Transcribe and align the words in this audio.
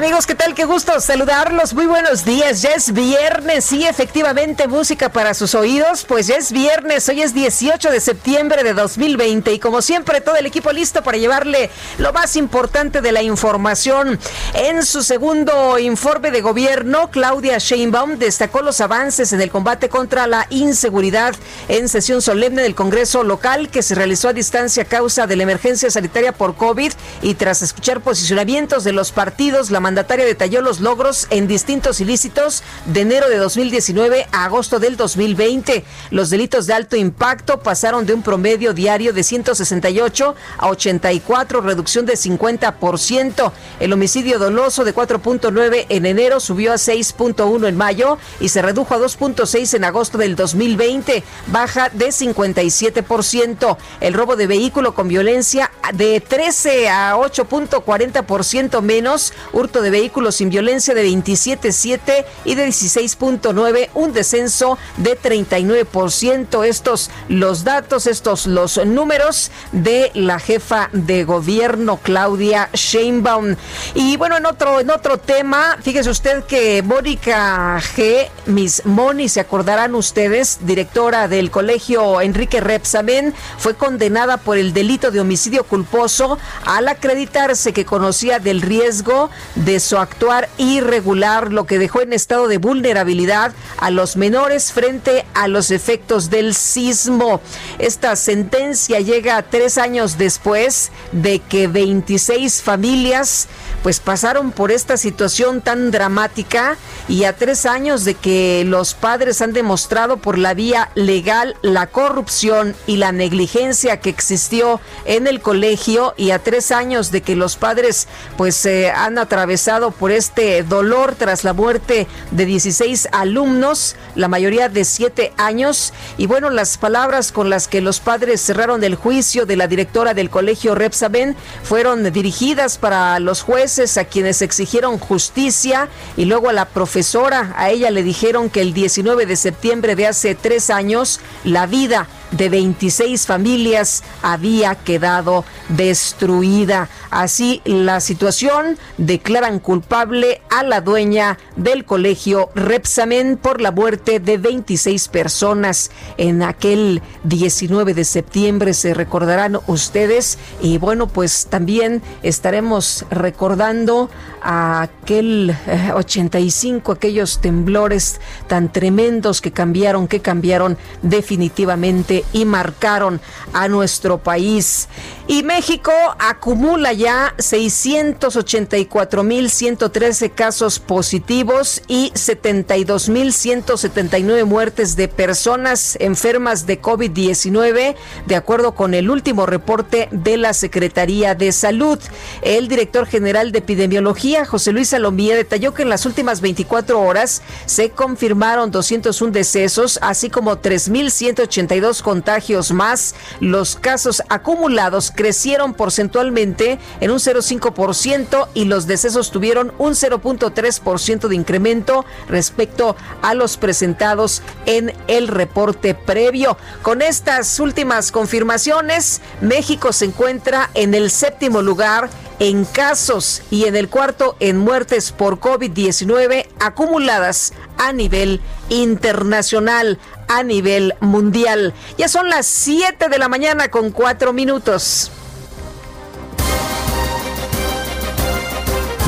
Amigos, 0.00 0.26
¿qué 0.26 0.34
tal? 0.34 0.54
Qué 0.54 0.64
gusto 0.64 0.98
saludarlos. 0.98 1.74
Muy 1.74 1.84
buenos 1.84 2.24
días. 2.24 2.62
Ya 2.62 2.70
es 2.70 2.94
viernes. 2.94 3.66
Sí, 3.66 3.84
efectivamente, 3.84 4.66
música 4.66 5.10
para 5.10 5.34
sus 5.34 5.54
oídos. 5.54 6.06
Pues 6.08 6.26
ya 6.26 6.36
es 6.36 6.52
viernes. 6.52 7.06
Hoy 7.10 7.20
es 7.20 7.34
18 7.34 7.90
de 7.90 8.00
septiembre 8.00 8.64
de 8.64 8.72
2020. 8.72 9.52
Y 9.52 9.58
como 9.58 9.82
siempre, 9.82 10.22
todo 10.22 10.36
el 10.36 10.46
equipo 10.46 10.72
listo 10.72 11.02
para 11.02 11.18
llevarle 11.18 11.68
lo 11.98 12.14
más 12.14 12.36
importante 12.36 13.02
de 13.02 13.12
la 13.12 13.22
información. 13.22 14.18
En 14.54 14.86
su 14.86 15.02
segundo 15.02 15.78
informe 15.78 16.30
de 16.30 16.40
gobierno, 16.40 17.10
Claudia 17.10 17.58
Sheinbaum 17.58 18.16
destacó 18.16 18.62
los 18.62 18.80
avances 18.80 19.34
en 19.34 19.42
el 19.42 19.50
combate 19.50 19.90
contra 19.90 20.26
la 20.26 20.46
inseguridad 20.48 21.34
en 21.68 21.90
sesión 21.90 22.22
solemne 22.22 22.62
del 22.62 22.74
Congreso 22.74 23.22
local 23.22 23.68
que 23.68 23.82
se 23.82 23.94
realizó 23.94 24.30
a 24.30 24.32
distancia 24.32 24.84
a 24.84 24.86
causa 24.86 25.26
de 25.26 25.36
la 25.36 25.42
emergencia 25.42 25.90
sanitaria 25.90 26.32
por 26.32 26.56
COVID 26.56 26.90
y 27.20 27.34
tras 27.34 27.60
escuchar 27.60 28.00
posicionamientos 28.00 28.82
de 28.82 28.92
los 28.92 29.12
partidos, 29.12 29.70
la 29.70 29.89
mandataria 29.90 30.24
detalló 30.24 30.62
los 30.62 30.78
logros 30.78 31.26
en 31.30 31.48
distintos 31.48 32.00
ilícitos 32.00 32.62
de 32.84 33.00
enero 33.00 33.28
de 33.28 33.38
2019 33.38 34.28
a 34.30 34.44
agosto 34.44 34.78
del 34.78 34.96
2020. 34.96 35.84
Los 36.12 36.30
delitos 36.30 36.66
de 36.66 36.74
alto 36.74 36.94
impacto 36.94 37.58
pasaron 37.58 38.06
de 38.06 38.14
un 38.14 38.22
promedio 38.22 38.72
diario 38.72 39.12
de 39.12 39.24
168 39.24 40.36
a 40.58 40.68
84, 40.68 41.60
reducción 41.60 42.06
de 42.06 42.12
50%. 42.12 43.50
El 43.80 43.92
homicidio 43.92 44.38
doloso 44.38 44.84
de 44.84 44.94
4.9 44.94 45.86
en 45.88 46.06
enero 46.06 46.38
subió 46.38 46.70
a 46.70 46.76
6.1 46.76 47.66
en 47.66 47.76
mayo 47.76 48.16
y 48.38 48.50
se 48.50 48.62
redujo 48.62 48.94
a 48.94 48.98
2.6 48.98 49.74
en 49.74 49.82
agosto 49.82 50.18
del 50.18 50.36
2020, 50.36 51.24
baja 51.48 51.88
de 51.88 52.10
57%. 52.10 53.76
El 54.00 54.14
robo 54.14 54.36
de 54.36 54.46
vehículo 54.46 54.94
con 54.94 55.08
violencia 55.08 55.72
de 55.94 56.20
13 56.20 56.88
a 56.88 57.16
8.40% 57.16 58.82
menos, 58.82 59.32
hurto 59.52 59.79
de 59.80 59.90
vehículos 59.90 60.36
sin 60.36 60.50
violencia 60.50 60.94
de 60.94 61.06
27.7 61.06 62.24
y 62.44 62.54
de 62.54 62.68
16.9, 62.68 63.90
un 63.94 64.12
descenso 64.12 64.78
de 64.96 65.18
39%. 65.18 66.64
Estos 66.64 67.10
los 67.28 67.64
datos, 67.64 68.06
estos 68.06 68.46
los 68.46 68.84
números 68.84 69.50
de 69.72 70.10
la 70.14 70.38
jefa 70.38 70.90
de 70.92 71.24
gobierno 71.24 71.98
Claudia 72.02 72.70
Sheinbaum. 72.72 73.56
Y 73.94 74.16
bueno, 74.16 74.36
en 74.36 74.46
otro 74.46 74.80
en 74.80 74.90
otro 74.90 75.18
tema, 75.18 75.78
fíjese 75.82 76.10
usted 76.10 76.44
que 76.44 76.82
Mónica 76.82 77.78
G, 77.96 78.28
Miss 78.46 78.82
Moni, 78.84 79.28
se 79.28 79.40
acordarán 79.40 79.94
ustedes, 79.94 80.58
directora 80.62 81.28
del 81.28 81.50
colegio 81.50 82.20
Enrique 82.20 82.60
Repsamen, 82.60 83.34
fue 83.58 83.74
condenada 83.74 84.36
por 84.36 84.58
el 84.58 84.72
delito 84.72 85.10
de 85.10 85.20
homicidio 85.20 85.64
culposo 85.64 86.38
al 86.64 86.88
acreditarse 86.88 87.72
que 87.72 87.84
conocía 87.84 88.38
del 88.38 88.62
riesgo 88.62 89.30
de 89.54 89.69
su 89.78 89.98
actuar 89.98 90.48
irregular, 90.58 91.52
lo 91.52 91.66
que 91.66 91.78
dejó 91.78 92.00
en 92.00 92.12
estado 92.12 92.48
de 92.48 92.58
vulnerabilidad 92.58 93.52
a 93.78 93.90
los 93.90 94.16
menores 94.16 94.72
frente 94.72 95.24
a 95.34 95.46
los 95.46 95.70
efectos 95.70 96.30
del 96.30 96.54
sismo. 96.54 97.40
Esta 97.78 98.16
sentencia 98.16 98.98
llega 98.98 99.42
tres 99.42 99.78
años 99.78 100.18
después 100.18 100.90
de 101.12 101.38
que 101.38 101.68
26 101.68 102.62
familias 102.62 103.46
pues 103.82 104.00
pasaron 104.00 104.52
por 104.52 104.70
esta 104.70 104.96
situación 104.96 105.62
tan 105.62 105.90
dramática 105.90 106.76
y 107.08 107.24
a 107.24 107.34
tres 107.34 107.64
años 107.64 108.04
de 108.04 108.14
que 108.14 108.64
los 108.66 108.94
padres 108.94 109.40
han 109.40 109.52
demostrado 109.52 110.18
por 110.18 110.36
la 110.36 110.54
vía 110.54 110.90
legal 110.94 111.56
la 111.62 111.86
corrupción 111.86 112.74
y 112.86 112.96
la 112.96 113.12
negligencia 113.12 114.00
que 114.00 114.10
existió 114.10 114.80
en 115.06 115.26
el 115.26 115.40
colegio 115.40 116.14
y 116.16 116.30
a 116.30 116.38
tres 116.38 116.72
años 116.72 117.10
de 117.10 117.22
que 117.22 117.36
los 117.36 117.56
padres 117.56 118.06
pues 118.36 118.64
eh, 118.66 118.90
han 118.90 119.18
atravesado 119.18 119.92
por 119.92 120.10
este 120.10 120.62
dolor 120.62 121.14
tras 121.16 121.44
la 121.44 121.52
muerte 121.52 122.06
de 122.30 122.44
16 122.44 123.08
alumnos, 123.12 123.96
la 124.14 124.28
mayoría 124.28 124.68
de 124.68 124.84
siete 124.84 125.32
años. 125.38 125.92
Y 126.18 126.26
bueno 126.26 126.50
las 126.50 126.76
palabras 126.76 127.32
con 127.32 127.48
las 127.48 127.66
que 127.66 127.80
los 127.80 128.00
padres 128.00 128.42
cerraron 128.42 128.84
el 128.84 128.94
juicio 128.94 129.46
de 129.46 129.56
la 129.56 129.68
directora 129.68 130.12
del 130.12 130.28
colegio 130.28 130.74
Repsaben 130.74 131.34
fueron 131.62 132.12
dirigidas 132.12 132.76
para 132.76 133.18
los 133.20 133.42
jueces 133.42 133.69
a 133.78 134.04
quienes 134.04 134.42
exigieron 134.42 134.98
justicia 134.98 135.88
y 136.16 136.24
luego 136.24 136.48
a 136.48 136.52
la 136.52 136.64
profesora. 136.64 137.54
A 137.56 137.70
ella 137.70 137.90
le 137.90 138.02
dijeron 138.02 138.50
que 138.50 138.60
el 138.60 138.74
19 138.74 139.26
de 139.26 139.36
septiembre 139.36 139.94
de 139.94 140.08
hace 140.08 140.34
tres 140.34 140.70
años 140.70 141.20
la 141.44 141.66
vida 141.66 142.08
de 142.32 142.48
26 142.48 143.26
familias 143.26 144.02
había 144.22 144.74
quedado 144.74 145.44
destruida. 145.68 146.88
Así 147.10 147.60
la 147.64 148.00
situación 148.00 148.78
declaran 148.98 149.58
culpable 149.58 150.40
a 150.50 150.62
la 150.62 150.80
dueña 150.80 151.38
del 151.56 151.84
colegio 151.84 152.50
Repsamen 152.54 153.36
por 153.36 153.60
la 153.60 153.72
muerte 153.72 154.20
de 154.20 154.38
26 154.38 155.08
personas 155.08 155.90
en 156.16 156.42
aquel 156.42 157.02
19 157.24 157.94
de 157.94 158.04
septiembre 158.04 158.74
se 158.74 158.94
recordarán 158.94 159.58
ustedes 159.66 160.38
y 160.60 160.78
bueno 160.78 161.08
pues 161.08 161.46
también 161.48 162.02
estaremos 162.22 163.04
recordando 163.10 164.10
a 164.42 164.82
aquel 164.82 165.54
85 165.94 166.92
aquellos 166.92 167.40
temblores 167.40 168.20
tan 168.46 168.72
tremendos 168.72 169.40
que 169.40 169.52
cambiaron 169.52 170.08
que 170.08 170.20
cambiaron 170.20 170.78
definitivamente 171.02 172.19
y 172.32 172.44
marcaron 172.44 173.20
a 173.52 173.68
nuestro 173.68 174.18
país. 174.18 174.88
Y 175.26 175.42
México 175.44 175.92
acumula 176.18 176.92
ya 176.92 177.34
684.113 177.38 180.34
casos 180.34 180.80
positivos 180.80 181.82
y 181.86 182.10
72.179 182.12 184.44
muertes 184.44 184.96
de 184.96 185.06
personas 185.06 185.96
enfermas 186.00 186.66
de 186.66 186.82
COVID-19, 186.82 187.94
de 188.26 188.36
acuerdo 188.36 188.74
con 188.74 188.94
el 188.94 189.08
último 189.08 189.46
reporte 189.46 190.08
de 190.10 190.36
la 190.36 190.52
Secretaría 190.52 191.36
de 191.36 191.52
Salud. 191.52 192.00
El 192.42 192.66
director 192.66 193.06
general 193.06 193.52
de 193.52 193.58
epidemiología, 193.58 194.44
José 194.44 194.72
Luis 194.72 194.88
Salomía, 194.88 195.36
detalló 195.36 195.74
que 195.74 195.82
en 195.82 195.90
las 195.90 196.06
últimas 196.06 196.40
24 196.40 197.00
horas 197.00 197.42
se 197.66 197.90
confirmaron 197.90 198.72
201 198.72 199.32
decesos, 199.32 200.00
así 200.02 200.28
como 200.28 200.56
3.182 200.56 202.02
contagios 202.10 202.72
más. 202.72 203.14
Los 203.38 203.76
casos 203.76 204.20
acumulados 204.28 205.12
crecieron 205.14 205.74
porcentualmente 205.74 206.80
en 207.00 207.12
un 207.12 207.18
0,5% 207.20 208.48
y 208.52 208.64
los 208.64 208.88
decesos 208.88 209.30
tuvieron 209.30 209.72
un 209.78 209.92
0.3% 209.92 211.28
de 211.28 211.36
incremento 211.36 212.04
respecto 212.26 212.96
a 213.22 213.34
los 213.34 213.58
presentados 213.58 214.42
en 214.66 214.92
el 215.06 215.28
reporte 215.28 215.94
previo. 215.94 216.56
Con 216.82 217.00
estas 217.00 217.60
últimas 217.60 218.10
confirmaciones, 218.10 219.20
México 219.40 219.92
se 219.92 220.06
encuentra 220.06 220.68
en 220.74 220.94
el 220.94 221.12
séptimo 221.12 221.62
lugar 221.62 222.10
en 222.40 222.64
casos 222.64 223.42
y 223.50 223.66
en 223.66 223.76
el 223.76 223.88
cuarto 223.88 224.34
en 224.40 224.56
muertes 224.56 225.12
por 225.12 225.38
COVID-19 225.38 226.48
acumuladas 226.58 227.52
a 227.78 227.92
nivel 227.92 228.40
internacional. 228.70 229.98
A 230.30 230.44
nivel 230.44 230.94
mundial. 231.00 231.74
Ya 231.98 232.08
son 232.08 232.30
las 232.30 232.46
7 232.46 233.08
de 233.08 233.18
la 233.18 233.28
mañana 233.28 233.68
con 233.68 233.90
4 233.90 234.32
minutos. 234.32 235.10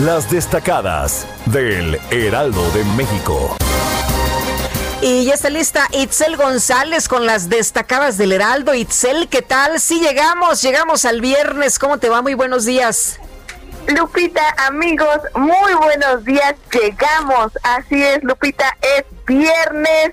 Las 0.00 0.28
destacadas 0.30 1.26
del 1.46 1.98
Heraldo 2.10 2.68
de 2.72 2.84
México. 2.96 3.56
Y 5.00 5.24
ya 5.24 5.34
está 5.34 5.48
lista 5.48 5.86
Itzel 5.92 6.36
González 6.36 7.08
con 7.08 7.24
las 7.24 7.48
destacadas 7.48 8.18
del 8.18 8.32
Heraldo. 8.32 8.74
Itzel, 8.74 9.28
¿qué 9.28 9.42
tal? 9.42 9.80
Sí, 9.80 10.00
llegamos, 10.00 10.60
llegamos 10.62 11.04
al 11.04 11.20
viernes. 11.20 11.78
¿Cómo 11.78 11.98
te 11.98 12.08
va? 12.08 12.20
Muy 12.20 12.34
buenos 12.34 12.64
días. 12.64 13.20
Lupita, 13.86 14.42
amigos, 14.58 15.18
muy 15.34 15.74
buenos 15.74 16.24
días. 16.24 16.54
Llegamos. 16.72 17.52
Así 17.62 18.02
es, 18.02 18.22
Lupita, 18.22 18.76
es 18.80 19.04
viernes. 19.26 20.12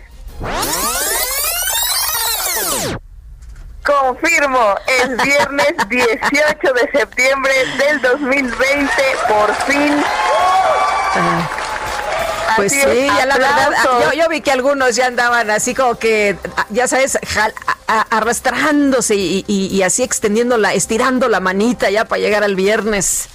Confirmo, 3.84 4.76
es 4.88 5.18
viernes 5.24 5.74
18 5.90 6.74
de 6.74 7.00
septiembre 7.00 7.52
del 7.78 8.02
2020, 8.02 8.92
por 9.28 9.56
fin. 9.66 10.04
Pues 12.56 12.72
sí, 12.72 13.08
ya 13.18 13.26
la 13.26 13.38
verdad, 13.38 13.72
ah, 13.78 14.14
yo, 14.14 14.28
vi 14.30 14.42
que 14.42 14.52
algunos 14.52 14.96
ya 14.96 15.08
andaban 15.08 15.50
así 15.50 15.74
como 15.74 15.96
que, 15.96 16.38
ah, 16.58 16.66
ya 16.70 16.88
sabes, 16.88 17.18
arrastrándose 17.88 19.16
y, 19.16 19.82
así 19.84 20.04
extendiendo 20.04 20.58
la, 20.58 20.74
estirando 20.74 21.30
la 21.30 21.40
manita 21.40 21.90
ya 21.90 22.06
para 22.06 22.22
llegar 22.22 22.44
al 22.44 22.56
viernes. 22.56 23.30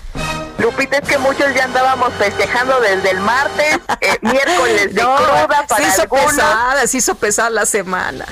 Lupita, 0.59 0.99
es 0.99 1.09
que 1.09 1.19
muchos 1.19 1.53
ya 1.55 1.65
andábamos 1.65 2.13
festejando 2.15 2.81
desde 2.81 3.11
el 3.11 3.21
martes, 3.21 3.79
eh, 4.01 4.19
miércoles 4.23 4.95
de 4.95 5.01
cruda 5.03 5.65
para 5.69 5.83
se 5.83 5.89
hizo 5.89 6.09
pesada, 6.09 6.87
se 6.87 6.97
hizo 6.99 7.15
pesada 7.17 7.51
la 7.51 7.67
semana. 7.67 8.27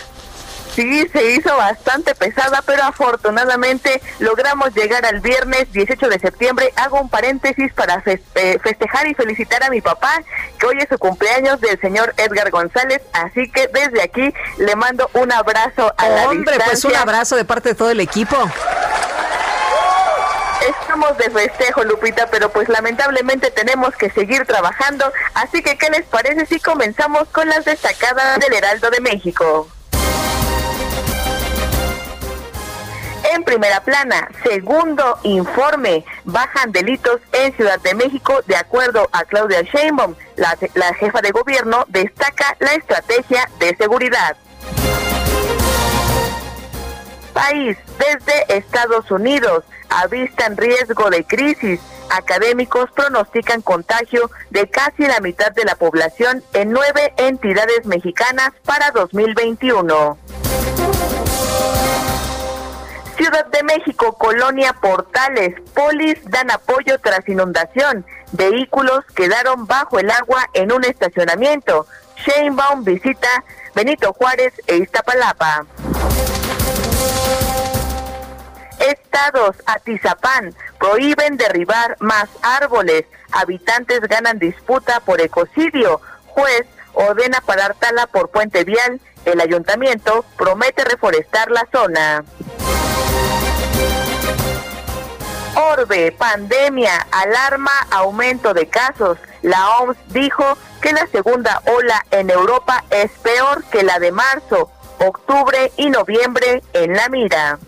Sí, 0.75 1.07
se 1.13 1.33
hizo 1.33 1.55
bastante 1.55 2.15
pesada, 2.15 2.63
pero 2.65 2.85
afortunadamente 2.85 4.01
logramos 4.21 4.75
llegar 4.75 5.05
al 5.05 5.21
viernes 5.21 5.71
18 5.73 6.09
de 6.09 6.19
septiembre. 6.19 6.73
Hago 6.77 6.99
un 7.01 7.11
paréntesis 7.11 7.73
para 7.75 8.03
eh, 8.07 8.59
festejar 8.63 9.07
y 9.07 9.15
felicitar 9.15 9.63
a 9.65 9.71
mi 9.71 9.83
papá, 9.83 10.23
que 10.59 10.67
hoy 10.67 10.79
es 10.79 10.89
su 10.89 10.99
cumpleaños 10.99 11.61
del 11.61 11.79
señor 11.81 12.15
Edgar 12.17 12.51
González. 12.51 13.03
Así 13.13 13.51
que 13.51 13.69
desde 13.69 14.03
aquí 14.03 14.33
le 14.59 14.75
mando 14.77 15.11
un 15.13 15.31
abrazo 15.31 15.93
a 15.99 16.09
la 16.09 16.31
Hombre, 16.31 16.59
pues 16.65 16.85
un 16.87 16.97
abrazo 16.97 17.37
de 17.37 17.45
parte 17.45 17.71
de 17.71 17.75
todo 17.75 17.91
el 17.91 18.01
equipo. 18.01 18.37
Estamos 20.69 21.19
de 21.19 21.31
festejo, 21.31 21.83
Lupita, 21.83 22.29
pero 22.31 22.51
pues 22.51 22.69
lamentablemente 22.69 23.51
tenemos 23.51 23.95
que 23.97 24.11
seguir 24.11 24.47
trabajando. 24.47 25.13
Así 25.35 25.63
que, 25.63 25.77
¿qué 25.77 25.91
les 25.91 26.07
parece 26.07 26.47
si 26.47 26.61
comenzamos 26.61 27.29
con 27.29 27.49
las 27.49 27.65
destacadas 27.65 28.39
del 28.39 28.55
Heraldo 28.55 28.91
de 28.91 29.01
México? 29.01 29.69
En 33.35 33.45
primera 33.45 33.81
plana, 33.81 34.29
segundo 34.45 35.19
informe, 35.23 36.05
bajan 36.25 36.71
delitos 36.71 37.21
en 37.33 37.55
Ciudad 37.57 37.81
de 37.81 37.95
México 37.95 38.41
de 38.47 38.57
acuerdo 38.57 39.09
a 39.13 39.25
Claudia 39.25 39.63
Sheinbaum. 39.63 40.15
La, 40.37 40.57
la 40.75 40.95
jefa 40.95 41.21
de 41.23 41.31
gobierno 41.31 41.85
destaca 41.89 42.57
la 42.61 42.75
estrategia 42.75 43.49
de 43.59 43.75
seguridad. 43.77 44.37
País, 47.33 47.77
desde 47.99 48.57
Estados 48.57 49.11
Unidos, 49.11 49.65
avistan 49.89 50.57
riesgo 50.57 51.11
de 51.11 51.25
crisis. 51.25 51.81
Académicos 52.11 52.91
pronostican 52.95 53.63
contagio 53.63 54.31
de 54.51 54.69
casi 54.69 55.07
la 55.07 55.21
mitad 55.21 55.53
de 55.53 55.65
la 55.65 55.75
población 55.77 56.43
en 56.53 56.71
nueve 56.71 57.15
entidades 57.17 57.87
mexicanas 57.87 58.51
para 58.65 58.91
2021. 58.91 60.19
Ciudad 63.17 63.47
de 63.47 63.63
México, 63.63 64.15
Colonia 64.19 64.73
Portales, 64.75 65.55
polis 65.75 66.19
dan 66.25 66.51
apoyo 66.51 66.99
tras 66.99 67.27
inundación. 67.29 68.05
Vehículos 68.33 69.05
quedaron 69.15 69.67
bajo 69.67 69.99
el 69.99 70.11
agua 70.11 70.49
en 70.55 70.73
un 70.73 70.85
estacionamiento. 70.85 71.87
Sheinbaum 72.17 72.85
visita 72.85 73.45
Benito 73.75 74.13
Juárez 74.13 74.53
e 74.67 74.77
Iztapalapa. 74.79 75.67
Estados, 78.83 79.57
Atizapán, 79.67 80.55
prohíben 80.79 81.37
derribar 81.37 81.97
más 82.01 82.29
árboles. 82.43 83.05
Habitantes 83.31 84.01
ganan 84.01 84.39
disputa 84.39 85.01
por 85.01 85.21
ecocidio. 85.21 86.01
Juez 86.27 86.67
ordena 86.95 87.41
parar 87.41 87.75
tala 87.79 88.07
por 88.07 88.31
puente 88.31 88.65
vial. 88.65 89.01
El 89.25 89.41
ayuntamiento 89.41 90.25
promete 90.37 90.85
reforestar 90.85 91.51
la 91.51 91.67
zona. 91.73 92.25
Orbe, 95.55 96.13
pandemia, 96.13 97.07
alarma, 97.11 97.73
aumento 97.91 98.53
de 98.55 98.69
casos. 98.69 99.19
La 99.43 99.79
OMS 99.79 99.97
dijo 100.09 100.57
que 100.81 100.93
la 100.93 101.07
segunda 101.07 101.63
ola 101.67 102.05
en 102.11 102.31
Europa 102.31 102.85
es 102.91 103.11
peor 103.23 103.63
que 103.65 103.83
la 103.83 103.99
de 103.99 104.13
marzo, 104.13 104.71
octubre 104.99 105.71
y 105.77 105.91
noviembre 105.91 106.63
en 106.73 106.95
la 106.95 107.09
mira. 107.09 107.59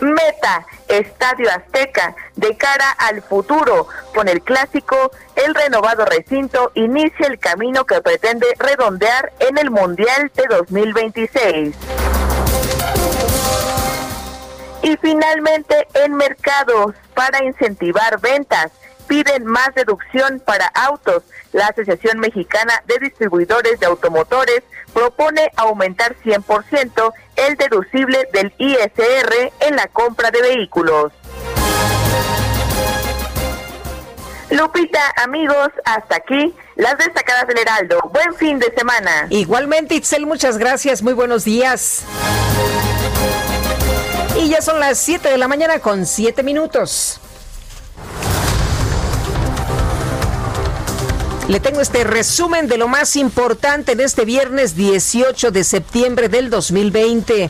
Meta, 0.00 0.66
Estadio 0.88 1.50
Azteca, 1.50 2.14
de 2.36 2.56
cara 2.56 2.90
al 2.98 3.22
futuro. 3.22 3.88
Con 4.14 4.28
el 4.28 4.42
clásico, 4.42 5.10
el 5.34 5.54
renovado 5.54 6.04
recinto 6.04 6.70
inicia 6.74 7.26
el 7.26 7.38
camino 7.38 7.84
que 7.84 8.00
pretende 8.00 8.46
redondear 8.58 9.32
en 9.40 9.58
el 9.58 9.70
Mundial 9.70 10.30
de 10.34 10.44
2026. 10.56 11.76
Y 14.82 14.96
finalmente, 14.98 15.88
en 15.94 16.14
mercados, 16.14 16.94
para 17.14 17.42
incentivar 17.44 18.20
ventas, 18.20 18.70
piden 19.08 19.44
más 19.44 19.74
deducción 19.74 20.40
para 20.40 20.66
autos. 20.68 21.24
La 21.52 21.66
Asociación 21.66 22.20
Mexicana 22.20 22.82
de 22.86 22.98
Distribuidores 22.98 23.80
de 23.80 23.86
Automotores 23.86 24.62
propone 24.92 25.50
aumentar 25.56 26.14
100% 26.24 27.12
el 27.46 27.56
deducible 27.56 28.28
del 28.32 28.52
ISR 28.58 29.52
en 29.60 29.76
la 29.76 29.86
compra 29.88 30.30
de 30.30 30.42
vehículos. 30.42 31.12
Lupita, 34.50 35.00
amigos, 35.22 35.68
hasta 35.84 36.16
aquí 36.16 36.54
las 36.76 36.96
destacadas 36.96 37.46
del 37.48 37.58
Heraldo. 37.58 38.00
Buen 38.12 38.34
fin 38.34 38.58
de 38.58 38.72
semana. 38.74 39.26
Igualmente, 39.28 39.94
Itzel, 39.94 40.26
muchas 40.26 40.56
gracias. 40.56 41.02
Muy 41.02 41.12
buenos 41.12 41.44
días. 41.44 42.04
Y 44.36 44.48
ya 44.48 44.62
son 44.62 44.80
las 44.80 44.98
7 44.98 45.28
de 45.28 45.36
la 45.36 45.48
mañana 45.48 45.80
con 45.80 46.06
7 46.06 46.42
minutos. 46.42 47.20
Le 51.48 51.60
tengo 51.60 51.80
este 51.80 52.04
resumen 52.04 52.68
de 52.68 52.76
lo 52.76 52.88
más 52.88 53.16
importante 53.16 53.92
en 53.92 54.00
este 54.00 54.26
viernes 54.26 54.76
18 54.76 55.50
de 55.50 55.64
septiembre 55.64 56.28
del 56.28 56.50
2020. 56.50 57.44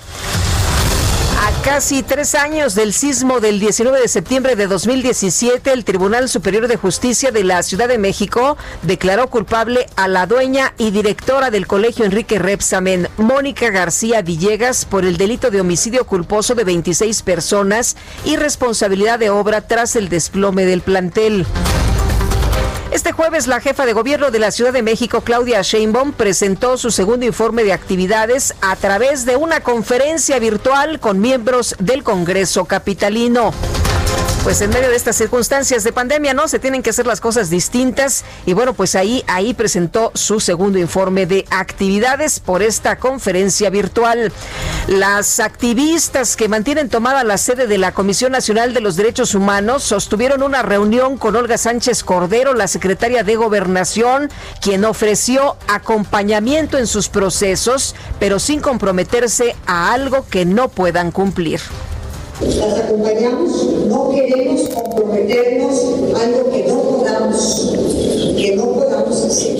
A 1.40 1.62
casi 1.62 2.04
tres 2.04 2.36
años 2.36 2.76
del 2.76 2.92
sismo 2.92 3.40
del 3.40 3.58
19 3.58 4.00
de 4.00 4.06
septiembre 4.06 4.54
de 4.54 4.68
2017, 4.68 5.72
el 5.72 5.84
Tribunal 5.84 6.28
Superior 6.28 6.68
de 6.68 6.76
Justicia 6.76 7.32
de 7.32 7.42
la 7.42 7.64
Ciudad 7.64 7.88
de 7.88 7.98
México 7.98 8.56
declaró 8.82 9.30
culpable 9.30 9.86
a 9.96 10.06
la 10.06 10.26
dueña 10.26 10.74
y 10.78 10.92
directora 10.92 11.50
del 11.50 11.66
Colegio 11.66 12.04
Enrique 12.04 12.38
Repsamen, 12.38 13.08
Mónica 13.16 13.70
García 13.70 14.22
Villegas, 14.22 14.84
por 14.84 15.04
el 15.04 15.16
delito 15.16 15.50
de 15.50 15.60
homicidio 15.60 16.06
culposo 16.06 16.54
de 16.54 16.62
26 16.62 17.22
personas 17.22 17.96
y 18.24 18.36
responsabilidad 18.36 19.18
de 19.18 19.30
obra 19.30 19.66
tras 19.66 19.96
el 19.96 20.08
desplome 20.08 20.66
del 20.66 20.82
plantel. 20.82 21.46
Este 22.90 23.12
jueves 23.12 23.46
la 23.46 23.60
jefa 23.60 23.84
de 23.84 23.92
gobierno 23.92 24.30
de 24.30 24.38
la 24.38 24.50
Ciudad 24.50 24.72
de 24.72 24.82
México, 24.82 25.20
Claudia 25.20 25.60
Sheinbaum, 25.60 26.12
presentó 26.12 26.78
su 26.78 26.90
segundo 26.90 27.26
informe 27.26 27.62
de 27.62 27.74
actividades 27.74 28.54
a 28.62 28.76
través 28.76 29.26
de 29.26 29.36
una 29.36 29.60
conferencia 29.60 30.38
virtual 30.38 30.98
con 30.98 31.20
miembros 31.20 31.76
del 31.78 32.02
Congreso 32.02 32.64
Capitalino 32.64 33.52
pues 34.48 34.62
en 34.62 34.70
medio 34.70 34.88
de 34.88 34.96
estas 34.96 35.16
circunstancias 35.16 35.84
de 35.84 35.92
pandemia, 35.92 36.32
¿no? 36.32 36.48
Se 36.48 36.58
tienen 36.58 36.82
que 36.82 36.88
hacer 36.88 37.06
las 37.06 37.20
cosas 37.20 37.50
distintas 37.50 38.24
y 38.46 38.54
bueno, 38.54 38.72
pues 38.72 38.94
ahí 38.94 39.22
ahí 39.26 39.52
presentó 39.52 40.10
su 40.14 40.40
segundo 40.40 40.78
informe 40.78 41.26
de 41.26 41.44
actividades 41.50 42.40
por 42.40 42.62
esta 42.62 42.96
conferencia 42.96 43.68
virtual. 43.68 44.32
Las 44.86 45.38
activistas 45.38 46.34
que 46.34 46.48
mantienen 46.48 46.88
tomada 46.88 47.24
la 47.24 47.36
sede 47.36 47.66
de 47.66 47.76
la 47.76 47.92
Comisión 47.92 48.32
Nacional 48.32 48.72
de 48.72 48.80
los 48.80 48.96
Derechos 48.96 49.34
Humanos 49.34 49.82
sostuvieron 49.82 50.42
una 50.42 50.62
reunión 50.62 51.18
con 51.18 51.36
Olga 51.36 51.58
Sánchez 51.58 52.02
Cordero, 52.02 52.54
la 52.54 52.68
secretaria 52.68 53.24
de 53.24 53.36
Gobernación, 53.36 54.30
quien 54.62 54.86
ofreció 54.86 55.58
acompañamiento 55.68 56.78
en 56.78 56.86
sus 56.86 57.10
procesos, 57.10 57.94
pero 58.18 58.38
sin 58.38 58.60
comprometerse 58.60 59.54
a 59.66 59.92
algo 59.92 60.26
que 60.26 60.46
no 60.46 60.70
puedan 60.70 61.10
cumplir 61.10 61.60
las 62.40 62.78
acompañamos, 62.78 63.66
no 63.88 64.10
queremos 64.10 64.68
comprometernos 64.68 65.84
a 66.14 66.24
algo 66.24 66.50
que 66.50 66.64
no 66.68 66.82
podamos, 66.82 67.74
que 68.36 68.54
no 68.54 68.72
podamos 68.72 69.24
hacer. 69.24 69.56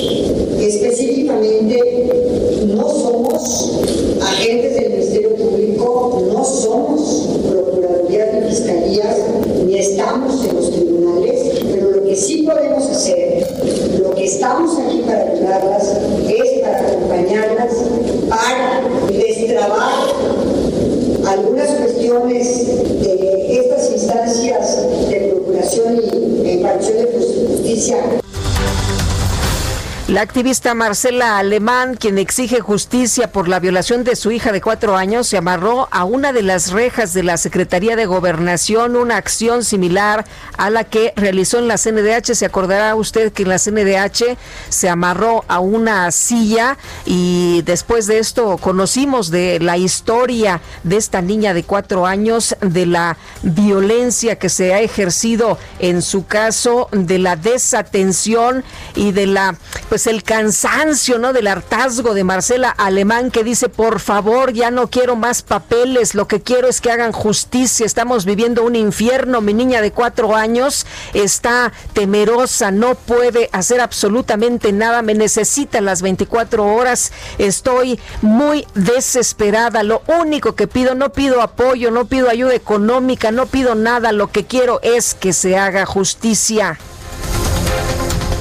Específicamente, 0.60 2.62
no 2.66 2.88
somos 2.88 3.80
agentes 4.22 4.74
del 4.74 4.90
Ministerio 4.90 5.34
Público, 5.34 6.22
no 6.32 6.44
somos 6.44 7.28
procuradurías 7.50 8.28
ni 8.34 8.48
fiscalías, 8.48 9.16
ni 9.66 9.78
estamos 9.78 10.44
en 10.44 10.56
los 10.56 10.70
tribunales, 10.70 11.60
pero 11.72 11.90
lo 11.90 12.04
que 12.04 12.14
sí 12.14 12.44
podemos 12.44 12.84
hacer, 12.84 13.44
lo 14.00 14.14
que 14.14 14.24
estamos 14.24 14.78
aquí 14.78 15.02
para 15.04 15.32
ayudarlas, 15.32 15.96
es 16.28 16.60
para 16.60 16.88
acompañarlas, 16.88 17.72
para 18.28 18.82
destrabar 19.10 20.27
algunas 21.28 21.68
cuestiones 21.72 22.66
de 23.02 23.60
estas 23.60 23.92
instancias 23.92 24.86
de 25.10 25.32
procuración 25.34 26.00
y 26.02 26.50
impartición 26.52 26.96
de 26.98 27.12
justicia 27.12 27.96
la 30.08 30.22
activista 30.22 30.72
Marcela 30.72 31.36
Alemán, 31.36 31.94
quien 31.94 32.16
exige 32.16 32.60
justicia 32.60 33.30
por 33.30 33.46
la 33.46 33.60
violación 33.60 34.04
de 34.04 34.16
su 34.16 34.30
hija 34.30 34.52
de 34.52 34.62
cuatro 34.62 34.96
años, 34.96 35.26
se 35.26 35.36
amarró 35.36 35.86
a 35.90 36.04
una 36.04 36.32
de 36.32 36.40
las 36.40 36.70
rejas 36.70 37.12
de 37.12 37.22
la 37.22 37.36
Secretaría 37.36 37.94
de 37.94 38.06
Gobernación, 38.06 38.96
una 38.96 39.18
acción 39.18 39.64
similar 39.64 40.24
a 40.56 40.70
la 40.70 40.84
que 40.84 41.12
realizó 41.14 41.58
en 41.58 41.68
la 41.68 41.76
CNDH. 41.76 42.34
Se 42.34 42.46
acordará 42.46 42.94
usted 42.94 43.34
que 43.34 43.42
en 43.42 43.50
la 43.50 43.58
CNDH 43.58 44.38
se 44.70 44.88
amarró 44.88 45.44
a 45.46 45.60
una 45.60 46.10
silla 46.10 46.78
y 47.04 47.60
después 47.66 48.06
de 48.06 48.18
esto 48.18 48.56
conocimos 48.56 49.30
de 49.30 49.60
la 49.60 49.76
historia 49.76 50.62
de 50.84 50.96
esta 50.96 51.20
niña 51.20 51.52
de 51.52 51.64
cuatro 51.64 52.06
años, 52.06 52.56
de 52.62 52.86
la 52.86 53.18
violencia 53.42 54.38
que 54.38 54.48
se 54.48 54.72
ha 54.72 54.80
ejercido 54.80 55.58
en 55.80 56.00
su 56.00 56.24
caso, 56.26 56.88
de 56.92 57.18
la 57.18 57.36
desatención 57.36 58.64
y 58.94 59.12
de 59.12 59.26
la 59.26 59.54
pues, 59.90 59.97
pues, 59.98 60.06
el 60.06 60.22
cansancio, 60.22 61.18
¿no? 61.18 61.32
Del 61.32 61.48
hartazgo 61.48 62.14
de 62.14 62.22
Marcela 62.22 62.70
Alemán 62.70 63.32
que 63.32 63.42
dice, 63.42 63.68
por 63.68 63.98
favor, 63.98 64.52
ya 64.52 64.70
no 64.70 64.86
quiero 64.86 65.16
más 65.16 65.42
papeles, 65.42 66.14
lo 66.14 66.28
que 66.28 66.40
quiero 66.40 66.68
es 66.68 66.80
que 66.80 66.92
hagan 66.92 67.10
justicia, 67.10 67.84
estamos 67.84 68.24
viviendo 68.24 68.62
un 68.62 68.76
infierno, 68.76 69.40
mi 69.40 69.54
niña 69.54 69.80
de 69.82 69.90
cuatro 69.90 70.36
años 70.36 70.86
está 71.14 71.72
temerosa, 71.94 72.70
no 72.70 72.94
puede 72.94 73.50
hacer 73.50 73.80
absolutamente 73.80 74.72
nada, 74.72 75.02
me 75.02 75.14
necesita 75.14 75.80
las 75.80 76.00
24 76.00 76.64
horas, 76.64 77.10
estoy 77.38 77.98
muy 78.22 78.68
desesperada, 78.76 79.82
lo 79.82 80.02
único 80.06 80.54
que 80.54 80.68
pido, 80.68 80.94
no 80.94 81.10
pido 81.10 81.42
apoyo, 81.42 81.90
no 81.90 82.04
pido 82.04 82.30
ayuda 82.30 82.54
económica, 82.54 83.32
no 83.32 83.46
pido 83.46 83.74
nada, 83.74 84.12
lo 84.12 84.30
que 84.30 84.46
quiero 84.46 84.78
es 84.82 85.14
que 85.14 85.32
se 85.32 85.56
haga 85.56 85.86
justicia. 85.86 86.78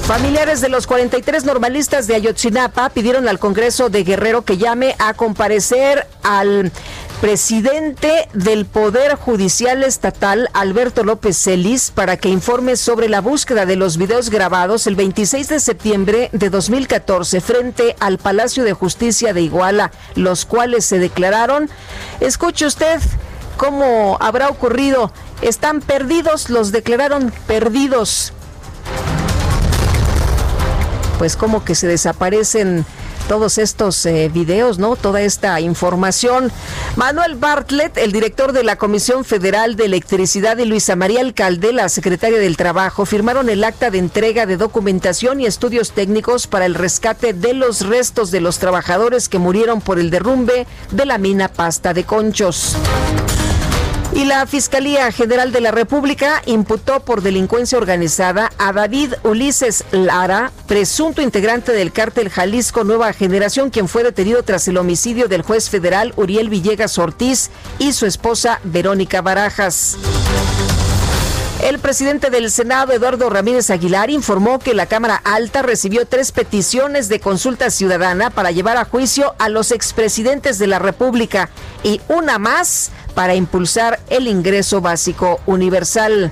Familiares 0.08 0.62
de 0.62 0.70
los 0.70 0.86
43 0.86 1.44
normalistas 1.44 2.06
de 2.06 2.14
Ayotzinapa 2.14 2.88
pidieron 2.88 3.28
al 3.28 3.38
Congreso 3.38 3.90
de 3.90 4.04
Guerrero 4.04 4.40
que 4.40 4.56
llame 4.56 4.96
a 4.98 5.12
comparecer 5.12 6.06
al 6.22 6.72
presidente 7.20 8.26
del 8.32 8.64
Poder 8.64 9.16
Judicial 9.16 9.84
Estatal, 9.84 10.48
Alberto 10.54 11.04
López 11.04 11.36
Celis, 11.36 11.90
para 11.90 12.16
que 12.16 12.30
informe 12.30 12.76
sobre 12.76 13.10
la 13.10 13.20
búsqueda 13.20 13.66
de 13.66 13.76
los 13.76 13.98
videos 13.98 14.30
grabados 14.30 14.86
el 14.86 14.96
26 14.96 15.46
de 15.46 15.60
septiembre 15.60 16.30
de 16.32 16.48
2014 16.48 17.42
frente 17.42 17.94
al 18.00 18.16
Palacio 18.16 18.64
de 18.64 18.72
Justicia 18.72 19.34
de 19.34 19.42
Iguala, 19.42 19.92
los 20.14 20.46
cuales 20.46 20.86
se 20.86 20.98
declararon. 20.98 21.68
Escuche 22.20 22.64
usted 22.64 22.98
cómo 23.58 24.16
habrá 24.20 24.48
ocurrido. 24.48 25.12
Están 25.42 25.82
perdidos, 25.82 26.48
los 26.48 26.72
declararon 26.72 27.30
perdidos 27.46 28.32
pues 31.18 31.36
como 31.36 31.64
que 31.64 31.74
se 31.74 31.86
desaparecen 31.86 32.86
todos 33.28 33.58
estos 33.58 34.06
eh, 34.06 34.30
videos, 34.32 34.78
¿no? 34.78 34.96
Toda 34.96 35.20
esta 35.20 35.60
información. 35.60 36.50
Manuel 36.96 37.34
Bartlett, 37.34 37.98
el 37.98 38.12
director 38.12 38.52
de 38.52 38.64
la 38.64 38.76
Comisión 38.76 39.24
Federal 39.24 39.76
de 39.76 39.84
Electricidad, 39.84 40.56
y 40.58 40.64
Luisa 40.64 40.96
María 40.96 41.20
Alcalde, 41.20 41.72
la 41.72 41.88
secretaria 41.88 42.38
del 42.38 42.56
Trabajo, 42.56 43.04
firmaron 43.04 43.50
el 43.50 43.64
acta 43.64 43.90
de 43.90 43.98
entrega 43.98 44.46
de 44.46 44.56
documentación 44.56 45.40
y 45.40 45.46
estudios 45.46 45.92
técnicos 45.92 46.46
para 46.46 46.64
el 46.64 46.74
rescate 46.74 47.34
de 47.34 47.52
los 47.52 47.86
restos 47.86 48.30
de 48.30 48.40
los 48.40 48.58
trabajadores 48.58 49.28
que 49.28 49.38
murieron 49.38 49.80
por 49.80 49.98
el 49.98 50.10
derrumbe 50.10 50.66
de 50.90 51.06
la 51.06 51.18
mina 51.18 51.48
Pasta 51.48 51.92
de 51.92 52.04
Conchos. 52.04 52.76
Y 54.18 54.24
la 54.24 54.48
Fiscalía 54.48 55.12
General 55.12 55.52
de 55.52 55.60
la 55.60 55.70
República 55.70 56.42
imputó 56.44 56.98
por 56.98 57.22
delincuencia 57.22 57.78
organizada 57.78 58.50
a 58.58 58.72
David 58.72 59.14
Ulises 59.22 59.84
Lara, 59.92 60.50
presunto 60.66 61.22
integrante 61.22 61.70
del 61.70 61.92
cártel 61.92 62.28
Jalisco 62.28 62.82
Nueva 62.82 63.12
Generación, 63.12 63.70
quien 63.70 63.86
fue 63.86 64.02
detenido 64.02 64.42
tras 64.42 64.66
el 64.66 64.76
homicidio 64.76 65.28
del 65.28 65.42
juez 65.42 65.70
federal 65.70 66.14
Uriel 66.16 66.48
Villegas 66.48 66.98
Ortiz 66.98 67.50
y 67.78 67.92
su 67.92 68.06
esposa 68.06 68.58
Verónica 68.64 69.22
Barajas. 69.22 69.96
El 71.62 71.78
presidente 71.80 72.30
del 72.30 72.50
Senado, 72.50 72.92
Eduardo 72.92 73.30
Ramírez 73.30 73.70
Aguilar, 73.70 74.10
informó 74.10 74.58
que 74.58 74.74
la 74.74 74.86
Cámara 74.86 75.20
Alta 75.22 75.62
recibió 75.62 76.06
tres 76.06 76.32
peticiones 76.32 77.08
de 77.08 77.20
consulta 77.20 77.70
ciudadana 77.70 78.30
para 78.30 78.50
llevar 78.52 78.78
a 78.78 78.84
juicio 78.84 79.34
a 79.38 79.48
los 79.48 79.70
expresidentes 79.70 80.58
de 80.58 80.68
la 80.68 80.78
República 80.78 81.50
y 81.82 82.00
una 82.08 82.38
más 82.38 82.90
para 83.18 83.34
impulsar 83.34 83.98
el 84.10 84.28
ingreso 84.28 84.80
básico 84.80 85.40
universal. 85.44 86.30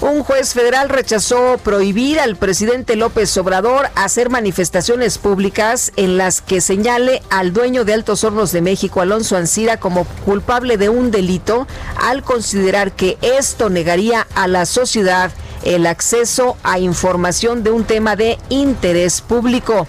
Un 0.00 0.24
juez 0.24 0.54
federal 0.54 0.88
rechazó 0.88 1.58
prohibir 1.62 2.18
al 2.18 2.36
presidente 2.36 2.96
López 2.96 3.36
Obrador 3.36 3.90
hacer 3.94 4.30
manifestaciones 4.30 5.18
públicas 5.18 5.92
en 5.96 6.16
las 6.16 6.40
que 6.40 6.62
señale 6.62 7.20
al 7.28 7.52
dueño 7.52 7.84
de 7.84 7.92
Altos 7.92 8.24
Hornos 8.24 8.52
de 8.52 8.62
México, 8.62 9.02
Alonso 9.02 9.36
Ancira, 9.36 9.78
como 9.78 10.06
culpable 10.24 10.78
de 10.78 10.88
un 10.88 11.10
delito 11.10 11.66
al 12.00 12.22
considerar 12.22 12.92
que 12.92 13.18
esto 13.20 13.68
negaría 13.68 14.26
a 14.34 14.48
la 14.48 14.64
sociedad 14.64 15.30
el 15.62 15.86
acceso 15.86 16.56
a 16.62 16.78
información 16.78 17.62
de 17.62 17.70
un 17.70 17.84
tema 17.84 18.16
de 18.16 18.38
interés 18.48 19.20
público. 19.20 19.86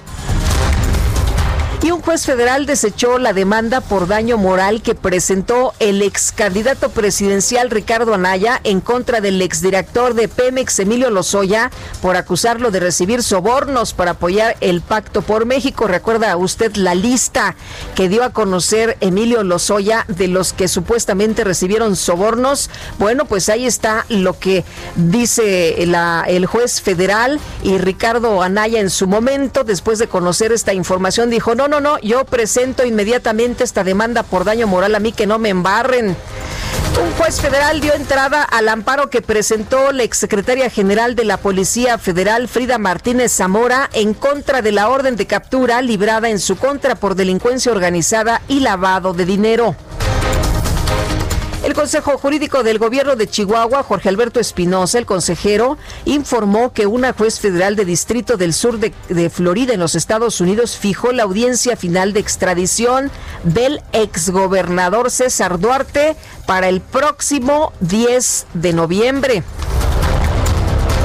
Y 1.83 1.91
un 1.91 2.01
juez 2.01 2.25
federal 2.25 2.65
desechó 2.65 3.19
la 3.19 3.33
demanda 3.33 3.81
por 3.81 4.07
daño 4.07 4.37
moral 4.37 4.81
que 4.81 4.95
presentó 4.95 5.73
el 5.79 6.01
ex 6.01 6.31
candidato 6.31 6.89
presidencial 6.89 7.69
Ricardo 7.69 8.15
Anaya 8.15 8.59
en 8.63 8.81
contra 8.81 9.21
del 9.21 9.41
exdirector 9.41 10.15
de 10.15 10.27
Pemex 10.27 10.79
Emilio 10.79 11.11
Lozoya 11.11 11.69
por 12.01 12.17
acusarlo 12.17 12.71
de 12.71 12.79
recibir 12.79 13.21
sobornos 13.21 13.93
para 13.93 14.11
apoyar 14.11 14.57
el 14.59 14.81
Pacto 14.81 15.21
por 15.21 15.45
México. 15.45 15.87
Recuerda 15.87 16.35
usted 16.35 16.75
la 16.77 16.95
lista 16.95 17.55
que 17.95 18.09
dio 18.09 18.23
a 18.23 18.31
conocer 18.31 18.97
Emilio 18.99 19.43
Lozoya 19.43 20.03
de 20.07 20.27
los 20.27 20.53
que 20.53 20.67
supuestamente 20.67 21.43
recibieron 21.43 21.95
sobornos. 21.95 22.71
Bueno, 22.97 23.25
pues 23.25 23.49
ahí 23.49 23.67
está 23.67 24.07
lo 24.09 24.39
que 24.39 24.65
dice 24.95 25.83
el 25.83 26.45
juez 26.47 26.81
federal 26.81 27.39
y 27.61 27.77
Ricardo 27.77 28.41
Anaya 28.41 28.79
en 28.79 28.89
su 28.89 29.07
momento, 29.07 29.63
después 29.63 29.99
de 29.99 30.07
conocer 30.07 30.51
esta 30.51 30.73
información, 30.73 31.29
dijo, 31.29 31.53
no, 31.53 31.66
no, 31.67 31.79
no, 31.79 31.99
yo 31.99 32.25
presento 32.25 32.85
inmediatamente 32.85 33.63
esta 33.63 33.83
demanda 33.83 34.23
por 34.23 34.43
daño 34.43 34.67
moral 34.67 34.95
a 34.95 34.99
mí 34.99 35.11
que 35.11 35.27
no 35.27 35.39
me 35.39 35.49
embarren. 35.49 36.15
Un 37.01 37.11
juez 37.11 37.39
federal 37.39 37.79
dio 37.79 37.93
entrada 37.93 38.41
al 38.41 38.69
amparo 38.69 39.09
que 39.09 39.21
presentó 39.21 39.91
la 39.91 40.03
exsecretaria 40.03 40.69
general 40.69 41.15
de 41.15 41.25
la 41.25 41.37
Policía 41.37 41.99
Federal, 41.99 42.47
Frida 42.47 42.79
Martínez 42.79 43.31
Zamora, 43.31 43.89
en 43.93 44.15
contra 44.15 44.63
de 44.63 44.71
la 44.71 44.89
orden 44.89 45.15
de 45.15 45.27
captura 45.27 45.81
librada 45.83 46.29
en 46.29 46.39
su 46.39 46.57
contra 46.57 46.95
por 46.95 47.13
delincuencia 47.13 47.71
organizada 47.71 48.41
y 48.47 48.61
lavado 48.61 49.13
de 49.13 49.25
dinero. 49.25 49.75
El 51.67 51.73
Consejo 51.73 52.17
Jurídico 52.17 52.63
del 52.63 52.79
Gobierno 52.79 53.17
de 53.17 53.27
Chihuahua, 53.27 53.83
Jorge 53.83 54.07
Alberto 54.07 54.39
Espinosa, 54.39 54.99
el 54.99 55.05
consejero, 55.05 55.77
informó 56.05 56.71
que 56.71 56.87
una 56.87 57.11
juez 57.11 57.41
federal 57.41 57.75
de 57.75 57.83
Distrito 57.83 58.37
del 58.37 58.53
Sur 58.53 58.79
de, 58.79 59.29
Florida 59.29 59.73
en 59.73 59.81
los 59.81 59.93
Estados 59.93 60.39
Unidos 60.39 60.77
fijó 60.77 61.11
la 61.11 61.23
audiencia 61.23 61.75
final 61.75 62.13
de 62.13 62.21
extradición 62.21 63.11
del 63.43 63.81
exgobernador 63.91 65.11
César 65.11 65.59
Duarte 65.59 66.15
para 66.45 66.69
el 66.69 66.79
próximo 66.79 67.73
10 67.81 68.47
de 68.53 68.71
noviembre. 68.71 69.43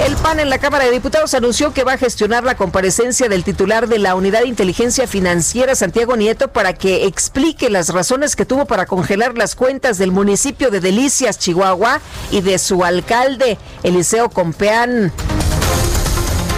El 0.04 0.16
PAN 0.16 0.40
en 0.40 0.50
la 0.50 0.58
Cámara 0.58 0.84
de 0.84 0.90
Diputados 0.90 1.32
anunció 1.32 1.72
que 1.72 1.84
va 1.84 1.92
a 1.92 1.96
gestionar 1.96 2.42
la 2.42 2.56
comparecencia 2.56 3.28
del 3.28 3.44
titular 3.44 3.86
de 3.86 4.00
la 4.00 4.16
Unidad 4.16 4.40
de 4.40 4.48
Inteligencia 4.48 5.06
Financiera, 5.06 5.76
Santiago 5.76 6.16
Nieto, 6.16 6.48
para 6.48 6.72
que 6.72 7.06
explique 7.06 7.70
las 7.70 7.88
razones 7.90 8.34
que 8.34 8.44
tuvo 8.44 8.66
para 8.66 8.86
congelar 8.86 9.38
las 9.38 9.54
cuentas 9.54 9.98
del 9.98 10.10
municipio 10.10 10.72
de 10.72 10.80
Delicias, 10.80 11.38
Chihuahua, 11.38 12.00
y 12.32 12.40
de 12.40 12.58
su 12.58 12.84
alcalde, 12.84 13.58
Eliseo 13.84 14.28
Compeán. 14.28 15.12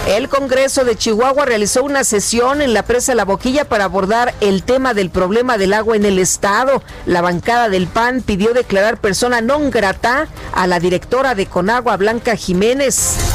El 0.07 0.27
Congreso 0.27 0.83
de 0.83 0.95
Chihuahua 0.95 1.45
realizó 1.45 1.83
una 1.83 2.03
sesión 2.03 2.63
en 2.63 2.73
la 2.73 2.83
presa 2.83 3.13
La 3.13 3.25
Boquilla 3.25 3.65
para 3.65 3.85
abordar 3.85 4.33
el 4.39 4.63
tema 4.63 4.93
del 4.95 5.11
problema 5.11 5.59
del 5.59 5.73
agua 5.73 5.95
en 5.95 6.05
el 6.05 6.17
estado. 6.17 6.81
La 7.05 7.21
bancada 7.21 7.69
del 7.69 7.87
PAN 7.87 8.21
pidió 8.21 8.53
declarar 8.53 8.97
persona 8.97 9.41
non 9.41 9.69
grata 9.69 10.27
a 10.53 10.67
la 10.67 10.79
directora 10.79 11.33
de 11.33 11.47
Conagua, 11.47 11.97
Blanca 11.97 12.35
Jiménez. 12.35 13.34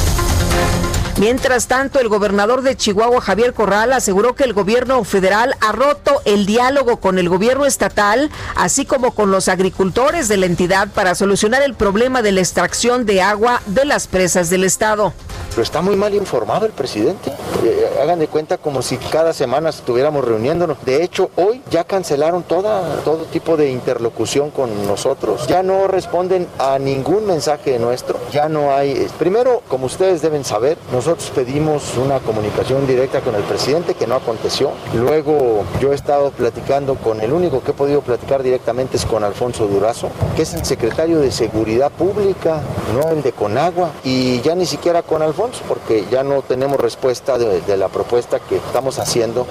Mientras 1.21 1.67
tanto, 1.67 1.99
el 1.99 2.09
gobernador 2.09 2.63
de 2.63 2.75
Chihuahua, 2.75 3.21
Javier 3.21 3.53
Corral, 3.53 3.93
aseguró 3.93 4.33
que 4.33 4.43
el 4.43 4.53
gobierno 4.53 5.03
federal 5.03 5.53
ha 5.61 5.71
roto 5.71 6.19
el 6.25 6.47
diálogo 6.47 6.97
con 6.97 7.19
el 7.19 7.29
gobierno 7.29 7.67
estatal, 7.67 8.31
así 8.55 8.87
como 8.87 9.13
con 9.13 9.29
los 9.29 9.47
agricultores 9.47 10.27
de 10.29 10.37
la 10.37 10.47
entidad 10.47 10.87
para 10.87 11.13
solucionar 11.13 11.61
el 11.61 11.75
problema 11.75 12.23
de 12.23 12.31
la 12.31 12.39
extracción 12.39 13.05
de 13.05 13.21
agua 13.21 13.61
de 13.67 13.85
las 13.85 14.07
presas 14.07 14.49
del 14.49 14.63
estado. 14.63 15.13
Pero 15.51 15.61
está 15.61 15.81
muy 15.81 15.95
mal 15.95 16.15
informado 16.15 16.65
el 16.65 16.71
presidente. 16.71 17.31
Eh, 17.63 17.99
hagan 18.01 18.17
de 18.17 18.27
cuenta 18.27 18.57
como 18.57 18.81
si 18.81 18.97
cada 18.97 19.33
semana 19.33 19.69
estuviéramos 19.69 20.25
reuniéndonos. 20.25 20.83
De 20.85 21.03
hecho, 21.03 21.29
hoy 21.35 21.61
ya 21.69 21.83
cancelaron 21.83 22.41
todo 22.43 23.25
tipo 23.31 23.57
de 23.57 23.69
interlocución 23.69 24.49
con 24.49 24.87
nosotros. 24.87 25.45
Ya 25.47 25.61
no 25.61 25.87
responden 25.87 26.47
a 26.57 26.79
ningún 26.79 27.27
mensaje 27.27 27.77
nuestro. 27.77 28.17
Ya 28.31 28.49
no 28.49 28.73
hay... 28.73 28.91
Eh, 28.91 29.07
primero, 29.19 29.61
como 29.67 29.87
ustedes 29.87 30.21
deben 30.21 30.45
saber, 30.45 30.77
nosotros 30.91 31.10
pedimos 31.15 31.97
una 31.97 32.19
comunicación 32.19 32.87
directa 32.87 33.21
con 33.21 33.35
el 33.35 33.43
presidente 33.43 33.93
que 33.95 34.07
no 34.07 34.15
aconteció. 34.15 34.71
Luego 34.95 35.63
yo 35.79 35.91
he 35.91 35.95
estado 35.95 36.31
platicando 36.31 36.95
con 36.95 37.21
el 37.21 37.33
único 37.33 37.61
que 37.63 37.71
he 37.71 37.73
podido 37.73 38.01
platicar 38.01 38.43
directamente 38.43 38.97
es 38.97 39.05
con 39.05 39.23
Alfonso 39.23 39.67
Durazo, 39.67 40.09
que 40.35 40.43
es 40.43 40.53
el 40.53 40.65
secretario 40.65 41.19
de 41.19 41.31
Seguridad 41.31 41.91
Pública, 41.91 42.61
no 42.93 43.09
el 43.11 43.21
de 43.21 43.31
Conagua, 43.31 43.91
y 44.03 44.41
ya 44.41 44.55
ni 44.55 44.65
siquiera 44.65 45.01
con 45.01 45.21
Alfonso 45.21 45.61
porque 45.67 46.05
ya 46.11 46.23
no 46.23 46.41
tenemos 46.41 46.79
respuesta 46.79 47.37
de, 47.37 47.77
la 47.77 47.89
propuesta 47.89 48.39
que 48.39 48.57
estamos 48.57 48.99
haciendo. 48.99 49.47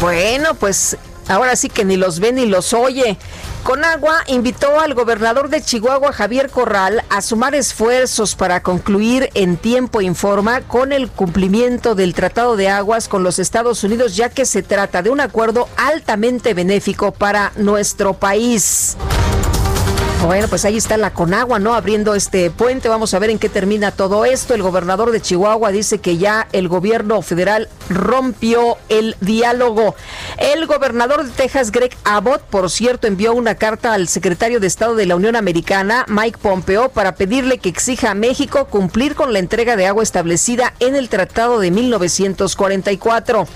Bueno, 0.00 0.54
pues 0.54 0.96
ahora 1.28 1.56
sí 1.56 1.68
que 1.68 1.84
ni 1.84 1.96
los 1.96 2.20
ve 2.20 2.32
ni 2.32 2.46
los 2.46 2.72
oye. 2.72 3.16
Conagua 3.62 4.22
invitó 4.26 4.80
al 4.80 4.94
gobernador 4.94 5.50
de 5.50 5.60
Chihuahua, 5.60 6.12
Javier 6.12 6.50
Corral, 6.50 7.04
a 7.10 7.20
sumar 7.20 7.54
esfuerzos 7.54 8.34
para 8.34 8.62
concluir 8.62 9.28
en 9.34 9.58
tiempo 9.58 10.00
informa 10.00 10.62
con 10.62 10.92
el 10.92 11.10
cumplimiento 11.10 11.94
del 11.94 12.14
Tratado 12.14 12.56
de 12.56 12.68
Aguas 12.68 13.06
con 13.06 13.22
los 13.22 13.38
Estados 13.38 13.84
Unidos, 13.84 14.16
ya 14.16 14.30
que 14.30 14.46
se 14.46 14.62
trata 14.62 15.02
de 15.02 15.10
un 15.10 15.20
acuerdo 15.20 15.68
altamente 15.76 16.54
benéfico 16.54 17.12
para 17.12 17.52
nuestro 17.56 18.14
país. 18.14 18.96
Bueno, 20.22 20.48
pues 20.48 20.66
ahí 20.66 20.76
está 20.76 20.98
la 20.98 21.14
Conagua, 21.14 21.58
¿no? 21.58 21.74
Abriendo 21.74 22.14
este 22.14 22.50
puente. 22.50 22.90
Vamos 22.90 23.14
a 23.14 23.18
ver 23.18 23.30
en 23.30 23.38
qué 23.38 23.48
termina 23.48 23.90
todo 23.90 24.26
esto. 24.26 24.52
El 24.54 24.62
gobernador 24.62 25.12
de 25.12 25.22
Chihuahua 25.22 25.72
dice 25.72 25.98
que 25.98 26.18
ya 26.18 26.46
el 26.52 26.68
gobierno 26.68 27.22
federal 27.22 27.70
rompió 27.88 28.76
el 28.90 29.16
diálogo. 29.22 29.94
El 30.36 30.66
gobernador 30.66 31.24
de 31.24 31.30
Texas, 31.30 31.72
Greg 31.72 31.96
Abbott, 32.04 32.42
por 32.42 32.68
cierto, 32.70 33.06
envió 33.06 33.32
una 33.32 33.54
carta 33.54 33.94
al 33.94 34.08
secretario 34.08 34.60
de 34.60 34.66
Estado 34.66 34.94
de 34.94 35.06
la 35.06 35.16
Unión 35.16 35.36
Americana, 35.36 36.04
Mike 36.06 36.38
Pompeo, 36.42 36.90
para 36.90 37.14
pedirle 37.14 37.56
que 37.56 37.70
exija 37.70 38.10
a 38.10 38.14
México 38.14 38.66
cumplir 38.66 39.14
con 39.14 39.32
la 39.32 39.38
entrega 39.38 39.74
de 39.76 39.86
agua 39.86 40.02
establecida 40.02 40.74
en 40.80 40.96
el 40.96 41.08
Tratado 41.08 41.60
de 41.60 41.70
1944. 41.70 43.48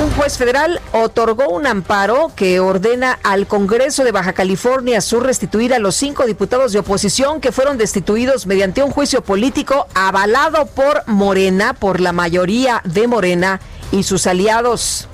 Un 0.00 0.12
juez 0.12 0.38
federal 0.38 0.80
otorgó 0.92 1.48
un 1.48 1.66
amparo 1.66 2.30
que 2.36 2.60
ordena 2.60 3.18
al 3.24 3.48
Congreso 3.48 4.04
de 4.04 4.12
Baja 4.12 4.32
California 4.32 5.00
Sur 5.00 5.24
restituir 5.24 5.74
a 5.74 5.80
los 5.80 5.96
cinco 5.96 6.24
diputados 6.24 6.72
de 6.72 6.78
oposición 6.78 7.40
que 7.40 7.50
fueron 7.50 7.78
destituidos 7.78 8.46
mediante 8.46 8.84
un 8.84 8.92
juicio 8.92 9.22
político 9.22 9.88
avalado 9.94 10.66
por 10.66 11.02
Morena, 11.06 11.74
por 11.74 12.00
la 12.00 12.12
mayoría 12.12 12.80
de 12.84 13.08
Morena 13.08 13.60
y 13.90 14.04
sus 14.04 14.28
aliados. 14.28 15.08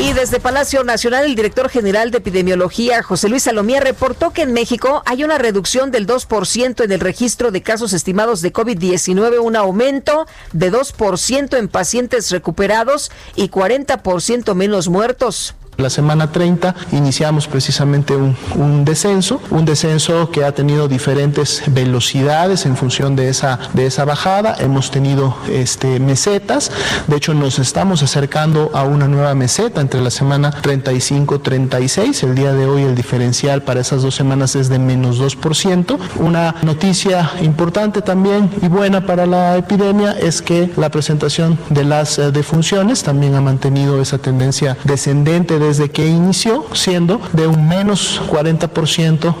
Y 0.00 0.12
desde 0.12 0.38
Palacio 0.38 0.84
Nacional, 0.84 1.24
el 1.24 1.34
director 1.34 1.68
general 1.68 2.12
de 2.12 2.18
epidemiología, 2.18 3.02
José 3.02 3.28
Luis 3.28 3.42
Salomía, 3.42 3.80
reportó 3.80 4.30
que 4.30 4.42
en 4.42 4.52
México 4.52 5.02
hay 5.06 5.24
una 5.24 5.38
reducción 5.38 5.90
del 5.90 6.06
2% 6.06 6.84
en 6.84 6.92
el 6.92 7.00
registro 7.00 7.50
de 7.50 7.62
casos 7.62 7.92
estimados 7.92 8.40
de 8.40 8.52
COVID-19, 8.52 9.40
un 9.40 9.56
aumento 9.56 10.28
de 10.52 10.70
2% 10.70 11.58
en 11.58 11.66
pacientes 11.66 12.30
recuperados 12.30 13.10
y 13.34 13.48
40% 13.48 14.54
menos 14.54 14.88
muertos. 14.88 15.56
La 15.78 15.90
semana 15.90 16.32
30 16.32 16.74
iniciamos 16.90 17.46
precisamente 17.46 18.16
un, 18.16 18.84
descenso, 18.84 19.40
un 19.50 19.64
descenso 19.64 20.28
que 20.32 20.44
ha 20.44 20.50
tenido 20.50 20.88
diferentes 20.88 21.62
velocidades 21.68 22.66
en 22.66 22.76
función 22.76 23.14
de 23.14 23.28
esa, 23.28 23.60
de 23.74 23.86
esa 23.86 24.04
bajada. 24.04 24.56
Hemos 24.58 24.90
tenido 24.90 25.36
este, 25.48 26.00
mesetas, 26.00 26.72
de 27.06 27.14
hecho 27.14 27.32
nos 27.32 27.60
estamos 27.60 28.02
acercando 28.02 28.72
a 28.74 28.82
una 28.82 29.06
nueva 29.06 29.36
meseta 29.36 29.80
entre 29.80 30.00
la 30.00 30.10
semana 30.10 30.50
35-36. 30.50 32.24
El 32.24 32.34
día 32.34 32.52
de 32.54 32.66
hoy 32.66 32.82
el 32.82 32.96
diferencial 32.96 33.62
para 33.62 33.78
esas 33.78 34.02
dos 34.02 34.16
semanas 34.16 34.56
es 34.56 34.68
de 34.68 34.80
menos 34.80 35.20
2%. 35.20 35.96
Una 36.16 36.56
noticia 36.62 37.30
importante 37.40 38.02
también 38.02 38.50
y 38.60 38.66
buena 38.66 39.06
para 39.06 39.26
la 39.26 39.56
epidemia 39.56 40.10
es 40.10 40.42
que 40.42 40.72
la 40.76 40.90
presentación 40.90 41.56
de 41.70 41.84
las 41.84 42.18
eh, 42.18 42.32
defunciones 42.32 43.04
también 43.04 43.36
ha 43.36 43.40
mantenido 43.40 44.02
esa 44.02 44.18
tendencia 44.18 44.76
descendente 44.82 45.60
de 45.60 45.67
desde 45.68 45.90
que 45.90 46.06
inició, 46.06 46.64
siendo 46.72 47.20
de 47.34 47.46
un 47.46 47.68
menos 47.68 48.22
40%. 48.30 49.34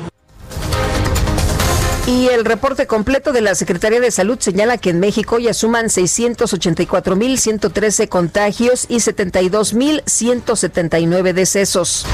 Y 2.06 2.28
el 2.28 2.44
reporte 2.44 2.86
completo 2.86 3.32
de 3.32 3.40
la 3.40 3.54
Secretaría 3.54 4.00
de 4.00 4.10
Salud 4.10 4.38
señala 4.38 4.76
que 4.76 4.90
en 4.90 5.00
México 5.00 5.38
ya 5.38 5.54
suman 5.54 5.86
684.113 5.86 8.08
contagios 8.08 8.84
y 8.90 8.96
72.179 8.96 11.32
decesos. 11.32 12.04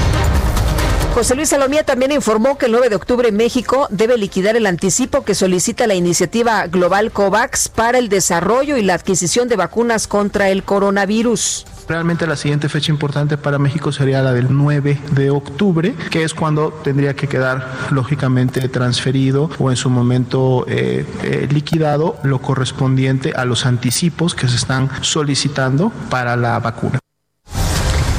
José 1.15 1.33
Luis 1.33 1.47
Salomía 1.47 1.85
también 1.85 2.11
informó 2.11 2.57
que 2.57 2.65
el 2.65 2.73
9 2.73 2.89
de 2.89 2.97
octubre 2.97 3.31
México 3.31 3.87
debe 3.89 4.17
liquidar 4.17 4.57
el 4.57 4.65
anticipo 4.65 5.23
que 5.23 5.33
solicita 5.33 5.87
la 5.87 5.95
iniciativa 5.95 6.67
global 6.67 7.13
COVAX 7.13 7.69
para 7.69 7.99
el 7.99 8.09
desarrollo 8.09 8.75
y 8.75 8.81
la 8.81 8.95
adquisición 8.95 9.47
de 9.47 9.55
vacunas 9.55 10.07
contra 10.07 10.49
el 10.49 10.63
coronavirus. 10.63 11.65
Realmente 11.87 12.27
la 12.27 12.35
siguiente 12.35 12.67
fecha 12.67 12.91
importante 12.91 13.37
para 13.37 13.57
México 13.59 13.93
sería 13.93 14.21
la 14.21 14.33
del 14.33 14.47
9 14.49 14.99
de 15.11 15.29
octubre, 15.29 15.95
que 16.11 16.25
es 16.25 16.33
cuando 16.33 16.73
tendría 16.83 17.15
que 17.15 17.29
quedar 17.29 17.65
lógicamente 17.91 18.67
transferido 18.67 19.49
o 19.57 19.71
en 19.71 19.77
su 19.77 19.89
momento 19.89 20.65
eh, 20.67 21.05
eh, 21.23 21.47
liquidado 21.49 22.17
lo 22.23 22.41
correspondiente 22.41 23.31
a 23.37 23.45
los 23.45 23.65
anticipos 23.65 24.35
que 24.35 24.49
se 24.49 24.57
están 24.57 24.89
solicitando 25.01 25.93
para 26.09 26.35
la 26.35 26.59
vacuna. 26.59 26.99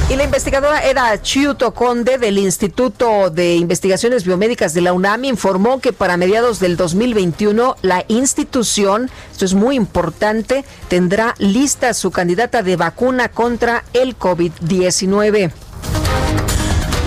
Y 0.09 0.15
la 0.15 0.23
investigadora 0.23 0.85
era 0.85 1.21
Chiuto 1.21 1.73
Conde 1.73 2.17
del 2.17 2.37
Instituto 2.37 3.29
de 3.29 3.55
Investigaciones 3.55 4.23
Biomédicas 4.23 4.73
de 4.73 4.79
la 4.79 4.93
UNAM 4.93 5.25
informó 5.25 5.81
que 5.81 5.91
para 5.91 6.15
mediados 6.15 6.61
del 6.61 6.77
2021 6.77 7.75
la 7.81 8.05
institución, 8.07 9.11
esto 9.29 9.43
es 9.43 9.53
muy 9.53 9.75
importante, 9.75 10.63
tendrá 10.87 11.35
lista 11.39 11.93
su 11.93 12.11
candidata 12.11 12.63
de 12.63 12.77
vacuna 12.77 13.27
contra 13.27 13.83
el 13.91 14.17
COVID-19. 14.17 15.51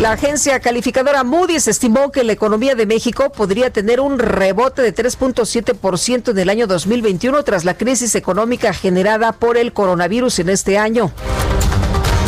La 0.02 0.12
agencia 0.12 0.60
calificadora 0.60 1.24
Moody's 1.24 1.68
estimó 1.68 2.12
que 2.12 2.22
la 2.22 2.32
economía 2.32 2.74
de 2.74 2.84
México 2.84 3.32
podría 3.32 3.70
tener 3.70 4.00
un 4.00 4.18
rebote 4.18 4.82
de 4.82 4.94
3.7% 4.94 6.32
en 6.32 6.38
el 6.38 6.50
año 6.50 6.66
2021 6.66 7.44
tras 7.44 7.64
la 7.64 7.78
crisis 7.78 8.14
económica 8.14 8.74
generada 8.74 9.32
por 9.32 9.56
el 9.56 9.72
coronavirus 9.72 10.40
en 10.40 10.50
este 10.50 10.76
año. 10.76 11.10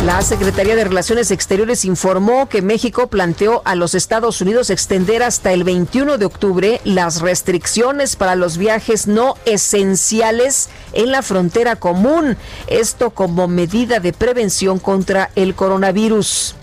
La 0.05 0.21
Secretaría 0.21 0.75
de 0.75 0.83
Relaciones 0.83 1.31
Exteriores 1.31 1.85
informó 1.85 2.49
que 2.49 2.61
México 2.61 3.07
planteó 3.07 3.61
a 3.63 3.73
los 3.75 3.95
Estados 3.95 4.41
Unidos 4.41 4.69
extender 4.69 5.23
hasta 5.23 5.53
el 5.53 5.63
21 5.63 6.17
de 6.17 6.25
octubre 6.25 6.81
las 6.83 7.21
restricciones 7.21 8.17
para 8.17 8.35
los 8.35 8.57
viajes 8.57 9.07
no 9.07 9.35
esenciales 9.45 10.67
en 10.91 11.09
la 11.13 11.21
frontera 11.21 11.77
común, 11.77 12.35
esto 12.67 13.11
como 13.11 13.47
medida 13.47 14.01
de 14.01 14.11
prevención 14.11 14.77
contra 14.77 15.31
el 15.37 15.55
coronavirus. 15.55 16.55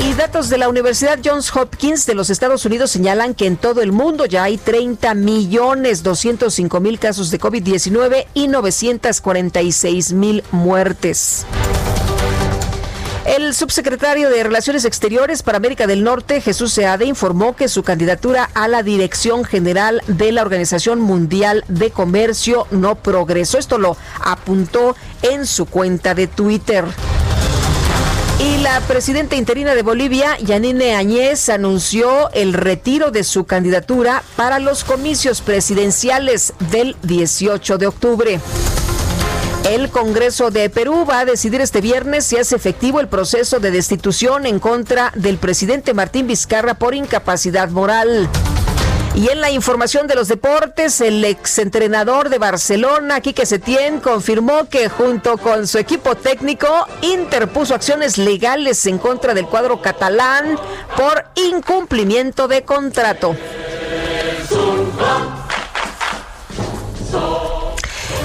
Y 0.00 0.14
datos 0.14 0.48
de 0.50 0.58
la 0.58 0.68
Universidad 0.68 1.18
Johns 1.24 1.54
Hopkins 1.56 2.06
de 2.06 2.14
los 2.14 2.30
Estados 2.30 2.64
Unidos 2.64 2.92
señalan 2.92 3.34
que 3.34 3.46
en 3.46 3.56
todo 3.56 3.82
el 3.82 3.90
mundo 3.90 4.24
ya 4.24 4.44
hay 4.44 4.56
30 4.56 5.14
millones 5.14 6.04
205 6.04 6.78
mil 6.78 7.00
casos 7.00 7.32
de 7.32 7.40
COVID-19 7.40 8.26
y 8.34 8.46
946 8.46 10.12
mil 10.12 10.44
muertes. 10.52 11.44
El 13.28 13.54
subsecretario 13.54 14.30
de 14.30 14.42
Relaciones 14.42 14.86
Exteriores 14.86 15.42
para 15.42 15.58
América 15.58 15.86
del 15.86 16.02
Norte, 16.02 16.40
Jesús 16.40 16.72
Seade, 16.72 17.04
informó 17.04 17.54
que 17.54 17.68
su 17.68 17.82
candidatura 17.82 18.48
a 18.54 18.68
la 18.68 18.82
dirección 18.82 19.44
general 19.44 20.00
de 20.06 20.32
la 20.32 20.40
Organización 20.40 20.98
Mundial 20.98 21.62
de 21.68 21.90
Comercio 21.90 22.66
no 22.70 22.94
progresó. 22.94 23.58
Esto 23.58 23.76
lo 23.76 23.98
apuntó 24.24 24.96
en 25.20 25.46
su 25.46 25.66
cuenta 25.66 26.14
de 26.14 26.26
Twitter. 26.26 26.86
Y 28.40 28.62
la 28.62 28.80
presidenta 28.88 29.36
interina 29.36 29.74
de 29.74 29.82
Bolivia, 29.82 30.38
Yanine 30.38 30.94
Añez, 30.94 31.50
anunció 31.50 32.30
el 32.30 32.54
retiro 32.54 33.10
de 33.10 33.24
su 33.24 33.44
candidatura 33.44 34.22
para 34.36 34.58
los 34.58 34.84
comicios 34.84 35.42
presidenciales 35.42 36.54
del 36.70 36.96
18 37.02 37.76
de 37.76 37.86
octubre. 37.88 38.40
El 39.68 39.90
Congreso 39.90 40.50
de 40.50 40.70
Perú 40.70 41.04
va 41.04 41.20
a 41.20 41.24
decidir 41.26 41.60
este 41.60 41.82
viernes 41.82 42.24
si 42.24 42.38
hace 42.38 42.56
efectivo 42.56 43.00
el 43.00 43.08
proceso 43.08 43.60
de 43.60 43.70
destitución 43.70 44.46
en 44.46 44.60
contra 44.60 45.12
del 45.14 45.36
presidente 45.36 45.92
Martín 45.92 46.26
Vizcarra 46.26 46.72
por 46.72 46.94
incapacidad 46.94 47.68
moral. 47.68 48.30
Y 49.14 49.28
en 49.28 49.42
la 49.42 49.50
información 49.50 50.06
de 50.06 50.14
los 50.14 50.28
deportes, 50.28 51.02
el 51.02 51.22
exentrenador 51.22 52.30
de 52.30 52.38
Barcelona, 52.38 53.20
Quique 53.20 53.44
Setién, 53.44 54.00
confirmó 54.00 54.70
que 54.70 54.88
junto 54.88 55.36
con 55.36 55.66
su 55.66 55.76
equipo 55.76 56.14
técnico 56.14 56.68
interpuso 57.02 57.74
acciones 57.74 58.16
legales 58.16 58.86
en 58.86 58.96
contra 58.96 59.34
del 59.34 59.48
cuadro 59.48 59.82
catalán 59.82 60.58
por 60.96 61.26
incumplimiento 61.34 62.48
de 62.48 62.62
contrato. 62.62 63.36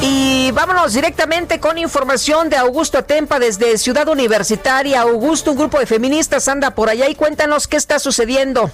Y 0.05 0.51
vámonos 0.51 0.93
directamente 0.93 1.61
con 1.61 1.77
información 1.77 2.49
de 2.49 2.57
Augusto 2.57 2.97
Atempa 2.97 3.39
desde 3.39 3.77
Ciudad 3.77 4.05
Universitaria. 4.09 4.99
Augusto, 4.99 5.51
un 5.51 5.57
grupo 5.57 5.79
de 5.79 5.85
feministas 5.85 6.49
anda 6.49 6.71
por 6.71 6.89
allá 6.89 7.07
y 7.07 7.15
cuéntanos 7.15 7.69
qué 7.69 7.77
está 7.77 7.99
sucediendo. 7.99 8.69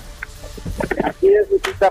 Así 1.04 1.28
es, 1.28 1.46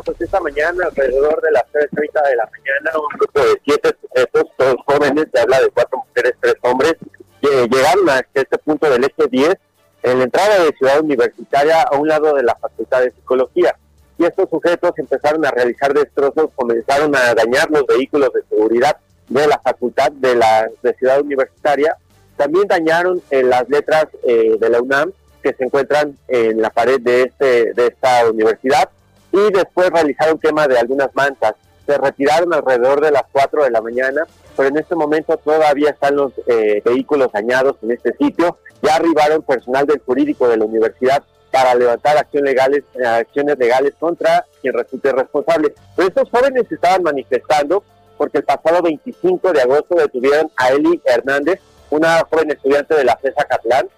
pues 0.05 0.21
esta 0.21 0.41
mañana, 0.41 0.87
alrededor 0.87 1.41
de 1.41 1.53
las 1.53 1.63
3.30 1.73 2.29
de 2.29 2.37
la 2.37 2.51
mañana, 2.51 2.99
un 2.99 3.17
grupo 3.17 3.41
de 3.41 3.61
siete 3.65 3.97
sujetos, 4.03 4.43
todos 4.57 4.77
jóvenes, 4.85 5.27
se 5.33 5.41
habla 5.41 5.61
de 5.61 5.71
cuatro 5.71 6.05
mujeres, 6.05 6.35
tres 6.41 6.55
hombres, 6.63 6.95
llegaron 7.41 8.11
a 8.11 8.21
este 8.35 8.59
punto 8.59 8.91
del 8.91 9.05
eje 9.05 9.29
10, 9.31 9.55
en 10.03 10.19
la 10.19 10.25
entrada 10.25 10.65
de 10.65 10.73
Ciudad 10.77 11.01
Universitaria, 11.01 11.83
a 11.83 11.97
un 11.97 12.09
lado 12.09 12.35
de 12.35 12.43
la 12.43 12.57
Facultad 12.57 13.03
de 13.03 13.13
Psicología. 13.13 13.77
Y 14.19 14.25
estos 14.25 14.51
sujetos 14.51 14.91
empezaron 14.97 15.47
a 15.47 15.53
realizar 15.53 15.95
destrozos, 15.95 16.51
comenzaron 16.57 17.15
a 17.15 17.35
dañar 17.35 17.71
los 17.71 17.87
vehículos 17.87 18.33
de 18.33 18.43
seguridad 18.49 18.97
de 19.29 19.47
la 19.47 19.59
Facultad 19.59 20.13
de 20.13 20.35
la 20.35 20.69
de 20.83 20.95
Ciudad 20.95 21.21
Universitaria. 21.21 21.97
También 22.37 22.67
dañaron 22.69 23.21
eh, 23.31 23.43
las 23.43 23.69
letras 23.69 24.07
eh, 24.25 24.57
de 24.59 24.69
la 24.69 24.81
UNAM 24.81 25.13
que 25.43 25.53
se 25.53 25.65
encuentran 25.65 26.17
en 26.29 26.61
la 26.61 26.71
pared 26.71 27.01
de, 27.01 27.23
este, 27.23 27.73
de 27.75 27.87
esta 27.87 28.29
universidad 28.31 28.89
y 29.33 29.53
después 29.53 29.91
realizaron 29.91 30.39
quema 30.39 30.67
de 30.67 30.79
algunas 30.79 31.15
mantas. 31.15 31.55
Se 31.87 31.97
retiraron 31.97 32.53
alrededor 32.53 33.01
de 33.01 33.11
las 33.11 33.25
4 33.33 33.65
de 33.65 33.71
la 33.71 33.81
mañana, 33.81 34.27
pero 34.57 34.69
en 34.69 34.77
este 34.77 34.95
momento 34.95 35.37
todavía 35.37 35.91
están 35.91 36.17
los 36.17 36.33
eh, 36.47 36.83
vehículos 36.85 37.33
dañados 37.33 37.77
en 37.83 37.93
este 37.93 38.15
sitio. 38.17 38.59
Ya 38.83 38.97
arribaron 38.97 39.43
personal 39.43 39.87
del 39.87 40.01
jurídico 40.01 40.49
de 40.49 40.57
la 40.59 40.65
universidad 40.65 41.23
para 41.51 41.75
levantar 41.75 42.17
acciones 42.19 42.53
legales, 42.53 42.85
acciones 43.05 43.59
legales 43.59 43.95
contra 43.99 44.45
quien 44.61 44.75
resulte 44.75 45.13
responsable. 45.13 45.75
Pero 45.97 46.09
estos 46.09 46.29
jóvenes 46.31 46.71
estaban 46.71 47.03
manifestando 47.03 47.83
porque 48.19 48.39
el 48.39 48.45
pasado 48.45 48.83
25 48.83 49.53
de 49.53 49.63
agosto 49.63 49.95
detuvieron 49.95 50.51
a 50.57 50.71
Eli 50.71 51.01
Hernández, 51.05 51.61
una 51.91 52.19
joven 52.29 52.51
estudiante 52.51 52.95
de 52.95 53.05
la 53.05 53.17
FESA 53.17 53.45
Catlán, 53.45 53.89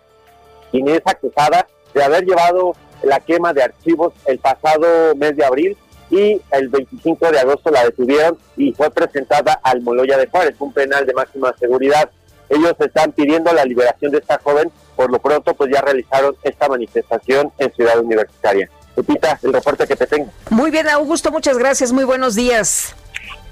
quien 0.70 0.88
es 0.88 1.00
acusada 1.04 1.66
de 1.92 2.04
haber 2.04 2.24
llevado 2.24 2.74
la 3.02 3.18
quema 3.18 3.52
de 3.52 3.62
archivos 3.62 4.12
el 4.26 4.38
pasado 4.38 5.14
mes 5.16 5.36
de 5.36 5.44
abril 5.44 5.76
y 6.10 6.40
el 6.50 6.68
25 6.68 7.30
de 7.30 7.38
agosto 7.38 7.70
la 7.70 7.84
detuvieron 7.84 8.38
y 8.56 8.72
fue 8.72 8.90
presentada 8.90 9.58
al 9.62 9.80
Moloya 9.80 10.18
de 10.18 10.26
Juárez, 10.26 10.54
un 10.58 10.72
penal 10.72 11.06
de 11.06 11.14
máxima 11.14 11.54
seguridad. 11.58 12.10
Ellos 12.48 12.74
están 12.80 13.12
pidiendo 13.12 13.52
la 13.52 13.64
liberación 13.64 14.10
de 14.12 14.18
esta 14.18 14.38
joven, 14.42 14.70
por 14.96 15.10
lo 15.10 15.20
pronto 15.20 15.54
pues 15.54 15.70
ya 15.72 15.80
realizaron 15.80 16.36
esta 16.42 16.68
manifestación 16.68 17.52
en 17.58 17.72
Ciudad 17.72 17.98
Universitaria. 18.00 18.68
Lupita, 18.96 19.38
el 19.42 19.52
reporte 19.52 19.86
que 19.86 19.96
te 19.96 20.06
tengo. 20.06 20.30
Muy 20.50 20.70
bien, 20.70 20.88
Augusto, 20.88 21.30
muchas 21.30 21.56
gracias, 21.56 21.92
muy 21.92 22.04
buenos 22.04 22.34
días. 22.34 22.94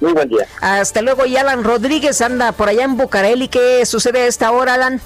Muy 0.00 0.12
buen 0.12 0.28
día. 0.28 0.46
Hasta 0.60 1.02
luego. 1.02 1.26
Y 1.26 1.36
Alan 1.36 1.64
Rodríguez 1.64 2.20
anda 2.20 2.52
por 2.52 2.68
allá 2.68 2.84
en 2.84 2.96
Bucareli. 2.96 3.48
¿Qué 3.48 3.84
sucede 3.86 4.22
a 4.22 4.26
esta 4.26 4.50
hora, 4.52 4.74
Alan? 4.74 5.00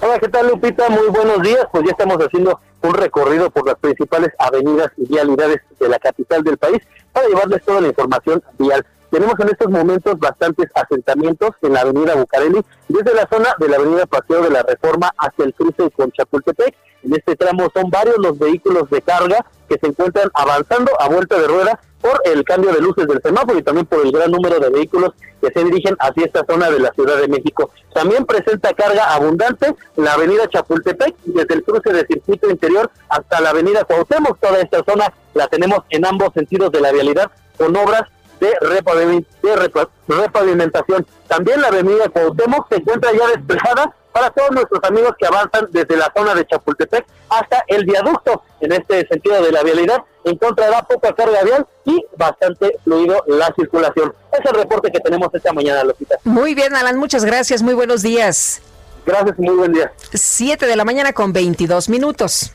Hola, 0.00 0.18
¿qué 0.18 0.28
tal, 0.28 0.48
Lupita? 0.48 0.88
Muy 0.88 1.08
buenos 1.08 1.42
días. 1.42 1.66
Pues 1.70 1.84
ya 1.84 1.92
estamos 1.92 2.18
haciendo 2.18 2.58
un 2.82 2.94
recorrido 2.94 3.50
por 3.50 3.66
las 3.66 3.76
principales 3.76 4.30
avenidas 4.38 4.90
y 4.96 5.06
vialidades 5.06 5.58
de 5.78 5.88
la 5.88 5.98
capital 5.98 6.42
del 6.42 6.58
país 6.58 6.80
para 7.12 7.28
llevarles 7.28 7.64
toda 7.64 7.80
la 7.80 7.88
información 7.88 8.42
vial. 8.58 8.84
Tenemos 9.12 9.38
en 9.40 9.48
estos 9.50 9.70
momentos 9.70 10.18
bastantes 10.18 10.70
asentamientos 10.74 11.50
en 11.60 11.74
la 11.74 11.82
avenida 11.82 12.14
Bucareli, 12.14 12.64
desde 12.88 13.14
la 13.14 13.28
zona 13.30 13.54
de 13.58 13.68
la 13.68 13.76
avenida 13.76 14.06
Paseo 14.06 14.42
de 14.42 14.50
la 14.50 14.62
Reforma 14.62 15.12
hacia 15.18 15.44
el 15.44 15.54
cruce 15.54 15.90
con 15.90 16.10
Chapultepec. 16.12 16.74
En 17.02 17.14
este 17.14 17.36
tramo 17.36 17.68
son 17.74 17.90
varios 17.90 18.16
los 18.18 18.38
vehículos 18.38 18.88
de 18.88 19.02
carga 19.02 19.44
que 19.68 19.78
se 19.78 19.88
encuentran 19.88 20.30
avanzando 20.34 20.92
a 20.98 21.08
vuelta 21.08 21.38
de 21.38 21.46
rueda 21.46 21.78
por 22.02 22.20
el 22.24 22.44
cambio 22.44 22.72
de 22.72 22.80
luces 22.80 23.06
del 23.06 23.22
semáforo 23.22 23.58
y 23.58 23.62
también 23.62 23.86
por 23.86 24.04
el 24.04 24.12
gran 24.12 24.30
número 24.30 24.58
de 24.58 24.68
vehículos 24.68 25.12
que 25.40 25.50
se 25.52 25.64
dirigen 25.64 25.96
hacia 25.98 26.26
esta 26.26 26.44
zona 26.44 26.68
de 26.70 26.80
la 26.80 26.92
Ciudad 26.92 27.16
de 27.16 27.28
México. 27.28 27.70
También 27.94 28.26
presenta 28.26 28.74
carga 28.74 29.14
abundante 29.14 29.74
la 29.96 30.14
avenida 30.14 30.48
Chapultepec, 30.48 31.14
desde 31.24 31.54
el 31.54 31.62
cruce 31.62 31.92
de 31.92 32.04
circuito 32.06 32.50
interior 32.50 32.90
hasta 33.08 33.40
la 33.40 33.50
avenida 33.50 33.84
Cuauhtémoc. 33.84 34.38
Toda 34.40 34.60
esta 34.60 34.82
zona 34.84 35.12
la 35.34 35.46
tenemos 35.46 35.78
en 35.90 36.04
ambos 36.04 36.30
sentidos 36.34 36.72
de 36.72 36.80
la 36.80 36.92
vialidad 36.92 37.30
con 37.56 37.76
obras 37.76 38.02
de, 38.40 38.52
repavimentación. 40.08 41.06
También 41.28 41.60
la 41.60 41.68
avenida 41.68 42.08
Cuauhtémoc 42.08 42.68
se 42.68 42.76
encuentra 42.76 43.12
ya 43.12 43.28
despejada 43.28 43.94
para 44.12 44.30
todos 44.30 44.50
nuestros 44.50 44.82
amigos 44.84 45.12
que 45.18 45.26
avanzan 45.26 45.68
desde 45.70 45.96
la 45.96 46.12
zona 46.16 46.34
de 46.34 46.46
Chapultepec 46.46 47.06
hasta 47.28 47.64
el 47.66 47.84
viaducto. 47.84 48.42
En 48.60 48.72
este 48.72 49.06
sentido 49.08 49.42
de 49.42 49.50
la 49.50 49.62
vialidad 49.62 50.04
encontrará 50.24 50.82
poca 50.82 51.12
carga 51.14 51.42
vial 51.42 51.66
y 51.84 52.04
bastante 52.16 52.78
fluido 52.84 53.24
la 53.26 53.52
circulación. 53.56 54.14
Es 54.32 54.40
el 54.44 54.54
reporte 54.54 54.92
que 54.92 55.00
tenemos 55.00 55.28
esta 55.32 55.52
mañana, 55.52 55.82
Lopita. 55.84 56.16
Muy 56.24 56.54
bien, 56.54 56.74
Alan, 56.74 56.98
muchas 56.98 57.24
gracias, 57.24 57.62
muy 57.62 57.74
buenos 57.74 58.02
días. 58.02 58.62
Gracias 59.04 59.34
y 59.38 59.42
muy 59.42 59.56
buen 59.56 59.72
día. 59.72 59.92
Siete 60.12 60.66
de 60.66 60.76
la 60.76 60.84
mañana 60.84 61.12
con 61.12 61.32
22 61.32 61.88
minutos. 61.88 62.52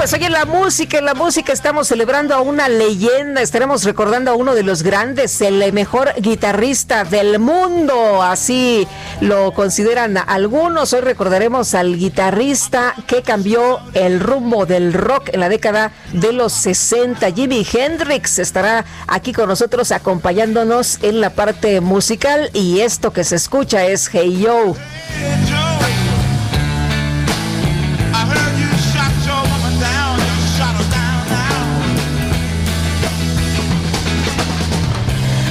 Pues 0.00 0.14
oye, 0.14 0.30
la 0.30 0.46
música, 0.46 0.96
en 0.96 1.04
la 1.04 1.12
música 1.12 1.52
estamos 1.52 1.86
celebrando 1.86 2.34
a 2.34 2.40
una 2.40 2.70
leyenda, 2.70 3.42
estaremos 3.42 3.84
recordando 3.84 4.30
a 4.30 4.34
uno 4.34 4.54
de 4.54 4.62
los 4.62 4.82
grandes, 4.82 5.42
el 5.42 5.74
mejor 5.74 6.14
guitarrista 6.16 7.04
del 7.04 7.38
mundo, 7.38 8.22
así 8.22 8.88
lo 9.20 9.52
consideran 9.52 10.16
algunos. 10.16 10.94
Hoy 10.94 11.02
recordaremos 11.02 11.74
al 11.74 11.98
guitarrista 11.98 12.94
que 13.06 13.20
cambió 13.20 13.80
el 13.92 14.20
rumbo 14.20 14.64
del 14.64 14.94
rock 14.94 15.34
en 15.34 15.40
la 15.40 15.50
década 15.50 15.92
de 16.14 16.32
los 16.32 16.54
60. 16.54 17.30
Jimi 17.32 17.66
Hendrix 17.70 18.38
estará 18.38 18.86
aquí 19.06 19.34
con 19.34 19.50
nosotros 19.50 19.92
acompañándonos 19.92 20.98
en 21.02 21.20
la 21.20 21.28
parte 21.28 21.82
musical 21.82 22.48
y 22.54 22.80
esto 22.80 23.12
que 23.12 23.22
se 23.22 23.36
escucha 23.36 23.84
es 23.84 24.08
Hey 24.10 24.40
Yo. 24.40 24.74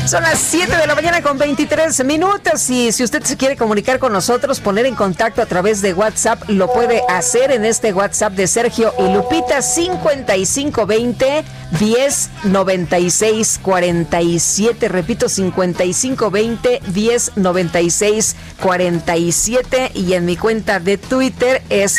Son 0.10 0.24
las 0.24 0.40
7 0.40 0.76
de 0.76 0.88
la 0.88 0.96
mañana 0.96 1.22
con 1.22 1.38
23 1.38 2.04
minutos 2.04 2.68
y 2.72 2.92
si 2.92 3.04
usted 3.04 3.22
se 3.22 3.38
quiere 3.38 3.56
comunicar 3.56 4.00
con 4.00 4.12
nosotros, 4.12 4.60
poner 4.60 4.88
en 4.88 4.96
contacto 4.96 5.40
a 5.40 5.46
través 5.46 5.84
de 5.84 5.94
WhatsApp, 5.94 6.50
lo 6.50 6.74
puede 6.74 7.04
hacer 7.08 7.52
en 7.52 7.64
este 7.64 7.94
WhatsApp 7.94 8.34
de 8.34 8.48
Sergio 8.48 8.92
y 8.98 9.04
Lupita 9.14 9.62
5520 9.62 11.44
1096 11.80 13.60
47. 13.62 14.88
Repito, 14.88 15.30
5520 15.30 16.82
1096 16.92 18.36
47 18.64 19.92
y 19.94 20.14
en 20.14 20.26
mi 20.26 20.38
cuenta 20.38 20.80
de 20.80 20.98
Twitter 20.98 21.62
es 21.70 21.98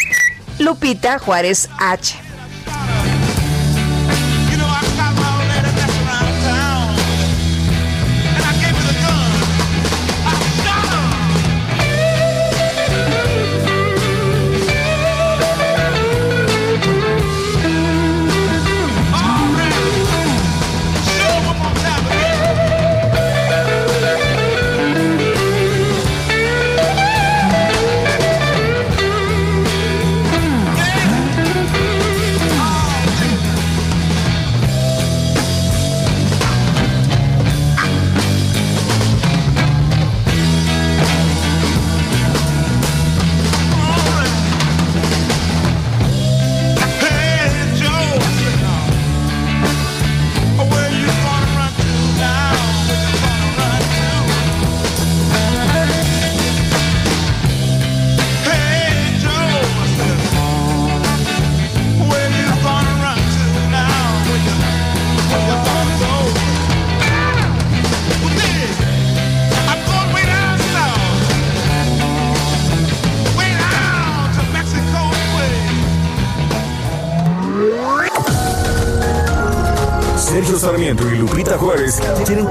Lupita 0.58 1.20
Juárez 1.20 1.68
H. 1.78 2.29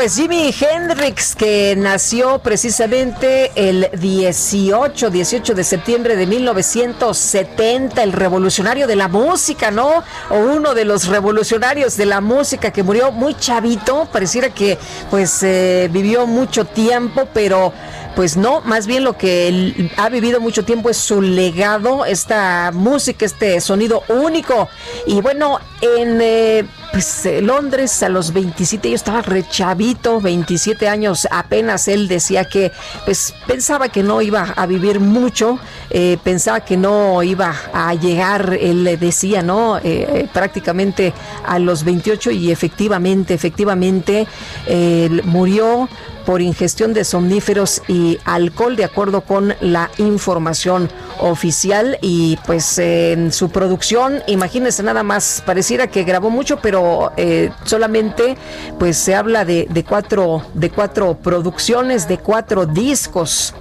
Pues 0.00 0.16
Jimi 0.16 0.50
Hendrix, 0.58 1.36
que 1.36 1.74
nació 1.76 2.38
precisamente 2.38 3.52
el 3.54 3.90
18, 4.00 5.10
18 5.10 5.54
de 5.54 5.62
septiembre 5.62 6.16
de 6.16 6.26
1970, 6.26 8.02
el 8.02 8.14
revolucionario 8.14 8.86
de 8.86 8.96
la 8.96 9.08
música, 9.08 9.70
¿no? 9.70 10.02
O 10.30 10.38
uno 10.38 10.72
de 10.72 10.86
los 10.86 11.08
revolucionarios 11.08 11.98
de 11.98 12.06
la 12.06 12.22
música 12.22 12.70
que 12.70 12.82
murió 12.82 13.12
muy 13.12 13.34
chavito, 13.34 14.08
pareciera 14.10 14.48
que 14.48 14.78
pues 15.10 15.42
eh, 15.42 15.90
vivió 15.92 16.26
mucho 16.26 16.64
tiempo, 16.64 17.28
pero 17.34 17.74
pues 18.16 18.38
no, 18.38 18.62
más 18.62 18.86
bien 18.86 19.04
lo 19.04 19.18
que 19.18 19.90
ha 19.98 20.08
vivido 20.08 20.40
mucho 20.40 20.64
tiempo 20.64 20.88
es 20.88 20.96
su 20.96 21.20
legado, 21.20 22.06
esta 22.06 22.70
música, 22.72 23.26
este 23.26 23.60
sonido 23.60 24.02
único. 24.08 24.66
Y 25.06 25.20
bueno, 25.20 25.60
en 25.82 26.20
eh, 26.22 26.64
pues, 27.00 27.24
eh, 27.24 27.40
Londres 27.40 28.02
a 28.02 28.10
los 28.10 28.34
27, 28.34 28.90
yo 28.90 28.94
estaba 28.94 29.22
rechavito, 29.22 30.20
27 30.20 30.86
años 30.86 31.26
apenas, 31.30 31.88
él 31.88 32.08
decía 32.08 32.44
que 32.44 32.72
pues 33.06 33.32
pensaba 33.46 33.88
que 33.88 34.02
no 34.02 34.20
iba 34.20 34.52
a 34.54 34.66
vivir 34.66 35.00
mucho, 35.00 35.58
eh, 35.88 36.18
pensaba 36.22 36.60
que 36.60 36.76
no 36.76 37.22
iba 37.22 37.54
a 37.72 37.94
llegar, 37.94 38.52
él 38.60 38.84
le 38.84 38.98
decía, 38.98 39.40
¿no? 39.40 39.80
prácticamente 40.34 41.14
a 41.46 41.58
los 41.58 41.84
28 41.84 42.32
y 42.32 42.50
efectivamente, 42.50 43.32
efectivamente, 43.32 44.26
murió 45.24 45.88
por 46.24 46.40
ingestión 46.40 46.92
de 46.92 47.04
somníferos 47.04 47.82
y 47.88 48.18
alcohol, 48.24 48.76
de 48.76 48.84
acuerdo 48.84 49.22
con 49.22 49.54
la 49.60 49.90
información 49.98 50.88
oficial. 51.18 51.98
Y 52.00 52.38
pues 52.46 52.80
su 53.30 53.50
producción, 53.50 54.22
imagínense 54.26 54.82
nada 54.82 55.02
más, 55.02 55.42
pareciera 55.44 55.86
que 55.86 56.04
grabó 56.04 56.30
mucho, 56.30 56.58
pero 56.60 57.12
eh, 57.16 57.50
solamente 57.64 58.36
pues 58.78 58.96
se 58.96 59.14
habla 59.14 59.44
de, 59.44 59.66
de, 59.70 59.84
cuatro, 59.84 60.42
de 60.54 60.70
cuatro 60.70 61.14
producciones, 61.14 62.08
de 62.08 62.18
cuatro 62.18 62.66
discos. 62.66 63.54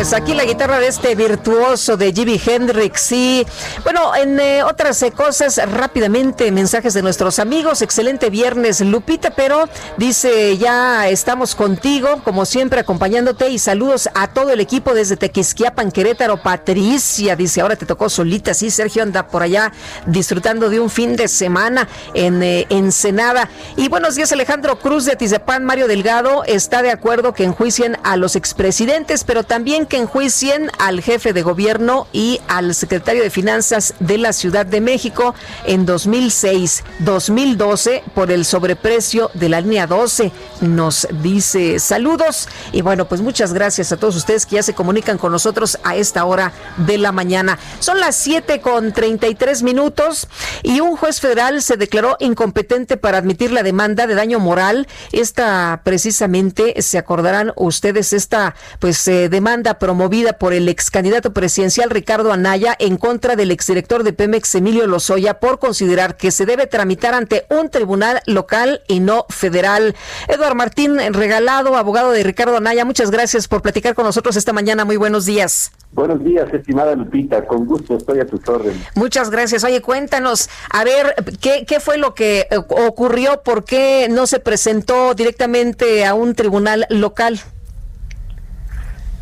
Pues 0.00 0.14
aquí 0.14 0.32
la 0.32 0.46
guitarra 0.46 0.80
de 0.80 0.86
este 0.86 1.14
virtuoso 1.14 1.98
de 1.98 2.10
Jimi 2.10 2.40
Hendrix. 2.42 3.12
Y 3.12 3.46
bueno, 3.84 4.16
en 4.16 4.40
eh, 4.40 4.62
otras 4.62 5.02
eh, 5.02 5.12
cosas, 5.12 5.60
rápidamente, 5.70 6.50
mensajes 6.50 6.94
de 6.94 7.02
nuestros 7.02 7.38
amigos. 7.38 7.82
Excelente 7.82 8.30
viernes, 8.30 8.80
Lupita, 8.80 9.28
pero 9.28 9.68
dice, 9.98 10.56
ya 10.56 11.06
estamos 11.10 11.54
contigo, 11.54 12.22
como 12.24 12.46
siempre, 12.46 12.80
acompañándote 12.80 13.50
y 13.50 13.58
saludos 13.58 14.08
a 14.14 14.28
todo 14.28 14.52
el 14.52 14.60
equipo 14.60 14.94
desde 14.94 15.18
Tequisquiapan, 15.18 15.92
Querétaro. 15.92 16.42
Patricia 16.42 17.36
dice, 17.36 17.60
ahora 17.60 17.76
te 17.76 17.84
tocó 17.84 18.08
solita. 18.08 18.54
Sí, 18.54 18.70
Sergio 18.70 19.02
anda 19.02 19.26
por 19.26 19.42
allá 19.42 19.70
disfrutando 20.06 20.70
de 20.70 20.80
un 20.80 20.88
fin 20.88 21.14
de 21.14 21.28
semana 21.28 21.86
en 22.14 22.42
eh, 22.42 22.66
Ensenada. 22.70 23.50
Y 23.76 23.90
buenos 23.90 24.14
días, 24.14 24.32
Alejandro 24.32 24.78
Cruz 24.78 25.04
de 25.04 25.12
Atizapán. 25.12 25.66
Mario 25.66 25.88
Delgado 25.88 26.42
está 26.44 26.80
de 26.80 26.90
acuerdo 26.90 27.34
que 27.34 27.44
enjuicien 27.44 27.98
a 28.02 28.16
los 28.16 28.34
expresidentes, 28.34 29.24
pero 29.24 29.44
también 29.44 29.88
que 29.90 29.98
enjuicien 29.98 30.70
al 30.78 31.02
jefe 31.02 31.34
de 31.34 31.42
gobierno 31.42 32.06
y 32.12 32.40
al 32.48 32.76
secretario 32.76 33.22
de 33.22 33.28
Finanzas 33.28 33.92
de 33.98 34.16
la 34.18 34.32
Ciudad 34.32 34.64
de 34.64 34.80
México 34.80 35.34
en 35.66 35.84
2006-2012 35.86 38.04
por 38.14 38.30
el 38.30 38.44
sobreprecio 38.44 39.32
de 39.34 39.48
la 39.48 39.60
línea 39.60 39.88
12. 39.88 40.30
Nos 40.60 41.08
dice 41.22 41.80
saludos 41.80 42.48
y 42.72 42.82
bueno, 42.82 43.08
pues 43.08 43.20
muchas 43.20 43.52
gracias 43.52 43.90
a 43.90 43.96
todos 43.96 44.14
ustedes 44.14 44.46
que 44.46 44.54
ya 44.56 44.62
se 44.62 44.74
comunican 44.74 45.18
con 45.18 45.32
nosotros 45.32 45.76
a 45.82 45.96
esta 45.96 46.24
hora 46.24 46.52
de 46.76 46.96
la 46.96 47.10
mañana. 47.10 47.58
Son 47.80 47.98
las 47.98 48.14
7 48.14 48.60
con 48.60 48.92
33 48.92 49.64
minutos 49.64 50.28
y 50.62 50.78
un 50.78 50.96
juez 50.96 51.20
federal 51.20 51.62
se 51.62 51.76
declaró 51.76 52.16
incompetente 52.20 52.96
para 52.96 53.18
admitir 53.18 53.50
la 53.50 53.64
demanda 53.64 54.06
de 54.06 54.14
daño 54.14 54.38
moral. 54.38 54.86
Esta 55.10 55.80
precisamente, 55.82 56.80
se 56.80 56.96
acordarán 56.96 57.52
ustedes, 57.56 58.12
esta 58.12 58.54
pues 58.78 59.08
eh, 59.08 59.28
demanda 59.28 59.79
promovida 59.80 60.34
por 60.34 60.52
el 60.52 60.68
ex 60.68 60.92
candidato 60.92 61.32
presidencial 61.32 61.90
Ricardo 61.90 62.32
Anaya 62.32 62.76
en 62.78 62.96
contra 62.96 63.34
del 63.34 63.50
exdirector 63.50 64.04
de 64.04 64.12
Pemex 64.12 64.54
Emilio 64.54 64.86
Lozoya 64.86 65.40
por 65.40 65.58
considerar 65.58 66.16
que 66.16 66.30
se 66.30 66.46
debe 66.46 66.68
tramitar 66.68 67.14
ante 67.14 67.46
un 67.50 67.68
tribunal 67.70 68.20
local 68.26 68.82
y 68.86 69.00
no 69.00 69.26
federal. 69.28 69.96
Eduardo 70.28 70.54
Martín 70.54 70.98
Regalado, 71.12 71.74
abogado 71.74 72.12
de 72.12 72.22
Ricardo 72.22 72.56
Anaya, 72.56 72.84
muchas 72.84 73.10
gracias 73.10 73.48
por 73.48 73.62
platicar 73.62 73.96
con 73.96 74.04
nosotros 74.04 74.36
esta 74.36 74.52
mañana. 74.52 74.84
Muy 74.84 74.96
buenos 74.96 75.26
días. 75.26 75.72
Buenos 75.92 76.22
días, 76.22 76.52
estimada 76.54 76.94
Lupita. 76.94 77.44
Con 77.46 77.66
gusto 77.66 77.96
estoy 77.96 78.20
a 78.20 78.26
tus 78.26 78.46
órdenes. 78.48 78.86
Muchas 78.94 79.30
gracias. 79.30 79.64
Oye, 79.64 79.80
cuéntanos, 79.80 80.48
a 80.70 80.84
ver, 80.84 81.14
¿qué, 81.40 81.64
qué 81.66 81.80
fue 81.80 81.98
lo 81.98 82.14
que 82.14 82.46
eh, 82.50 82.56
ocurrió? 82.58 83.42
¿Por 83.42 83.64
qué 83.64 84.08
no 84.10 84.26
se 84.26 84.38
presentó 84.38 85.14
directamente 85.14 86.04
a 86.04 86.14
un 86.14 86.34
tribunal 86.34 86.86
local? 86.90 87.40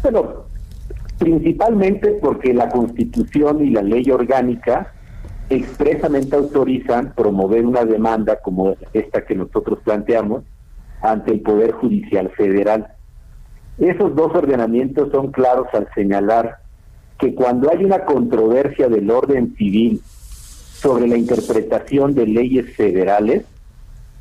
Bueno, 0.03 0.48
principalmente 1.19 2.13
porque 2.21 2.55
la 2.55 2.69
Constitución 2.69 3.65
y 3.65 3.71
la 3.71 3.83
ley 3.83 4.11
orgánica 4.11 4.93
expresamente 5.51 6.37
autorizan 6.37 7.13
promover 7.15 7.67
una 7.67 7.85
demanda 7.85 8.37
como 8.37 8.77
esta 8.93 9.25
que 9.25 9.35
nosotros 9.35 9.81
planteamos 9.85 10.45
ante 11.01 11.33
el 11.33 11.41
Poder 11.41 11.73
Judicial 11.73 12.31
Federal. 12.31 12.89
Esos 13.79 14.15
dos 14.15 14.35
ordenamientos 14.35 15.11
son 15.11 15.31
claros 15.33 15.69
al 15.73 15.89
señalar 15.95 16.59
que 17.19 17.35
cuando 17.35 17.71
hay 17.71 17.85
una 17.85 18.05
controversia 18.05 18.89
del 18.89 19.11
orden 19.11 19.55
civil 19.57 20.01
sobre 20.05 21.09
la 21.09 21.17
interpretación 21.17 22.15
de 22.15 22.27
leyes 22.27 22.77
federales, 22.77 23.45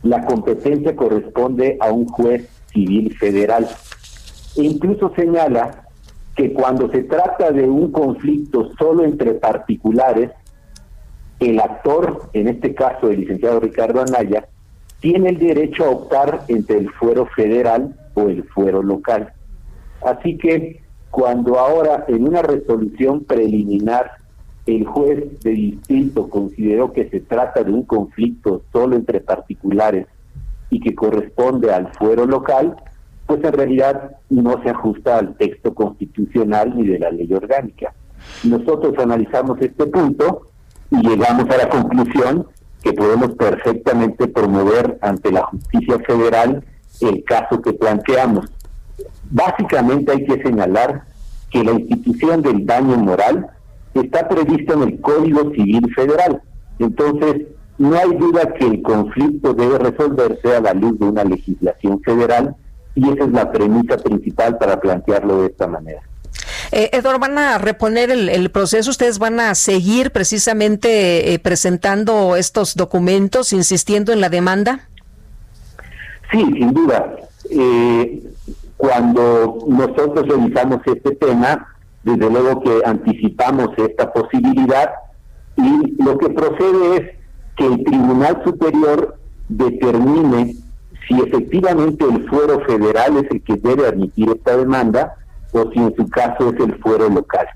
la 0.04 0.26
competencia 0.26 0.96
corresponde 0.96 1.78
a 1.80 1.92
un 1.92 2.08
juez 2.08 2.48
civil 2.72 3.16
federal. 3.18 3.68
E 4.56 4.64
incluso 4.64 5.14
señala 5.16 5.87
que 6.38 6.54
cuando 6.54 6.90
se 6.92 7.02
trata 7.02 7.52
de 7.52 7.64
un 7.64 7.92
conflicto 7.92 8.70
solo 8.78 9.04
entre 9.04 9.34
particulares, 9.34 10.30
el 11.40 11.60
actor, 11.60 12.30
en 12.34 12.48
este 12.48 12.76
caso 12.76 13.10
el 13.10 13.22
licenciado 13.22 13.60
Ricardo 13.60 14.02
Anaya, 14.02 14.48
tiene 15.00 15.30
el 15.30 15.40
derecho 15.40 15.86
a 15.86 15.90
optar 15.90 16.44
entre 16.48 16.78
el 16.78 16.92
fuero 16.92 17.26
federal 17.26 17.96
o 18.14 18.30
el 18.30 18.44
fuero 18.44 18.84
local. 18.84 19.34
Así 20.06 20.38
que 20.38 20.84
cuando 21.10 21.58
ahora 21.58 22.06
en 22.08 22.28
una 22.28 22.44
resolución 22.44 23.24
preliminar 23.24 24.12
el 24.68 24.86
juez 24.86 25.40
de 25.40 25.52
distrito 25.52 26.30
consideró 26.30 26.94
que 26.94 27.10
se 27.10 27.20
trata 27.20 27.64
de 27.64 27.72
un 27.72 27.84
conflicto 27.84 28.62
solo 28.72 28.96
entre 28.96 29.22
particulares 29.22 30.06
y 30.70 30.82
que 30.82 30.94
corresponde 30.94 31.74
al 31.74 31.92
fuero 31.94 32.28
local, 32.28 32.76
pues 33.28 33.44
en 33.44 33.54
realidad 33.54 34.12
no 34.30 34.62
se 34.64 34.70
ajusta 34.70 35.20
al 35.20 35.36
texto 35.36 35.76
constitucional 35.76 36.74
ni 36.76 36.88
de 36.88 37.00
la 37.00 37.12
ley 37.12 37.32
orgánica. 37.34 37.94
Nosotros 38.44 38.94
analizamos 38.98 39.60
este 39.62 39.86
punto 39.86 40.48
y 40.90 41.08
llegamos 41.08 41.46
a 41.50 41.58
la 41.58 41.70
conclusión 41.70 42.48
que 42.82 42.94
podemos 42.94 43.32
perfectamente 43.34 44.28
promover 44.28 44.98
ante 45.02 45.32
la 45.32 45.44
justicia 45.44 46.00
federal 46.00 46.64
el 47.02 47.24
caso 47.26 47.62
que 47.62 47.74
planteamos. 47.74 48.46
Básicamente 49.30 50.14
hay 50.14 50.26
que 50.26 50.42
señalar 50.42 51.04
que 51.50 51.64
la 51.64 51.74
institución 51.74 52.42
del 52.42 52.66
daño 52.66 52.98
moral 52.98 53.48
está 53.94 54.28
prevista 54.28 54.74
en 54.74 54.84
el 54.84 55.02
Código 55.02 55.52
Civil 55.52 55.94
Federal. 55.94 56.42
Entonces, 56.80 57.48
no 57.78 57.96
hay 57.96 58.16
duda 58.16 58.54
que 58.54 58.66
el 58.66 58.82
conflicto 58.82 59.54
debe 59.54 59.78
resolverse 59.80 60.56
a 60.56 60.62
la 60.62 60.74
luz 60.74 60.98
de 61.00 61.06
una 61.06 61.24
legislación 61.24 62.02
federal 62.02 62.56
y 62.98 63.10
esa 63.12 63.26
es 63.26 63.32
la 63.32 63.52
premisa 63.52 63.98
principal 63.98 64.58
para 64.58 64.80
plantearlo 64.80 65.42
de 65.42 65.48
esta 65.48 65.68
manera. 65.68 66.02
Eh, 66.72 66.90
Eduardo, 66.94 67.20
¿van 67.20 67.38
a 67.38 67.58
reponer 67.60 68.10
el, 68.10 68.52
proceso? 68.52 68.90
¿Ustedes 68.90 69.20
van 69.20 69.40
a 69.40 69.54
seguir 69.56 70.12
precisamente 70.12 71.34
eh, 71.34 71.40
presentando 71.40 72.36
estos 72.36 72.76
documentos, 72.76 73.54
insistiendo 73.54 74.12
en 74.12 74.20
la 74.20 74.30
demanda? 74.30 74.90
Sí, 76.32 76.40
sin 76.40 76.74
duda. 76.74 77.16
Eh, 77.52 78.24
cuando 78.76 79.60
nosotros 79.68 80.28
revisamos 80.28 80.82
este 80.86 81.16
tema, 81.16 81.76
desde 82.04 82.30
luego 82.30 82.62
que 82.64 82.82
anticipamos 82.84 83.70
esta 83.78 84.12
posibilidad 84.12 84.90
y 85.56 86.04
lo 86.04 86.18
que 86.18 86.30
procede 86.30 86.96
es 86.98 87.02
que 87.56 87.66
el 87.66 87.84
Tribunal 87.84 88.42
Superior 88.44 89.18
determine 89.50 90.56
si 91.08 91.20
efectivamente 91.20 92.06
el 92.06 92.28
fuero 92.30 92.60
federal 92.66 93.18
es 93.18 93.32
el 93.32 93.42
que 93.42 93.56
debe 93.56 93.88
admitir 93.88 94.30
esta 94.30 94.58
demanda 94.58 95.16
o 95.54 95.72
si 95.72 95.80
en 95.80 95.96
su 95.96 96.08
caso 96.10 96.50
es 96.50 96.60
el 96.60 96.78
fuero 96.80 97.10
local. 97.10 97.48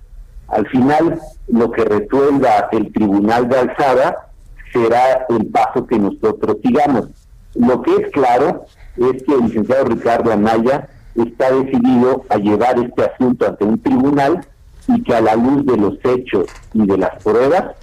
Al 0.47 0.67
final, 0.67 1.19
lo 1.47 1.71
que 1.71 1.83
resuelva 1.83 2.69
el 2.71 2.91
Tribunal 2.91 3.47
de 3.49 3.57
Alzada 3.57 4.27
será 4.71 5.25
el 5.29 5.45
paso 5.47 5.85
que 5.85 5.97
nosotros 5.97 6.57
sigamos. 6.63 7.07
Lo 7.55 7.81
que 7.81 7.95
es 7.95 8.11
claro 8.11 8.65
es 8.97 9.23
que 9.23 9.33
el 9.33 9.41
licenciado 9.41 9.85
Ricardo 9.85 10.31
Anaya 10.31 10.89
está 11.15 11.51
decidido 11.51 12.23
a 12.29 12.37
llevar 12.37 12.79
este 12.79 13.03
asunto 13.03 13.47
ante 13.47 13.65
un 13.65 13.79
tribunal 13.81 14.45
y 14.87 15.03
que 15.03 15.13
a 15.13 15.21
la 15.21 15.35
luz 15.35 15.65
de 15.65 15.77
los 15.77 15.93
hechos 16.03 16.45
y 16.73 16.85
de 16.85 16.97
las 16.97 17.21
pruebas 17.23 17.75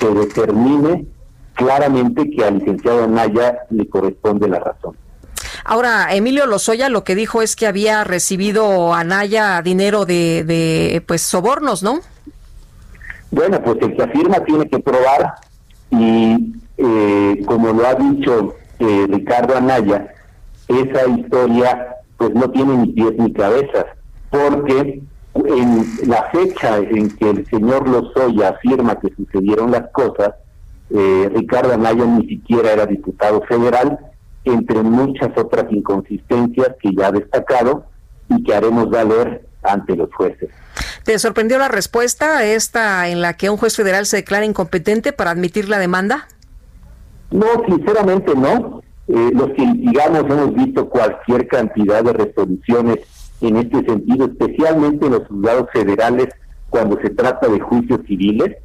se 0.00 0.12
determine 0.12 1.06
claramente 1.54 2.28
que 2.30 2.44
al 2.44 2.58
licenciado 2.58 3.04
Anaya 3.04 3.58
le 3.70 3.88
corresponde 3.88 4.48
la 4.48 4.58
razón. 4.58 4.96
Ahora, 5.64 6.14
Emilio 6.14 6.46
Lozoya 6.46 6.88
lo 6.88 7.04
que 7.04 7.14
dijo 7.14 7.42
es 7.42 7.56
que 7.56 7.66
había 7.66 8.04
recibido 8.04 8.94
Anaya 8.94 9.62
dinero 9.62 10.04
de, 10.04 10.44
de 10.44 11.02
pues 11.06 11.22
sobornos, 11.22 11.82
¿no? 11.82 12.00
Bueno, 13.30 13.62
pues 13.62 13.78
el 13.80 13.96
que 13.96 14.02
afirma 14.02 14.44
tiene 14.44 14.68
que 14.68 14.78
probar 14.78 15.34
y 15.90 16.54
eh, 16.76 17.42
como 17.46 17.72
lo 17.72 17.86
ha 17.86 17.94
dicho 17.94 18.54
eh, 18.78 19.06
Ricardo 19.08 19.56
Anaya, 19.56 20.12
esa 20.68 21.06
historia 21.06 21.96
pues 22.16 22.34
no 22.34 22.50
tiene 22.50 22.76
ni 22.76 22.92
pies 22.92 23.12
ni 23.18 23.32
cabezas, 23.32 23.86
porque 24.30 25.02
en 25.34 25.86
la 26.06 26.30
fecha 26.30 26.78
en 26.78 27.10
que 27.16 27.30
el 27.30 27.46
señor 27.48 27.88
Lozoya 27.88 28.50
afirma 28.50 28.98
que 28.98 29.14
sucedieron 29.14 29.70
las 29.70 29.90
cosas, 29.92 30.34
eh, 30.90 31.30
Ricardo 31.34 31.72
Anaya 31.72 32.04
ni 32.04 32.26
siquiera 32.26 32.72
era 32.72 32.86
diputado 32.86 33.42
federal, 33.42 33.98
entre 34.44 34.82
muchas 34.82 35.30
otras 35.36 35.66
inconsistencias 35.70 36.70
que 36.80 36.94
ya 36.94 37.08
ha 37.08 37.12
destacado 37.12 37.86
y 38.28 38.42
que 38.42 38.54
haremos 38.54 38.90
valer 38.90 39.46
ante 39.62 39.96
los 39.96 40.12
jueces. 40.14 40.50
¿Te 41.04 41.18
sorprendió 41.18 41.58
la 41.58 41.68
respuesta 41.68 42.44
esta 42.44 43.08
en 43.08 43.20
la 43.20 43.34
que 43.34 43.50
un 43.50 43.56
juez 43.56 43.76
federal 43.76 44.06
se 44.06 44.18
declara 44.18 44.44
incompetente 44.44 45.12
para 45.12 45.30
admitir 45.30 45.68
la 45.68 45.78
demanda? 45.78 46.28
No, 47.30 47.46
sinceramente 47.66 48.34
no. 48.34 48.82
Eh, 49.08 49.30
los 49.34 49.50
que 49.50 49.66
digamos 49.74 50.20
hemos 50.20 50.54
visto 50.54 50.88
cualquier 50.88 51.46
cantidad 51.48 52.04
de 52.04 52.12
resoluciones 52.12 52.98
en 53.40 53.56
este 53.56 53.84
sentido, 53.84 54.26
especialmente 54.26 55.06
en 55.06 55.12
los 55.12 55.26
juzgados 55.26 55.68
federales 55.72 56.28
cuando 56.70 56.98
se 57.00 57.10
trata 57.10 57.48
de 57.48 57.60
juicios 57.60 58.00
civiles. 58.06 58.56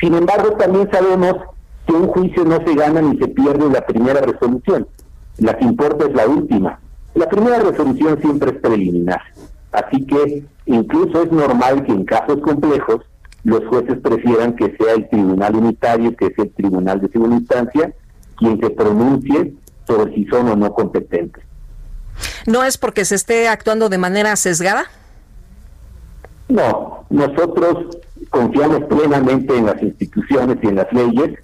Sin 0.00 0.14
embargo, 0.14 0.56
también 0.56 0.88
sabemos 0.90 1.34
que 1.88 1.94
un 1.94 2.08
juicio 2.08 2.44
no 2.44 2.58
se 2.64 2.74
gana 2.74 3.00
ni 3.00 3.18
se 3.18 3.28
pierde 3.28 3.70
la 3.70 3.84
primera 3.84 4.20
resolución. 4.20 4.86
La 5.38 5.56
que 5.56 5.64
importa 5.64 6.06
es 6.06 6.14
la 6.14 6.26
última. 6.26 6.78
La 7.14 7.28
primera 7.28 7.58
resolución 7.60 8.20
siempre 8.20 8.50
es 8.50 8.58
preliminar. 8.58 9.22
Así 9.72 10.04
que 10.04 10.44
incluso 10.66 11.22
es 11.22 11.32
normal 11.32 11.84
que 11.84 11.92
en 11.92 12.04
casos 12.04 12.40
complejos 12.42 13.00
los 13.44 13.64
jueces 13.66 13.98
prefieran 14.00 14.54
que 14.54 14.76
sea 14.76 14.94
el 14.94 15.08
tribunal 15.08 15.56
unitario, 15.56 16.14
que 16.14 16.26
es 16.26 16.38
el 16.38 16.50
tribunal 16.50 17.00
de 17.00 17.08
segunda 17.08 17.36
instancia, 17.36 17.94
quien 18.36 18.60
se 18.60 18.70
pronuncie 18.70 19.54
sobre 19.86 20.14
si 20.14 20.26
son 20.26 20.48
o 20.48 20.56
no 20.56 20.72
competentes. 20.74 21.42
¿No 22.46 22.64
es 22.64 22.76
porque 22.76 23.06
se 23.06 23.14
esté 23.14 23.48
actuando 23.48 23.88
de 23.88 23.96
manera 23.96 24.36
sesgada? 24.36 24.84
No, 26.48 27.04
nosotros 27.08 27.98
confiamos 28.28 28.84
plenamente 28.84 29.56
en 29.56 29.66
las 29.66 29.82
instituciones 29.82 30.58
y 30.62 30.66
en 30.66 30.76
las 30.76 30.92
leyes, 30.92 31.38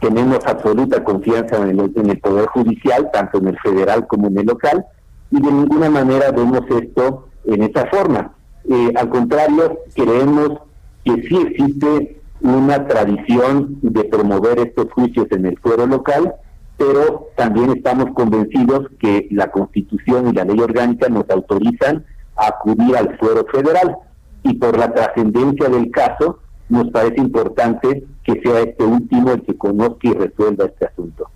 tenemos 0.00 0.38
absoluta 0.46 1.02
confianza 1.04 1.56
en 1.56 1.80
el, 1.80 1.92
en 1.94 2.10
el 2.10 2.18
Poder 2.20 2.46
Judicial, 2.46 3.10
tanto 3.12 3.38
en 3.38 3.48
el 3.48 3.58
federal 3.58 4.06
como 4.06 4.28
en 4.28 4.38
el 4.38 4.46
local, 4.46 4.84
y 5.30 5.40
de 5.40 5.52
ninguna 5.52 5.90
manera 5.90 6.30
vemos 6.30 6.62
esto 6.70 7.28
en 7.44 7.62
esa 7.62 7.86
forma. 7.86 8.32
Eh, 8.68 8.92
al 8.96 9.08
contrario, 9.08 9.78
creemos 9.94 10.58
que 11.04 11.22
sí 11.22 11.36
existe 11.36 12.20
una 12.40 12.86
tradición 12.86 13.78
de 13.82 14.04
promover 14.04 14.58
estos 14.60 14.92
juicios 14.92 15.26
en 15.30 15.46
el 15.46 15.58
fuero 15.58 15.86
local, 15.86 16.34
pero 16.76 17.30
también 17.36 17.70
estamos 17.70 18.06
convencidos 18.14 18.86
que 19.00 19.26
la 19.30 19.50
Constitución 19.50 20.28
y 20.28 20.32
la 20.32 20.44
ley 20.44 20.60
orgánica 20.60 21.08
nos 21.08 21.28
autorizan 21.30 22.04
a 22.36 22.48
acudir 22.48 22.96
al 22.96 23.18
fuero 23.18 23.44
federal 23.52 23.96
y 24.44 24.54
por 24.54 24.78
la 24.78 24.92
trascendencia 24.92 25.68
del 25.68 25.90
caso 25.90 26.38
nos 26.68 26.90
parece 26.90 27.20
importante 27.20 28.04
que 28.24 28.40
sea 28.42 28.60
este 28.60 28.84
último 28.84 29.32
el 29.32 29.42
que 29.42 29.56
conozca 29.56 30.08
y 30.08 30.12
resuelva 30.12 30.66
este 30.66 30.86
asunto. 30.86 31.30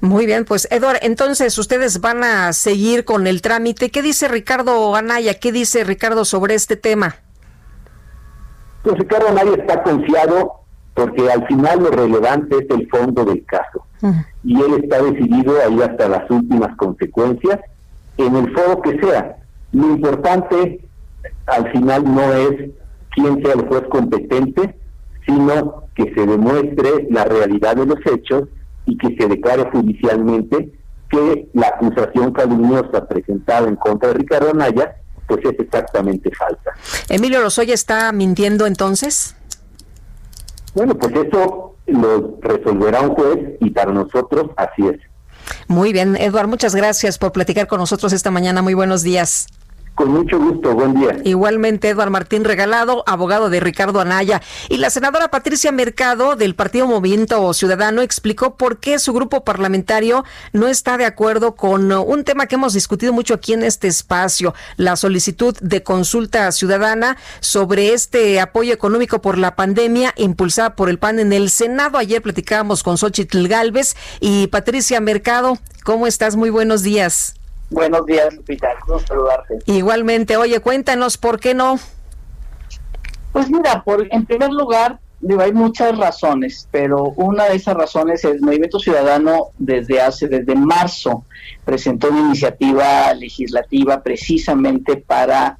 Muy 0.00 0.26
bien, 0.26 0.44
pues 0.44 0.68
Eduardo, 0.70 1.00
entonces 1.02 1.58
ustedes 1.58 2.00
van 2.00 2.22
a 2.22 2.52
seguir 2.52 3.04
con 3.04 3.26
el 3.26 3.42
trámite. 3.42 3.90
¿Qué 3.90 4.02
dice 4.02 4.28
Ricardo 4.28 4.94
Anaya? 4.94 5.34
¿Qué 5.34 5.52
dice 5.52 5.84
Ricardo 5.84 6.24
sobre 6.24 6.54
este 6.54 6.76
tema? 6.76 7.16
Pues 8.82 8.96
Ricardo 8.98 9.28
Anaya 9.28 9.54
está 9.56 9.82
confiado 9.82 10.60
porque 10.94 11.30
al 11.30 11.46
final 11.46 11.82
lo 11.82 11.90
relevante 11.90 12.56
es 12.56 12.70
el 12.70 12.88
fondo 12.88 13.24
del 13.24 13.44
caso. 13.44 13.84
Y 14.44 14.60
él 14.60 14.82
está 14.82 15.02
decidido 15.02 15.60
a 15.60 15.68
ir 15.68 15.82
hasta 15.82 16.08
las 16.08 16.30
últimas 16.30 16.76
consecuencias 16.76 17.60
en 18.18 18.36
el 18.36 18.52
foro 18.54 18.80
que 18.82 18.98
sea. 19.00 19.36
Lo 19.72 19.90
importante 19.90 20.80
al 21.46 21.70
final 21.72 22.04
no 22.04 22.32
es 22.32 22.70
quién 23.16 23.42
sea 23.42 23.54
el 23.54 23.66
juez 23.66 23.82
competente, 23.88 24.76
sino 25.26 25.88
que 25.96 26.14
se 26.14 26.26
demuestre 26.26 27.08
la 27.10 27.24
realidad 27.24 27.74
de 27.74 27.86
los 27.86 27.98
hechos 28.06 28.44
y 28.84 28.96
que 28.96 29.16
se 29.16 29.26
declare 29.26 29.68
judicialmente 29.72 30.72
que 31.08 31.48
la 31.54 31.68
acusación 31.68 32.32
calumniosa 32.32 33.08
presentada 33.08 33.66
en 33.66 33.76
contra 33.76 34.10
de 34.10 34.14
Ricardo 34.14 34.50
Anaya 34.50 34.96
pues 35.26 35.40
es 35.44 35.58
exactamente 35.58 36.30
falsa. 36.36 36.70
¿Emilio 37.08 37.40
Lozoya 37.40 37.74
está 37.74 38.12
mintiendo 38.12 38.66
entonces? 38.66 39.34
Bueno, 40.74 40.94
pues 40.96 41.12
eso 41.14 41.74
lo 41.86 42.38
resolverá 42.42 43.00
un 43.00 43.14
juez 43.14 43.56
y 43.60 43.70
para 43.70 43.92
nosotros 43.92 44.50
así 44.56 44.86
es. 44.86 45.00
Muy 45.66 45.92
bien, 45.92 46.16
Eduardo, 46.16 46.48
muchas 46.48 46.76
gracias 46.76 47.18
por 47.18 47.32
platicar 47.32 47.66
con 47.66 47.80
nosotros 47.80 48.12
esta 48.12 48.30
mañana. 48.30 48.62
Muy 48.62 48.74
buenos 48.74 49.02
días. 49.02 49.48
Con 49.96 50.10
mucho 50.10 50.38
gusto, 50.38 50.74
buen 50.74 50.92
día. 50.92 51.16
Igualmente, 51.24 51.88
Eduardo 51.88 52.10
Martín 52.10 52.44
Regalado, 52.44 53.02
abogado 53.06 53.48
de 53.48 53.60
Ricardo 53.60 53.98
Anaya. 53.98 54.42
Y 54.68 54.76
la 54.76 54.90
senadora 54.90 55.28
Patricia 55.28 55.72
Mercado, 55.72 56.36
del 56.36 56.54
Partido 56.54 56.86
Movimiento 56.86 57.54
Ciudadano, 57.54 58.02
explicó 58.02 58.56
por 58.56 58.78
qué 58.78 58.98
su 58.98 59.14
grupo 59.14 59.42
parlamentario 59.42 60.22
no 60.52 60.68
está 60.68 60.98
de 60.98 61.06
acuerdo 61.06 61.54
con 61.54 61.90
un 61.90 62.24
tema 62.24 62.44
que 62.44 62.56
hemos 62.56 62.74
discutido 62.74 63.14
mucho 63.14 63.32
aquí 63.32 63.54
en 63.54 63.62
este 63.62 63.88
espacio, 63.88 64.52
la 64.76 64.96
solicitud 64.96 65.56
de 65.62 65.82
consulta 65.82 66.52
ciudadana 66.52 67.16
sobre 67.40 67.94
este 67.94 68.38
apoyo 68.38 68.74
económico 68.74 69.22
por 69.22 69.38
la 69.38 69.56
pandemia 69.56 70.12
impulsada 70.18 70.76
por 70.76 70.90
el 70.90 70.98
PAN 70.98 71.20
en 71.20 71.32
el 71.32 71.48
Senado. 71.48 71.96
Ayer 71.96 72.20
platicábamos 72.20 72.82
con 72.82 72.98
Xochitl 72.98 73.48
Galvez 73.48 73.96
y 74.20 74.48
Patricia 74.48 75.00
Mercado. 75.00 75.56
¿Cómo 75.84 76.06
estás? 76.06 76.36
Muy 76.36 76.50
buenos 76.50 76.82
días. 76.82 77.35
Buenos 77.70 78.06
días, 78.06 78.34
Lupita. 78.34 78.68
saludarte. 79.06 79.58
Igualmente. 79.66 80.36
Oye, 80.36 80.60
cuéntanos, 80.60 81.18
¿por 81.18 81.40
qué 81.40 81.54
no? 81.54 81.78
Pues 83.32 83.50
mira, 83.50 83.82
por, 83.82 84.06
en 84.10 84.24
primer 84.24 84.50
lugar, 84.50 84.98
digo, 85.20 85.42
hay 85.42 85.52
muchas 85.52 85.96
razones, 85.98 86.68
pero 86.70 87.02
una 87.16 87.44
de 87.44 87.56
esas 87.56 87.74
razones 87.74 88.24
es 88.24 88.36
el 88.36 88.40
Movimiento 88.40 88.78
Ciudadano 88.78 89.48
desde 89.58 90.00
hace, 90.00 90.28
desde 90.28 90.54
marzo, 90.54 91.24
presentó 91.64 92.08
una 92.08 92.20
iniciativa 92.20 93.12
legislativa 93.14 94.02
precisamente 94.02 94.96
para 94.96 95.58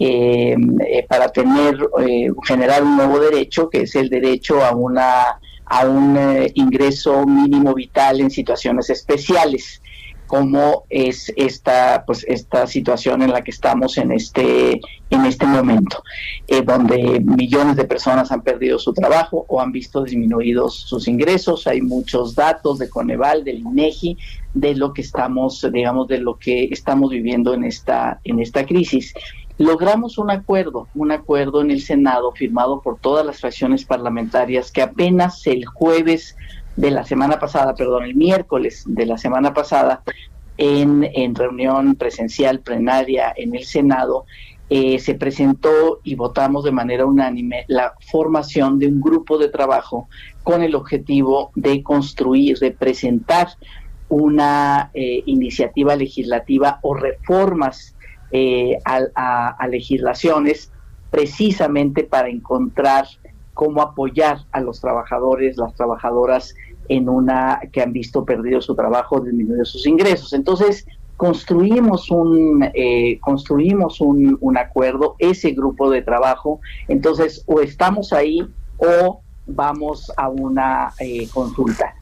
eh, 0.00 0.54
eh, 0.86 1.06
para 1.08 1.28
tener, 1.30 1.76
eh, 2.06 2.30
generar 2.44 2.84
un 2.84 2.96
nuevo 2.96 3.18
derecho, 3.18 3.68
que 3.68 3.82
es 3.82 3.96
el 3.96 4.08
derecho 4.08 4.64
a 4.64 4.70
una 4.70 5.40
a 5.70 5.86
un 5.86 6.16
eh, 6.16 6.50
ingreso 6.54 7.26
mínimo 7.26 7.74
vital 7.74 8.20
en 8.20 8.30
situaciones 8.30 8.88
especiales 8.90 9.82
como 10.28 10.84
es 10.90 11.32
esta 11.36 12.04
pues 12.06 12.24
esta 12.28 12.66
situación 12.66 13.22
en 13.22 13.32
la 13.32 13.42
que 13.42 13.50
estamos 13.50 13.96
en 13.96 14.12
este 14.12 14.80
en 15.10 15.24
este 15.24 15.46
momento 15.46 16.04
eh, 16.46 16.62
donde 16.62 17.20
millones 17.20 17.76
de 17.76 17.84
personas 17.84 18.30
han 18.30 18.42
perdido 18.42 18.78
su 18.78 18.92
trabajo 18.92 19.46
o 19.48 19.60
han 19.60 19.72
visto 19.72 20.04
disminuidos 20.04 20.74
sus 20.74 21.08
ingresos. 21.08 21.66
Hay 21.66 21.80
muchos 21.80 22.34
datos 22.34 22.78
de 22.78 22.90
Coneval 22.90 23.42
del 23.42 23.60
INEGI 23.60 24.18
de 24.54 24.76
lo 24.76 24.92
que 24.92 25.00
estamos 25.00 25.66
digamos 25.72 26.06
de 26.08 26.18
lo 26.18 26.38
que 26.38 26.64
estamos 26.70 27.10
viviendo 27.10 27.54
en 27.54 27.64
esta 27.64 28.20
en 28.22 28.38
esta 28.38 28.66
crisis. 28.66 29.14
Logramos 29.56 30.18
un 30.18 30.30
acuerdo 30.30 30.88
un 30.94 31.10
acuerdo 31.10 31.62
en 31.62 31.70
el 31.70 31.80
Senado 31.80 32.32
firmado 32.32 32.82
por 32.82 32.98
todas 32.98 33.24
las 33.24 33.40
fracciones 33.40 33.86
parlamentarias 33.86 34.70
que 34.70 34.82
apenas 34.82 35.46
el 35.46 35.64
jueves 35.64 36.36
de 36.78 36.92
la 36.92 37.04
semana 37.04 37.40
pasada, 37.40 37.74
perdón, 37.74 38.04
el 38.04 38.14
miércoles 38.14 38.84
de 38.86 39.04
la 39.04 39.18
semana 39.18 39.52
pasada, 39.52 40.02
en, 40.56 41.08
en 41.12 41.34
reunión 41.34 41.96
presencial 41.96 42.60
plenaria 42.60 43.32
en 43.36 43.56
el 43.56 43.64
Senado, 43.64 44.26
eh, 44.70 45.00
se 45.00 45.14
presentó 45.14 45.98
y 46.04 46.14
votamos 46.14 46.62
de 46.62 46.70
manera 46.70 47.04
unánime 47.04 47.64
la 47.66 47.94
formación 48.12 48.78
de 48.78 48.86
un 48.86 49.00
grupo 49.00 49.38
de 49.38 49.48
trabajo 49.48 50.08
con 50.44 50.62
el 50.62 50.76
objetivo 50.76 51.50
de 51.56 51.82
construir, 51.82 52.58
de 52.58 52.70
presentar 52.70 53.48
una 54.08 54.90
eh, 54.94 55.22
iniciativa 55.26 55.96
legislativa 55.96 56.78
o 56.82 56.94
reformas 56.94 57.96
eh, 58.30 58.78
a, 58.84 59.56
a, 59.58 59.66
legislaciones 59.66 60.70
precisamente 61.10 62.04
para 62.04 62.28
encontrar 62.28 63.06
cómo 63.58 63.82
apoyar 63.82 64.38
a 64.52 64.60
los 64.60 64.80
trabajadores, 64.80 65.56
las 65.56 65.74
trabajadoras 65.74 66.54
en 66.88 67.08
una 67.08 67.60
que 67.72 67.82
han 67.82 67.92
visto 67.92 68.24
perdido 68.24 68.60
su 68.60 68.74
trabajo, 68.74 69.20
disminuido 69.20 69.64
sus 69.64 69.86
ingresos. 69.86 70.32
Entonces, 70.32 70.86
construimos 71.18 72.10
un 72.12 72.70
eh, 72.74 73.18
construimos 73.20 74.00
un, 74.00 74.38
un, 74.40 74.56
acuerdo, 74.56 75.16
ese 75.18 75.50
grupo 75.50 75.90
de 75.90 76.00
trabajo, 76.00 76.60
entonces 76.86 77.42
o 77.46 77.60
estamos 77.60 78.12
ahí 78.12 78.40
o 78.78 79.20
vamos 79.46 80.12
a 80.16 80.28
una 80.28 80.92
eh, 81.00 81.28
consulta. 81.34 81.94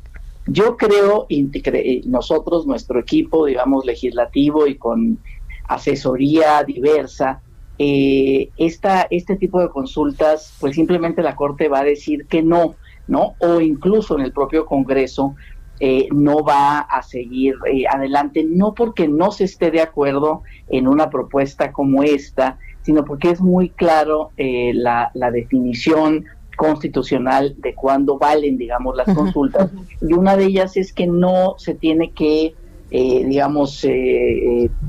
Yo 0.47 0.77
creo, 0.77 1.27
eh, 1.31 2.03
nosotros, 2.05 2.67
nuestro 2.67 3.01
equipo, 3.01 3.47
digamos, 3.47 3.85
legislativo 3.87 4.67
y 4.67 4.77
con 4.77 5.19
asesoría 5.67 6.63
diversa, 6.63 7.41
esta, 7.79 9.07
este 9.11 9.37
tipo 9.37 9.61
de 9.61 9.69
consultas, 9.69 10.55
pues 10.61 10.75
simplemente 10.77 11.23
la 11.23 11.37
Corte 11.37 11.69
va 11.69 11.81
a 11.81 11.85
decir 11.85 12.27
que 12.27 12.43
no, 12.43 12.77
¿no? 13.09 13.35
O 13.39 13.61
incluso 13.61 14.19
en 14.19 14.25
el 14.25 14.33
propio 14.33 14.67
Congreso 14.67 15.35
eh, 15.79 16.09
no 16.11 16.43
va 16.43 16.79
a 16.79 17.03
seguir 17.03 17.55
eh, 17.71 17.85
adelante, 17.87 18.47
no 18.49 18.73
porque 18.73 19.09
no 19.09 19.31
se 19.31 19.45
esté 19.45 19.71
de 19.71 19.83
acuerdo 19.83 20.43
en 20.71 20.89
una 20.89 21.11
propuesta 21.11 21.71
como 21.71 22.03
esta, 22.03 22.59
sino 22.81 23.05
porque 23.05 23.31
es 23.31 23.43
muy 23.43 23.69
claro 23.69 24.31
eh, 24.39 24.73
la, 24.73 25.11
definición 25.33 26.25
constitucional 26.57 27.55
de 27.59 27.75
cuándo 27.75 28.17
valen, 28.17 28.57
digamos, 28.57 28.97
las 28.97 29.15
consultas. 29.15 29.71
Y 30.01 30.15
una 30.15 30.35
de 30.35 30.47
ellas 30.47 30.79
es 30.79 30.95
que 30.95 31.07
no 31.07 31.57
se 31.59 31.75
tiene 31.75 32.13
que, 32.13 32.55
digamos, 32.91 33.87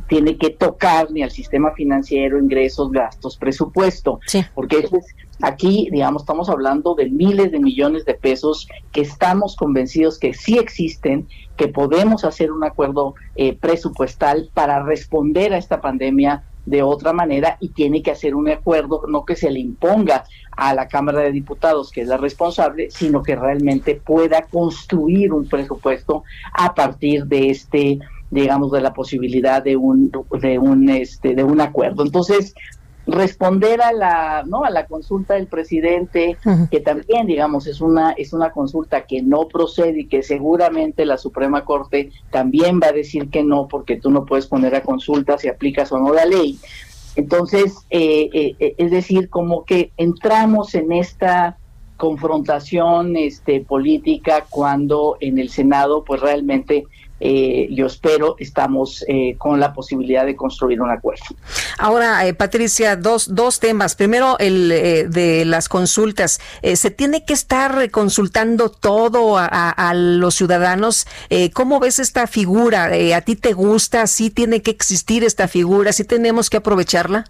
tiene 0.08 0.38
que 0.38 0.52
tocar 0.52 1.12
ni 1.12 1.24
al 1.24 1.32
sistema 1.32 1.72
financiero, 1.72 2.40
ingresos, 2.40 2.90
gastos, 2.92 3.36
presupuesto, 3.36 4.22
porque 4.56 4.80
eso 4.80 4.96
es 4.96 5.14
Aquí, 5.42 5.90
digamos, 5.92 6.24
estamos 6.24 6.50
hablando 6.50 6.96
de 6.96 7.10
miles 7.10 7.52
de 7.52 7.60
millones 7.60 8.06
de 8.06 8.16
pesos 8.16 8.68
que 8.92 9.02
estamos 9.02 9.56
convencidos 9.56 10.18
que 10.18 10.34
sí 10.34 10.58
existen, 10.58 11.28
que 11.56 11.68
podemos 11.68 12.26
hacer 12.26 12.52
un 12.52 12.64
acuerdo 12.64 13.14
eh, 13.36 13.56
presupuestal 13.56 14.50
para 14.54 14.82
responder 14.84 15.54
a 15.54 15.58
esta 15.58 15.80
pandemia 15.80 16.44
de 16.66 16.82
otra 16.84 17.14
manera 17.14 17.58
y 17.62 17.70
tiene 17.70 18.02
que 18.02 18.12
hacer 18.12 18.36
un 18.36 18.50
acuerdo, 18.50 19.04
no 19.08 19.26
que 19.26 19.36
se 19.36 19.50
le 19.50 19.60
imponga 19.60 20.26
a 20.52 20.74
la 20.74 20.88
Cámara 20.88 21.22
de 21.22 21.32
Diputados, 21.32 21.92
que 21.92 22.02
es 22.02 22.08
la 22.08 22.18
responsable, 22.18 22.90
sino 22.92 23.24
que 23.24 23.36
realmente 23.36 23.96
pueda 23.96 24.42
construir 24.42 25.32
un 25.32 25.48
presupuesto 25.48 26.24
a 26.54 26.74
partir 26.76 27.26
de 27.26 27.50
este 27.50 28.00
digamos 28.30 28.74
de 28.74 28.82
la 28.82 28.94
posibilidad 28.94 29.64
de 29.64 29.78
un 29.78 30.12
de 30.42 30.60
un 30.60 30.90
este 30.90 31.36
de 31.36 31.44
un 31.44 31.62
acuerdo. 31.62 32.04
Entonces, 32.04 32.54
responder 33.08 33.82
a 33.82 33.94
la 33.94 34.44
no 34.46 34.66
a 34.66 34.70
la 34.70 34.86
consulta 34.86 35.36
del 35.36 35.48
presidente 35.48 36.38
que 36.70 36.82
también 36.82 37.26
digamos 37.26 37.66
es 37.66 37.80
una 37.80 38.12
es 38.12 38.34
una 38.34 38.52
consulta 38.52 39.06
que 39.06 39.22
no 39.22 39.48
procede 39.48 40.02
y 40.02 40.08
que 40.08 40.24
seguramente 40.24 41.06
la 41.06 41.18
Suprema 41.18 41.64
Corte 41.64 42.12
también 42.32 42.82
va 42.84 42.88
a 42.88 42.92
decir 42.92 43.30
que 43.30 43.44
no 43.44 43.68
porque 43.70 43.96
tú 43.96 44.12
no 44.12 44.26
puedes 44.26 44.48
poner 44.48 44.76
a 44.76 44.84
consulta 44.84 45.38
si 45.38 45.48
aplicas 45.48 45.92
o 45.92 46.00
no 46.00 46.14
la 46.14 46.26
ley. 46.26 46.60
Entonces 47.16 47.78
eh, 47.90 48.30
eh, 48.34 48.56
eh, 48.60 48.76
es 48.78 48.92
decir 48.92 49.30
como 49.30 49.64
que 49.64 49.92
entramos 49.96 50.76
en 50.76 50.92
esta 50.92 51.58
confrontación 51.96 53.16
este 53.16 53.62
política 53.62 54.46
cuando 54.50 55.16
en 55.22 55.40
el 55.40 55.50
Senado 55.50 56.04
pues 56.04 56.20
realmente 56.20 56.84
eh, 57.20 57.68
yo 57.72 57.88
espero 57.88 58.36
estamos 58.38 59.04
eh, 59.08 59.36
con 59.38 59.60
la 59.60 59.74
posibilidad 59.74 60.26
de 60.26 60.36
construir 60.36 60.82
un 60.82 60.92
acuerdo. 60.92 61.24
Ahora, 61.80 62.26
eh, 62.28 62.34
Patricia, 62.34 62.96
dos, 62.96 63.34
dos 63.34 63.60
temas. 63.60 63.96
Primero, 63.96 64.38
el 64.40 64.70
de 64.70 65.44
las 65.46 65.70
consultas. 65.70 66.40
¿Se 66.62 66.92
tiene 66.92 67.26
que 67.26 67.34
estar 67.34 67.90
consultando 67.92 68.70
todo 68.70 69.38
a, 69.38 69.94
los 69.96 70.36
ciudadanos? 70.36 71.08
¿Cómo 71.54 71.80
ves 71.80 72.00
esta 72.00 72.28
figura? 72.28 72.92
¿A 73.16 73.22
ti 73.22 73.36
te 73.36 73.54
gusta? 73.54 74.08
¿Sí 74.08 74.30
tiene 74.30 74.62
que 74.62 74.72
existir 74.72 75.24
esta 75.24 75.48
figura? 75.48 75.94
¿Sí 75.94 76.04
tenemos 76.04 76.50
que 76.50 76.58
aprovecharla? 76.58 77.26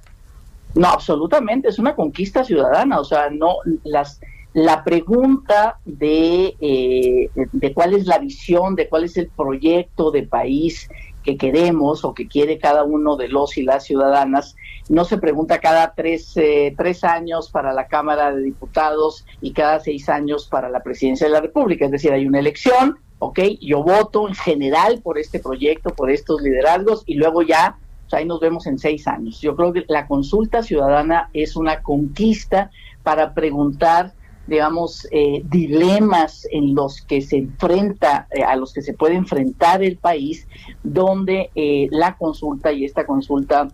No, 0.75 0.87
absolutamente. 0.87 1.69
Es 1.69 1.79
una 1.79 1.95
conquista 1.95 2.43
ciudadana. 2.43 2.99
O 2.99 3.05
sea, 3.05 3.29
no 3.29 3.57
las 3.83 4.19
la 4.53 4.83
pregunta 4.83 5.79
de, 5.85 6.55
eh, 6.59 7.29
de 7.35 7.73
cuál 7.73 7.93
es 7.93 8.05
la 8.05 8.17
visión, 8.17 8.75
de 8.75 8.89
cuál 8.89 9.03
es 9.03 9.17
el 9.17 9.27
proyecto 9.29 10.11
de 10.11 10.23
país 10.23 10.89
que 11.27 11.37
queremos 11.37 12.05
o 12.05 12.13
que 12.13 12.27
quiere 12.27 12.57
cada 12.57 12.85
uno 12.85 13.17
de 13.17 13.27
los 13.27 13.57
y 13.57 13.63
las 13.63 13.83
ciudadanas, 13.83 14.55
no 14.87 15.03
se 15.03 15.17
pregunta 15.17 15.59
cada 15.59 15.93
tres, 15.93 16.37
eh, 16.37 16.73
tres 16.77 17.03
años 17.03 17.49
para 17.51 17.73
la 17.73 17.87
Cámara 17.87 18.33
de 18.33 18.41
Diputados 18.41 19.25
y 19.41 19.51
cada 19.51 19.81
seis 19.81 20.07
años 20.07 20.47
para 20.47 20.69
la 20.69 20.81
Presidencia 20.81 21.27
de 21.27 21.33
la 21.33 21.41
República. 21.41 21.85
Es 21.85 21.91
decir, 21.91 22.13
hay 22.13 22.25
una 22.25 22.39
elección, 22.39 22.97
ok, 23.19 23.39
yo 23.59 23.83
voto 23.83 24.29
en 24.29 24.35
general 24.35 25.01
por 25.03 25.17
este 25.17 25.39
proyecto, 25.39 25.89
por 25.89 26.09
estos 26.09 26.41
liderazgos 26.41 27.03
y 27.05 27.15
luego 27.15 27.41
ya 27.41 27.77
pues, 28.03 28.13
ahí 28.13 28.25
nos 28.25 28.39
vemos 28.39 28.65
en 28.65 28.79
seis 28.79 29.05
años. 29.05 29.41
Yo 29.41 29.53
creo 29.57 29.73
que 29.73 29.83
la 29.89 30.07
consulta 30.07 30.63
ciudadana 30.63 31.29
es 31.33 31.57
una 31.57 31.83
conquista 31.83 32.71
para 33.03 33.33
preguntar 33.33 34.13
digamos, 34.47 35.07
eh, 35.11 35.41
dilemas 35.45 36.47
en 36.51 36.73
los 36.73 37.01
que 37.01 37.21
se 37.21 37.37
enfrenta, 37.37 38.27
eh, 38.31 38.43
a 38.43 38.55
los 38.55 38.73
que 38.73 38.81
se 38.81 38.93
puede 38.93 39.15
enfrentar 39.15 39.83
el 39.83 39.97
país, 39.97 40.47
donde 40.83 41.51
eh, 41.53 41.87
la 41.91 42.17
consulta 42.17 42.71
y 42.71 42.85
esta 42.85 43.05
consulta 43.05 43.67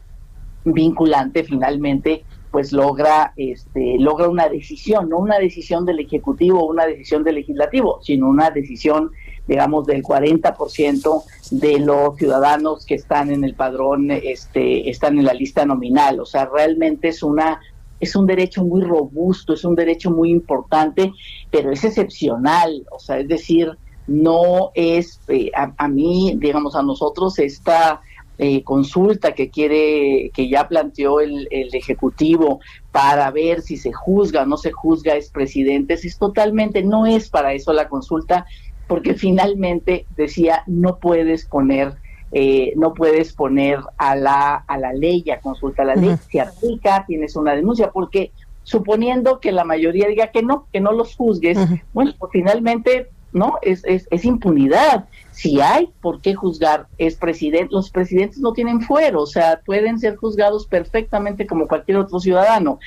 vinculante 0.65 1.43
finalmente 1.43 2.23
pues 2.49 2.71
logra 2.71 3.33
este 3.35 3.97
logra 3.97 4.29
una 4.29 4.47
decisión, 4.47 5.09
no 5.09 5.17
una 5.17 5.39
decisión 5.39 5.85
del 5.85 5.99
ejecutivo 5.99 6.61
o 6.61 6.71
una 6.71 6.85
decisión 6.85 7.23
del 7.23 7.35
legislativo, 7.35 7.99
sino 8.01 8.29
una 8.29 8.51
decisión 8.51 9.11
digamos 9.47 9.85
del 9.87 10.03
40% 10.03 11.23
de 11.51 11.79
los 11.79 12.15
ciudadanos 12.15 12.85
que 12.85 12.95
están 12.95 13.31
en 13.31 13.43
el 13.43 13.55
padrón 13.55 14.11
este 14.11 14.89
están 14.89 15.17
en 15.17 15.25
la 15.25 15.33
lista 15.33 15.65
nominal, 15.65 16.19
o 16.19 16.25
sea, 16.25 16.45
realmente 16.45 17.09
es 17.09 17.23
una 17.23 17.59
es 18.03 18.15
un 18.15 18.25
derecho 18.25 18.63
muy 18.63 18.81
robusto, 18.81 19.53
es 19.53 19.63
un 19.63 19.75
derecho 19.75 20.11
muy 20.11 20.29
importante, 20.29 21.11
pero 21.49 21.71
es 21.71 21.83
excepcional, 21.83 22.85
o 22.91 22.99
sea, 22.99 23.19
es 23.19 23.27
decir, 23.27 23.71
no 24.07 24.71
es, 24.75 25.21
eh, 25.29 25.51
a, 25.55 25.87
mí, 25.87 26.35
digamos, 26.37 26.75
a 26.75 26.83
nosotros 26.83 27.39
esta 27.39 28.01
eh, 28.37 28.63
consulta 28.63 29.33
que 29.33 29.49
quiere, 29.49 30.31
que 30.33 30.49
ya 30.49 30.67
planteó 30.67 31.21
el, 31.21 31.47
Ejecutivo 31.51 32.59
para 32.91 33.31
ver 33.31 33.61
si 33.61 33.77
se 33.77 33.93
juzga 33.93 34.43
o 34.43 34.45
no 34.45 34.57
se 34.57 34.71
juzga 34.71 35.15
es 35.15 35.29
presidente, 35.29 35.93
es 35.93 36.17
totalmente, 36.17 36.83
no 36.83 37.05
es 37.05 37.29
para 37.29 37.53
eso 37.53 37.73
la 37.73 37.87
consulta, 37.87 38.45
porque 38.87 39.13
finalmente 39.13 40.05
decía, 40.17 40.63
no 40.67 40.99
puedes 40.99 41.45
poner 41.45 41.95
eh, 42.33 42.73
no 42.75 42.93
puedes 42.93 43.33
poner 43.33 43.79
a 43.97 44.15
la, 44.15 44.55
a 44.55 44.77
la 44.77 44.91
ley 44.91 45.23
a 45.29 45.39
consulta 45.39 45.83
la 45.83 45.95
ley, 45.95 46.15
si 46.29 46.39
aplica, 46.39 47.05
tienes 47.05 47.35
una 47.35 47.55
denuncia, 47.55 47.91
porque 47.91 48.31
suponiendo 48.63 49.39
que 49.39 49.51
la 49.51 49.63
mayoría 49.63 50.07
diga 50.07 50.31
que 50.31 50.41
no, 50.41 50.67
que 50.73 50.79
no 50.79 50.91
los 50.93 51.15
juzgues, 51.15 51.59
bueno, 51.93 52.13
pues 52.17 52.31
finalmente, 52.31 53.09
¿no? 53.33 53.59
Es, 53.61 53.83
es, 53.85 54.07
es, 54.09 54.25
impunidad. 54.25 55.05
Si 55.31 55.61
hay 55.61 55.91
por 56.01 56.21
qué 56.21 56.33
juzgar, 56.33 56.87
es 56.97 57.15
presidente, 57.15 57.69
los 57.71 57.91
presidentes 57.91 58.39
no 58.39 58.53
tienen 58.53 58.81
fuero, 58.81 59.21
o 59.21 59.27
sea, 59.27 59.61
pueden 59.65 59.99
ser 59.99 60.15
juzgados 60.15 60.65
perfectamente 60.65 61.45
como 61.45 61.67
cualquier 61.67 61.97
otro 61.97 62.19
ciudadano. 62.19 62.79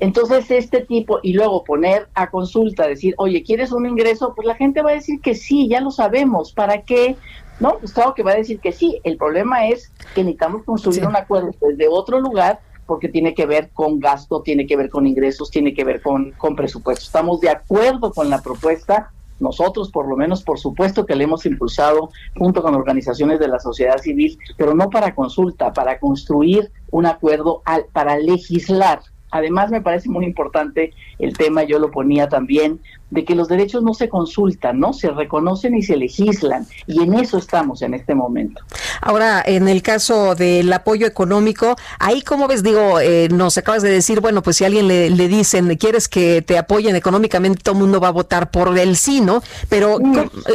Entonces, 0.00 0.50
este 0.50 0.80
tipo, 0.80 1.18
y 1.22 1.32
luego 1.32 1.64
poner 1.64 2.08
a 2.14 2.30
consulta, 2.30 2.86
decir, 2.86 3.14
oye, 3.18 3.42
¿quieres 3.42 3.72
un 3.72 3.86
ingreso? 3.86 4.32
Pues 4.34 4.46
la 4.46 4.54
gente 4.54 4.80
va 4.80 4.90
a 4.90 4.94
decir 4.94 5.20
que 5.20 5.34
sí, 5.34 5.68
ya 5.68 5.80
lo 5.80 5.90
sabemos. 5.90 6.52
¿Para 6.52 6.82
qué? 6.82 7.16
No, 7.60 7.78
pues 7.78 7.92
claro 7.92 8.14
que 8.14 8.22
va 8.22 8.32
a 8.32 8.36
decir 8.36 8.60
que 8.60 8.72
sí. 8.72 9.00
El 9.04 9.16
problema 9.16 9.68
es 9.68 9.92
que 10.14 10.22
necesitamos 10.22 10.64
construir 10.64 11.06
un 11.06 11.16
acuerdo 11.16 11.50
desde 11.60 11.88
otro 11.88 12.20
lugar 12.20 12.60
porque 12.86 13.08
tiene 13.08 13.34
que 13.34 13.46
ver 13.46 13.70
con 13.74 14.00
gasto, 14.00 14.40
tiene 14.42 14.66
que 14.66 14.76
ver 14.76 14.88
con 14.88 15.06
ingresos, 15.06 15.50
tiene 15.50 15.74
que 15.74 15.84
ver 15.84 16.00
con, 16.00 16.32
con 16.32 16.56
presupuesto. 16.56 17.04
Estamos 17.04 17.40
de 17.40 17.50
acuerdo 17.50 18.12
con 18.12 18.30
la 18.30 18.40
propuesta, 18.40 19.10
nosotros 19.40 19.90
por 19.90 20.08
lo 20.08 20.16
menos, 20.16 20.42
por 20.42 20.58
supuesto 20.58 21.04
que 21.04 21.14
le 21.14 21.24
hemos 21.24 21.44
impulsado 21.46 22.10
junto 22.36 22.62
con 22.62 22.74
organizaciones 22.74 23.38
de 23.38 23.48
la 23.48 23.58
sociedad 23.58 23.98
civil, 23.98 24.38
pero 24.56 24.74
no 24.74 24.88
para 24.88 25.14
consulta, 25.14 25.72
para 25.72 25.98
construir 25.98 26.70
un 26.90 27.06
acuerdo, 27.06 27.62
al, 27.64 27.84
para 27.92 28.18
legislar. 28.18 29.00
Además, 29.30 29.70
me 29.70 29.82
parece 29.82 30.08
muy 30.08 30.24
importante 30.24 30.94
el 31.18 31.36
tema, 31.36 31.62
yo 31.64 31.78
lo 31.78 31.90
ponía 31.90 32.28
también, 32.28 32.80
de 33.10 33.24
que 33.24 33.34
los 33.34 33.48
derechos 33.48 33.82
no 33.82 33.94
se 33.94 34.08
consultan, 34.08 34.78
¿no? 34.80 34.92
Se 34.92 35.10
reconocen 35.10 35.74
y 35.74 35.82
se 35.82 35.96
legislan. 35.96 36.66
Y 36.86 37.02
en 37.02 37.14
eso 37.14 37.38
estamos 37.38 37.82
en 37.82 37.94
este 37.94 38.14
momento. 38.14 38.62
Ahora, 39.00 39.42
en 39.44 39.68
el 39.68 39.82
caso 39.82 40.34
del 40.34 40.72
apoyo 40.72 41.06
económico, 41.06 41.76
ahí 41.98 42.22
como 42.22 42.48
ves, 42.48 42.62
digo, 42.62 43.00
eh, 43.00 43.28
nos 43.30 43.56
acabas 43.56 43.82
de 43.82 43.90
decir, 43.90 44.20
bueno, 44.20 44.42
pues 44.42 44.56
si 44.56 44.64
alguien 44.64 44.88
le, 44.88 45.10
le 45.10 45.28
dicen, 45.28 45.74
quieres 45.76 46.08
que 46.08 46.42
te 46.42 46.58
apoyen 46.58 46.96
económicamente, 46.96 47.62
todo 47.62 47.74
el 47.74 47.80
mundo 47.80 48.00
va 48.00 48.08
a 48.08 48.12
votar 48.12 48.50
por 48.50 48.76
el 48.78 48.96
sí, 48.96 49.20
¿no? 49.20 49.42
Pero, 49.68 49.98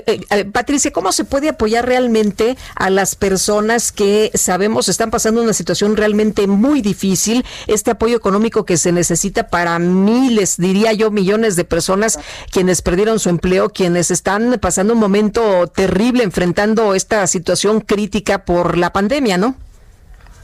eh, 0.06 0.22
eh, 0.30 0.45
Patricia, 0.45 0.91
¿cómo 0.91 1.12
se 1.12 1.24
puede 1.24 1.49
apoyar 1.49 1.86
realmente 1.86 2.58
a 2.76 2.89
las 2.89 3.16
personas 3.16 3.91
que 3.91 4.32
sabemos 4.36 4.89
están 4.89 5.12
pasando 5.12 5.41
una 5.41 5.54
situación 5.54 5.97
realmente 5.97 6.47
muy 6.47 6.82
difícil? 6.82 7.45
Este 7.68 7.91
apoyo 7.91 8.18
económico 8.18 8.66
que 8.66 8.78
se 8.78 8.91
necesita 8.91 9.47
para 9.47 9.80
miles, 9.80 10.58
diría 10.58 10.93
yo, 10.93 11.12
millones 11.12 11.56
de 11.56 11.64
personas 11.64 12.20
quienes 12.52 12.82
perdieron 12.82 13.20
su 13.20 13.30
empleo, 13.30 13.70
quienes 13.70 14.12
están 14.12 14.58
pasando 14.60 14.94
un 14.94 15.00
momento 15.00 15.68
terrible 15.68 16.24
enfrentando 16.24 16.94
esta 16.94 17.26
situación 17.28 17.82
crítica 17.82 18.46
por 18.46 18.78
la 18.78 18.91
pandemia, 18.91 19.38
¿no? 19.38 19.56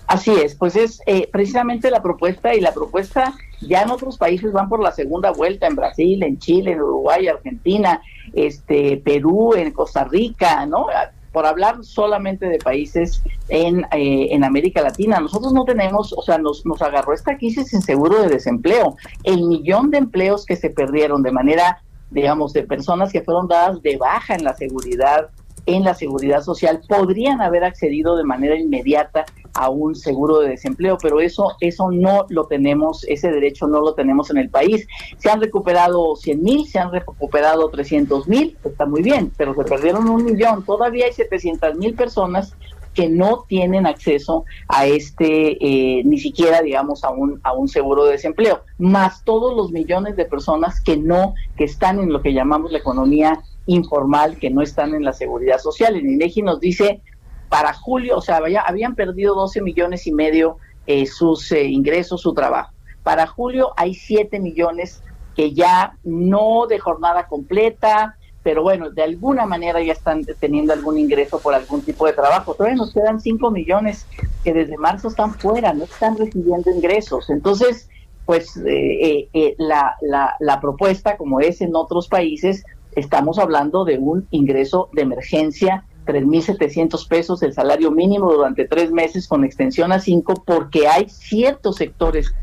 Así 0.09 0.31
es, 0.31 0.55
pues 0.55 0.75
es 0.75 1.01
eh, 1.05 1.29
precisamente 1.31 1.91
la 1.91 2.01
propuesta 2.01 2.55
y 2.55 2.61
la 2.61 2.73
propuesta 2.73 3.35
ya 3.61 3.83
en 3.83 3.91
otros 3.91 4.17
países 4.17 4.51
van 4.51 4.67
por 4.67 4.81
la 4.81 4.91
segunda 4.91 5.31
vuelta, 5.31 5.67
en 5.67 5.75
Brasil, 5.75 6.23
en 6.23 6.39
Chile, 6.39 6.71
en 6.71 6.81
Uruguay, 6.81 7.27
Argentina, 7.27 8.01
este, 8.33 8.97
Perú, 8.97 9.53
en 9.55 9.71
Costa 9.71 10.05
Rica, 10.05 10.65
¿no? 10.65 10.87
Por 11.31 11.45
hablar 11.45 11.83
solamente 11.83 12.47
de 12.47 12.57
países 12.57 13.21
en, 13.49 13.81
eh, 13.91 14.29
en 14.31 14.43
América 14.43 14.81
Latina. 14.81 15.19
Nosotros 15.19 15.53
no 15.53 15.63
tenemos, 15.63 16.11
o 16.13 16.23
sea, 16.23 16.39
nos, 16.39 16.65
nos 16.65 16.81
agarró 16.81 17.13
esta 17.13 17.37
crisis 17.37 17.67
sin 17.67 17.83
seguro 17.83 18.23
de 18.23 18.29
desempleo. 18.29 18.95
El 19.23 19.43
millón 19.43 19.91
de 19.91 19.99
empleos 19.99 20.43
que 20.43 20.55
se 20.55 20.71
perdieron 20.71 21.21
de 21.21 21.31
manera 21.31 21.83
digamos, 22.11 22.53
de 22.53 22.63
personas 22.63 23.11
que 23.11 23.21
fueron 23.21 23.47
dadas 23.47 23.81
de 23.81 23.97
baja 23.97 24.35
en 24.35 24.43
la 24.43 24.55
seguridad, 24.55 25.29
en 25.65 25.83
la 25.83 25.93
seguridad 25.93 26.41
social, 26.41 26.81
podrían 26.87 27.41
haber 27.41 27.63
accedido 27.63 28.15
de 28.17 28.23
manera 28.23 28.55
inmediata 28.55 29.25
a 29.53 29.69
un 29.69 29.95
seguro 29.95 30.39
de 30.39 30.49
desempleo, 30.49 30.97
pero 31.01 31.19
eso, 31.19 31.55
eso 31.59 31.91
no 31.91 32.25
lo 32.29 32.45
tenemos, 32.45 33.03
ese 33.07 33.31
derecho 33.31 33.67
no 33.67 33.81
lo 33.81 33.93
tenemos 33.93 34.29
en 34.29 34.37
el 34.37 34.49
país. 34.49 34.87
Se 35.17 35.29
han 35.29 35.41
recuperado 35.41 36.15
100 36.15 36.43
mil, 36.43 36.67
se 36.67 36.79
han 36.79 36.91
recuperado 36.91 37.69
300 37.69 38.27
mil, 38.27 38.57
está 38.63 38.85
muy 38.85 39.01
bien, 39.01 39.31
pero 39.37 39.53
se 39.53 39.63
perdieron 39.63 40.09
un 40.09 40.25
millón. 40.25 40.63
Todavía 40.63 41.05
hay 41.05 41.13
700 41.13 41.75
mil 41.75 41.93
personas 41.93 42.55
que 42.99 43.07
no 43.07 43.45
tienen 43.47 43.87
acceso 43.87 44.43
a 44.67 44.85
este, 44.85 45.51
eh, 45.65 46.03
ni 46.03 46.17
siquiera, 46.17 46.61
digamos, 46.61 47.05
a 47.05 47.11
un, 47.11 47.39
a 47.43 47.53
un 47.53 47.69
seguro 47.69 48.03
de 48.03 48.11
desempleo, 48.11 48.63
más 48.77 49.23
todos 49.23 49.55
los 49.55 49.71
millones 49.71 50.17
de 50.17 50.25
personas 50.25 50.81
que 50.81 50.97
no, 50.97 51.33
que 51.55 51.63
están 51.63 52.01
en 52.01 52.11
lo 52.11 52.21
que 52.21 52.33
llamamos 52.33 52.73
la 52.73 52.79
economía 52.79 53.39
informal, 53.67 54.37
que 54.37 54.49
no 54.49 54.61
están 54.61 54.95
en 54.95 55.05
la 55.05 55.13
seguridad 55.13 55.59
social. 55.59 55.95
El 55.95 56.07
INEGI 56.07 56.41
nos 56.41 56.59
dice, 56.59 57.01
para 57.47 57.73
julio, 57.73 58.17
o 58.17 58.21
sea, 58.21 58.41
habían 58.65 58.95
perdido 58.95 59.33
12 59.33 59.61
millones 59.61 60.05
y 60.05 60.11
medio 60.11 60.57
eh, 60.85 61.05
sus 61.05 61.53
eh, 61.53 61.67
ingresos, 61.67 62.19
su 62.19 62.33
trabajo. 62.33 62.73
Para 63.03 63.27
julio 63.27 63.71
hay 63.77 63.93
7 63.93 64.41
millones 64.41 65.01
que 65.37 65.53
ya 65.53 65.97
no 66.03 66.67
de 66.67 66.79
jornada 66.79 67.27
completa, 67.27 68.17
pero 68.43 68.63
bueno, 68.63 68.89
de 68.89 69.03
alguna 69.03 69.45
manera 69.45 69.81
ya 69.81 69.93
están 69.93 70.25
teniendo 70.39 70.73
algún 70.73 70.97
ingreso 70.97 71.39
por 71.39 71.53
algún 71.53 71.81
tipo 71.81 72.05
de 72.05 72.13
trabajo. 72.13 72.53
Todavía 72.53 72.77
nos 72.77 72.93
quedan 72.93 73.19
5 73.19 73.51
millones 73.51 74.05
que 74.43 74.53
desde 74.53 74.77
marzo 74.77 75.09
están 75.09 75.33
fuera, 75.33 75.73
no 75.73 75.83
están 75.83 76.17
recibiendo 76.17 76.71
ingresos. 76.71 77.29
Entonces, 77.29 77.89
pues 78.25 78.55
eh, 78.57 78.63
eh, 78.67 79.29
eh, 79.33 79.55
la, 79.57 79.95
la, 80.01 80.35
la 80.39 80.61
propuesta, 80.61 81.17
como 81.17 81.39
es 81.41 81.61
en 81.61 81.75
otros 81.75 82.07
países, 82.07 82.63
estamos 82.95 83.39
hablando 83.39 83.85
de 83.85 83.97
un 83.97 84.27
ingreso 84.31 84.89
de 84.93 85.01
emergencia 85.01 85.83
3.700 86.05 87.07
pesos 87.07 87.43
el 87.43 87.53
salario 87.53 87.91
mínimo 87.91 88.31
durante 88.31 88.65
tres 88.65 88.91
meses 88.91 89.27
con 89.27 89.43
extensión 89.43 89.91
a 89.91 89.99
cinco, 89.99 90.33
porque 90.45 90.87
hay 90.87 91.07
ciertos 91.07 91.75
sectores 91.75 92.33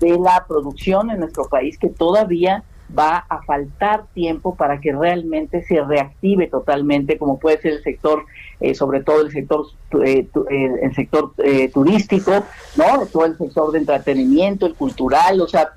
de 0.00 0.18
la 0.18 0.46
producción 0.48 1.10
en 1.10 1.20
nuestro 1.20 1.44
país 1.44 1.76
que 1.78 1.90
todavía 1.90 2.64
va 2.96 3.24
a 3.28 3.42
faltar 3.42 4.06
tiempo 4.14 4.54
para 4.54 4.80
que 4.80 4.92
realmente 4.92 5.62
se 5.62 5.82
reactive 5.82 6.48
totalmente, 6.48 7.18
como 7.18 7.38
puede 7.38 7.60
ser 7.60 7.72
el 7.74 7.82
sector, 7.82 8.24
eh, 8.60 8.74
sobre 8.74 9.02
todo 9.02 9.22
el 9.22 9.30
sector, 9.30 9.66
eh, 10.04 10.26
eh, 10.50 10.70
el 10.82 10.94
sector 10.94 11.32
turístico, 11.72 12.44
no, 12.76 13.06
todo 13.06 13.26
el 13.26 13.36
sector 13.36 13.72
de 13.72 13.78
entretenimiento, 13.78 14.66
el 14.66 14.74
cultural, 14.74 15.40
o 15.40 15.48
sea, 15.48 15.70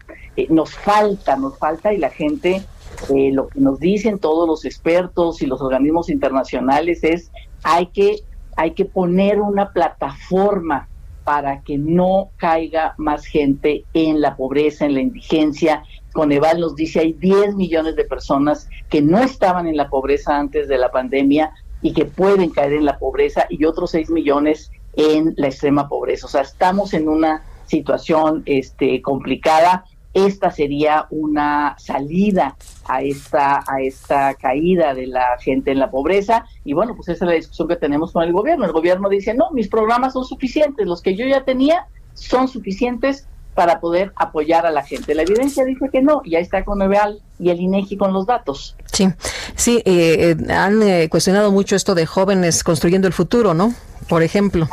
nos 0.50 0.74
falta, 0.76 1.36
nos 1.36 1.58
falta 1.58 1.94
y 1.94 1.98
la 1.98 2.10
gente, 2.10 2.64
lo 3.10 3.48
que 3.48 3.60
nos 3.60 3.80
dicen 3.80 4.20
todos 4.20 4.48
los 4.48 4.66
expertos 4.66 5.42
y 5.42 5.46
los 5.46 5.62
organismos 5.62 6.10
internacionales 6.10 7.04
es 7.04 7.32
hay 7.64 7.88
que 7.88 8.18
hay 8.56 8.72
que 8.72 8.86
poner 8.86 9.42
una 9.42 9.72
plataforma 9.72 10.88
para 11.24 11.62
que 11.62 11.78
no 11.78 12.30
caiga 12.38 12.96
más 12.98 13.26
gente 13.26 13.86
en 13.94 14.22
la 14.22 14.36
pobreza, 14.36 14.86
en 14.86 14.94
la 14.94 15.02
indigencia. 15.02 15.84
Coneval 16.14 16.60
nos 16.60 16.76
dice 16.76 17.02
hay 17.02 17.14
10 17.14 17.56
millones 17.56 17.96
de 17.96 18.06
personas 18.06 18.70
que 18.90 19.02
no 19.02 19.20
estaban 19.20 19.68
en 19.68 19.76
la 19.76 19.90
pobreza 19.90 20.38
antes 20.38 20.68
de 20.68 20.78
la 20.78 20.92
pandemia 20.92 21.52
y 21.82 21.94
que 21.94 22.06
pueden 22.06 22.50
caer 22.50 22.74
en 22.74 22.86
la 22.86 22.98
pobreza 22.98 23.46
y 23.50 23.66
otros 23.66 23.92
6 23.92 24.10
millones 24.10 24.72
en 24.94 25.34
la 25.38 25.48
extrema 25.48 25.90
pobreza. 25.90 26.28
O 26.28 26.30
sea, 26.30 26.42
estamos 26.42 26.94
en 26.94 27.10
una 27.10 27.44
situación 27.66 28.44
este, 28.46 29.02
complicada 29.02 29.84
esta 30.14 30.52
sería 30.52 31.08
una 31.10 31.76
salida 31.80 32.56
a 32.86 33.02
esta, 33.02 33.64
a 33.68 33.82
esta 33.82 34.36
caída 34.36 34.94
de 34.94 35.08
la 35.08 35.38
gente 35.40 35.72
en 35.72 35.80
la 35.80 35.90
pobreza. 35.90 36.46
Y 36.64 36.74
bueno, 36.74 36.96
pues 36.96 37.10
esa 37.10 37.26
es 37.26 37.30
la 37.30 37.36
discusión 37.36 37.68
que 37.68 37.76
tenemos 37.78 38.12
con 38.12 38.24
el 38.24 38.32
gobierno. 38.32 38.66
El 38.66 38.74
gobierno 38.74 39.10
dice, 39.10 39.34
no, 39.34 39.50
mis 39.52 39.68
programas 39.68 40.14
son 40.14 40.24
suficientes, 40.24 40.86
los 40.86 41.02
que 41.02 41.16
yo 41.16 41.26
ya 41.26 41.44
tenía 41.44 41.88
son 42.14 42.48
suficientes 42.48 43.28
para 43.54 43.80
poder 43.80 44.12
apoyar 44.16 44.66
a 44.66 44.72
la 44.72 44.84
gente. 44.84 45.16
La 45.16 45.24
evidencia 45.24 45.64
dice 45.66 45.90
que 45.92 46.02
no, 46.02 46.22
y 46.24 46.36
ahí 46.36 46.42
está 46.42 46.64
con 46.66 46.80
Neveal 46.80 47.22
y 47.40 47.50
el 47.50 47.60
INEGI 47.60 47.98
con 47.98 48.14
los 48.14 48.26
datos. 48.26 48.76
Sí, 48.92 49.10
sí, 49.56 49.82
eh, 49.86 50.36
eh, 50.38 50.54
han 50.54 50.82
eh, 50.82 51.10
cuestionado 51.10 51.52
mucho 51.52 51.76
esto 51.76 51.96
de 51.96 52.06
jóvenes 52.06 52.64
construyendo 52.64 53.08
el 53.08 53.14
futuro, 53.14 53.54
¿no? 53.54 53.74
Por 54.08 54.24
ejemplo. 54.24 54.68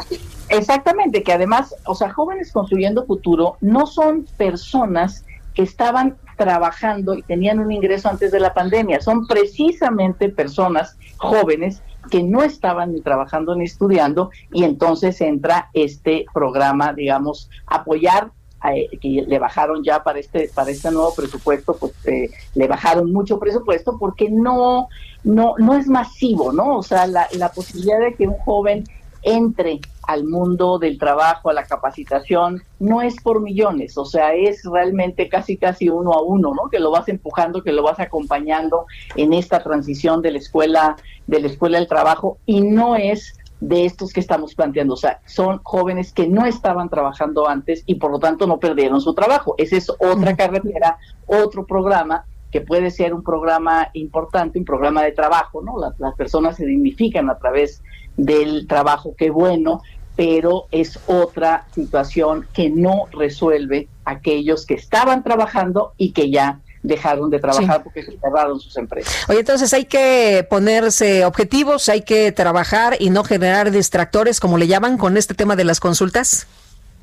Exactamente, 0.48 1.22
que 1.22 1.32
además, 1.32 1.74
o 1.84 1.94
sea, 1.94 2.12
jóvenes 2.12 2.50
construyendo 2.52 3.06
futuro 3.06 3.56
no 3.60 3.86
son 3.86 4.26
personas 4.36 5.24
que 5.54 5.62
estaban 5.62 6.16
trabajando 6.36 7.14
y 7.14 7.22
tenían 7.22 7.58
un 7.60 7.70
ingreso 7.70 8.08
antes 8.08 8.32
de 8.32 8.40
la 8.40 8.54
pandemia. 8.54 9.00
Son 9.00 9.26
precisamente 9.26 10.28
personas 10.30 10.96
jóvenes 11.18 11.82
que 12.10 12.22
no 12.22 12.42
estaban 12.42 12.92
ni 12.92 13.00
trabajando 13.02 13.54
ni 13.54 13.64
estudiando 13.64 14.30
y 14.52 14.64
entonces 14.64 15.20
entra 15.20 15.68
este 15.74 16.24
programa, 16.32 16.92
digamos, 16.94 17.50
apoyar 17.66 18.30
que 18.62 19.24
le 19.26 19.38
bajaron 19.38 19.82
ya 19.82 20.02
para 20.02 20.18
este 20.18 20.50
para 20.54 20.70
este 20.70 20.90
nuevo 20.90 21.14
presupuesto, 21.14 21.76
pues 21.78 21.92
eh, 22.06 22.30
le 22.54 22.66
bajaron 22.68 23.12
mucho 23.12 23.38
presupuesto 23.38 23.96
porque 23.98 24.30
no 24.30 24.88
no 25.24 25.54
no 25.58 25.74
es 25.74 25.86
masivo, 25.86 26.52
¿no? 26.52 26.78
O 26.78 26.82
sea, 26.82 27.06
la, 27.06 27.26
la 27.32 27.50
posibilidad 27.50 28.00
de 28.00 28.14
que 28.14 28.26
un 28.26 28.36
joven 28.38 28.84
entre 29.22 29.80
al 30.02 30.24
mundo 30.24 30.78
del 30.78 30.98
trabajo, 30.98 31.50
a 31.50 31.52
la 31.52 31.64
capacitación, 31.64 32.62
no 32.80 33.00
es 33.00 33.16
por 33.22 33.40
millones, 33.40 33.96
o 33.96 34.04
sea, 34.04 34.34
es 34.34 34.62
realmente 34.64 35.28
casi 35.28 35.56
casi 35.56 35.88
uno 35.88 36.12
a 36.12 36.22
uno, 36.22 36.52
¿no? 36.54 36.68
Que 36.68 36.80
lo 36.80 36.90
vas 36.90 37.08
empujando, 37.08 37.62
que 37.62 37.72
lo 37.72 37.82
vas 37.82 38.00
acompañando 38.00 38.86
en 39.14 39.32
esta 39.32 39.62
transición 39.62 40.20
de 40.20 40.32
la 40.32 40.38
escuela, 40.38 40.96
de 41.26 41.40
la 41.40 41.46
escuela 41.46 41.78
al 41.78 41.86
trabajo, 41.86 42.38
y 42.44 42.61
no 42.62 42.96
es 42.96 43.34
de 43.61 43.84
estos 43.84 44.12
que 44.12 44.20
estamos 44.20 44.54
planteando, 44.54 44.94
o 44.94 44.96
sea, 44.96 45.20
son 45.26 45.61
jóvenes 45.62 46.12
que 46.12 46.26
no 46.26 46.46
estaban 46.46 46.88
trabajando 46.88 47.48
antes 47.48 47.82
y 47.86 47.96
por 47.96 48.11
lo 48.11 48.18
tanto 48.18 48.46
no 48.46 48.58
perdieron 48.58 49.00
su 49.00 49.14
trabajo. 49.14 49.54
Esa 49.58 49.76
es 49.76 49.90
otra 49.90 50.34
carretera, 50.36 50.98
otro 51.26 51.66
programa 51.66 52.24
que 52.50 52.62
puede 52.62 52.90
ser 52.90 53.14
un 53.14 53.22
programa 53.22 53.88
importante, 53.92 54.58
un 54.58 54.64
programa 54.64 55.02
de 55.02 55.12
trabajo, 55.12 55.62
¿no? 55.62 55.78
Las, 55.78 55.98
las 56.00 56.14
personas 56.16 56.56
se 56.56 56.66
dignifican 56.66 57.30
a 57.30 57.38
través 57.38 57.82
del 58.16 58.66
trabajo, 58.66 59.14
qué 59.16 59.30
bueno, 59.30 59.82
pero 60.16 60.66
es 60.70 60.98
otra 61.06 61.66
situación 61.72 62.46
que 62.52 62.70
no 62.70 63.06
resuelve 63.12 63.88
aquellos 64.04 64.66
que 64.66 64.74
estaban 64.74 65.22
trabajando 65.22 65.92
y 65.96 66.12
que 66.12 66.30
ya 66.30 66.61
dejaron 66.82 67.30
de 67.30 67.38
trabajar 67.38 67.82
porque 67.82 68.02
se 68.02 68.18
cerraron 68.18 68.58
sus 68.60 68.76
empresas. 68.76 69.28
Oye, 69.28 69.40
entonces 69.40 69.72
hay 69.72 69.84
que 69.84 70.46
ponerse 70.48 71.24
objetivos, 71.24 71.88
hay 71.88 72.02
que 72.02 72.32
trabajar 72.32 72.96
y 72.98 73.10
no 73.10 73.24
generar 73.24 73.70
distractores, 73.70 74.40
como 74.40 74.58
le 74.58 74.66
llaman, 74.66 74.96
con 74.96 75.16
este 75.16 75.34
tema 75.34 75.56
de 75.56 75.64
las 75.64 75.80
consultas. 75.80 76.46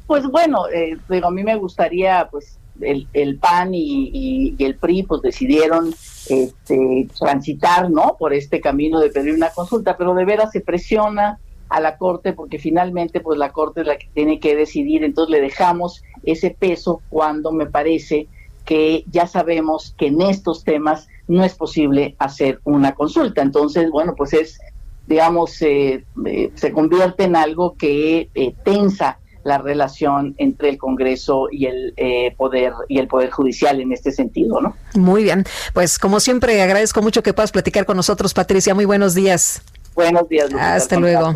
Pues 0.07 0.25
bueno, 0.25 0.67
eh, 0.69 0.97
digo, 1.09 1.27
a 1.27 1.31
mí 1.31 1.43
me 1.43 1.55
gustaría, 1.57 2.27
pues, 2.31 2.57
el, 2.81 3.07
el 3.13 3.37
PAN 3.37 3.73
y, 3.73 4.55
y, 4.57 4.63
el 4.63 4.75
PRI, 4.75 5.03
pues 5.03 5.21
decidieron 5.21 5.93
este, 6.29 7.07
transitar, 7.17 7.89
¿no? 7.89 8.15
Por 8.17 8.33
este 8.33 8.61
camino 8.61 8.99
de 8.99 9.09
pedir 9.09 9.33
una 9.33 9.49
consulta, 9.49 9.97
pero 9.97 10.13
de 10.13 10.25
veras 10.25 10.51
se 10.51 10.61
presiona 10.61 11.39
a 11.69 11.79
la 11.81 11.97
Corte 11.97 12.33
porque 12.33 12.59
finalmente, 12.59 13.19
pues 13.19 13.37
la 13.37 13.51
Corte 13.51 13.81
es 13.81 13.87
la 13.87 13.97
que 13.97 14.07
tiene 14.13 14.39
que 14.39 14.55
decidir, 14.55 15.03
entonces 15.03 15.31
le 15.31 15.41
dejamos 15.41 16.03
ese 16.23 16.51
peso 16.51 17.01
cuando 17.09 17.51
me 17.51 17.65
parece 17.65 18.27
que 18.67 19.05
ya 19.09 19.25
sabemos 19.25 19.95
que 19.97 20.07
en 20.07 20.21
estos 20.21 20.65
temas 20.65 21.07
no 21.27 21.43
es 21.43 21.55
posible 21.55 22.15
hacer 22.19 22.59
una 22.65 22.93
consulta. 22.93 23.41
Entonces, 23.41 23.89
bueno, 23.89 24.13
pues 24.15 24.33
es, 24.33 24.59
digamos, 25.07 25.59
eh, 25.61 26.03
eh, 26.25 26.51
se 26.53 26.71
convierte 26.73 27.23
en 27.23 27.37
algo 27.37 27.75
que 27.77 28.29
eh, 28.35 28.53
tensa 28.65 29.19
la 29.45 29.57
relación 29.57 30.35
entre 30.37 30.67
el 30.67 30.77
Congreso 30.77 31.47
y 31.49 31.67
el 31.67 31.93
poder 32.35 32.73
y 32.89 32.99
el 32.99 33.07
poder 33.07 33.29
judicial 33.29 33.79
en 33.79 33.93
este 33.93 34.11
sentido, 34.11 34.59
¿no? 34.59 34.75
Muy 34.93 35.23
bien, 35.23 35.45
pues 35.73 35.97
como 35.99 36.19
siempre 36.19 36.61
agradezco 36.61 37.01
mucho 37.01 37.23
que 37.23 37.33
puedas 37.33 37.53
platicar 37.53 37.85
con 37.85 37.95
nosotros, 37.95 38.33
Patricia. 38.33 38.75
Muy 38.75 38.83
buenos 38.83 39.15
días. 39.15 39.61
Buenos 39.95 40.27
días. 40.27 40.53
Hasta 40.53 40.99
luego. 40.99 41.33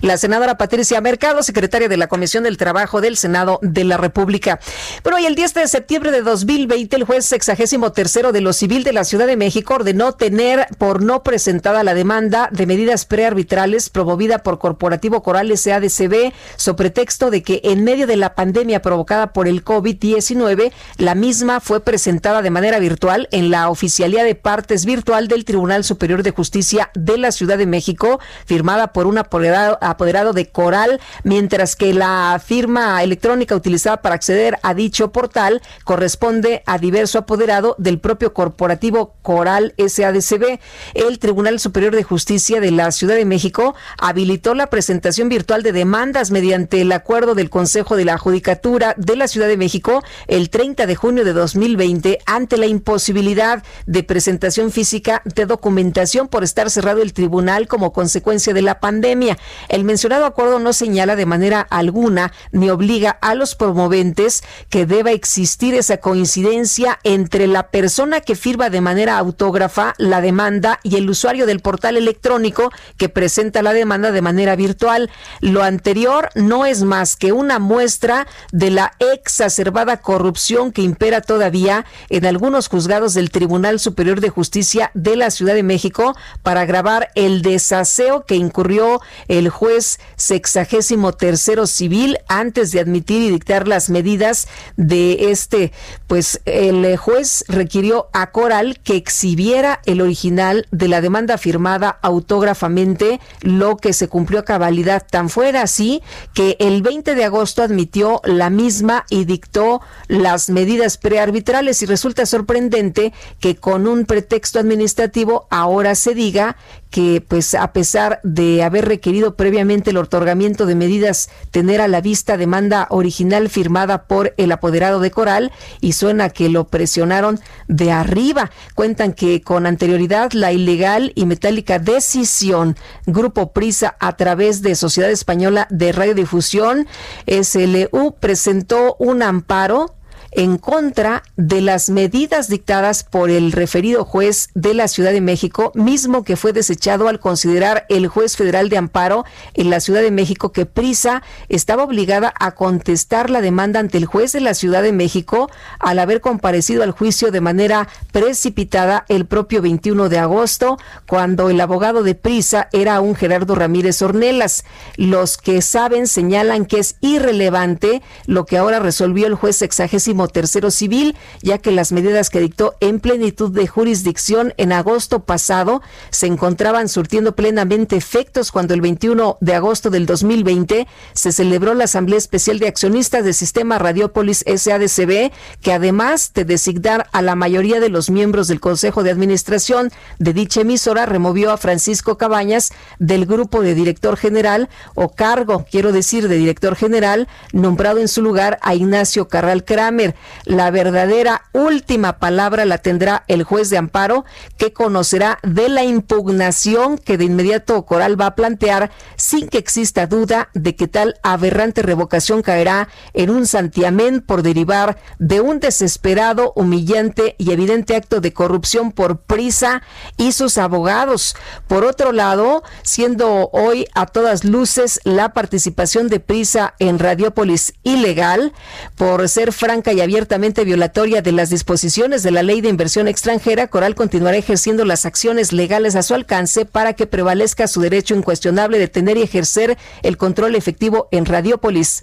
La 0.00 0.16
senadora 0.16 0.56
Patricia 0.56 1.00
Mercado, 1.00 1.42
secretaria 1.42 1.88
de 1.88 1.96
la 1.96 2.06
Comisión 2.06 2.44
del 2.44 2.56
Trabajo 2.56 3.00
del 3.00 3.16
Senado 3.16 3.58
de 3.62 3.84
la 3.84 3.98
República. 3.98 4.58
Pero 5.02 5.16
hoy, 5.16 5.26
el 5.26 5.34
10 5.34 5.54
de 5.54 5.68
septiembre 5.68 6.10
de 6.10 6.22
2020, 6.22 6.96
el 6.96 7.04
juez 7.04 7.26
sexagésimo 7.26 7.92
tercero 7.92 8.32
de 8.32 8.40
lo 8.40 8.52
civil 8.52 8.84
de 8.84 8.92
la 8.94 9.04
Ciudad 9.04 9.26
de 9.26 9.36
México 9.36 9.74
ordenó 9.74 10.12
tener 10.12 10.66
por 10.78 11.02
no 11.02 11.22
presentada 11.22 11.84
la 11.84 11.94
demanda 11.94 12.48
de 12.52 12.66
medidas 12.66 13.04
prearbitrales 13.04 13.90
promovida 13.90 14.38
por 14.38 14.58
Corporativo 14.58 15.22
Coral 15.22 15.56
SADCB, 15.56 16.32
sobre 16.56 16.86
pretexto 16.86 17.30
de 17.30 17.42
que 17.42 17.60
en 17.64 17.82
medio 17.82 18.06
de 18.06 18.16
la 18.16 18.36
pandemia 18.36 18.80
provocada 18.80 19.32
por 19.32 19.48
el 19.48 19.64
COVID-19, 19.64 20.72
la 20.98 21.14
misma 21.16 21.58
fue 21.58 21.80
presentada 21.80 22.42
de 22.42 22.50
manera 22.50 22.78
virtual 22.78 23.28
en 23.32 23.50
la 23.50 23.68
Oficialía 23.70 24.22
de 24.22 24.36
Partes 24.36 24.86
Virtual 24.86 25.26
del 25.26 25.44
Tribunal 25.44 25.82
Superior 25.82 26.22
de 26.22 26.30
Justicia 26.30 26.90
de 26.94 27.18
la 27.18 27.32
Ciudad 27.32 27.58
de 27.58 27.66
México, 27.66 28.20
firmada 28.46 28.92
por 28.92 29.06
una 29.06 29.24
apoderado 29.56 30.32
de 30.32 30.46
Coral, 30.46 31.00
mientras 31.24 31.76
que 31.76 31.92
la 31.92 32.40
firma 32.44 33.02
electrónica 33.02 33.54
utilizada 33.54 34.02
para 34.02 34.14
acceder 34.14 34.58
a 34.62 34.74
dicho 34.74 35.12
portal 35.12 35.62
corresponde 35.84 36.62
a 36.66 36.78
diverso 36.78 37.18
apoderado 37.18 37.74
del 37.78 37.98
propio 37.98 38.32
corporativo 38.32 39.14
Coral 39.22 39.74
SADCB. 39.78 40.58
El 40.94 41.18
Tribunal 41.18 41.60
Superior 41.60 41.94
de 41.94 42.02
Justicia 42.02 42.60
de 42.60 42.70
la 42.70 42.90
Ciudad 42.92 43.16
de 43.16 43.24
México 43.24 43.74
habilitó 43.98 44.54
la 44.54 44.68
presentación 44.68 45.28
virtual 45.28 45.62
de 45.62 45.72
demandas 45.72 46.30
mediante 46.30 46.80
el 46.80 46.92
acuerdo 46.92 47.34
del 47.34 47.50
Consejo 47.50 47.96
de 47.96 48.04
la 48.04 48.18
Judicatura 48.18 48.94
de 48.96 49.16
la 49.16 49.28
Ciudad 49.28 49.48
de 49.48 49.56
México 49.56 50.02
el 50.26 50.50
30 50.50 50.86
de 50.86 50.96
junio 50.96 51.24
de 51.24 51.32
2020 51.32 52.18
ante 52.26 52.56
la 52.56 52.66
imposibilidad 52.66 53.62
de 53.86 54.02
presentación 54.02 54.70
física 54.70 55.22
de 55.24 55.46
documentación 55.46 56.28
por 56.28 56.44
estar 56.44 56.70
cerrado 56.70 57.02
el 57.02 57.12
tribunal 57.12 57.68
como 57.68 57.92
consecuencia 57.92 58.54
de 58.54 58.62
la 58.62 58.80
pandemia. 58.80 59.38
El 59.68 59.84
mencionado 59.84 60.26
acuerdo 60.26 60.58
no 60.58 60.72
señala 60.72 61.16
de 61.16 61.26
manera 61.26 61.60
alguna 61.70 62.32
ni 62.52 62.70
obliga 62.70 63.10
a 63.20 63.34
los 63.34 63.54
promoventes 63.54 64.42
que 64.70 64.86
deba 64.86 65.12
existir 65.12 65.74
esa 65.74 65.98
coincidencia 65.98 66.98
entre 67.04 67.46
la 67.46 67.70
persona 67.70 68.20
que 68.20 68.36
firma 68.36 68.70
de 68.70 68.80
manera 68.80 69.18
autógrafa 69.18 69.94
la 69.98 70.20
demanda 70.20 70.80
y 70.82 70.96
el 70.96 71.08
usuario 71.10 71.46
del 71.46 71.60
portal 71.60 71.96
electrónico 71.96 72.70
que 72.96 73.08
presenta 73.08 73.62
la 73.62 73.72
demanda 73.72 74.12
de 74.12 74.22
manera 74.22 74.56
virtual. 74.56 75.10
Lo 75.40 75.62
anterior 75.62 76.30
no 76.34 76.66
es 76.66 76.82
más 76.82 77.16
que 77.16 77.32
una 77.32 77.58
muestra 77.58 78.26
de 78.52 78.70
la 78.70 78.92
exacerbada 78.98 79.98
corrupción 79.98 80.72
que 80.72 80.82
impera 80.82 81.20
todavía 81.20 81.86
en 82.08 82.26
algunos 82.26 82.68
juzgados 82.68 83.14
del 83.14 83.30
Tribunal 83.30 83.80
Superior 83.80 84.20
de 84.20 84.30
Justicia 84.30 84.90
de 84.94 85.16
la 85.16 85.30
Ciudad 85.30 85.54
de 85.54 85.62
México 85.62 86.16
para 86.42 86.62
agravar 86.62 87.10
el 87.14 87.42
desaseo 87.42 88.24
que 88.24 88.36
incurrió 88.36 89.00
el 89.38 89.48
juez 89.48 89.98
sexagésimo 90.16 91.12
tercero 91.12 91.66
civil 91.66 92.18
antes 92.28 92.72
de 92.72 92.80
admitir 92.80 93.22
y 93.22 93.30
dictar 93.30 93.68
las 93.68 93.90
medidas 93.90 94.48
de 94.76 95.30
este, 95.30 95.72
pues 96.06 96.40
el 96.44 96.96
juez 96.96 97.44
requirió 97.48 98.08
a 98.12 98.30
Coral 98.30 98.80
que 98.82 98.96
exhibiera 98.96 99.80
el 99.86 100.00
original 100.00 100.66
de 100.70 100.88
la 100.88 101.00
demanda 101.00 101.38
firmada 101.38 101.98
autógrafamente, 102.02 103.20
lo 103.40 103.76
que 103.76 103.92
se 103.92 104.08
cumplió 104.08 104.40
a 104.40 104.44
cabalidad. 104.44 105.06
Tan 105.08 105.28
fuera 105.28 105.62
así 105.62 106.02
que 106.34 106.56
el 106.58 106.82
20 106.82 107.14
de 107.14 107.24
agosto 107.24 107.62
admitió 107.62 108.20
la 108.24 108.50
misma 108.50 109.04
y 109.10 109.24
dictó 109.24 109.80
las 110.08 110.48
medidas 110.48 110.98
prearbitrales 110.98 111.82
y 111.82 111.86
resulta 111.86 112.26
sorprendente 112.26 113.12
que 113.40 113.56
con 113.56 113.86
un 113.86 114.04
pretexto 114.04 114.58
administrativo 114.58 115.46
ahora 115.50 115.94
se 115.94 116.14
diga 116.14 116.56
que 116.90 117.22
pues 117.26 117.54
a 117.54 117.72
pesar 117.72 118.20
de 118.22 118.62
haber 118.62 118.86
requerido 118.86 119.25
previamente 119.34 119.90
el 119.90 119.96
otorgamiento 119.96 120.66
de 120.66 120.76
medidas, 120.76 121.30
tener 121.50 121.80
a 121.80 121.88
la 121.88 122.00
vista 122.00 122.36
demanda 122.36 122.86
original 122.90 123.48
firmada 123.48 124.04
por 124.04 124.34
el 124.36 124.52
apoderado 124.52 125.00
de 125.00 125.10
Coral 125.10 125.52
y 125.80 125.92
suena 125.92 126.30
que 126.30 126.48
lo 126.48 126.68
presionaron 126.68 127.40
de 127.66 127.90
arriba. 127.90 128.50
Cuentan 128.74 129.12
que 129.12 129.40
con 129.40 129.66
anterioridad 129.66 130.32
la 130.32 130.52
ilegal 130.52 131.12
y 131.14 131.26
metálica 131.26 131.78
decisión 131.78 132.76
Grupo 133.06 133.52
Prisa 133.52 133.96
a 133.98 134.16
través 134.16 134.62
de 134.62 134.74
Sociedad 134.74 135.10
Española 135.10 135.66
de 135.70 135.92
Radiodifusión, 135.92 136.86
SLU, 137.26 138.14
presentó 138.20 138.96
un 138.98 139.22
amparo 139.22 139.95
en 140.36 140.58
contra 140.58 141.22
de 141.36 141.62
las 141.62 141.88
medidas 141.88 142.48
dictadas 142.48 143.04
por 143.04 143.30
el 143.30 143.52
referido 143.52 144.04
juez 144.04 144.50
de 144.54 144.74
la 144.74 144.86
Ciudad 144.86 145.12
de 145.12 145.22
México, 145.22 145.72
mismo 145.74 146.24
que 146.24 146.36
fue 146.36 146.52
desechado 146.52 147.08
al 147.08 147.20
considerar 147.20 147.86
el 147.88 148.06
juez 148.06 148.36
federal 148.36 148.68
de 148.68 148.76
amparo 148.76 149.24
en 149.54 149.70
la 149.70 149.80
Ciudad 149.80 150.02
de 150.02 150.10
México 150.10 150.52
que 150.52 150.66
Prisa 150.66 151.22
estaba 151.48 151.84
obligada 151.84 152.34
a 152.38 152.50
contestar 152.50 153.30
la 153.30 153.40
demanda 153.40 153.80
ante 153.80 153.96
el 153.96 154.04
juez 154.04 154.32
de 154.32 154.42
la 154.42 154.52
Ciudad 154.52 154.82
de 154.82 154.92
México 154.92 155.50
al 155.78 155.98
haber 155.98 156.20
comparecido 156.20 156.82
al 156.82 156.90
juicio 156.90 157.30
de 157.30 157.40
manera 157.40 157.88
precipitada 158.12 159.06
el 159.08 159.24
propio 159.24 159.62
21 159.62 160.10
de 160.10 160.18
agosto, 160.18 160.76
cuando 161.08 161.48
el 161.48 161.58
abogado 161.62 162.02
de 162.02 162.14
Prisa 162.14 162.68
era 162.72 163.00
un 163.00 163.14
Gerardo 163.14 163.54
Ramírez 163.54 164.02
Ornelas. 164.02 164.64
Los 164.96 165.38
que 165.38 165.62
saben 165.62 166.06
señalan 166.06 166.66
que 166.66 166.78
es 166.78 166.96
irrelevante 167.00 168.02
lo 168.26 168.44
que 168.44 168.58
ahora 168.58 168.80
resolvió 168.80 169.26
el 169.26 169.34
juez 169.34 169.56
sexagésimo 169.56 170.25
tercero 170.28 170.70
civil, 170.70 171.16
ya 171.42 171.58
que 171.58 171.70
las 171.70 171.92
medidas 171.92 172.30
que 172.30 172.40
dictó 172.40 172.74
en 172.80 173.00
plenitud 173.00 173.50
de 173.50 173.66
jurisdicción 173.66 174.54
en 174.56 174.72
agosto 174.72 175.20
pasado 175.20 175.82
se 176.10 176.26
encontraban 176.26 176.88
surtiendo 176.88 177.34
plenamente 177.34 177.96
efectos 177.96 178.52
cuando 178.52 178.74
el 178.74 178.80
21 178.80 179.38
de 179.40 179.54
agosto 179.54 179.90
del 179.90 180.06
2020 180.06 180.86
se 181.12 181.32
celebró 181.32 181.74
la 181.74 181.84
Asamblea 181.84 182.18
Especial 182.18 182.58
de 182.58 182.68
Accionistas 182.68 183.24
del 183.24 183.34
Sistema 183.34 183.78
Radiópolis 183.78 184.44
SADCB, 184.46 185.32
que 185.60 185.72
además 185.72 186.32
de 186.34 186.44
designar 186.44 187.08
a 187.12 187.22
la 187.22 187.34
mayoría 187.34 187.80
de 187.80 187.88
los 187.88 188.10
miembros 188.10 188.48
del 188.48 188.60
Consejo 188.60 189.02
de 189.02 189.10
Administración 189.10 189.90
de 190.18 190.32
dicha 190.32 190.62
emisora, 190.62 191.06
removió 191.06 191.50
a 191.50 191.56
Francisco 191.56 192.18
Cabañas 192.18 192.72
del 192.98 193.26
grupo 193.26 193.62
de 193.62 193.74
director 193.74 194.16
general 194.16 194.68
o 194.94 195.10
cargo, 195.10 195.66
quiero 195.70 195.92
decir, 195.92 196.28
de 196.28 196.36
director 196.36 196.76
general, 196.76 197.28
nombrado 197.52 197.98
en 197.98 198.08
su 198.08 198.22
lugar 198.22 198.58
a 198.62 198.74
Ignacio 198.74 199.28
Carral 199.28 199.64
Kramer. 199.64 200.05
La 200.44 200.70
verdadera 200.70 201.42
última 201.52 202.18
palabra 202.18 202.64
la 202.64 202.78
tendrá 202.78 203.24
el 203.28 203.42
juez 203.44 203.70
de 203.70 203.78
amparo 203.78 204.24
que 204.56 204.72
conocerá 204.72 205.38
de 205.42 205.68
la 205.68 205.84
impugnación 205.84 206.98
que 206.98 207.18
de 207.18 207.24
inmediato 207.24 207.84
Coral 207.84 208.20
va 208.20 208.26
a 208.26 208.34
plantear 208.34 208.90
sin 209.16 209.48
que 209.48 209.58
exista 209.58 210.06
duda 210.06 210.48
de 210.54 210.76
que 210.76 210.88
tal 210.88 211.16
aberrante 211.22 211.82
revocación 211.82 212.42
caerá 212.42 212.88
en 213.14 213.30
un 213.30 213.46
santiamén 213.46 214.20
por 214.20 214.42
derivar 214.42 214.98
de 215.18 215.40
un 215.40 215.60
desesperado, 215.60 216.52
humillante 216.56 217.34
y 217.38 217.52
evidente 217.52 217.96
acto 217.96 218.20
de 218.20 218.32
corrupción 218.32 218.92
por 218.92 219.22
prisa 219.22 219.82
y 220.16 220.32
sus 220.32 220.58
abogados. 220.58 221.36
Por 221.66 221.84
otro 221.84 222.12
lado, 222.12 222.62
siendo 222.82 223.50
hoy 223.52 223.86
a 223.94 224.06
todas 224.06 224.44
luces 224.44 225.00
la 225.04 225.32
participación 225.32 226.08
de 226.08 226.20
prisa 226.20 226.74
en 226.78 226.98
Radiópolis 226.98 227.74
ilegal 227.82 228.52
por 228.96 229.28
ser 229.28 229.52
franca 229.52 229.92
y 229.92 229.95
y 229.96 230.02
abiertamente 230.02 230.64
violatoria 230.64 231.22
de 231.22 231.32
las 231.32 231.48
disposiciones 231.48 232.22
de 232.22 232.30
la 232.30 232.42
Ley 232.42 232.60
de 232.60 232.68
Inversión 232.68 233.08
Extranjera, 233.08 233.68
Coral 233.68 233.94
continuará 233.94 234.36
ejerciendo 234.36 234.84
las 234.84 235.06
acciones 235.06 235.54
legales 235.54 235.96
a 235.96 236.02
su 236.02 236.14
alcance 236.14 236.66
para 236.66 236.92
que 236.92 237.06
prevalezca 237.06 237.66
su 237.66 237.80
derecho 237.80 238.14
incuestionable 238.14 238.78
de 238.78 238.88
tener 238.88 239.16
y 239.16 239.22
ejercer 239.22 239.78
el 240.02 240.18
control 240.18 240.54
efectivo 240.54 241.08
en 241.12 241.24
Radiópolis. 241.24 242.02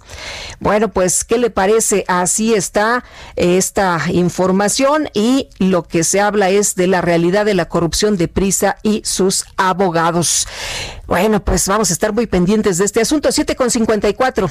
Bueno, 0.58 0.88
pues, 0.88 1.22
¿qué 1.22 1.38
le 1.38 1.50
parece? 1.50 2.04
Así 2.08 2.52
está 2.52 3.04
esta 3.36 4.00
información 4.10 5.08
y 5.14 5.48
lo 5.58 5.84
que 5.84 6.02
se 6.02 6.20
habla 6.20 6.50
es 6.50 6.74
de 6.74 6.88
la 6.88 7.00
realidad 7.00 7.44
de 7.44 7.54
la 7.54 7.68
corrupción 7.68 8.16
de 8.16 8.26
Prisa 8.26 8.78
y 8.82 9.02
sus 9.04 9.44
abogados. 9.56 10.48
Bueno, 11.06 11.44
pues 11.44 11.68
vamos 11.68 11.90
a 11.90 11.92
estar 11.92 12.12
muy 12.12 12.26
pendientes 12.26 12.78
de 12.78 12.86
este 12.86 13.00
asunto. 13.00 13.30
7 13.30 13.54
con 13.54 13.70
54. 13.70 14.50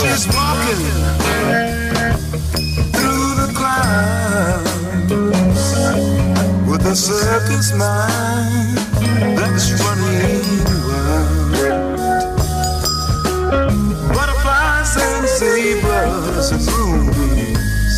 She's 0.00 0.26
walking 0.28 0.80
through 2.96 3.34
the 3.36 3.52
clouds 3.54 4.72
with 6.66 6.86
a 6.86 6.96
circus 6.96 7.72
mind 7.76 8.78
that's 9.36 9.72
running 9.84 10.40
wild. 10.88 11.50
Butterflies 14.14 14.96
and 14.96 15.26
zebras 15.28 16.48
and 16.52 16.64
moonbeams, 16.70 17.96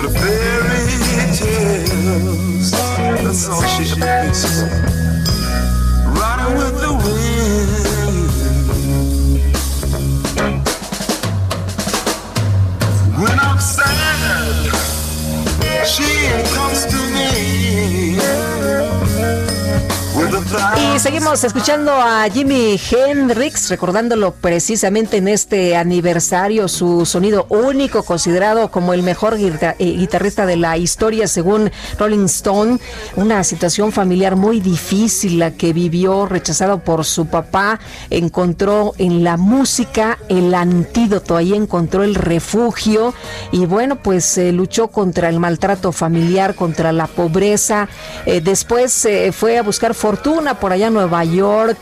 the 0.00 0.08
fairy 0.20 0.86
tales. 1.36 2.70
That's 2.70 3.48
all 3.48 3.62
she 3.62 3.84
appears. 3.92 4.42
Riding 6.16 6.54
with 6.56 6.76
the 6.80 6.92
wind. 7.04 7.77
Sad, 13.68 14.72
she 15.86 16.08
comes 16.54 16.86
to 16.86 16.96
me 17.12 17.37
Y 20.50 20.98
seguimos 20.98 21.44
escuchando 21.44 21.92
a 21.92 22.26
Jimi 22.30 22.80
Hendrix, 22.90 23.68
recordándolo 23.68 24.32
precisamente 24.32 25.18
en 25.18 25.28
este 25.28 25.76
aniversario, 25.76 26.68
su 26.68 27.04
sonido 27.04 27.44
único, 27.50 28.02
considerado 28.02 28.70
como 28.70 28.94
el 28.94 29.02
mejor 29.02 29.36
eh, 29.38 29.74
guitarrista 29.78 30.46
de 30.46 30.56
la 30.56 30.78
historia 30.78 31.28
según 31.28 31.70
Rolling 31.98 32.24
Stone. 32.24 32.78
Una 33.16 33.44
situación 33.44 33.92
familiar 33.92 34.36
muy 34.36 34.60
difícil 34.60 35.38
la 35.38 35.50
que 35.50 35.74
vivió, 35.74 36.24
rechazado 36.24 36.78
por 36.78 37.04
su 37.04 37.26
papá, 37.26 37.78
encontró 38.08 38.94
en 38.96 39.24
la 39.24 39.36
música 39.36 40.18
el 40.30 40.54
antídoto, 40.54 41.36
ahí 41.36 41.52
encontró 41.52 42.04
el 42.04 42.14
refugio 42.14 43.12
y 43.52 43.66
bueno, 43.66 43.96
pues 43.96 44.38
eh, 44.38 44.52
luchó 44.52 44.88
contra 44.88 45.28
el 45.28 45.40
maltrato 45.40 45.92
familiar, 45.92 46.54
contra 46.54 46.92
la 46.92 47.06
pobreza. 47.06 47.86
Eh, 48.24 48.40
después 48.40 49.06
fue 49.32 49.58
a 49.58 49.62
buscar 49.62 49.94
fortuna 49.94 50.38
por 50.54 50.72
allá 50.72 50.88
en 50.88 50.94
Nueva 50.94 51.24
York 51.24 51.78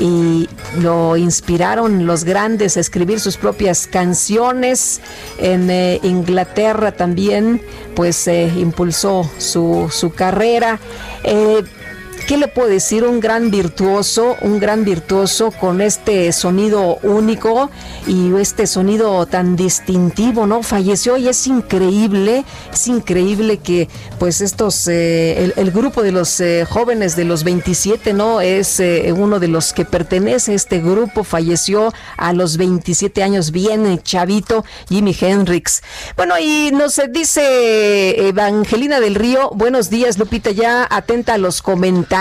y 0.00 0.48
lo 0.80 1.16
inspiraron 1.16 2.06
los 2.06 2.24
grandes 2.24 2.76
a 2.76 2.80
escribir 2.80 3.20
sus 3.20 3.36
propias 3.36 3.86
canciones. 3.86 5.00
En 5.38 5.70
eh, 5.70 6.00
Inglaterra 6.02 6.92
también, 6.92 7.60
pues 7.94 8.26
eh, 8.28 8.50
impulsó 8.56 9.28
su, 9.38 9.88
su 9.90 10.12
carrera. 10.12 10.78
Eh, 11.24 11.62
¿Qué 12.28 12.36
le 12.36 12.46
puedo 12.46 12.68
decir? 12.68 13.04
Un 13.04 13.20
gran 13.20 13.50
virtuoso, 13.50 14.36
un 14.42 14.60
gran 14.60 14.84
virtuoso 14.84 15.50
con 15.50 15.80
este 15.80 16.30
sonido 16.32 16.98
único 17.02 17.70
y 18.06 18.34
este 18.34 18.66
sonido 18.66 19.24
tan 19.24 19.56
distintivo, 19.56 20.46
¿no? 20.46 20.62
Falleció 20.62 21.16
y 21.16 21.26
es 21.26 21.46
increíble, 21.46 22.44
es 22.70 22.86
increíble 22.86 23.56
que 23.56 23.88
pues 24.18 24.42
estos, 24.42 24.88
eh, 24.88 25.54
el, 25.56 25.70
grupo 25.70 26.02
de 26.02 26.12
los 26.12 26.38
eh, 26.40 26.66
jóvenes 26.68 27.16
de 27.16 27.24
los 27.24 27.44
27, 27.44 28.12
¿no? 28.12 28.42
Es 28.42 28.78
eh, 28.78 29.10
uno 29.16 29.40
de 29.40 29.48
los 29.48 29.72
que 29.72 29.86
pertenece 29.86 30.52
a 30.52 30.56
este 30.56 30.80
grupo, 30.80 31.24
falleció 31.24 31.94
a 32.18 32.34
los 32.34 32.58
27 32.58 33.22
años, 33.22 33.52
bien 33.52 34.02
chavito, 34.02 34.66
Jimi 34.90 35.16
Hendrix. 35.18 35.82
Bueno, 36.14 36.34
y 36.38 36.72
nos 36.72 37.00
dice 37.10 38.28
Evangelina 38.28 39.00
del 39.00 39.14
Río, 39.14 39.48
buenos 39.54 39.88
días 39.88 40.18
Lupita, 40.18 40.50
ya 40.50 40.86
atenta 40.90 41.32
a 41.32 41.38
los 41.38 41.62
comentarios, 41.62 42.17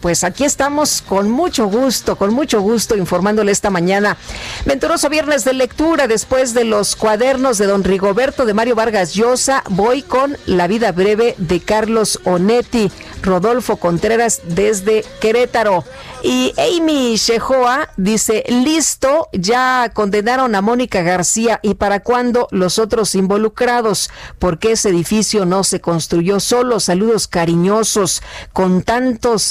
pues 0.00 0.24
aquí 0.24 0.44
estamos 0.44 1.02
con 1.02 1.30
mucho 1.30 1.66
gusto, 1.66 2.16
con 2.16 2.32
mucho 2.32 2.62
gusto 2.62 2.96
informándole 2.96 3.52
esta 3.52 3.68
mañana. 3.68 4.16
Venturoso 4.64 5.10
viernes 5.10 5.44
de 5.44 5.52
lectura, 5.52 6.08
después 6.08 6.54
de 6.54 6.64
los 6.64 6.96
cuadernos 6.96 7.58
de 7.58 7.66
don 7.66 7.84
Rigoberto 7.84 8.46
de 8.46 8.54
Mario 8.54 8.74
Vargas 8.74 9.12
Llosa, 9.12 9.62
voy 9.68 10.02
con 10.02 10.38
La 10.46 10.66
vida 10.66 10.92
breve 10.92 11.34
de 11.36 11.60
Carlos 11.60 12.20
Onetti, 12.24 12.90
Rodolfo 13.22 13.76
Contreras 13.76 14.40
desde 14.44 15.04
Querétaro. 15.20 15.84
Y 16.22 16.54
Amy 16.56 17.16
Shehoa 17.16 17.90
dice, 17.98 18.44
listo, 18.48 19.28
ya 19.34 19.90
condenaron 19.92 20.54
a 20.54 20.62
Mónica 20.62 21.02
García 21.02 21.60
y 21.62 21.74
para 21.74 22.00
cuándo 22.00 22.48
los 22.50 22.78
otros 22.78 23.14
involucrados, 23.14 24.08
porque 24.38 24.72
ese 24.72 24.88
edificio 24.88 25.44
no 25.44 25.64
se 25.64 25.82
construyó 25.82 26.40
solo. 26.40 26.80
Saludos 26.80 27.28
cariñosos, 27.28 28.22
con 28.54 28.82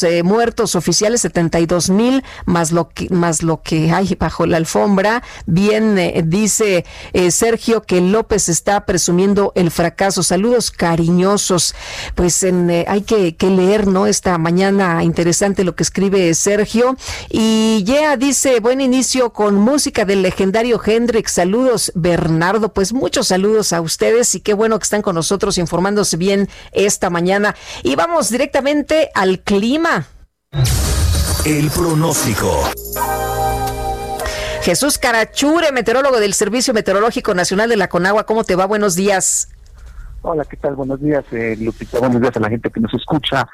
eh, 0.04 0.24
muertos 0.24 0.76
oficiales, 0.76 1.22
72 1.22 1.90
mil, 1.90 2.24
más 2.46 2.72
lo 2.72 2.90
que, 2.90 3.10
más 3.10 3.44
lo 3.44 3.62
que 3.62 3.92
hay 3.92 4.16
bajo 4.20 4.46
la 4.46 4.58
alfombra. 4.58 5.24
Bien, 5.46 5.98
eh, 5.98 6.24
dice 6.26 6.86
eh, 7.12 7.32
Sergio 7.32 7.82
que 7.82 8.00
López 8.02 8.50
está 8.50 8.86
presumiendo 8.86 9.52
el 9.56 9.72
fracaso. 9.72 10.24
Saludos 10.24 10.72
cariñosos. 10.72 11.76
Pues 12.16 12.44
en, 12.44 12.70
hay 12.88 13.02
que, 13.02 13.36
que 13.36 13.50
leer, 13.50 13.88
¿no? 13.88 14.08
Esta 14.08 14.38
mañana 14.38 15.04
interesante 15.04 15.64
lo 15.64 15.76
que 15.76 15.84
escribe 15.84 16.34
Sergio. 16.34 16.96
Y 17.30 17.84
ya 17.86 18.16
dice, 18.16 18.60
buen 18.60 18.80
inicio 18.80 19.34
con 19.34 19.56
música 19.56 20.06
del 20.06 20.22
legendario 20.22 20.80
Hendrix. 20.84 21.34
Saludos, 21.34 21.92
Bernardo. 21.96 22.74
Pues 22.74 22.94
muchos 22.94 23.28
saludos 23.28 23.74
a 23.74 23.82
ustedes 23.82 24.34
y 24.36 24.40
qué 24.40 24.54
bueno 24.54 24.80
que 24.80 24.84
están 24.84 25.02
con 25.02 25.16
nosotros 25.16 25.58
informándose 25.58 26.18
bien 26.18 26.50
esta 26.72 27.10
mañana. 27.10 27.56
Y 27.84 27.96
vamos 27.96 28.30
directamente 28.30 29.10
al 29.14 29.40
clima. 29.42 29.73
El 31.46 31.72
pronóstico. 31.72 32.62
Jesús 34.62 35.00
Carachure, 35.00 35.72
meteorólogo 35.72 36.20
del 36.20 36.36
Servicio 36.36 36.76
Meteorológico 36.76 37.34
Nacional 37.34 37.70
de 37.70 37.78
la 37.78 37.90
Conagua. 37.90 38.28
¿Cómo 38.28 38.44
te 38.44 38.56
va? 38.56 38.68
Buenos 38.68 38.96
días. 38.96 39.50
Hola, 40.22 40.46
¿qué 40.46 40.58
tal? 40.58 40.76
Buenos 40.76 41.02
días, 41.02 41.26
eh, 41.32 41.58
Lupita. 41.60 41.98
Buenos 41.98 42.22
días 42.22 42.38
a 42.38 42.40
la 42.40 42.50
gente 42.50 42.70
que 42.70 42.80
nos 42.80 42.94
escucha. 42.94 43.48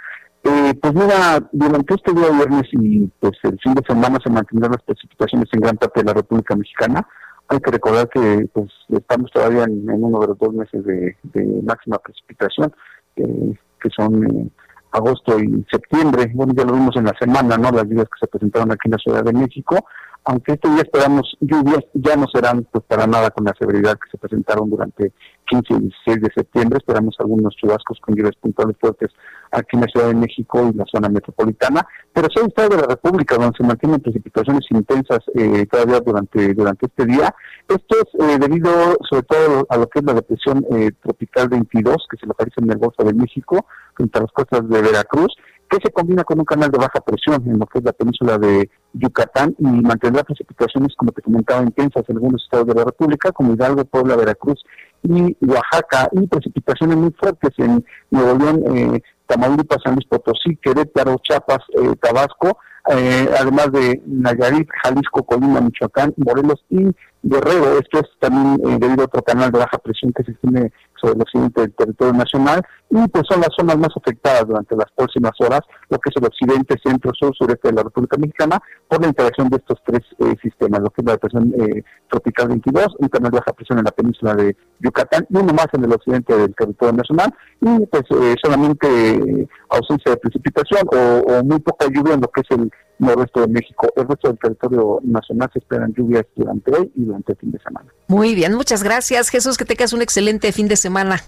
Eh, 0.44 0.74
pues 0.82 0.94
mira, 0.94 1.42
durante 1.54 1.94
este 1.94 2.12
día 2.12 2.30
viernes 2.32 2.68
y 2.74 3.08
pues 3.22 3.38
el 3.44 3.58
fin 3.64 3.74
de 3.76 3.84
semana 3.88 4.20
se 4.22 4.30
mantendrán 4.30 4.72
las 4.74 4.84
precipitaciones 4.84 5.48
en 5.54 5.62
gran 5.62 5.78
parte 5.78 6.02
de 6.02 6.06
la 6.06 6.14
República 6.16 6.54
Mexicana. 6.54 7.08
Hay 7.48 7.62
que 7.62 7.72
recordar 7.72 8.10
que 8.10 8.46
pues 8.52 8.70
estamos 8.90 9.32
todavía 9.32 9.64
en, 9.64 9.90
en 9.90 10.04
uno 10.04 10.20
de 10.20 10.28
los 10.28 10.38
dos 10.38 10.54
meses 10.54 10.84
de, 10.84 11.16
de 11.24 11.62
máxima 11.64 11.98
precipitación, 11.98 12.74
eh, 13.16 13.58
que 13.82 13.90
son 13.96 14.26
eh, 14.26 14.50
agosto 14.92 15.40
y 15.40 15.66
septiembre. 15.72 16.32
Bueno, 16.34 16.54
ya 16.56 16.64
lo 16.64 16.74
vimos 16.74 16.96
en 16.96 17.06
la 17.06 17.16
semana, 17.20 17.58
¿no? 17.58 17.72
Las 17.72 17.86
lluvias 17.86 18.08
que 18.08 18.20
se 18.20 18.28
presentaron 18.28 18.72
aquí 18.72 18.82
en 18.86 18.92
la 18.92 18.98
Ciudad 18.98 19.24
de 19.24 19.34
México. 19.34 19.86
Aunque 20.26 20.54
este 20.54 20.70
día 20.70 20.82
esperamos 20.82 21.36
lluvias, 21.40 21.84
ya 21.94 22.16
no 22.16 22.26
serán 22.34 22.68
pues 22.72 22.84
para 22.86 23.08
nada 23.08 23.32
con 23.32 23.46
la 23.46 23.54
severidad 23.58 23.94
que 23.94 24.10
se 24.12 24.18
presentaron 24.18 24.70
durante 24.70 25.14
15 25.50 25.74
y 25.74 25.80
16 25.80 26.22
de 26.22 26.30
septiembre. 26.36 26.78
Esperamos 26.78 27.16
algunos 27.20 27.56
chubascos 27.56 28.00
con 28.00 28.16
lluvias 28.16 28.36
puntuales 28.36 28.76
fuertes 28.80 29.12
aquí 29.52 29.76
en 29.76 29.82
la 29.82 29.88
Ciudad 29.88 30.08
de 30.08 30.16
México 30.16 30.70
y 30.72 30.78
la 30.78 30.86
zona 30.86 31.10
metropolitana, 31.10 31.86
pero 32.14 32.28
soy 32.34 32.48
Estado 32.48 32.70
de 32.70 32.82
la 32.82 32.88
República, 32.88 33.36
donde 33.36 33.58
se 33.58 33.64
mantienen 33.64 34.00
precipitaciones 34.00 34.66
intensas 34.70 35.20
eh, 35.34 35.66
todavía 35.66 36.00
durante, 36.00 36.54
durante 36.54 36.86
este 36.86 37.06
día. 37.06 37.34
Esto 37.68 37.96
es 37.98 38.28
eh, 38.28 38.38
debido 38.40 38.98
sobre 39.10 39.24
todo 39.24 39.66
a 39.70 39.78
lo 39.78 39.88
que 39.88 40.00
es 40.00 40.06
la 40.06 40.14
depresión 40.14 40.66
eh, 40.72 40.92
tropical 41.02 41.50
22, 41.50 42.08
que 42.10 42.18
se 42.18 42.28
localiza 42.28 42.62
en 42.62 42.72
el 42.72 42.78
Golfo 42.78 43.04
de 43.04 43.14
México, 43.14 43.66
frente 43.96 44.20
a 44.20 44.22
las 44.22 44.32
costas 44.32 44.70
de 44.70 44.82
Veracruz, 44.82 45.36
que 45.70 45.78
se 45.84 45.92
combina 45.92 46.24
con 46.24 46.40
un 46.40 46.46
canal 46.46 46.72
de 46.72 46.78
baja 46.78 47.00
presión 47.00 47.44
en 47.48 47.60
lo 47.60 47.66
que 47.68 47.80
es 47.80 47.86
la 47.86 47.94
península 47.94 48.38
de 48.38 48.70
Yucatán 48.94 49.56
y 49.60 49.66
mantendrá 49.66 50.24
precipitaciones, 50.24 50.96
como 50.96 51.12
te 51.12 51.22
comentaba, 51.22 51.62
intensas 51.62 52.04
en 52.08 52.18
algunos 52.18 52.44
estados 52.44 52.68
de 52.68 52.74
la 52.74 52.86
República, 52.86 53.32
como 53.32 53.54
Hidalgo, 53.54 53.86
Puebla, 53.86 54.16
Veracruz 54.16 54.64
y 55.04 55.38
Oaxaca, 55.46 56.10
y 56.12 56.28
precipitaciones 56.28 56.98
muy 56.98 57.12
fuertes 57.12 57.52
en 57.58 57.86
Nuevo 58.10 58.38
León, 58.38 58.64
eh, 58.76 59.02
Tamaulipas, 59.28 59.78
San 59.84 59.94
Luis 59.94 60.08
Potosí, 60.08 60.56
Querétaro, 60.58 61.18
Chiapas, 61.24 61.60
eh, 61.80 61.94
Tabasco, 62.02 62.58
eh, 62.92 63.30
además 63.40 63.72
de 63.72 64.02
Nayarit, 64.08 64.68
Jalisco, 64.84 65.24
Colima, 65.24 65.62
Michoacán, 65.62 66.14
Morelos 66.18 66.66
y 66.70 66.88
Guerrero. 67.22 67.78
Esto 67.80 68.00
es 68.00 68.10
también 68.20 68.60
eh, 68.66 68.78
debido 68.80 69.04
a 69.04 69.06
otro 69.06 69.22
canal 69.22 69.52
de 69.52 69.60
baja 69.60 69.78
presión 69.78 70.14
que 70.14 70.24
se 70.24 70.34
tiene 70.36 70.72
sobre 71.00 71.16
el 71.16 71.22
occidente 71.22 71.62
del 71.62 71.74
territorio 71.74 72.14
nacional 72.14 72.62
y 72.90 73.08
pues 73.08 73.24
son 73.30 73.42
las 73.42 73.50
zonas 73.58 73.78
más 73.78 73.90
afectadas 73.96 74.48
durante 74.48 74.76
las 74.76 74.92
próximas 74.96 75.32
horas, 75.40 75.62
lo 75.90 76.00
que 76.00 76.10
es 76.10 76.16
el 76.18 76.26
occidente, 76.26 76.76
centro, 76.84 77.12
sur, 77.14 77.36
sureste 77.36 77.70
de 77.70 77.76
la 77.76 77.84
República 77.84 78.18
Mexicana, 78.18 78.60
por 78.88 79.02
la 79.02 79.08
interacción 79.08 79.50
de 79.50 79.58
estos 79.58 79.80
tres 79.86 80.02
eh, 80.20 80.36
sistemas, 80.42 80.82
lo 80.82 80.90
que 80.90 81.02
es 81.02 81.06
la 81.06 81.12
depresión 81.14 81.54
eh, 81.60 81.84
tropical 82.10 82.48
22, 82.50 82.96
un 83.00 83.10
canal 83.10 83.32
de 83.32 83.38
baja 83.38 83.54
presión 83.54 83.80
en 83.80 83.86
la 83.86 83.92
península 83.92 84.36
de 84.36 84.56
Yucatán 84.80 85.26
y 85.30 85.38
uno 85.38 85.54
más 85.54 85.68
en 85.74 85.84
el 85.84 85.94
occidente 85.94 86.36
del 86.36 86.56
territorio 86.56 86.94
nacional 86.94 87.34
y 87.62 87.86
pues 87.86 88.04
eh, 88.10 88.36
solamente 88.42 88.88
eh, 88.88 89.48
ausencia 89.70 90.12
de 90.12 90.18
precipitación 90.18 90.82
o, 90.92 91.34
o 91.34 91.44
muy 91.44 91.60
poca 91.60 91.86
lluvia 91.88 92.16
en 92.16 92.22
lo 92.22 92.28
que 92.30 92.42
es 92.42 92.52
el 92.52 92.72
noroeste 93.00 93.42
de 93.42 93.48
México. 93.48 93.88
El 93.96 94.08
resto 94.08 94.28
del 94.28 94.38
territorio 94.38 95.00
nacional 95.04 95.50
se 95.52 95.60
esperan 95.60 95.94
lluvias 95.94 96.26
durante 96.36 96.72
hoy 96.72 96.92
y 96.96 97.06
durante 97.06 97.34
el 97.34 97.38
fin 97.38 97.52
de 97.52 97.60
semana. 97.60 97.88
Muy 98.08 98.36
bien, 98.36 98.54
muchas 98.54 98.84
gracias 98.84 99.30
Jesús, 99.30 99.58
que 99.58 99.66
tengas 99.66 99.94
un 99.94 100.02
excelente 100.02 100.52
fin 100.52 100.68
de 100.68 100.76
semana. 100.76 101.24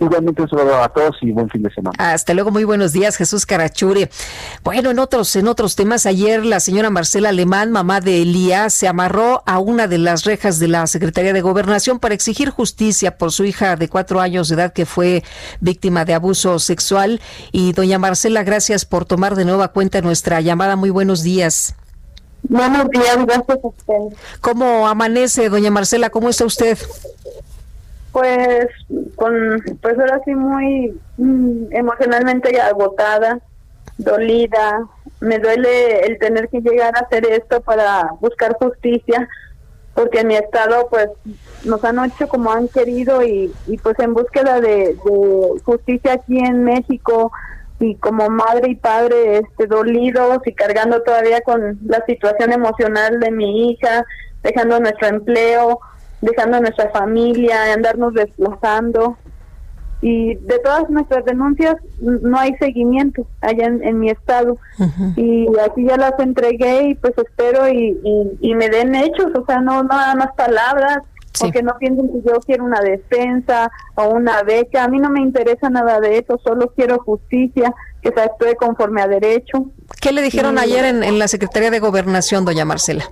Igualmente 0.00 0.42
un 0.42 0.48
saludo 0.48 0.82
a 0.82 0.88
todos 0.88 1.16
y 1.20 1.32
buen 1.32 1.48
fin 1.48 1.62
de 1.62 1.70
semana. 1.70 1.96
Hasta 1.98 2.34
luego, 2.34 2.50
muy 2.50 2.64
buenos 2.64 2.92
días, 2.92 3.16
Jesús 3.16 3.46
Carachure. 3.46 4.10
Bueno, 4.62 4.90
en 4.90 4.98
otros, 4.98 5.34
en 5.36 5.48
otros 5.48 5.74
temas, 5.74 6.06
ayer 6.06 6.44
la 6.44 6.60
señora 6.60 6.90
Marcela 6.90 7.30
Alemán, 7.30 7.72
mamá 7.72 8.00
de 8.00 8.22
Elías, 8.22 8.72
se 8.74 8.86
amarró 8.86 9.42
a 9.46 9.58
una 9.58 9.88
de 9.88 9.98
las 9.98 10.24
rejas 10.24 10.58
de 10.58 10.68
la 10.68 10.86
Secretaría 10.86 11.32
de 11.32 11.40
Gobernación 11.40 11.98
para 11.98 12.14
exigir 12.14 12.50
justicia 12.50 13.18
por 13.18 13.32
su 13.32 13.44
hija 13.44 13.76
de 13.76 13.88
cuatro 13.88 14.20
años 14.20 14.48
de 14.48 14.54
edad 14.54 14.72
que 14.72 14.86
fue 14.86 15.24
víctima 15.60 16.04
de 16.04 16.14
abuso 16.14 16.58
sexual. 16.58 17.20
Y 17.50 17.72
doña 17.72 17.98
Marcela, 17.98 18.44
gracias 18.44 18.84
por 18.84 19.04
tomar 19.04 19.34
de 19.34 19.44
nueva 19.44 19.68
cuenta 19.68 20.00
nuestra 20.00 20.40
llamada. 20.40 20.76
Muy 20.76 20.90
buenos 20.90 21.22
días. 21.22 21.74
Buenos 22.42 22.88
días, 22.90 23.16
gracias 23.26 23.58
a 23.62 23.66
usted. 23.66 24.16
¿Cómo 24.40 24.86
amanece, 24.86 25.48
doña 25.48 25.70
Marcela? 25.70 26.10
¿Cómo 26.10 26.28
está 26.28 26.44
usted? 26.44 26.78
Pues, 28.18 28.66
con, 29.14 29.62
pues 29.80 29.96
ahora 29.96 30.20
sí 30.24 30.34
muy 30.34 30.92
mm, 31.18 31.66
emocionalmente 31.70 32.60
agotada, 32.60 33.38
dolida. 33.96 34.88
Me 35.20 35.38
duele 35.38 36.00
el 36.00 36.18
tener 36.18 36.48
que 36.48 36.60
llegar 36.60 36.96
a 36.96 37.04
hacer 37.04 37.24
esto 37.26 37.60
para 37.60 38.10
buscar 38.20 38.56
justicia, 38.58 39.28
porque 39.94 40.20
en 40.20 40.26
mi 40.26 40.34
estado 40.34 40.88
pues 40.90 41.10
nos 41.64 41.84
han 41.84 42.04
hecho 42.06 42.26
como 42.26 42.50
han 42.50 42.66
querido 42.66 43.22
y, 43.22 43.54
pues 43.84 43.96
en 44.00 44.14
búsqueda 44.14 44.60
de, 44.60 44.96
de 45.04 45.60
justicia 45.64 46.14
aquí 46.14 46.40
en 46.40 46.64
México 46.64 47.30
y 47.78 47.94
como 47.96 48.28
madre 48.30 48.72
y 48.72 48.74
padre 48.74 49.38
este 49.38 49.68
dolidos 49.68 50.40
y 50.44 50.54
cargando 50.54 51.02
todavía 51.02 51.40
con 51.42 51.78
la 51.86 52.04
situación 52.04 52.52
emocional 52.52 53.20
de 53.20 53.30
mi 53.30 53.70
hija, 53.70 54.04
dejando 54.42 54.80
nuestro 54.80 55.06
empleo, 55.06 55.78
dejando 56.20 56.60
nuestra 56.60 56.90
familia, 56.90 57.72
andarnos 57.72 58.14
desplazando. 58.14 59.16
Y 60.00 60.36
de 60.36 60.60
todas 60.60 60.88
nuestras 60.90 61.24
denuncias 61.24 61.74
no 62.00 62.38
hay 62.38 62.54
seguimiento 62.58 63.26
allá 63.40 63.66
en, 63.66 63.82
en 63.82 63.98
mi 63.98 64.10
estado. 64.10 64.56
Y 65.16 65.48
aquí 65.60 65.84
ya 65.86 65.96
las 65.96 66.12
entregué 66.20 66.90
y 66.90 66.94
pues 66.94 67.14
espero 67.16 67.68
y, 67.68 67.98
y, 68.04 68.50
y 68.50 68.54
me 68.54 68.68
den 68.68 68.94
hechos, 68.94 69.26
o 69.34 69.44
sea, 69.44 69.60
no 69.60 69.82
nada 69.82 70.14
más 70.14 70.28
palabras, 70.36 70.98
porque 71.40 71.64
no 71.64 71.76
piensen 71.78 72.08
que 72.12 72.28
yo 72.28 72.38
quiero 72.46 72.64
una 72.64 72.80
defensa 72.80 73.72
o 73.96 74.08
una 74.10 74.44
beca. 74.44 74.84
A 74.84 74.88
mí 74.88 74.98
no 75.00 75.10
me 75.10 75.20
interesa 75.20 75.68
nada 75.68 75.98
de 75.98 76.18
eso, 76.18 76.38
solo 76.44 76.72
quiero 76.76 76.98
justicia, 77.00 77.74
que 78.00 78.12
se 78.12 78.20
actúe 78.20 78.54
conforme 78.56 79.02
a 79.02 79.08
derecho. 79.08 79.64
¿Qué 80.00 80.12
le 80.12 80.22
dijeron 80.22 80.54
Y- 80.58 80.60
ayer 80.60 80.84
en, 80.84 81.02
en 81.02 81.18
la 81.18 81.26
Secretaría 81.26 81.72
de 81.72 81.80
Gobernación, 81.80 82.44
doña 82.44 82.64
Marcela? 82.64 83.04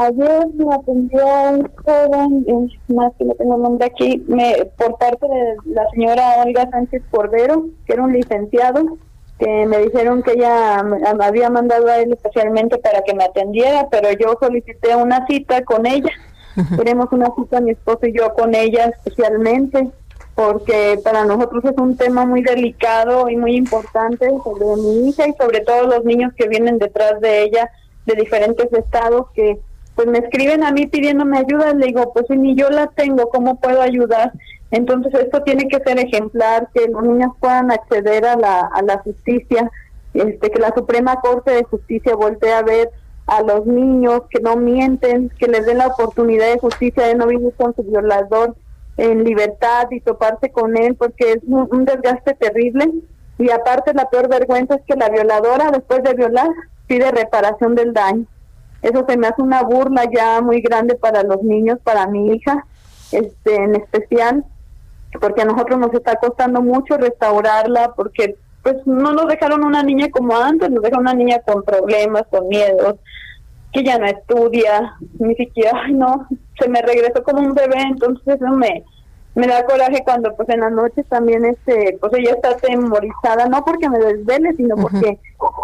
Ayer 0.00 0.46
me 0.54 0.74
atendió 0.74 1.26
un 1.50 1.70
joven, 1.84 2.44
eh, 2.48 2.94
más 2.94 3.12
que 3.18 3.24
no 3.26 3.34
tengo 3.34 3.56
el 3.56 3.62
nombre 3.62 3.84
aquí, 3.84 4.24
me, 4.28 4.64
por 4.78 4.96
parte 4.96 5.26
de 5.26 5.74
la 5.74 5.86
señora 5.90 6.42
Olga 6.42 6.70
Sánchez 6.70 7.02
Cordero, 7.10 7.66
que 7.84 7.92
era 7.92 8.04
un 8.04 8.14
licenciado, 8.14 8.96
que 9.38 9.66
me 9.66 9.76
dijeron 9.76 10.22
que 10.22 10.32
ella 10.32 10.82
me 10.82 11.22
había 11.22 11.50
mandado 11.50 11.86
a 11.88 11.98
él 11.98 12.14
especialmente 12.14 12.78
para 12.78 13.02
que 13.02 13.12
me 13.12 13.24
atendiera, 13.24 13.88
pero 13.90 14.08
yo 14.12 14.38
solicité 14.40 14.96
una 14.96 15.26
cita 15.26 15.62
con 15.64 15.84
ella. 15.84 16.12
Queremos 16.78 17.08
una 17.12 17.34
cita 17.36 17.60
mi 17.60 17.72
esposo 17.72 18.06
y 18.06 18.16
yo 18.16 18.32
con 18.32 18.54
ella 18.54 18.86
especialmente, 18.86 19.90
porque 20.34 20.98
para 21.04 21.26
nosotros 21.26 21.62
es 21.66 21.76
un 21.76 21.98
tema 21.98 22.24
muy 22.24 22.40
delicado 22.40 23.28
y 23.28 23.36
muy 23.36 23.54
importante 23.54 24.30
sobre 24.44 24.76
mi 24.76 25.10
hija 25.10 25.28
y 25.28 25.34
sobre 25.34 25.60
todo 25.60 25.88
los 25.88 26.06
niños 26.06 26.32
que 26.38 26.48
vienen 26.48 26.78
detrás 26.78 27.20
de 27.20 27.42
ella 27.42 27.70
de 28.06 28.14
diferentes 28.14 28.72
estados 28.72 29.26
que 29.34 29.58
pues 30.02 30.18
me 30.18 30.26
escriben 30.26 30.64
a 30.64 30.72
mí 30.72 30.86
pidiéndome 30.86 31.36
ayuda, 31.36 31.74
le 31.74 31.88
digo, 31.88 32.10
pues 32.14 32.24
si 32.26 32.34
ni 32.34 32.54
yo 32.54 32.70
la 32.70 32.86
tengo, 32.86 33.28
¿cómo 33.28 33.60
puedo 33.60 33.82
ayudar? 33.82 34.32
Entonces 34.70 35.12
esto 35.12 35.42
tiene 35.42 35.68
que 35.68 35.78
ser 35.80 35.98
ejemplar, 35.98 36.70
que 36.72 36.88
los 36.88 37.02
niños 37.02 37.32
puedan 37.38 37.70
acceder 37.70 38.24
a 38.24 38.34
la, 38.36 38.60
a 38.60 38.80
la 38.80 38.96
justicia, 39.00 39.70
este, 40.14 40.50
que 40.50 40.58
la 40.58 40.72
Suprema 40.74 41.16
Corte 41.20 41.50
de 41.50 41.64
Justicia 41.64 42.14
voltee 42.14 42.50
a 42.50 42.62
ver 42.62 42.88
a 43.26 43.42
los 43.42 43.66
niños, 43.66 44.22
que 44.30 44.40
no 44.40 44.56
mienten, 44.56 45.30
que 45.38 45.48
les 45.48 45.66
den 45.66 45.76
la 45.76 45.88
oportunidad 45.88 46.50
de 46.50 46.60
justicia 46.60 47.06
de 47.06 47.14
no 47.16 47.26
vivir 47.26 47.52
con 47.58 47.76
su 47.76 47.82
violador 47.82 48.56
en 48.96 49.22
libertad 49.22 49.86
y 49.90 50.00
toparse 50.00 50.50
con 50.50 50.78
él, 50.78 50.94
porque 50.94 51.32
es 51.32 51.40
un, 51.46 51.68
un 51.70 51.84
desgaste 51.84 52.32
terrible. 52.36 52.90
Y 53.36 53.50
aparte 53.50 53.92
la 53.92 54.08
peor 54.08 54.30
vergüenza 54.30 54.76
es 54.76 54.82
que 54.86 54.96
la 54.96 55.10
violadora, 55.10 55.70
después 55.70 56.02
de 56.02 56.14
violar, 56.14 56.48
pide 56.86 57.10
reparación 57.10 57.74
del 57.74 57.92
daño. 57.92 58.24
Eso 58.82 59.04
se 59.08 59.16
me 59.16 59.26
hace 59.26 59.42
una 59.42 59.62
burla 59.62 60.04
ya 60.12 60.40
muy 60.40 60.60
grande 60.60 60.94
para 60.94 61.22
los 61.22 61.42
niños, 61.42 61.78
para 61.82 62.06
mi 62.06 62.34
hija, 62.34 62.66
este, 63.12 63.56
en 63.56 63.76
especial, 63.76 64.44
porque 65.20 65.42
a 65.42 65.44
nosotros 65.44 65.78
nos 65.78 65.92
está 65.92 66.16
costando 66.16 66.62
mucho 66.62 66.96
restaurarla, 66.96 67.92
porque 67.94 68.36
pues 68.62 68.76
no 68.86 69.12
nos 69.12 69.26
dejaron 69.26 69.64
una 69.64 69.82
niña 69.82 70.10
como 70.10 70.36
antes, 70.36 70.70
nos 70.70 70.82
dejaron 70.82 71.06
una 71.06 71.14
niña 71.14 71.40
con 71.40 71.62
problemas, 71.62 72.24
con 72.30 72.48
miedos, 72.48 72.96
que 73.72 73.84
ya 73.84 73.98
no 73.98 74.06
estudia, 74.06 74.94
ni 75.18 75.34
siquiera, 75.34 75.88
no, 75.92 76.26
se 76.58 76.68
me 76.68 76.82
regresó 76.82 77.22
como 77.22 77.40
un 77.40 77.54
bebé, 77.54 77.80
entonces 77.82 78.36
eso 78.36 78.48
me, 78.48 78.84
me 79.34 79.46
da 79.46 79.64
coraje 79.64 80.02
cuando 80.04 80.34
pues 80.34 80.48
en 80.48 80.60
las 80.60 80.72
noches 80.72 81.06
también 81.08 81.44
este 81.44 81.96
pues 82.00 82.12
ella 82.14 82.32
está 82.32 82.56
temorizada 82.56 83.46
no 83.48 83.64
porque 83.64 83.88
me 83.88 83.98
desvele 83.98 84.54
sino 84.56 84.76
porque 84.76 85.18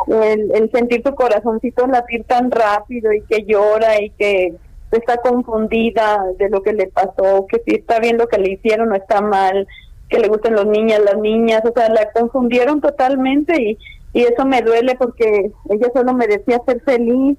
el, 0.07 0.53
el 0.55 0.71
sentir 0.71 1.03
tu 1.03 1.15
corazoncito 1.15 1.87
latir 1.87 2.25
tan 2.25 2.51
rápido 2.51 3.13
y 3.13 3.23
que 3.23 3.45
llora 3.45 4.01
y 4.01 4.11
que 4.11 4.55
está 4.93 5.17
confundida 5.17 6.25
de 6.39 6.49
lo 6.49 6.63
que 6.63 6.73
le 6.73 6.87
pasó 6.87 7.47
que 7.49 7.61
si 7.67 7.75
está 7.75 7.99
bien 7.99 8.19
lo 8.19 8.29
que 8.29 8.39
le 8.39 8.53
hicieron 8.53 8.93
o 8.93 8.95
está 8.95 9.21
mal 9.21 9.67
que 10.09 10.21
le 10.21 10.29
gustan 10.29 10.55
los 10.55 10.67
niños 10.67 11.01
las 11.05 11.19
niñas 11.19 11.63
o 11.65 11.73
sea 11.75 11.89
la 11.89 12.13
confundieron 12.13 12.81
totalmente 12.81 13.61
y 13.61 13.79
y 14.17 14.23
eso 14.23 14.47
me 14.47 14.63
duele 14.63 14.95
porque 14.97 15.53
ella 15.69 15.91
solo 15.93 16.15
me 16.15 16.27
decía 16.27 16.63
ser 16.65 16.81
feliz 16.81 17.37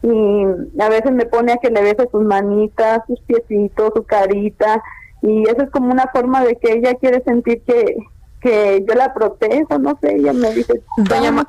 y 0.00 0.80
a 0.80 0.88
veces 0.88 1.10
me 1.10 1.26
pone 1.26 1.52
a 1.52 1.56
que 1.56 1.70
le 1.70 1.82
bese 1.82 2.08
sus 2.08 2.22
manitas, 2.22 3.02
sus 3.08 3.20
piecitos, 3.22 3.92
su 3.96 4.04
carita 4.04 4.80
y 5.22 5.42
eso 5.48 5.62
es 5.62 5.70
como 5.70 5.90
una 5.92 6.06
forma 6.12 6.44
de 6.44 6.56
que 6.56 6.72
ella 6.72 6.94
quiere 6.94 7.22
sentir 7.24 7.62
que 7.66 7.96
que 8.42 8.82
yo 8.88 8.94
la 8.94 9.12
protejo, 9.12 9.78
no 9.78 9.98
sé, 10.00 10.16
ella 10.16 10.32
me 10.32 10.50
dice, 10.54 10.80
Doña, 10.96 11.30
Ma- 11.30 11.46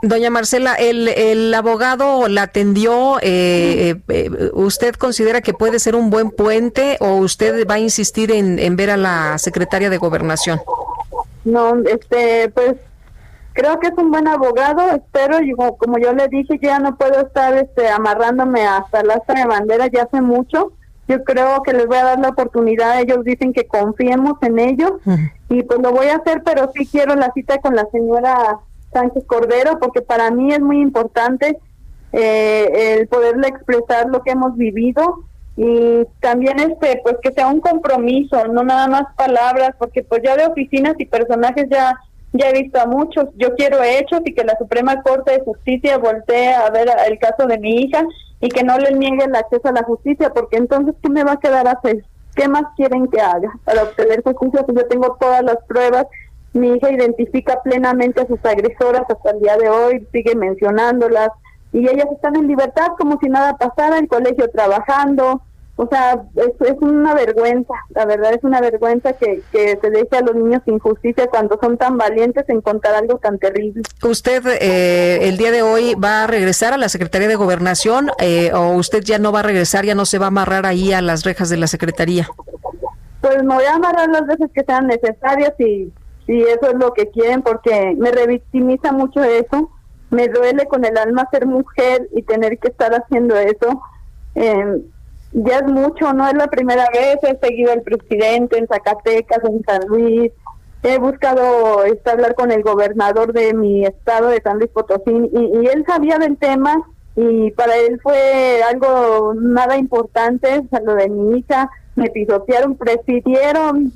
Doña 0.00 0.30
Marcela, 0.30 0.72
el, 0.72 1.08
el 1.08 1.52
abogado 1.52 2.26
la 2.28 2.44
atendió. 2.44 3.18
eh, 3.20 3.90
eh, 3.90 3.96
eh, 4.08 4.30
¿Usted 4.54 4.94
considera 4.94 5.42
que 5.42 5.52
puede 5.52 5.78
ser 5.78 5.94
un 5.94 6.08
buen 6.08 6.30
puente 6.30 6.96
o 7.00 7.16
usted 7.16 7.66
va 7.68 7.74
a 7.74 7.78
insistir 7.80 8.32
en, 8.32 8.58
en 8.58 8.76
ver 8.76 8.88
a 8.92 8.96
la 8.96 9.36
secretaria 9.36 9.90
de 9.90 9.98
Gobernación? 9.98 10.58
No, 11.44 11.74
este, 11.84 12.48
pues 12.48 12.76
creo 13.52 13.78
que 13.78 13.88
es 13.88 13.94
un 13.98 14.10
buen 14.10 14.26
abogado, 14.26 14.90
espero, 14.92 15.42
y 15.42 15.52
como, 15.52 15.76
como 15.76 15.98
yo 15.98 16.14
le 16.14 16.28
dije, 16.28 16.54
yo 16.62 16.68
ya 16.70 16.78
no 16.78 16.96
puedo 16.96 17.20
estar 17.26 17.52
este, 17.58 17.90
amarrándome 17.90 18.66
hasta 18.66 19.02
la 19.02 19.16
asta 19.16 19.34
de 19.34 19.44
bandera 19.44 19.88
ya 19.88 20.04
hace 20.04 20.22
mucho. 20.22 20.72
Yo 21.08 21.22
creo 21.22 21.62
que 21.62 21.72
les 21.72 21.86
voy 21.86 21.96
a 21.96 22.04
dar 22.04 22.18
la 22.18 22.30
oportunidad, 22.30 23.00
ellos 23.00 23.24
dicen 23.24 23.52
que 23.52 23.66
confiemos 23.66 24.34
en 24.42 24.58
ellos. 24.58 24.92
Y 25.48 25.62
pues 25.62 25.80
lo 25.80 25.92
voy 25.92 26.06
a 26.06 26.16
hacer, 26.16 26.42
pero 26.44 26.70
sí 26.74 26.86
quiero 26.86 27.14
la 27.14 27.30
cita 27.32 27.58
con 27.58 27.76
la 27.76 27.86
señora 27.92 28.58
Sánchez 28.92 29.24
Cordero 29.26 29.78
porque 29.78 30.02
para 30.02 30.30
mí 30.30 30.52
es 30.52 30.60
muy 30.60 30.80
importante 30.80 31.58
eh, 32.12 32.96
el 32.98 33.08
poderle 33.08 33.48
expresar 33.48 34.08
lo 34.08 34.22
que 34.22 34.32
hemos 34.32 34.56
vivido. 34.56 35.24
Y 35.56 36.04
también 36.20 36.58
este 36.60 37.00
pues 37.02 37.16
que 37.22 37.32
sea 37.32 37.48
un 37.48 37.60
compromiso, 37.60 38.46
no 38.48 38.62
nada 38.62 38.88
más 38.88 39.04
palabras, 39.16 39.70
porque 39.78 40.02
pues 40.02 40.22
ya 40.24 40.36
de 40.36 40.46
oficinas 40.46 40.94
y 40.98 41.06
personajes 41.06 41.66
ya 41.70 41.98
ya 42.38 42.50
he 42.50 42.62
visto 42.62 42.80
a 42.80 42.86
muchos, 42.86 43.26
yo 43.36 43.54
quiero 43.54 43.82
hechos 43.82 44.20
y 44.24 44.34
que 44.34 44.44
la 44.44 44.56
Suprema 44.58 45.02
Corte 45.02 45.32
de 45.32 45.44
Justicia 45.44 45.98
voltee 45.98 46.54
a 46.54 46.70
ver 46.70 46.88
el 47.08 47.18
caso 47.18 47.46
de 47.46 47.58
mi 47.58 47.82
hija 47.82 48.04
y 48.40 48.48
que 48.48 48.64
no 48.64 48.78
le 48.78 48.92
niegue 48.92 49.24
el 49.24 49.34
acceso 49.34 49.68
a 49.68 49.72
la 49.72 49.82
justicia, 49.82 50.32
porque 50.32 50.56
entonces 50.56 50.94
¿qué 51.02 51.08
me 51.08 51.24
va 51.24 51.32
a 51.32 51.40
quedar 51.40 51.66
a 51.68 51.72
hacer? 51.72 52.04
¿Qué 52.34 52.48
más 52.48 52.64
quieren 52.76 53.08
que 53.08 53.20
haga 53.20 53.50
para 53.64 53.84
obtener 53.84 54.22
justicia? 54.22 54.62
Pues 54.64 54.78
yo 54.78 54.88
tengo 54.88 55.16
todas 55.18 55.42
las 55.42 55.58
pruebas, 55.66 56.06
mi 56.52 56.68
hija 56.72 56.90
identifica 56.90 57.62
plenamente 57.62 58.20
a 58.20 58.26
sus 58.26 58.44
agresoras 58.44 59.02
hasta 59.08 59.30
el 59.30 59.40
día 59.40 59.56
de 59.56 59.68
hoy, 59.68 60.06
sigue 60.12 60.34
mencionándolas, 60.34 61.30
y 61.72 61.80
ellas 61.88 62.06
están 62.12 62.36
en 62.36 62.46
libertad 62.46 62.88
como 62.98 63.18
si 63.20 63.28
nada 63.28 63.56
pasara, 63.56 63.98
en 63.98 64.06
colegio 64.06 64.48
trabajando, 64.50 65.42
o 65.78 65.86
sea, 65.88 66.22
es, 66.36 66.68
es 66.68 66.76
una 66.80 67.14
vergüenza, 67.14 67.74
la 67.90 68.06
verdad 68.06 68.32
es 68.32 68.42
una 68.42 68.62
vergüenza 68.62 69.12
que, 69.12 69.42
que 69.52 69.78
se 69.78 69.90
deje 69.90 70.16
a 70.16 70.22
los 70.22 70.34
niños 70.34 70.62
sin 70.64 70.78
justicia 70.78 71.26
cuando 71.26 71.58
son 71.60 71.76
tan 71.76 71.98
valientes 71.98 72.48
en 72.48 72.62
contar 72.62 72.94
algo 72.94 73.18
tan 73.18 73.38
terrible. 73.38 73.82
¿Usted 74.02 74.42
eh, 74.60 75.28
el 75.28 75.36
día 75.36 75.50
de 75.50 75.60
hoy 75.60 75.94
va 75.94 76.24
a 76.24 76.26
regresar 76.26 76.72
a 76.72 76.78
la 76.78 76.88
Secretaría 76.88 77.28
de 77.28 77.36
Gobernación 77.36 78.10
eh, 78.18 78.52
o 78.54 78.72
usted 78.72 79.02
ya 79.04 79.18
no 79.18 79.32
va 79.32 79.40
a 79.40 79.42
regresar, 79.42 79.84
ya 79.84 79.94
no 79.94 80.06
se 80.06 80.18
va 80.18 80.26
a 80.26 80.28
amarrar 80.28 80.64
ahí 80.64 80.94
a 80.94 81.02
las 81.02 81.24
rejas 81.24 81.50
de 81.50 81.58
la 81.58 81.66
Secretaría? 81.66 82.26
Pues 83.20 83.44
me 83.44 83.54
voy 83.54 83.64
a 83.64 83.74
amarrar 83.74 84.08
las 84.08 84.26
veces 84.26 84.50
que 84.54 84.64
sean 84.64 84.86
necesarias 84.86 85.52
y 85.58 85.92
si 86.26 86.40
eso 86.40 86.70
es 86.70 86.74
lo 86.78 86.94
que 86.94 87.10
quieren 87.10 87.42
porque 87.42 87.94
me 87.98 88.10
revictimiza 88.12 88.92
mucho 88.92 89.22
eso, 89.22 89.70
me 90.08 90.28
duele 90.28 90.64
con 90.66 90.86
el 90.86 90.96
alma 90.96 91.28
ser 91.30 91.44
mujer 91.44 92.08
y 92.14 92.22
tener 92.22 92.58
que 92.58 92.68
estar 92.68 92.92
haciendo 92.94 93.36
eso. 93.36 93.82
Eh, 94.34 94.82
ya 95.32 95.58
es 95.58 95.64
mucho, 95.64 96.12
no 96.12 96.26
es 96.26 96.34
la 96.34 96.46
primera 96.46 96.88
vez, 96.92 97.18
he 97.22 97.38
seguido 97.38 97.72
al 97.72 97.82
presidente 97.82 98.58
en 98.58 98.66
Zacatecas, 98.66 99.44
en 99.44 99.62
San 99.64 99.86
Luis, 99.86 100.32
he 100.82 100.98
buscado 100.98 101.84
este, 101.84 102.10
hablar 102.10 102.34
con 102.34 102.52
el 102.52 102.62
gobernador 102.62 103.32
de 103.32 103.54
mi 103.54 103.84
estado 103.84 104.28
de 104.28 104.40
San 104.40 104.58
Luis 104.58 104.70
Potosí 104.70 105.10
y, 105.10 105.60
y 105.60 105.66
él 105.66 105.84
sabía 105.86 106.18
del 106.18 106.36
tema 106.36 106.76
y 107.16 107.50
para 107.52 107.76
él 107.76 107.98
fue 108.02 108.62
algo 108.62 109.34
nada 109.34 109.78
importante, 109.78 110.58
o 110.58 110.68
sea, 110.68 110.80
lo 110.80 110.94
de 110.94 111.08
mi 111.08 111.38
hija, 111.38 111.70
me 111.94 112.10
pisotearon, 112.10 112.76
prefirieron, 112.76 113.90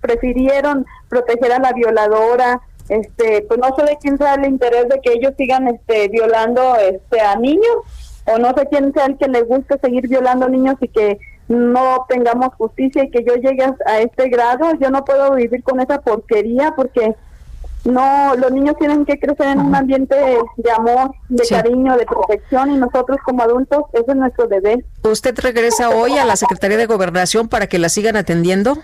prefirieron 0.00 0.86
proteger 1.08 1.52
a 1.52 1.58
la 1.58 1.72
violadora, 1.72 2.60
este, 2.90 3.42
pues 3.48 3.58
no 3.58 3.74
sé 3.76 3.84
de 3.84 3.98
quién 4.00 4.18
sea 4.18 4.34
el 4.34 4.46
interés 4.46 4.88
de 4.88 5.00
que 5.00 5.14
ellos 5.14 5.32
sigan 5.38 5.68
este 5.68 6.08
violando 6.08 6.76
este 6.76 7.20
a 7.20 7.36
niños 7.36 7.76
o 8.32 8.38
no 8.38 8.54
sé 8.56 8.66
quién 8.70 8.92
sea 8.92 9.06
el 9.06 9.18
que 9.18 9.28
le 9.28 9.42
guste 9.42 9.78
seguir 9.78 10.08
violando 10.08 10.48
niños 10.48 10.76
y 10.80 10.88
que 10.88 11.18
no 11.48 12.06
tengamos 12.08 12.54
justicia 12.54 13.04
y 13.04 13.10
que 13.10 13.24
yo 13.24 13.34
llegue 13.34 13.64
a, 13.86 13.98
este 14.00 14.28
grado, 14.28 14.72
yo 14.80 14.90
no 14.90 15.04
puedo 15.04 15.34
vivir 15.34 15.62
con 15.64 15.80
esa 15.80 16.00
porquería 16.00 16.74
porque 16.76 17.14
no, 17.84 18.36
los 18.36 18.52
niños 18.52 18.76
tienen 18.78 19.04
que 19.04 19.18
crecer 19.18 19.48
en 19.48 19.60
un 19.60 19.74
ambiente 19.74 20.14
de 20.56 20.70
amor, 20.70 21.12
de 21.28 21.44
Sí. 21.44 21.54
cariño, 21.54 21.96
de 21.96 22.06
protección 22.06 22.70
y 22.70 22.76
nosotros 22.76 23.18
como 23.24 23.42
adultos, 23.42 23.82
eso 23.92 24.04
es 24.06 24.16
nuestro 24.16 24.46
deber. 24.46 24.84
¿Usted 25.02 25.36
regresa 25.40 25.90
hoy 25.90 26.18
a 26.18 26.24
la 26.24 26.36
Secretaría 26.36 26.76
de 26.76 26.86
Gobernación 26.86 27.48
para 27.48 27.66
que 27.66 27.78
la 27.78 27.88
sigan 27.88 28.16
atendiendo? 28.16 28.78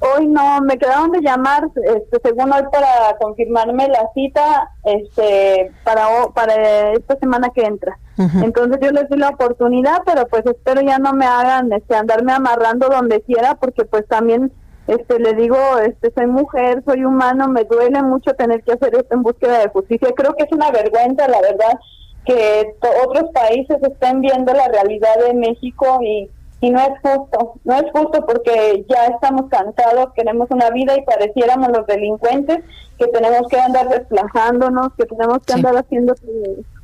Hoy 0.00 0.28
no, 0.28 0.60
me 0.60 0.78
quedaron 0.78 1.10
de 1.10 1.20
llamar, 1.20 1.64
este, 1.74 2.20
según 2.22 2.52
hoy 2.52 2.62
para 2.70 3.16
confirmarme 3.20 3.88
la 3.88 4.08
cita, 4.14 4.70
este, 4.84 5.72
para 5.82 6.06
para 6.34 6.92
esta 6.92 7.16
semana 7.18 7.50
que 7.50 7.62
entra. 7.62 7.98
Entonces 8.18 8.78
yo 8.82 8.90
les 8.90 9.08
doy 9.08 9.18
la 9.18 9.30
oportunidad, 9.30 10.02
pero 10.04 10.26
pues 10.26 10.44
espero 10.46 10.80
ya 10.80 10.98
no 10.98 11.12
me 11.12 11.26
hagan, 11.26 11.72
este, 11.72 11.94
andarme 11.94 12.32
amarrando 12.32 12.88
donde 12.88 13.20
quiera, 13.22 13.54
porque 13.54 13.84
pues 13.84 14.06
también, 14.08 14.52
este, 14.86 15.18
le 15.18 15.34
digo, 15.34 15.56
este, 15.84 16.12
soy 16.12 16.26
mujer, 16.26 16.82
soy 16.84 17.04
humano, 17.04 17.48
me 17.48 17.64
duele 17.64 18.02
mucho 18.02 18.34
tener 18.34 18.62
que 18.62 18.72
hacer 18.72 18.94
esto 18.94 19.14
en 19.14 19.22
búsqueda 19.22 19.60
de 19.60 19.68
justicia. 19.68 20.08
Creo 20.16 20.34
que 20.34 20.44
es 20.44 20.52
una 20.52 20.70
vergüenza, 20.70 21.28
la 21.28 21.40
verdad, 21.40 21.78
que 22.24 22.74
otros 23.06 23.30
países 23.32 23.78
estén 23.82 24.20
viendo 24.20 24.52
la 24.52 24.68
realidad 24.68 25.16
de 25.26 25.34
México 25.34 26.00
y 26.02 26.28
y 26.60 26.70
no 26.70 26.80
es 26.80 26.90
justo, 27.02 27.54
no 27.64 27.74
es 27.74 27.84
justo 27.92 28.24
porque 28.26 28.84
ya 28.88 29.06
estamos 29.06 29.48
cansados, 29.48 30.12
queremos 30.14 30.50
una 30.50 30.70
vida 30.70 30.96
y 30.96 31.02
pareciéramos 31.02 31.68
los 31.68 31.86
delincuentes 31.86 32.58
que 32.98 33.06
tenemos 33.08 33.46
que 33.48 33.60
andar 33.60 33.88
desplazándonos, 33.88 34.88
que 34.98 35.06
tenemos 35.06 35.38
que 35.46 35.52
andar 35.52 35.76
haciendo 35.76 36.14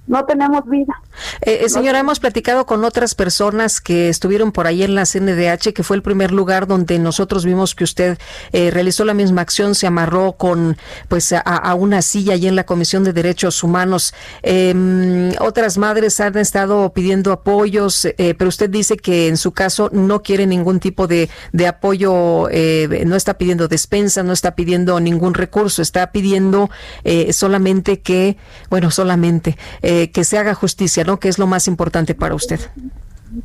no 0.07 0.25
tenemos 0.25 0.69
vida. 0.69 1.01
Eh, 1.43 1.61
eh, 1.63 1.69
señora, 1.69 1.99
hemos 1.99 2.21
platicado 2.21 2.67
con 2.67 2.85
otras 2.85 3.15
personas 3.15 3.81
que 3.81 4.09
estuvieron 4.09 4.53
por 4.53 4.67
ahí 4.67 4.83
en 4.83 4.95
la 4.95 5.07
CNDH, 5.07 5.73
que 5.73 5.83
fue 5.83 5.97
el 5.97 6.03
primer 6.03 6.33
lugar 6.33 6.67
donde 6.67 6.99
nosotros 6.99 7.45
vimos 7.45 7.75
que 7.75 7.85
usted 7.85 8.19
eh, 8.53 8.71
realizó 8.71 9.05
la 9.05 9.15
misma 9.15 9.43
acción, 9.43 9.75
se 9.75 9.87
amarró 9.87 10.33
con 10.33 10.77
pues 11.09 11.33
a, 11.33 11.39
a 11.39 11.75
una 11.75 12.03
silla 12.03 12.35
allí 12.35 12.49
en 12.49 12.57
la 12.57 12.65
Comisión 12.65 13.05
de 13.05 13.13
Derechos 13.13 13.63
Humanos. 13.63 14.15
Eh, 14.43 15.33
otras 15.41 15.79
madres 15.79 16.21
han 16.21 16.37
estado 16.37 16.93
pidiendo 16.93 17.33
apoyos, 17.33 18.05
eh, 18.05 18.35
pero 18.37 18.49
usted 18.49 18.71
dice 18.71 18.97
que 18.97 19.29
en 19.29 19.37
su 19.37 19.53
caso 19.53 19.91
no 19.93 20.23
quiere 20.23 20.47
ningún 20.47 20.81
tipo 20.81 21.07
de, 21.07 21.31
de 21.53 21.67
apoyo, 21.67 22.49
eh, 22.51 23.05
no 23.07 23.17
está 23.17 23.35
pidiendo 23.35 23.69
despensa, 23.69 24.23
no 24.23 24.33
está 24.33 24.55
pidiendo 24.55 25.01
ningún 25.01 25.35
recurso, 25.35 25.83
está 25.83 26.13
pidiendo 26.13 26.71
eh, 27.05 27.33
solamente 27.33 28.01
que, 28.01 28.37
bueno, 28.71 28.91
solamente 28.91 29.57
eh, 29.83 29.94
que 30.13 30.25
se 30.25 30.39
haga 30.39 30.55
justicia, 30.55 31.05
¿no? 31.05 31.19
Que 31.19 31.29
es 31.29 31.39
lo 31.39 31.47
más 31.47 31.69
importante 31.69 32.15
para 32.15 32.35
usted. 32.35 32.61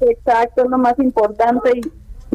Exacto, 0.01 0.63
es 0.63 0.69
lo 0.69 0.77
más 0.77 0.97
importante 0.99 1.71
y 1.75 1.81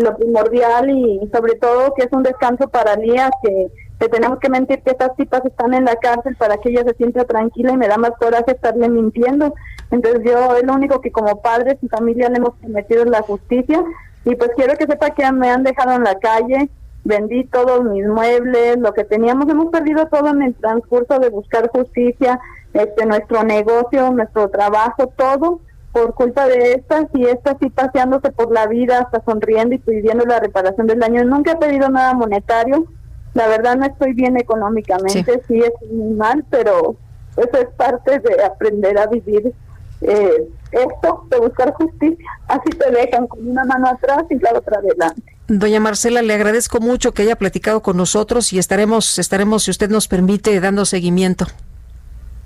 lo 0.01 0.17
primordial 0.17 0.91
y 0.91 1.21
sobre 1.33 1.55
todo 1.55 1.95
que 1.95 2.05
es 2.05 2.13
un 2.13 2.23
descanso 2.23 2.69
para 2.69 2.97
Lía, 2.97 3.31
que, 3.43 3.69
que 4.01 4.09
tenemos 4.09 4.39
que 4.41 4.49
mentir 4.49 4.83
que 4.83 4.91
estas 4.91 5.15
tipas 5.17 5.45
están 5.45 5.73
en 5.75 5.85
la 5.85 5.97
cárcel 5.97 6.35
para 6.37 6.59
que 6.59 6.71
ella 6.71 6.83
se 6.85 6.95
sienta 6.95 7.25
tranquila 7.25 7.73
y 7.73 7.77
me 7.77 7.89
da 7.89 7.97
más 7.97 8.13
coraje 8.19 8.53
estarle 8.53 8.89
mintiendo. 8.89 9.55
Entonces 9.91 10.23
yo 10.25 10.57
es 10.57 10.65
lo 10.65 10.75
único 10.75 11.01
que 11.01 11.13
como 11.13 11.41
padres 11.41 11.77
y 11.81 11.89
familia 11.89 12.29
le 12.29 12.39
hemos 12.39 12.55
prometido 12.57 13.05
la 13.05 13.23
justicia 13.23 13.85
y 14.25 14.35
pues 14.35 14.51
quiero 14.57 14.77
que 14.77 14.87
sepa 14.87 15.11
que 15.11 15.31
me 15.33 15.51
han 15.51 15.63
dejado 15.63 15.93
en 15.93 16.05
la 16.05 16.19
calle, 16.19 16.69
vendí 17.05 17.45
todos 17.45 17.85
mis 17.85 18.07
muebles, 18.07 18.79
lo 18.79 18.93
que 18.95 19.05
teníamos, 19.05 19.49
hemos 19.49 19.71
perdido 19.71 20.07
todo 20.07 20.29
en 20.31 20.43
el 20.43 20.55
transcurso 20.55 21.19
de 21.19 21.29
buscar 21.29 21.69
justicia, 21.69 22.41
este 22.75 23.07
nuestro 23.07 23.43
negocio, 23.45 24.11
nuestro 24.11 24.51
trabajo, 24.51 25.07
todo 25.17 25.61
por 25.93 26.13
culpa 26.15 26.47
de 26.49 26.73
estas 26.73 27.07
y 27.15 27.25
estas 27.25 27.57
sí 27.61 27.71
paseándose 27.71 28.33
por 28.33 28.53
la 28.53 28.67
vida, 28.67 28.99
hasta 28.99 29.23
sonriendo 29.25 29.77
y 29.77 29.79
pidiendo 29.79 30.25
la 30.27 30.41
reparación 30.41 30.89
del 30.89 30.99
daño. 30.99 31.25
Nunca 31.25 31.53
he 31.53 31.57
pedido 31.57 31.89
nada 31.89 32.15
monetario, 32.15 32.85
la 33.33 33.47
verdad 33.47 33.77
no 33.77 33.87
estoy 33.87 34.13
bien 34.13 34.37
económicamente, 34.37 35.41
sí, 35.47 35.61
es 35.61 35.73
muy 35.91 36.15
mal, 36.15 36.45
pero 36.51 36.97
eso 37.37 37.59
es 37.59 37.69
parte 37.77 38.19
de 38.19 38.43
aprender 38.43 38.99
a 38.99 39.07
vivir 39.07 39.53
eh, 40.01 40.49
esto, 40.73 41.27
de 41.31 41.39
buscar 41.39 41.73
justicia. 41.75 42.27
Así 42.49 42.71
te 42.71 42.91
dejan 42.91 43.29
con 43.29 43.49
una 43.49 43.65
mano 43.65 43.89
atrás 43.89 44.25
y 44.31 44.39
la 44.41 44.53
otra 44.53 44.79
adelante. 44.79 45.23
Doña 45.47 45.79
Marcela, 45.79 46.23
le 46.23 46.35
agradezco 46.35 46.81
mucho 46.81 47.13
que 47.13 47.23
haya 47.23 47.37
platicado 47.37 47.83
con 47.83 47.97
nosotros 47.97 48.53
y 48.53 48.59
estaremos, 48.59 49.19
estaremos, 49.19 49.65
si 49.65 49.71
usted 49.71 49.91
nos 49.91 50.09
permite, 50.09 50.59
dando 50.59 50.85
seguimiento. 50.85 51.47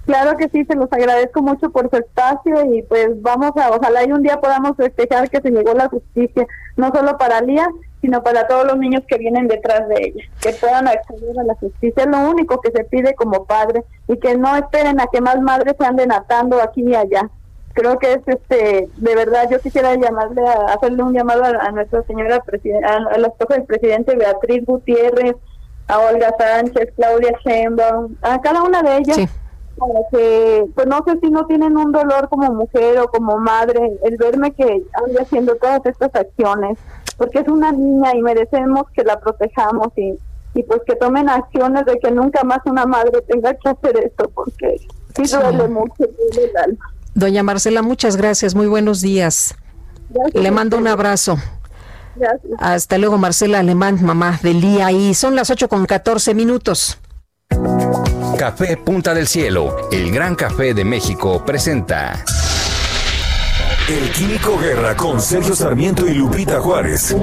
Claro 0.09 0.39
que 0.39 0.49
sí, 0.49 0.65
se 0.65 0.75
los 0.75 0.91
agradezco 0.91 1.43
mucho 1.43 1.69
por 1.69 1.91
su 1.91 1.97
espacio 1.99 2.65
y 2.73 2.81
pues 2.81 3.21
vamos 3.21 3.53
a, 3.59 3.69
ojalá 3.69 4.07
y 4.07 4.11
un 4.11 4.23
día 4.23 4.41
podamos 4.41 4.75
festejar 4.75 5.29
que 5.29 5.43
se 5.43 5.51
llegó 5.51 5.75
la 5.75 5.91
justicia, 5.91 6.47
no 6.79 6.91
solo 6.95 7.19
para 7.19 7.43
Lía, 7.43 7.69
sino 8.01 8.23
para 8.23 8.47
todos 8.47 8.65
los 8.65 8.79
niños 8.79 9.03
que 9.07 9.19
vienen 9.19 9.49
detrás 9.49 9.87
de 9.87 9.97
ella, 10.07 10.25
que 10.41 10.55
puedan 10.55 10.89
acceder 10.89 11.39
a 11.39 11.45
la 11.45 11.55
justicia, 11.57 12.05
es 12.05 12.09
lo 12.09 12.21
único 12.31 12.59
que 12.63 12.71
se 12.71 12.85
pide 12.85 13.15
como 13.17 13.45
padre 13.45 13.85
y 14.09 14.17
que 14.17 14.35
no 14.35 14.57
esperen 14.57 14.99
a 14.99 15.09
que 15.13 15.21
más 15.21 15.43
madres 15.43 15.75
se 15.79 15.85
anden 15.85 16.11
atando 16.11 16.63
aquí 16.63 16.89
y 16.89 16.95
allá. 16.95 17.29
Creo 17.75 17.99
que 17.99 18.15
es 18.15 18.23
este, 18.25 18.89
de 18.97 19.15
verdad, 19.15 19.51
yo 19.51 19.61
quisiera 19.61 19.95
llamarle, 19.95 20.41
a, 20.41 20.73
hacerle 20.73 21.03
un 21.03 21.13
llamado 21.13 21.45
a, 21.45 21.71
nuestra 21.71 22.03
señora 22.05 22.41
presidenta, 22.41 22.97
a, 22.97 23.19
la 23.19 23.29
esposa 23.29 23.57
del 23.57 23.65
presidente 23.65 24.17
Beatriz 24.17 24.65
Gutiérrez, 24.65 25.37
a 25.87 25.99
Olga 25.99 26.35
Sánchez, 26.39 26.95
Claudia 26.97 27.33
Sheinbaum, 27.45 28.17
a 28.23 28.41
cada 28.41 28.63
una 28.63 28.83
de 28.83 28.97
ellas 28.97 29.29
para 29.79 30.01
que, 30.11 30.67
pues 30.75 30.87
no 30.87 31.03
sé 31.07 31.19
si 31.21 31.31
no 31.31 31.47
tienen 31.47 31.77
un 31.77 31.93
dolor 31.93 32.29
como 32.29 32.53
mujer 32.53 32.99
o 32.99 33.09
como 33.09 33.39
madre, 33.39 33.99
el 34.05 34.17
verme 34.17 34.53
que 34.53 34.65
ande 35.05 35.21
haciendo 35.21 35.55
todas 35.57 35.85
estas 35.87 36.15
acciones, 36.15 36.79
porque 37.17 37.41
es 37.41 37.49
una 37.49 37.73
niña 37.73 38.15
y 38.15 38.23
merecemos 38.23 38.85
que 38.95 39.05
la 39.05 39.19
protejamos 39.21 39.89
y, 39.97 40.15
y 40.55 40.63
pues 40.63 40.81
que 40.87 40.97
tomen 40.97 41.29
acciones 41.29 41.85
de 41.87 41.99
que 41.99 42.11
nunca 42.11 42.45
más 42.45 42.61
una 42.67 42.87
madre 42.87 43.23
tenga 43.23 43.55
que 43.55 43.69
hacer 43.69 43.97
esto 44.05 44.31
porque 44.35 44.77
sí, 45.17 45.27
Sí. 45.27 45.37
duele 45.37 45.69
mucho, 45.69 45.95
duele 45.99 46.51
el 46.51 46.57
alma. 46.57 46.85
Doña 47.15 47.43
Marcela, 47.43 47.83
muchas 47.83 48.17
gracias. 48.17 48.55
Muy 48.55 48.67
buenos 48.69 49.01
días. 49.01 49.55
Gracias 50.11 50.43
Le 50.43 50.51
mando 50.53 50.79
un 50.79 50.87
abrazo. 50.87 51.37
Gracias. 52.15 52.53
Hasta 52.59 52.99
luego, 52.99 53.19
Marcela 53.19 53.59
Alemán, 53.61 53.99
mamá 54.03 54.39
de 54.43 54.55
Lía. 54.55 54.91
Y 54.93 55.15
son 55.15 55.35
las 55.37 55.51
8 55.51 55.69
con 55.69 55.87
14 55.87 56.35
minutos. 56.35 56.99
Café 58.39 58.77
Punta 58.77 59.15
del 59.15 59.27
Cielo, 59.27 59.89
el 59.91 60.13
gran 60.13 60.37
café 60.37 60.73
de 60.73 60.85
México, 60.85 61.45
presenta 61.45 62.25
El 63.89 64.13
Químico 64.13 64.57
Guerra 64.59 64.97
con 64.97 65.21
Sergio 65.21 65.57
Sarmiento 65.57 66.07
y 66.07 66.15
Lupita 66.15 66.61
Juárez. 66.61 67.17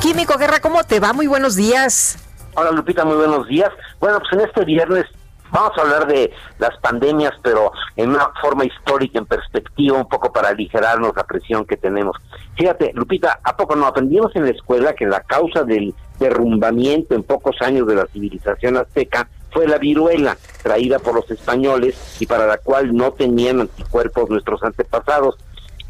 Químico 0.00 0.38
Guerra, 0.38 0.60
¿cómo 0.60 0.84
te 0.84 1.00
va? 1.00 1.12
Muy 1.12 1.26
buenos 1.26 1.56
días. 1.56 2.16
Hola 2.54 2.70
Lupita, 2.70 3.04
muy 3.04 3.16
buenos 3.16 3.48
días. 3.48 3.70
Bueno, 3.98 4.20
pues 4.20 4.32
en 4.34 4.48
este 4.48 4.64
viernes 4.64 5.06
vamos 5.52 5.72
a 5.76 5.82
hablar 5.82 6.06
de 6.06 6.32
las 6.58 6.76
pandemias, 6.78 7.32
pero 7.42 7.70
en 7.96 8.10
una 8.10 8.30
forma 8.40 8.64
histórica, 8.64 9.18
en 9.18 9.26
perspectiva, 9.26 9.98
un 9.98 10.08
poco 10.08 10.32
para 10.32 10.48
aligerarnos 10.48 11.12
la 11.14 11.24
presión 11.24 11.64
que 11.64 11.76
tenemos. 11.76 12.16
Fíjate, 12.56 12.92
Lupita, 12.94 13.38
¿a 13.44 13.56
poco 13.56 13.76
no 13.76 13.86
aprendimos 13.86 14.34
en 14.34 14.44
la 14.44 14.50
escuela 14.50 14.94
que 14.94 15.06
la 15.06 15.20
causa 15.20 15.62
del 15.62 15.94
derrumbamiento 16.18 17.14
en 17.14 17.22
pocos 17.22 17.56
años 17.60 17.86
de 17.86 17.96
la 17.96 18.06
civilización 18.06 18.76
azteca 18.76 19.28
fue 19.50 19.66
la 19.66 19.78
viruela, 19.78 20.36
traída 20.62 20.98
por 20.98 21.14
los 21.14 21.30
españoles 21.30 22.16
y 22.20 22.26
para 22.26 22.46
la 22.46 22.56
cual 22.58 22.94
no 22.96 23.12
tenían 23.12 23.60
anticuerpos 23.60 24.30
nuestros 24.30 24.62
antepasados? 24.62 25.36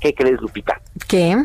¿Qué 0.00 0.14
crees, 0.14 0.40
Lupita? 0.40 0.80
¿Qué? 1.06 1.36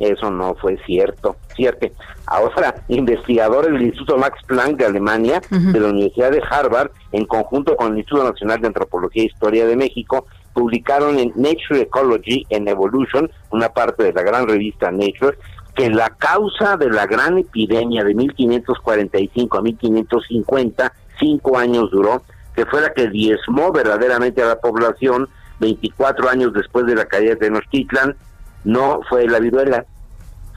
Eso 0.00 0.30
no 0.30 0.56
fue 0.56 0.76
cierto, 0.84 1.36
cierto. 1.54 1.88
Ahora, 2.26 2.74
investigadores 2.88 3.72
del 3.72 3.82
Instituto 3.82 4.16
Max 4.16 4.38
Planck 4.46 4.76
de 4.78 4.86
Alemania, 4.86 5.40
de 5.50 5.80
la 5.80 5.88
Universidad 5.88 6.30
de 6.30 6.42
Harvard, 6.48 6.90
en 7.12 7.24
conjunto 7.26 7.76
con 7.76 7.92
el 7.92 7.98
Instituto 7.98 8.24
Nacional 8.24 8.60
de 8.60 8.68
Antropología 8.68 9.22
e 9.22 9.26
Historia 9.26 9.66
de 9.66 9.76
México, 9.76 10.26
publicaron 10.52 11.18
en 11.18 11.32
Nature 11.34 11.82
Ecology 11.82 12.46
and 12.52 12.68
Evolution, 12.68 13.30
una 13.50 13.68
parte 13.68 14.04
de 14.04 14.12
la 14.12 14.22
gran 14.22 14.48
revista 14.48 14.90
Nature, 14.90 15.36
que 15.74 15.90
la 15.90 16.10
causa 16.10 16.76
de 16.76 16.88
la 16.90 17.06
gran 17.06 17.38
epidemia 17.38 18.04
de 18.04 18.14
1545 18.14 19.58
a 19.58 19.62
1550, 19.62 20.92
cinco 21.18 21.58
años 21.58 21.90
duró, 21.90 22.22
que 22.54 22.64
fue 22.66 22.80
la 22.80 22.92
que 22.92 23.08
diezmó 23.08 23.72
verdaderamente 23.72 24.42
a 24.42 24.46
la 24.46 24.60
población 24.60 25.28
24 25.60 26.28
años 26.28 26.52
después 26.52 26.86
de 26.86 26.94
la 26.94 27.06
caída 27.06 27.30
de 27.30 27.36
Tenochtitlan, 27.36 28.16
no 28.64 29.00
fue 29.08 29.26
la 29.26 29.40
viruela, 29.40 29.84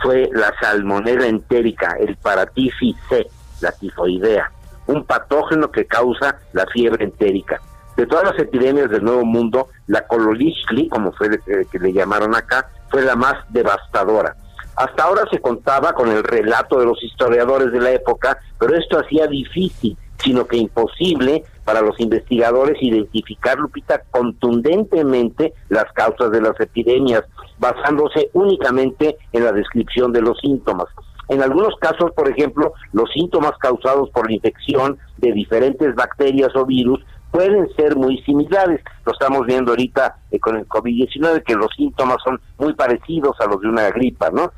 fue 0.02 0.30
la 0.34 0.54
salmonela 0.62 1.28
entérica, 1.28 1.96
el 2.00 2.16
paratifis 2.18 2.96
C, 3.10 3.28
la 3.62 3.72
tifoidea, 3.72 4.52
un 4.88 5.04
patógeno 5.06 5.72
que 5.72 5.86
causa 5.86 6.38
la 6.54 6.66
fiebre 6.68 7.04
entérica. 7.06 7.60
De 7.96 8.06
todas 8.06 8.26
las 8.26 8.40
epidemias 8.40 8.90
del 8.92 9.04
Nuevo 9.04 9.26
Mundo, 9.26 9.70
la 9.88 10.06
cololishli, 10.06 10.88
como 10.90 11.12
fue 11.14 11.30
de- 11.30 11.40
que, 11.40 11.66
que 11.72 11.80
le 11.80 11.94
llamaron 11.94 12.36
acá, 12.36 12.70
fue 12.90 13.02
la 13.02 13.16
más 13.16 13.36
devastadora. 13.50 14.36
Hasta 14.76 15.04
ahora 15.06 15.24
se 15.32 15.40
contaba 15.40 15.94
con 15.94 16.10
el 16.12 16.24
relato 16.24 16.80
de 16.80 16.86
los 16.86 17.02
historiadores 17.04 17.72
de 17.72 17.80
la 17.80 17.90
época, 17.92 18.38
pero 18.60 18.76
esto 18.78 19.00
hacía 19.00 19.26
difícil, 19.26 19.98
sino 20.24 20.46
que 20.46 20.58
imposible 20.58 21.44
para 21.66 21.82
los 21.82 22.00
investigadores 22.00 22.78
identificar, 22.82 23.58
Lupita, 23.58 24.04
contundentemente 24.12 25.54
las 25.70 25.92
causas 25.94 26.32
de 26.32 26.42
las 26.42 26.60
epidemias, 26.60 27.24
basándose 27.60 28.30
únicamente 28.34 29.18
en 29.32 29.44
la 29.44 29.52
descripción 29.52 30.12
de 30.12 30.22
los 30.22 30.38
síntomas. 30.40 30.88
En 31.30 31.42
algunos 31.42 31.76
casos, 31.80 32.12
por 32.16 32.30
ejemplo, 32.30 32.74
los 32.94 33.12
síntomas 33.12 33.52
causados 33.60 34.10
por 34.12 34.30
la 34.30 34.36
infección 34.36 34.98
de 35.18 35.34
diferentes 35.34 35.94
bacterias 35.96 36.56
o 36.56 36.66
virus 36.66 37.04
pueden 37.32 37.68
ser 37.76 37.98
muy 37.98 38.18
similares. 38.24 38.82
Lo 39.06 39.12
estamos 39.12 39.46
viendo 39.46 39.72
ahorita 39.72 40.18
eh, 40.32 40.40
con 40.40 40.56
el 40.56 40.68
COVID-19, 40.68 41.44
que 41.44 41.56
los 41.56 41.70
síntomas 41.76 42.18
son 42.24 42.40
muy 42.58 42.74
parecidos 42.74 43.36
a 43.42 43.46
los 43.48 43.60
de 43.62 43.68
una 43.68 43.90
gripa, 43.90 44.30
¿no? 44.32 44.52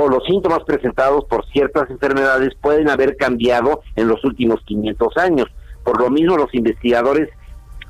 o 0.00 0.08
los 0.08 0.24
síntomas 0.24 0.60
presentados 0.64 1.24
por 1.24 1.44
ciertas 1.46 1.90
enfermedades 1.90 2.54
pueden 2.60 2.88
haber 2.88 3.16
cambiado 3.16 3.80
en 3.96 4.06
los 4.06 4.24
últimos 4.24 4.60
500 4.64 5.16
años. 5.16 5.46
Por 5.84 6.00
lo 6.00 6.08
mismo, 6.08 6.36
los 6.36 6.54
investigadores 6.54 7.28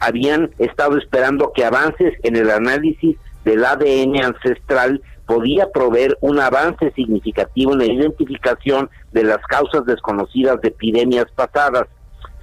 habían 0.00 0.50
estado 0.58 0.96
esperando 0.96 1.52
que 1.54 1.66
avances 1.66 2.14
en 2.22 2.36
el 2.36 2.50
análisis 2.50 3.18
del 3.48 3.64
ADN 3.64 4.22
ancestral 4.22 5.00
podía 5.26 5.70
proveer 5.70 6.18
un 6.20 6.38
avance 6.38 6.92
significativo 6.92 7.72
en 7.72 7.78
la 7.78 7.86
identificación 7.86 8.90
de 9.12 9.24
las 9.24 9.38
causas 9.46 9.86
desconocidas 9.86 10.60
de 10.60 10.68
epidemias 10.68 11.26
pasadas. 11.34 11.86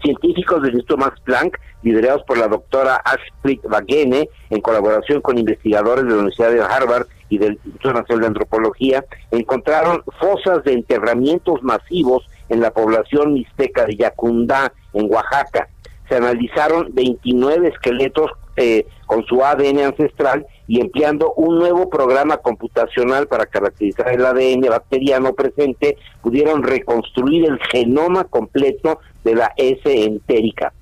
Científicos 0.04 0.62
del 0.62 0.74
Instituto 0.74 0.98
Max 0.98 1.20
Planck, 1.24 1.60
liderados 1.84 2.24
por 2.24 2.38
la 2.38 2.48
doctora 2.48 2.96
Ashprit 3.06 3.64
Wagene, 3.66 4.30
en 4.50 4.62
colaboración 4.62 5.22
con 5.22 5.38
investigadores 5.38 6.06
de 6.06 6.10
la 6.10 6.18
Universidad 6.18 6.52
de 6.52 6.62
Harvard 6.62 7.08
y 7.30 7.38
del 7.38 7.54
Instituto 7.54 7.94
Nacional 7.94 8.22
de 8.22 8.28
Antropología, 8.28 9.06
encontraron 9.32 10.04
fosas 10.20 10.64
de 10.64 10.74
enterramientos 10.74 11.62
masivos 11.62 12.28
en 12.50 12.62
la 12.62 12.72
población 12.72 13.34
mixteca 13.34 13.86
de 13.86 13.96
Yacundá, 13.96 14.74
en 14.94 15.12
Oaxaca. 15.12 15.70
Se 16.10 16.16
analizaron 16.16 16.90
29 16.94 17.68
esqueletos 17.68 18.32
eh, 18.58 18.88
con 19.06 19.26
su 19.26 19.44
ADN 19.44 19.80
ancestral 19.80 20.46
y 20.68 20.82
empleando 20.82 21.34
un 21.34 21.60
nuevo 21.60 21.90
programa 21.90 22.38
computacional 22.38 23.28
para 23.28 23.46
caracterizar 23.46 24.10
el 24.10 24.26
ADN 24.26 24.62
bacteriano 24.70 25.34
presente, 25.34 25.98
pudieron 26.22 26.64
reconstruir 26.64 27.46
el 27.46 27.60
genoma 27.72 28.24
completo 28.24 29.00
de 29.24 29.36
la 29.36 29.54
S 29.58 29.82
entérica. 30.06 30.74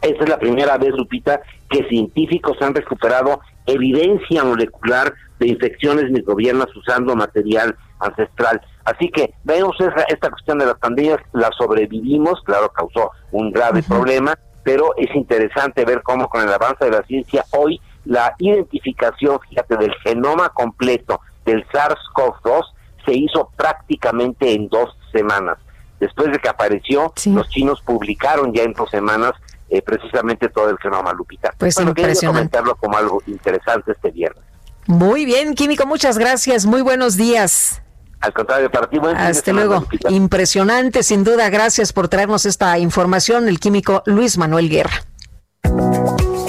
Esta 0.00 0.24
es 0.24 0.30
la 0.30 0.38
primera 0.38 0.78
vez, 0.78 0.90
Lupita, 0.96 1.40
que 1.70 1.84
científicos 1.88 2.56
han 2.60 2.74
recuperado 2.74 3.40
evidencia 3.66 4.42
molecular 4.44 5.12
de 5.38 5.48
infecciones 5.48 6.10
microbianas 6.10 6.66
usando 6.76 7.14
material 7.14 7.76
ancestral. 8.00 8.60
Así 8.84 9.10
que 9.10 9.32
vemos 9.44 9.76
esa- 9.80 10.04
esta 10.08 10.30
cuestión 10.30 10.58
de 10.58 10.66
las 10.66 10.78
pandemias, 10.78 11.18
la 11.32 11.50
sobrevivimos, 11.56 12.40
claro, 12.44 12.68
causó 12.70 13.10
un 13.30 13.52
grave 13.52 13.82
problema, 13.84 14.36
pero 14.64 14.94
es 14.96 15.14
interesante 15.14 15.84
ver 15.84 16.02
cómo 16.02 16.28
con 16.28 16.42
el 16.42 16.52
avance 16.52 16.84
de 16.84 16.90
la 16.90 17.02
ciencia 17.02 17.44
hoy 17.52 17.80
la 18.04 18.34
identificación, 18.38 19.38
fíjate, 19.48 19.76
del 19.76 19.94
genoma 20.02 20.48
completo 20.50 21.20
del 21.44 21.66
SARS-CoV-2 21.68 22.62
se 23.04 23.14
hizo 23.14 23.50
prácticamente 23.56 24.52
en 24.52 24.68
dos 24.68 24.96
semanas. 25.12 25.58
Después 26.00 26.32
de 26.32 26.38
que 26.38 26.48
apareció, 26.48 27.12
los 27.26 27.48
chinos 27.48 27.80
publicaron 27.82 28.52
ya 28.52 28.64
en 28.64 28.72
dos 28.72 28.90
semanas 28.90 29.32
eh, 29.68 29.80
precisamente 29.82 30.48
todo 30.48 30.68
el 30.68 30.78
genoma, 30.78 31.12
Lupita. 31.12 31.54
Pues 31.56 31.76
bueno, 31.76 31.90
impresionante. 31.92 32.38
comentarlo 32.40 32.76
como 32.76 32.96
algo 32.96 33.22
interesante 33.26 33.92
este 33.92 34.10
viernes. 34.10 34.42
Muy 34.86 35.24
bien, 35.24 35.54
Químico, 35.54 35.86
muchas 35.86 36.18
gracias. 36.18 36.66
Muy 36.66 36.82
buenos 36.82 37.16
días. 37.16 37.80
Al 38.20 38.32
contrario, 38.32 38.70
para 38.70 38.88
ti, 38.88 38.98
buen 38.98 39.16
Hasta 39.16 39.44
semana, 39.44 39.66
luego. 39.66 39.80
Lupita. 39.82 40.10
Impresionante, 40.10 41.02
sin 41.02 41.24
duda. 41.24 41.48
Gracias 41.50 41.92
por 41.92 42.08
traernos 42.08 42.46
esta 42.46 42.78
información. 42.78 43.48
El 43.48 43.60
químico 43.60 44.02
Luis 44.06 44.38
Manuel 44.38 44.68
Guerra. 44.68 45.04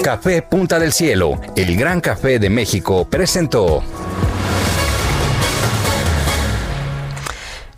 Café 0.04 0.42
Punta 0.42 0.78
del 0.78 0.92
Cielo, 0.92 1.40
el 1.56 1.78
gran 1.78 2.02
café 2.02 2.38
de 2.38 2.50
México, 2.50 3.08
presentó 3.08 3.82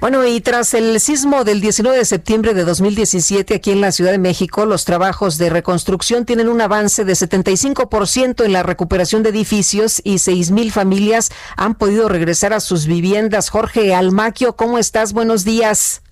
Bueno, 0.01 0.27
y 0.27 0.40
tras 0.40 0.74
el 0.74 0.98
sismo 0.98 1.44
del 1.44 1.61
19 1.61 1.97
de 1.97 2.05
septiembre 2.05 2.53
de 2.53 2.65
2017 2.65 3.55
aquí 3.55 3.70
en 3.70 3.81
la 3.81 3.93
Ciudad 3.93 4.11
de 4.11 4.19
México, 4.19 4.66
los 4.66 4.85
trabajos 4.85 5.39
de 5.39 5.51
reconstrucción 5.51 6.24
tienen 6.24 6.48
un 6.48 6.61
avance 6.61 7.05
de 7.05 7.12
75% 7.12 8.44
en 8.44 8.53
la 8.53 8.65
recuperación 8.65 9.23
de 9.23 9.31
edificios 9.31 10.01
y 10.03 10.19
6 10.19 10.51
mil 10.51 10.73
familias 10.73 11.31
han 11.57 11.77
podido 11.77 12.09
regresar 12.09 12.53
a 12.53 12.59
sus 12.59 12.86
viviendas. 12.86 13.51
Jorge 13.51 13.94
Almaquio, 13.94 14.57
¿cómo 14.57 14.78
estás? 14.78 15.12
Buenos 15.12 15.44
días. 15.44 16.03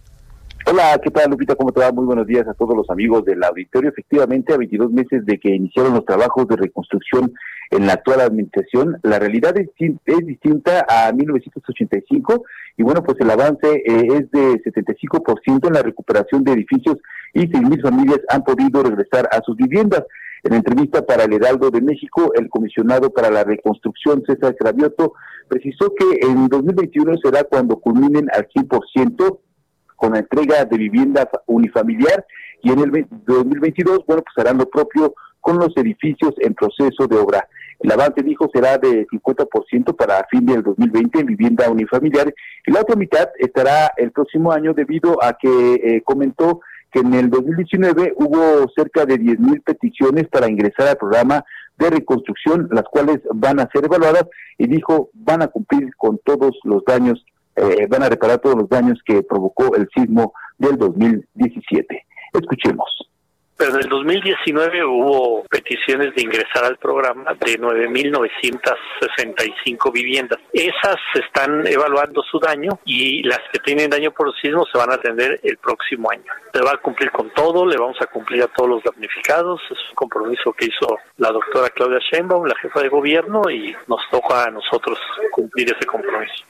Hola, 0.66 0.98
¿qué 1.02 1.10
tal 1.10 1.30
Lupita? 1.30 1.56
¿Cómo 1.56 1.72
te 1.72 1.80
va? 1.80 1.92
Muy 1.92 2.06
buenos 2.06 2.26
días 2.26 2.48
a 2.48 2.54
todos 2.54 2.74
los 2.74 2.88
amigos 2.88 3.22
del 3.26 3.44
auditorio. 3.44 3.90
Efectivamente, 3.90 4.54
a 4.54 4.56
22 4.56 4.90
meses 4.92 5.26
de 5.26 5.38
que 5.38 5.54
iniciaron 5.54 5.92
los 5.92 6.06
trabajos 6.06 6.48
de 6.48 6.56
reconstrucción 6.56 7.34
en 7.70 7.86
la 7.86 7.92
actual 7.92 8.22
administración, 8.22 8.96
la 9.02 9.18
realidad 9.18 9.54
es, 9.58 9.68
es 9.76 10.26
distinta 10.26 10.86
a 10.88 11.12
1985 11.12 12.44
y 12.78 12.82
bueno, 12.82 13.02
pues 13.02 13.18
el 13.20 13.30
avance 13.30 13.68
eh, 13.74 14.06
es 14.08 14.30
de 14.30 14.62
75% 14.62 15.66
en 15.68 15.74
la 15.74 15.82
recuperación 15.82 16.42
de 16.44 16.52
edificios 16.52 16.96
y 17.34 17.40
6.000 17.40 17.82
familias 17.82 18.20
han 18.30 18.42
podido 18.42 18.82
regresar 18.82 19.28
a 19.32 19.42
sus 19.42 19.56
viviendas. 19.56 20.04
En 20.44 20.54
entrevista 20.54 21.04
para 21.04 21.24
el 21.24 21.34
Heraldo 21.34 21.70
de 21.70 21.82
México, 21.82 22.32
el 22.34 22.48
comisionado 22.48 23.10
para 23.10 23.30
la 23.30 23.44
reconstrucción, 23.44 24.22
César 24.26 24.56
Cravioto, 24.56 25.12
precisó 25.46 25.92
que 25.94 26.26
en 26.26 26.48
2021 26.48 27.18
será 27.22 27.44
cuando 27.44 27.76
culminen 27.80 28.28
al 28.32 28.48
100% 28.48 29.40
con 30.04 30.12
la 30.12 30.18
entrega 30.18 30.66
de 30.66 30.76
vivienda 30.76 31.26
fa- 31.32 31.40
unifamiliar 31.46 32.26
y 32.62 32.70
en 32.70 32.78
el 32.80 32.90
ve- 32.90 33.06
2022, 33.26 34.00
bueno, 34.06 34.22
pues 34.22 34.36
harán 34.44 34.58
lo 34.58 34.68
propio 34.68 35.14
con 35.40 35.58
los 35.58 35.74
edificios 35.78 36.34
en 36.40 36.52
proceso 36.52 37.06
de 37.08 37.16
obra. 37.16 37.48
El 37.80 37.90
avance, 37.90 38.22
dijo, 38.22 38.50
será 38.52 38.76
de 38.76 39.06
50% 39.06 39.96
para 39.96 40.26
fin 40.30 40.44
del 40.44 40.62
2020 40.62 41.20
en 41.20 41.26
vivienda 41.26 41.70
unifamiliar 41.70 42.32
y 42.66 42.70
la 42.70 42.80
otra 42.82 42.96
mitad 42.96 43.28
estará 43.38 43.92
el 43.96 44.10
próximo 44.12 44.52
año 44.52 44.74
debido 44.74 45.22
a 45.22 45.32
que 45.40 45.74
eh, 45.74 46.02
comentó 46.04 46.60
que 46.92 47.00
en 47.00 47.14
el 47.14 47.30
2019 47.30 48.12
hubo 48.16 48.68
cerca 48.76 49.06
de 49.06 49.16
10 49.18 49.40
mil 49.40 49.60
peticiones 49.62 50.28
para 50.28 50.48
ingresar 50.50 50.88
al 50.88 50.96
programa 50.98 51.44
de 51.78 51.90
reconstrucción, 51.90 52.68
las 52.70 52.84
cuales 52.84 53.20
van 53.34 53.58
a 53.58 53.68
ser 53.72 53.86
evaluadas 53.86 54.26
y 54.58 54.66
dijo 54.66 55.08
van 55.14 55.40
a 55.42 55.48
cumplir 55.48 55.90
con 55.96 56.18
todos 56.24 56.52
los 56.64 56.84
daños, 56.84 57.24
eh, 57.56 57.86
van 57.88 58.02
a 58.02 58.08
reparar 58.08 58.38
todos 58.38 58.56
los 58.56 58.68
daños 58.68 58.98
que 59.04 59.22
provocó 59.22 59.76
el 59.76 59.88
sismo 59.94 60.32
del 60.58 60.76
2017. 60.76 62.06
Escuchemos. 62.32 63.04
Pero 63.56 63.76
en 63.76 63.82
el 63.82 63.88
2019 63.88 64.84
hubo 64.84 65.44
peticiones 65.44 66.12
de 66.16 66.22
ingresar 66.22 66.64
al 66.64 66.76
programa 66.76 67.34
de 67.34 67.56
9.965 67.60 69.92
viviendas. 69.92 70.40
Esas 70.52 70.96
están 71.14 71.64
evaluando 71.66 72.24
su 72.24 72.40
daño 72.40 72.80
y 72.84 73.22
las 73.22 73.38
que 73.52 73.60
tienen 73.60 73.90
daño 73.90 74.10
por 74.10 74.34
sismo 74.40 74.66
se 74.66 74.76
van 74.76 74.90
a 74.90 74.94
atender 74.94 75.38
el 75.44 75.56
próximo 75.58 76.10
año. 76.10 76.24
Se 76.52 76.60
va 76.62 76.72
a 76.72 76.78
cumplir 76.78 77.12
con 77.12 77.30
todo, 77.30 77.64
le 77.64 77.76
vamos 77.76 77.98
a 78.00 78.06
cumplir 78.06 78.42
a 78.42 78.48
todos 78.48 78.70
los 78.70 78.82
damnificados. 78.82 79.60
Es 79.70 79.78
un 79.90 79.94
compromiso 79.94 80.52
que 80.52 80.66
hizo 80.66 80.98
la 81.18 81.30
doctora 81.30 81.70
Claudia 81.70 82.00
Sheinbaum, 82.10 82.46
la 82.46 82.56
jefa 82.56 82.82
de 82.82 82.88
gobierno, 82.88 83.48
y 83.48 83.72
nos 83.86 84.00
toca 84.10 84.46
a 84.46 84.50
nosotros 84.50 84.98
cumplir 85.30 85.72
ese 85.72 85.86
compromiso. 85.86 86.44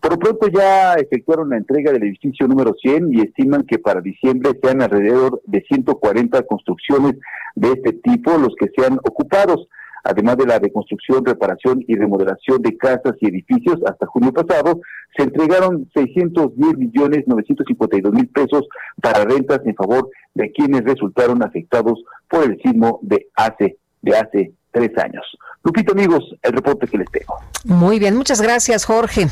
Por 0.00 0.12
lo 0.12 0.18
pronto 0.18 0.48
ya 0.48 0.94
efectuaron 0.94 1.50
la 1.50 1.58
entrega 1.58 1.92
del 1.92 2.04
edificio 2.04 2.48
número 2.48 2.74
100 2.80 3.12
y 3.12 3.20
estiman 3.20 3.64
que 3.64 3.78
para 3.78 4.00
diciembre 4.00 4.58
sean 4.62 4.80
alrededor 4.80 5.42
de 5.44 5.62
140 5.68 6.42
construcciones 6.44 7.16
de 7.54 7.68
este 7.72 7.92
tipo 7.92 8.36
los 8.38 8.54
que 8.58 8.70
sean 8.76 8.94
ocupados. 9.04 9.68
Además 10.02 10.38
de 10.38 10.46
la 10.46 10.58
reconstrucción, 10.58 11.26
reparación 11.26 11.84
y 11.86 11.94
remodelación 11.94 12.62
de 12.62 12.78
casas 12.78 13.14
y 13.20 13.28
edificios, 13.28 13.78
hasta 13.86 14.06
junio 14.06 14.32
pasado 14.32 14.80
se 15.14 15.24
entregaron 15.24 15.90
610 15.94 16.78
millones 16.78 17.24
952 17.26 18.12
mil 18.12 18.28
pesos 18.28 18.66
para 19.02 19.24
rentas 19.24 19.60
en 19.66 19.74
favor 19.74 20.08
de 20.32 20.50
quienes 20.52 20.84
resultaron 20.84 21.42
afectados 21.44 22.02
por 22.28 22.44
el 22.44 22.58
sismo 22.62 23.00
de 23.02 23.26
hace 23.34 23.76
de 24.00 24.16
hace 24.16 24.52
tres 24.70 24.96
años. 24.96 25.24
Lupito, 25.62 25.92
amigos, 25.92 26.24
el 26.42 26.52
reporte 26.52 26.86
que 26.86 26.96
les 26.96 27.10
tengo. 27.10 27.34
Muy 27.64 27.98
bien, 27.98 28.16
muchas 28.16 28.40
gracias, 28.40 28.86
Jorge. 28.86 29.26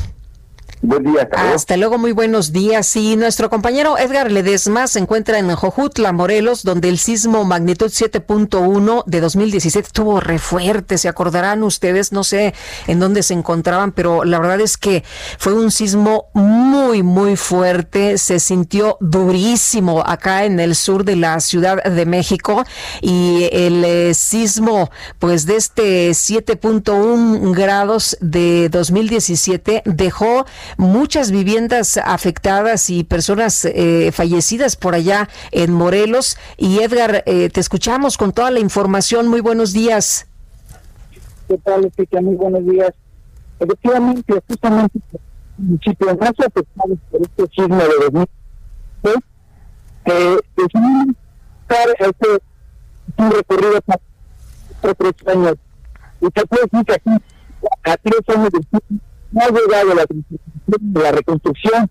Buen 0.81 1.03
día. 1.03 1.27
Hasta 1.53 1.75
luego. 1.75 1.97
muy 1.97 2.13
buenos 2.13 2.53
días. 2.53 2.95
Y 2.95 3.17
nuestro 3.17 3.49
compañero 3.49 3.97
Edgar 3.97 4.31
Ledesma 4.31 4.87
se 4.87 4.99
encuentra 4.99 5.37
en 5.37 5.53
Jojutla, 5.53 6.13
Morelos, 6.13 6.63
donde 6.63 6.87
el 6.87 6.97
sismo 6.99 7.43
magnitud 7.43 7.87
7.1 7.87 9.03
de 9.05 9.19
2017 9.19 9.87
estuvo 9.87 10.21
re 10.21 10.39
fuerte. 10.39 10.97
Se 10.97 11.09
acordarán 11.09 11.63
ustedes, 11.63 12.13
no 12.13 12.23
sé 12.23 12.53
en 12.87 12.99
dónde 12.99 13.23
se 13.23 13.33
encontraban, 13.33 13.91
pero 13.91 14.23
la 14.23 14.39
verdad 14.39 14.61
es 14.61 14.77
que 14.77 15.03
fue 15.37 15.53
un 15.53 15.71
sismo 15.71 16.27
muy, 16.33 17.03
muy 17.03 17.35
fuerte. 17.35 18.17
Se 18.17 18.39
sintió 18.39 18.97
durísimo 19.01 20.01
acá 20.05 20.45
en 20.45 20.61
el 20.61 20.75
sur 20.75 21.03
de 21.03 21.17
la 21.17 21.41
Ciudad 21.41 21.83
de 21.83 22.05
México. 22.05 22.63
Y 23.01 23.49
el 23.51 23.83
eh, 23.83 24.13
sismo, 24.13 24.89
pues 25.17 25.45
de 25.45 25.57
este 25.57 26.11
7.1 26.11 27.53
grados 27.53 28.17
de 28.21 28.69
2017 28.69 29.81
dejó 29.85 30.45
muchas 30.77 31.31
viviendas 31.31 31.97
afectadas 31.97 32.89
y 32.89 33.03
personas 33.03 33.65
eh, 33.65 34.11
fallecidas 34.11 34.75
por 34.75 34.95
allá 34.95 35.29
en 35.51 35.73
Morelos. 35.73 36.37
Y 36.57 36.79
Edgar, 36.79 37.23
eh, 37.25 37.49
te 37.49 37.59
escuchamos 37.59 38.17
con 38.17 38.31
toda 38.31 38.51
la 38.51 38.59
información. 38.59 39.27
Muy 39.27 39.41
buenos 39.41 39.73
días. 39.73 40.27
¿Qué 41.47 41.57
tal? 41.57 41.91
Muy 42.21 42.35
buenos 42.35 42.65
días. 42.65 42.91
Efectivamente, 43.59 44.41
justamente 44.47 44.99
municipios 45.57 46.17
más 46.19 46.31
afectados 46.39 46.97
por 47.11 47.21
este 47.21 47.47
sismo 47.53 47.77
de 47.77 48.27
2006, 49.03 49.15
eh, 50.05 50.37
decidimos 50.55 51.15
dar 51.67 51.87
este 51.99 52.27
un 53.17 53.31
recorrido 53.31 53.81
por 54.81 54.95
tres 54.95 55.13
años. 55.27 55.55
Y 56.21 56.29
te 56.29 56.45
puedo 56.45 56.63
decir 56.63 56.85
que 56.85 56.93
aquí, 56.93 57.23
a 57.83 57.97
tres 57.97 58.21
años 58.35 58.49
de 58.51 58.99
no 59.31 59.41
ha 59.41 59.49
llegado 59.49 59.93
la, 59.95 60.05
la 61.01 61.11
reconstrucción 61.11 61.89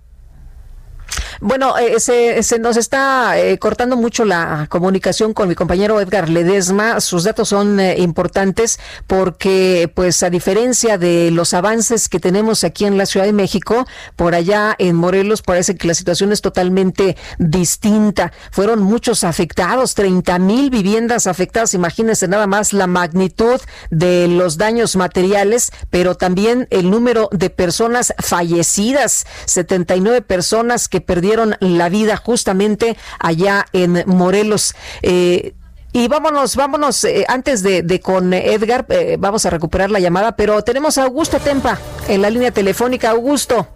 bueno, 1.40 1.78
eh, 1.78 2.00
se, 2.00 2.58
nos 2.58 2.76
está 2.76 3.38
eh, 3.38 3.58
cortando 3.58 3.96
mucho 3.96 4.24
la 4.24 4.66
comunicación 4.68 5.34
con 5.34 5.48
mi 5.48 5.54
compañero 5.54 6.00
Edgar 6.00 6.28
Ledesma. 6.28 7.00
Sus 7.00 7.22
datos 7.24 7.50
son 7.50 7.78
eh, 7.78 7.96
importantes 7.98 8.80
porque, 9.06 9.90
pues, 9.94 10.24
a 10.24 10.30
diferencia 10.30 10.98
de 10.98 11.30
los 11.30 11.54
avances 11.54 12.08
que 12.08 12.18
tenemos 12.18 12.64
aquí 12.64 12.86
en 12.86 12.98
la 12.98 13.06
Ciudad 13.06 13.26
de 13.26 13.32
México, 13.32 13.86
por 14.16 14.34
allá 14.34 14.74
en 14.78 14.96
Morelos 14.96 15.42
parece 15.42 15.76
que 15.76 15.86
la 15.86 15.94
situación 15.94 16.32
es 16.32 16.40
totalmente 16.40 17.16
distinta. 17.38 18.32
Fueron 18.50 18.82
muchos 18.82 19.22
afectados, 19.22 19.94
30 19.94 20.40
mil 20.40 20.70
viviendas 20.70 21.28
afectadas. 21.28 21.72
Imagínense 21.72 22.26
nada 22.26 22.48
más 22.48 22.72
la 22.72 22.88
magnitud 22.88 23.60
de 23.90 24.26
los 24.26 24.58
daños 24.58 24.96
materiales, 24.96 25.70
pero 25.90 26.16
también 26.16 26.66
el 26.70 26.90
número 26.90 27.28
de 27.30 27.48
personas 27.48 28.12
fallecidas, 28.18 29.24
79 29.46 30.22
personas 30.22 30.88
que 30.88 31.00
perdieron 31.00 31.27
la 31.60 31.88
vida 31.88 32.16
justamente 32.16 32.96
allá 33.18 33.66
en 33.72 34.04
Morelos. 34.06 34.74
Eh, 35.02 35.54
y 35.92 36.06
vámonos, 36.06 36.54
vámonos, 36.54 37.02
eh, 37.04 37.24
antes 37.28 37.62
de, 37.62 38.00
con 38.00 38.32
Edgar, 38.34 38.84
eh, 38.90 39.16
vamos 39.18 39.46
a 39.46 39.50
recuperar 39.50 39.90
la 39.90 40.00
llamada, 40.00 40.36
pero 40.36 40.62
tenemos 40.62 40.98
a 40.98 41.04
Augusto 41.04 41.38
Tempa 41.38 41.78
en 42.08 42.20
la 42.20 42.28
línea 42.28 42.50
telefónica. 42.50 43.10
Augusto. 43.10 43.66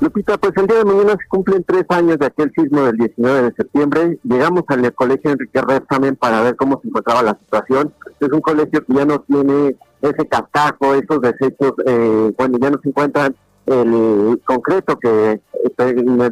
Lupita, 0.00 0.38
pues 0.38 0.52
el 0.56 0.66
día 0.66 0.78
de 0.78 0.84
mañana 0.84 1.16
se 1.20 1.28
cumplen 1.28 1.64
tres 1.64 1.84
años 1.88 2.18
de 2.18 2.26
aquel 2.26 2.52
sismo 2.54 2.82
del 2.82 2.96
19 2.96 3.42
de 3.42 3.54
septiembre. 3.54 4.18
Llegamos 4.22 4.64
al 4.68 4.94
colegio 4.94 5.30
Enrique 5.30 5.60
Red 5.62 5.82
también 5.88 6.14
para 6.14 6.42
ver 6.42 6.56
cómo 6.56 6.80
se 6.80 6.88
encontraba 6.88 7.22
la 7.22 7.38
situación. 7.38 7.92
Es 8.20 8.28
un 8.30 8.40
colegio 8.40 8.84
que 8.84 8.94
ya 8.94 9.04
no 9.04 9.20
tiene 9.20 9.76
ese 10.02 10.28
cascajo, 10.28 10.94
esos 10.94 11.20
desechos, 11.20 11.72
eh, 11.86 12.32
bueno, 12.36 12.58
ya 12.60 12.70
no 12.70 12.78
se 12.82 12.88
encuentran 12.88 13.34
el 13.66 14.40
concreto 14.44 14.98
que 14.98 15.40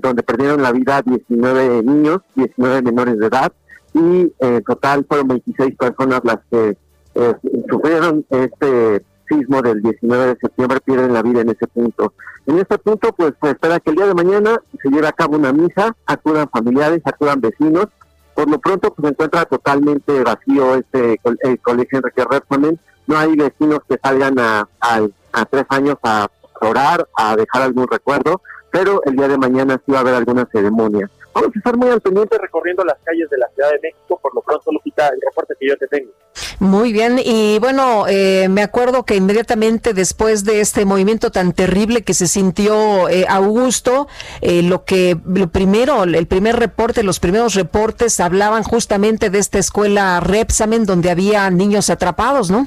donde 0.00 0.22
perdieron 0.22 0.62
la 0.62 0.72
vida 0.72 1.02
19 1.02 1.82
niños, 1.82 2.18
19 2.34 2.82
menores 2.82 3.18
de 3.18 3.26
edad 3.26 3.52
y 3.94 4.32
en 4.38 4.62
total 4.64 5.04
fueron 5.08 5.28
26 5.28 5.76
personas 5.76 6.20
las 6.24 6.38
que 6.50 6.76
eh, 7.14 7.34
sufrieron 7.68 8.24
este 8.30 9.04
sismo 9.28 9.62
del 9.62 9.82
19 9.82 10.26
de 10.26 10.36
septiembre, 10.40 10.80
pierden 10.80 11.12
la 11.12 11.22
vida 11.22 11.40
en 11.40 11.50
ese 11.50 11.66
punto. 11.66 12.12
En 12.46 12.58
este 12.58 12.78
punto, 12.78 13.12
pues 13.12 13.32
se 13.40 13.50
espera 13.50 13.80
que 13.80 13.90
el 13.90 13.96
día 13.96 14.06
de 14.06 14.14
mañana 14.14 14.60
se 14.82 14.90
lleve 14.90 15.06
a 15.06 15.12
cabo 15.12 15.36
una 15.36 15.52
misa, 15.52 15.94
acudan 16.06 16.48
familiares, 16.48 17.00
acudan 17.04 17.40
vecinos. 17.40 17.86
Por 18.34 18.50
lo 18.50 18.58
pronto, 18.58 18.92
pues 18.92 19.06
se 19.06 19.12
encuentra 19.12 19.44
totalmente 19.44 20.22
vacío 20.22 20.74
este 20.74 21.20
el 21.42 21.60
colegio 21.60 21.98
Enrique 21.98 22.24
Redman. 22.24 22.78
No 23.06 23.18
hay 23.18 23.36
vecinos 23.36 23.80
que 23.88 23.98
salgan 24.02 24.38
a, 24.38 24.68
a 24.80 25.44
tres 25.46 25.64
años 25.68 25.96
a 26.02 26.28
orar, 26.66 27.08
a 27.16 27.36
dejar 27.36 27.62
algún 27.62 27.88
recuerdo, 27.88 28.42
pero 28.70 29.00
el 29.04 29.16
día 29.16 29.28
de 29.28 29.38
mañana 29.38 29.80
sí 29.84 29.92
va 29.92 29.98
a 29.98 30.00
haber 30.00 30.14
alguna 30.14 30.48
ceremonia. 30.50 31.08
Vamos 31.34 31.50
a 31.54 31.58
estar 31.58 31.76
muy 31.76 31.88
al 31.88 32.00
pendiente 32.00 32.36
recorriendo 32.38 32.84
las 32.84 32.98
calles 33.04 33.28
de 33.30 33.38
la 33.38 33.48
Ciudad 33.54 33.70
de 33.70 33.78
México, 33.82 34.18
por 34.20 34.34
lo 34.34 34.42
pronto, 34.42 34.70
Lupita, 34.70 35.08
el 35.08 35.20
reporte 35.20 35.54
que 35.58 35.68
yo 35.68 35.76
te 35.76 35.86
tengo. 35.86 36.10
Muy 36.58 36.92
bien, 36.92 37.18
y 37.22 37.58
bueno, 37.58 38.06
eh, 38.08 38.48
me 38.48 38.62
acuerdo 38.62 39.04
que 39.04 39.16
inmediatamente 39.16 39.94
después 39.94 40.44
de 40.44 40.60
este 40.60 40.84
movimiento 40.84 41.30
tan 41.30 41.52
terrible 41.52 42.02
que 42.02 42.14
se 42.14 42.28
sintió 42.28 43.08
eh, 43.08 43.26
Augusto, 43.28 44.08
eh, 44.40 44.62
lo 44.62 44.84
que 44.84 45.18
lo 45.26 45.48
primero, 45.48 46.04
el 46.04 46.26
primer 46.26 46.56
reporte, 46.56 47.02
los 47.02 47.18
primeros 47.18 47.54
reportes 47.54 48.20
hablaban 48.20 48.62
justamente 48.62 49.28
de 49.28 49.38
esta 49.38 49.58
escuela 49.58 50.20
Repsamen 50.20 50.84
donde 50.86 51.10
había 51.10 51.50
niños 51.50 51.90
atrapados, 51.90 52.50
¿no? 52.50 52.66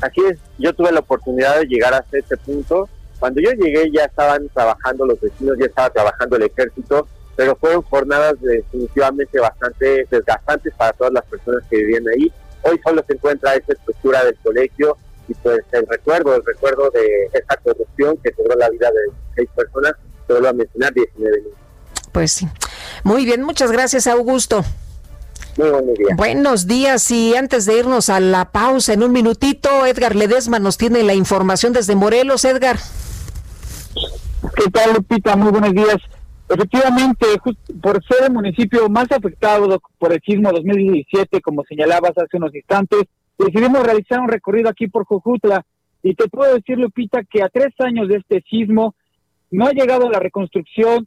Así 0.00 0.20
es, 0.28 0.38
yo 0.62 0.72
tuve 0.72 0.92
la 0.92 1.00
oportunidad 1.00 1.58
de 1.58 1.66
llegar 1.66 1.92
hasta 1.92 2.18
este 2.18 2.36
punto. 2.36 2.88
Cuando 3.18 3.40
yo 3.40 3.50
llegué 3.52 3.90
ya 3.92 4.04
estaban 4.04 4.48
trabajando 4.48 5.06
los 5.06 5.20
vecinos, 5.20 5.56
ya 5.58 5.66
estaba 5.66 5.90
trabajando 5.90 6.36
el 6.36 6.42
ejército, 6.44 7.06
pero 7.36 7.56
fueron 7.56 7.82
jornadas 7.82 8.34
definitivamente 8.40 9.38
bastante 9.40 10.06
desgastantes 10.10 10.72
para 10.74 10.92
todas 10.92 11.12
las 11.12 11.24
personas 11.24 11.62
que 11.68 11.76
vivían 11.76 12.08
ahí. 12.08 12.32
Hoy 12.62 12.80
solo 12.84 13.04
se 13.06 13.14
encuentra 13.14 13.54
esa 13.54 13.72
estructura 13.72 14.24
del 14.24 14.36
colegio 14.42 14.96
y 15.28 15.34
pues 15.34 15.60
el 15.72 15.86
recuerdo, 15.86 16.36
el 16.36 16.44
recuerdo 16.44 16.90
de 16.90 17.26
esta 17.32 17.56
corrupción 17.56 18.16
que 18.22 18.32
cobró 18.32 18.56
la 18.56 18.68
vida 18.70 18.88
de 18.90 19.12
seis 19.34 19.48
personas, 19.54 19.94
solo 20.28 20.48
a 20.48 20.52
mencionar 20.52 20.92
19 20.92 21.36
niños. 21.38 21.58
Pues 22.12 22.32
sí. 22.32 22.48
Muy 23.04 23.24
bien, 23.24 23.42
muchas 23.42 23.72
gracias 23.72 24.06
Augusto. 24.06 24.64
Buenos 26.16 26.66
días. 26.66 27.10
y 27.10 27.34
antes 27.34 27.66
de 27.66 27.78
irnos 27.78 28.08
a 28.08 28.20
la 28.20 28.50
pausa 28.52 28.92
en 28.92 29.02
un 29.02 29.12
minutito, 29.12 29.86
Edgar 29.86 30.16
Ledesma 30.16 30.58
nos 30.58 30.78
tiene 30.78 31.02
la 31.02 31.14
información 31.14 31.72
desde 31.72 31.94
Morelos. 31.94 32.44
Edgar. 32.44 32.76
¿Qué 34.56 34.70
tal, 34.70 34.94
Lupita? 34.94 35.36
Muy 35.36 35.50
buenos 35.50 35.72
días. 35.72 35.96
Efectivamente, 36.48 37.26
por 37.80 38.04
ser 38.04 38.24
el 38.26 38.32
municipio 38.32 38.88
más 38.88 39.10
afectado 39.10 39.80
por 39.98 40.12
el 40.12 40.20
sismo 40.20 40.50
2017, 40.52 41.40
como 41.40 41.64
señalabas 41.64 42.12
hace 42.16 42.36
unos 42.36 42.54
instantes, 42.54 43.02
decidimos 43.38 43.82
realizar 43.84 44.20
un 44.20 44.28
recorrido 44.28 44.68
aquí 44.68 44.88
por 44.88 45.06
Jojutla. 45.06 45.64
Y 46.02 46.14
te 46.14 46.28
puedo 46.28 46.54
decir, 46.54 46.78
Lupita, 46.78 47.22
que 47.24 47.42
a 47.42 47.48
tres 47.48 47.72
años 47.78 48.08
de 48.08 48.16
este 48.16 48.42
sismo 48.50 48.94
no 49.50 49.66
ha 49.66 49.72
llegado 49.72 50.10
la 50.10 50.18
reconstrucción 50.18 51.06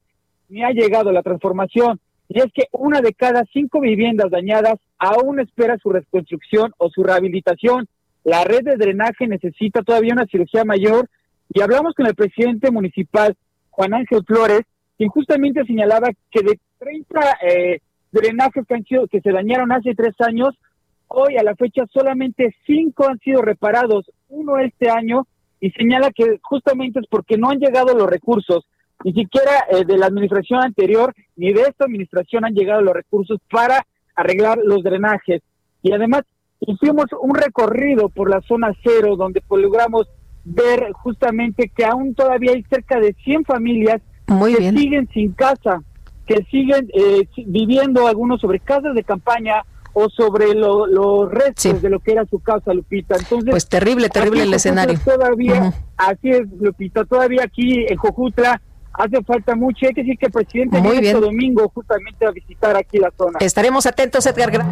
ni 0.49 0.64
ha 0.64 0.70
llegado 0.70 1.12
la 1.12 1.22
transformación. 1.22 1.99
Y 2.36 2.40
es 2.40 2.52
que 2.52 2.68
una 2.74 2.99
de 2.99 3.14
cada 3.14 3.45
cinco 3.53 3.80
viviendas 3.80 4.30
dañadas 4.30 4.76
aún 4.98 5.40
espera 5.40 5.78
su 5.78 5.90
reconstrucción 5.90 6.74
o 6.78 6.90
su 6.90 7.02
rehabilitación. 7.02 7.88
La 8.26 8.44
red 8.44 8.62
de 8.66 8.76
drenaje 8.76 9.26
necesita 9.26 9.84
todavía 9.84 10.12
una 10.12 10.26
cirugía 10.26 10.66
mayor 10.66 11.10
y 11.53 11.62
hablamos 11.62 11.94
con 11.94 12.07
el 12.07 12.14
presidente 12.14 12.72
municipal, 12.72 13.38
Juan 13.70 13.94
Ángel 13.94 14.26
Flores, 14.28 14.64
quien 14.98 15.07
justamente 15.07 15.64
señalaba 15.64 16.10
que 16.30 16.41
de 16.41 16.60
30 16.78 17.38
eh, 17.41 17.80
drenajes 18.12 18.68
que, 18.68 18.74
han 18.74 18.84
sido, 18.84 19.07
que 19.07 19.22
se 19.22 19.32
dañaron 19.32 19.72
hace 19.72 19.95
tres 19.95 20.16
años, 20.20 20.60
hoy 21.07 21.38
a 21.38 21.44
la 21.44 21.56
fecha 21.56 21.86
solamente 21.94 22.53
cinco 22.66 23.07
han 23.07 23.20
sido 23.20 23.44
reparados, 23.44 24.12
uno 24.28 24.57
este 24.57 24.90
año, 24.90 25.26
y 25.62 25.72
señala 25.72 26.12
que 26.12 26.38
justamente 26.41 26.99
es 26.99 27.07
porque 27.10 27.38
no 27.38 27.49
han 27.52 27.60
llegado 27.60 27.98
los 27.98 28.10
recursos, 28.10 28.68
ni 29.03 29.13
siquiera 29.13 29.65
eh, 29.69 29.85
de 29.85 29.97
la 29.97 30.07
administración 30.07 30.63
anterior 30.63 31.13
ni 31.35 31.53
de 31.53 31.61
esta 31.61 31.85
administración 31.85 32.45
han 32.45 32.53
llegado 32.53 32.81
los 32.81 32.93
recursos 32.93 33.39
para 33.51 33.85
arreglar 34.15 34.57
los 34.63 34.84
drenajes. 34.84 35.41
Y 35.81 35.91
además 35.91 36.23
hicimos 36.59 37.05
un 37.22 37.35
recorrido 37.35 38.09
por 38.09 38.30
la 38.30 38.41
zona 38.41 38.72
cero 38.84 39.15
donde 39.15 39.41
pues, 39.41 39.61
logramos 39.61 40.07
ver 40.43 40.91
justamente 40.93 41.72
que 41.76 41.85
aún 41.85 42.15
todavía 42.15 42.51
hay 42.53 42.63
cerca 42.63 42.99
de 42.99 43.15
100 43.23 43.45
familias 43.45 44.01
que 44.27 44.72
siguen 44.72 45.09
sin 45.13 45.34
casa, 45.34 45.81
que 46.26 46.45
siguen 46.49 46.89
eh, 46.93 47.27
viviendo 47.45 48.07
algunos 48.07 48.41
sobre 48.41 48.59
casas 48.59 48.95
de 48.95 49.03
campaña 49.03 49.63
o 49.93 50.09
sobre 50.09 50.53
los 50.53 51.31
restos 51.31 51.81
de 51.81 51.89
lo 51.89 51.99
que 51.99 52.11
era 52.11 52.26
su 52.26 52.39
casa, 52.39 52.73
Lupita. 52.73 53.15
Entonces, 53.17 53.49
pues 53.49 53.69
terrible, 53.69 54.09
terrible 54.09 54.43
el 54.43 54.53
escenario. 54.53 54.99
Todavía, 55.03 55.73
así 55.95 56.31
es, 56.31 56.47
Lupita, 56.59 57.05
todavía 57.05 57.43
aquí 57.43 57.85
en 57.88 57.95
Jojutla 57.95 58.61
hace 58.97 59.23
falta 59.23 59.55
mucho. 59.55 59.85
Hay 59.88 59.93
que 59.93 60.01
decir 60.01 60.17
que 60.17 60.26
el 60.27 60.31
presidente 60.31 60.80
Muy 60.80 60.91
viene 60.93 61.07
este 61.09 61.22
domingo 61.22 61.72
justamente 61.73 62.26
a 62.26 62.31
visitar 62.31 62.76
aquí 62.76 62.97
la 62.97 63.11
zona. 63.17 63.39
Estaremos 63.39 63.85
atentos, 63.85 64.26
Edgar. 64.26 64.65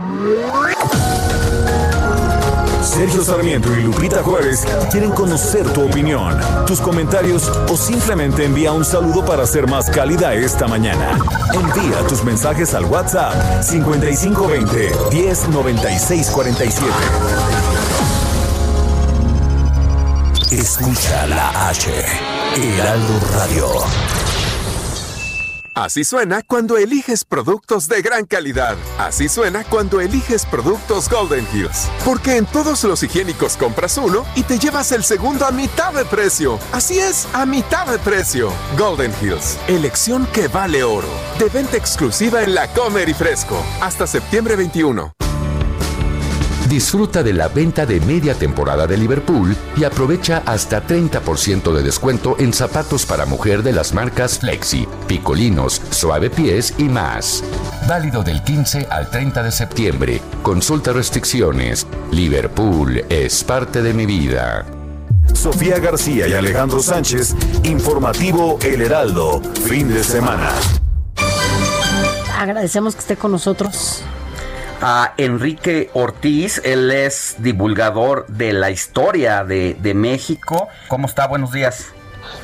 Sergio 2.83 3.23
Sarmiento 3.23 3.73
y 3.75 3.83
Lupita 3.83 4.21
Juárez 4.21 4.65
quieren 4.91 5.11
conocer 5.11 5.65
tu 5.71 5.85
opinión, 5.85 6.37
tus 6.67 6.81
comentarios 6.81 7.47
o 7.69 7.77
simplemente 7.77 8.43
envía 8.43 8.73
un 8.73 8.83
saludo 8.83 9.25
para 9.25 9.47
ser 9.47 9.67
más 9.67 9.89
cálida 9.89 10.33
esta 10.33 10.67
mañana. 10.67 11.17
Envía 11.53 12.05
tus 12.07 12.23
mensajes 12.23 12.73
al 12.75 12.85
WhatsApp 12.85 13.63
5520 13.63 14.91
109647. 15.11 16.87
Escucha 20.51 21.25
la 21.27 21.69
H, 21.69 21.89
Heraldo 22.55 23.19
Radio. 23.31 23.67
Así 25.73 26.03
suena 26.03 26.43
cuando 26.43 26.77
eliges 26.77 27.25
productos 27.25 27.87
de 27.89 28.03
gran 28.03 28.25
calidad. 28.25 28.77
Así 28.99 29.27
suena 29.27 29.63
cuando 29.63 29.99
eliges 29.99 30.45
productos 30.45 31.09
Golden 31.09 31.47
Hills. 31.51 31.89
Porque 32.05 32.37
en 32.37 32.45
todos 32.45 32.83
los 32.83 33.01
higiénicos 33.01 33.57
compras 33.57 33.97
uno 33.97 34.23
y 34.35 34.43
te 34.43 34.59
llevas 34.59 34.91
el 34.91 35.03
segundo 35.03 35.47
a 35.47 35.51
mitad 35.51 35.93
de 35.93 36.05
precio. 36.05 36.59
Así 36.71 36.99
es, 36.99 37.27
a 37.33 37.47
mitad 37.47 37.87
de 37.87 37.97
precio. 37.97 38.51
Golden 38.77 39.11
Hills, 39.19 39.57
elección 39.67 40.27
que 40.27 40.47
vale 40.47 40.83
oro. 40.83 41.09
De 41.39 41.49
venta 41.49 41.77
exclusiva 41.77 42.43
en 42.43 42.53
la 42.53 42.71
Comer 42.73 43.09
y 43.09 43.15
Fresco. 43.15 43.65
Hasta 43.81 44.05
septiembre 44.05 44.55
21. 44.55 45.11
Disfruta 46.73 47.21
de 47.21 47.33
la 47.33 47.49
venta 47.49 47.85
de 47.85 47.99
media 47.99 48.33
temporada 48.33 48.87
de 48.87 48.97
Liverpool 48.97 49.55
y 49.77 49.83
aprovecha 49.83 50.41
hasta 50.43 50.81
30% 50.81 51.71
de 51.71 51.83
descuento 51.83 52.35
en 52.39 52.51
zapatos 52.51 53.05
para 53.05 53.27
mujer 53.27 53.61
de 53.61 53.73
las 53.73 53.93
marcas 53.93 54.39
Flexi, 54.39 54.87
Picolinos, 55.07 55.79
Suave 55.91 56.31
Pies 56.31 56.73
y 56.79 56.85
más. 56.85 57.43
Válido 57.87 58.23
del 58.23 58.41
15 58.41 58.87
al 58.89 59.07
30 59.11 59.43
de 59.43 59.51
septiembre. 59.51 60.21
Consulta 60.41 60.93
restricciones. 60.93 61.85
Liverpool 62.09 63.05
es 63.07 63.43
parte 63.43 63.83
de 63.83 63.93
mi 63.93 64.07
vida. 64.07 64.65
Sofía 65.31 65.77
García 65.77 66.27
y 66.27 66.33
Alejandro 66.33 66.79
Sánchez, 66.79 67.35
informativo 67.65 68.57
El 68.63 68.81
Heraldo, 68.81 69.43
fin 69.63 69.93
de 69.93 70.03
semana. 70.03 70.49
Agradecemos 72.35 72.95
que 72.95 73.01
esté 73.01 73.15
con 73.15 73.31
nosotros. 73.31 74.03
A 74.81 75.13
Enrique 75.17 75.89
Ortiz. 75.93 76.61
Él 76.63 76.91
es 76.91 77.35
divulgador 77.39 78.25
de 78.27 78.53
la 78.53 78.71
historia 78.71 79.43
de, 79.43 79.75
de 79.75 79.93
México. 79.93 80.67
¿Cómo 80.87 81.07
está? 81.07 81.27
Buenos 81.27 81.51
días. 81.51 81.93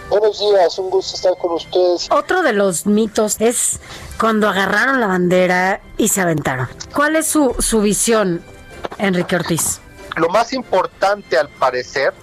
Buenos 0.10 0.40
días, 0.40 0.78
un 0.80 0.90
gusto 0.90 1.16
estar 1.16 1.38
con 1.38 1.54
ustedes. 1.54 2.08
Otro 2.12 2.42
de 2.42 2.54
los 2.54 2.86
mitos 2.86 3.38
es 3.40 3.80
cuando 4.20 4.50
agarraron 4.50 5.00
la 5.00 5.08
bandera 5.08 5.82
y 5.98 6.08
se 6.08 6.22
aventaron. 6.22 6.68
¿Cuál 6.94 7.16
es 7.16 7.28
su, 7.28 7.56
su 7.60 7.82
visión, 7.82 8.44
Enrique 8.98 9.36
Ortiz? 9.36 9.80
Lo 10.16 10.30
más 10.30 10.52
importante, 10.54 11.38
al 11.38 11.50
parecer, 11.50 12.14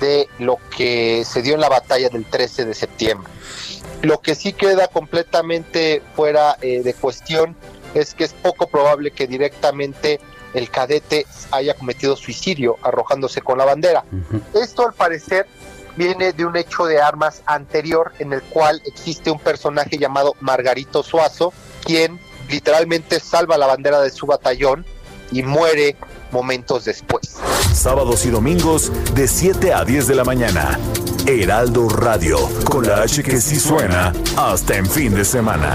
de 0.00 0.28
lo 0.38 0.58
que 0.76 1.24
se 1.24 1.42
dio 1.42 1.54
en 1.54 1.60
la 1.60 1.68
batalla 1.68 2.08
del 2.08 2.24
13 2.24 2.66
de 2.66 2.74
septiembre. 2.74 3.32
Lo 4.02 4.20
que 4.20 4.34
sí 4.34 4.52
queda 4.52 4.88
completamente 4.88 6.02
fuera 6.14 6.58
eh, 6.60 6.82
de 6.82 6.92
cuestión 6.94 7.56
es 7.94 8.14
que 8.14 8.24
es 8.24 8.32
poco 8.32 8.66
probable 8.68 9.10
que 9.10 9.26
directamente 9.26 10.20
el 10.54 10.70
cadete 10.70 11.26
haya 11.50 11.74
cometido 11.74 12.16
suicidio 12.16 12.76
arrojándose 12.82 13.40
con 13.40 13.58
la 13.58 13.64
bandera. 13.64 14.04
Esto 14.54 14.86
al 14.86 14.94
parecer 14.94 15.46
viene 15.96 16.32
de 16.32 16.44
un 16.44 16.56
hecho 16.56 16.86
de 16.86 17.00
armas 17.00 17.42
anterior 17.46 18.12
en 18.18 18.32
el 18.32 18.42
cual 18.42 18.80
existe 18.84 19.30
un 19.30 19.38
personaje 19.38 19.98
llamado 19.98 20.34
Margarito 20.40 21.02
Suazo, 21.02 21.52
quien 21.84 22.20
literalmente 22.48 23.20
salva 23.20 23.58
la 23.58 23.66
bandera 23.66 24.00
de 24.00 24.10
su 24.10 24.26
batallón 24.26 24.84
y 25.30 25.42
muere 25.42 25.96
momentos 26.30 26.84
después. 26.84 27.36
Sábados 27.72 28.24
y 28.26 28.30
domingos 28.30 28.92
de 29.14 29.26
7 29.28 29.72
a 29.72 29.84
10 29.84 30.06
de 30.08 30.14
la 30.14 30.24
mañana. 30.24 30.78
Heraldo 31.26 31.88
Radio, 31.88 32.38
con 32.64 32.86
la 32.86 33.02
H 33.02 33.22
que 33.22 33.40
sí 33.40 33.58
suena, 33.58 34.12
hasta 34.36 34.76
en 34.76 34.86
fin 34.86 35.14
de 35.14 35.24
semana. 35.24 35.74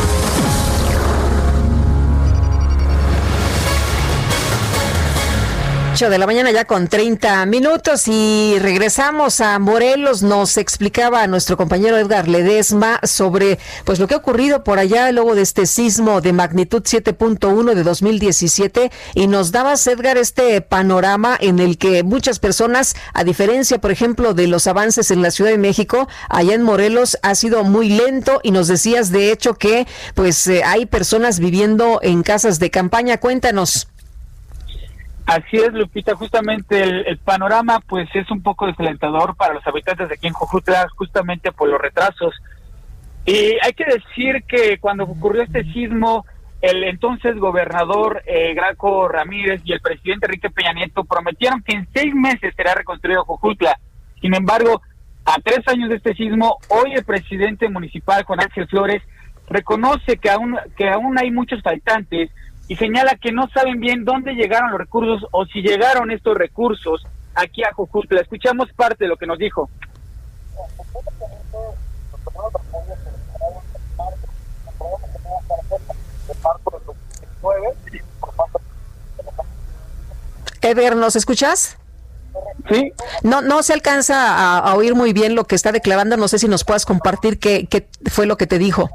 8 5.93 6.09
de 6.09 6.17
la 6.17 6.25
mañana 6.25 6.51
ya 6.51 6.63
con 6.63 6.87
30 6.87 7.45
minutos 7.47 8.07
y 8.07 8.55
regresamos 8.59 9.41
a 9.41 9.59
Morelos. 9.59 10.23
Nos 10.23 10.55
explicaba 10.55 11.27
nuestro 11.27 11.57
compañero 11.57 11.97
Edgar 11.97 12.29
Ledesma 12.29 13.01
sobre 13.03 13.59
pues 13.83 13.99
lo 13.99 14.07
que 14.07 14.13
ha 14.13 14.17
ocurrido 14.17 14.63
por 14.63 14.79
allá 14.79 15.11
luego 15.11 15.35
de 15.35 15.41
este 15.41 15.65
sismo 15.65 16.21
de 16.21 16.31
magnitud 16.31 16.83
7.1 16.83 17.73
de 17.73 17.83
2017 17.83 18.89
y 19.15 19.27
nos 19.27 19.51
dabas 19.51 19.85
Edgar 19.85 20.17
este 20.17 20.61
panorama 20.61 21.37
en 21.37 21.59
el 21.59 21.77
que 21.77 22.03
muchas 22.03 22.39
personas, 22.39 22.95
a 23.13 23.25
diferencia 23.25 23.79
por 23.79 23.91
ejemplo 23.91 24.33
de 24.33 24.47
los 24.47 24.67
avances 24.67 25.11
en 25.11 25.21
la 25.21 25.31
Ciudad 25.31 25.51
de 25.51 25.57
México, 25.57 26.07
allá 26.29 26.53
en 26.53 26.63
Morelos 26.63 27.17
ha 27.21 27.35
sido 27.35 27.65
muy 27.65 27.89
lento 27.89 28.39
y 28.43 28.51
nos 28.51 28.69
decías 28.69 29.11
de 29.11 29.33
hecho 29.33 29.55
que 29.55 29.87
pues 30.15 30.47
eh, 30.47 30.63
hay 30.63 30.85
personas 30.85 31.39
viviendo 31.39 31.99
en 32.01 32.23
casas 32.23 32.59
de 32.59 32.71
campaña. 32.71 33.17
Cuéntanos. 33.17 33.87
Así 35.25 35.57
es, 35.57 35.71
Lupita, 35.73 36.15
justamente 36.15 36.83
el, 36.83 37.17
panorama 37.19 37.79
pues 37.87 38.09
es 38.13 38.29
un 38.31 38.41
poco 38.41 38.67
desalentador 38.67 39.35
para 39.35 39.53
los 39.53 39.65
habitantes 39.65 40.09
de 40.09 40.15
aquí 40.15 40.27
en 40.27 40.33
Jojutla, 40.33 40.87
justamente 40.95 41.51
por 41.51 41.69
los 41.69 41.79
retrasos. 41.79 42.33
Y 43.25 43.55
hay 43.61 43.73
que 43.75 43.85
decir 43.85 44.43
que 44.47 44.77
cuando 44.79 45.03
ocurrió 45.03 45.43
este 45.43 45.63
sismo, 45.71 46.25
el 46.61 46.83
entonces 46.83 47.37
gobernador 47.37 48.21
eh, 48.25 48.53
Graco 48.53 49.07
Ramírez 49.07 49.61
y 49.63 49.73
el 49.73 49.81
presidente 49.81 50.25
Enrique 50.25 50.49
Peña 50.49 50.73
Nieto 50.73 51.03
prometieron 51.03 51.61
que 51.61 51.75
en 51.75 51.87
seis 51.93 52.13
meses 52.13 52.53
será 52.55 52.73
reconstruido 52.73 53.23
Jojutla. 53.25 53.79
Sin 54.21 54.35
embargo, 54.35 54.81
A 55.23 55.35
tres 55.43 55.59
años 55.67 55.89
de 55.89 55.97
este 55.97 56.15
sismo, 56.15 56.57
hoy 56.69 56.93
el 56.93 57.05
presidente 57.05 57.69
municipal, 57.69 58.23
Juan 58.23 58.41
Ángel 58.41 58.67
Flores, 58.67 59.03
reconoce 59.47 60.17
que 60.17 60.31
aún, 60.31 60.57
que 60.75 60.89
aún 60.89 61.17
hay 61.19 61.29
muchos 61.29 61.61
faltantes 61.61 62.31
y 62.71 62.77
señala 62.77 63.17
que 63.17 63.33
no 63.33 63.49
saben 63.49 63.81
bien 63.81 64.05
dónde 64.05 64.31
llegaron 64.31 64.71
los 64.71 64.79
recursos 64.79 65.27
o 65.31 65.45
si 65.45 65.61
llegaron 65.61 66.09
estos 66.09 66.37
recursos 66.37 67.05
aquí 67.35 67.65
a 67.65 67.73
Jujutla. 67.73 68.21
Escuchamos 68.21 68.71
parte 68.71 69.03
de 69.03 69.09
lo 69.09 69.17
que 69.17 69.27
nos 69.27 69.37
dijo. 69.37 69.69
Eder, 80.61 80.95
¿nos 80.95 81.17
escuchas? 81.17 81.77
Sí. 82.69 82.93
No, 83.23 83.41
no 83.41 83.63
se 83.63 83.73
alcanza 83.73 84.33
a, 84.33 84.59
a 84.59 84.75
oír 84.75 84.95
muy 84.95 85.11
bien 85.11 85.35
lo 85.35 85.43
que 85.43 85.55
está 85.55 85.73
declarando. 85.73 86.15
No 86.15 86.29
sé 86.29 86.39
si 86.39 86.47
nos 86.47 86.63
puedas 86.63 86.85
compartir 86.85 87.37
qué, 87.37 87.67
qué 87.67 87.89
fue 88.09 88.25
lo 88.25 88.37
que 88.37 88.47
te 88.47 88.59
dijo. 88.59 88.89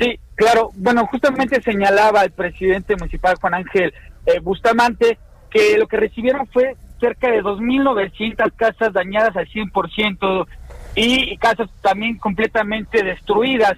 Sí, 0.00 0.18
claro. 0.34 0.70
Bueno, 0.76 1.06
justamente 1.06 1.60
señalaba 1.60 2.22
el 2.22 2.30
presidente 2.30 2.96
municipal 2.96 3.36
Juan 3.38 3.54
Ángel 3.54 3.92
eh, 4.24 4.40
Bustamante 4.40 5.18
que 5.50 5.76
lo 5.76 5.86
que 5.86 5.98
recibieron 5.98 6.46
fue 6.46 6.76
cerca 6.98 7.30
de 7.30 7.42
2.900 7.42 8.52
casas 8.56 8.92
dañadas 8.92 9.36
al 9.36 9.48
100% 9.48 10.46
y 10.94 11.36
casas 11.36 11.68
también 11.82 12.16
completamente 12.16 13.02
destruidas. 13.02 13.76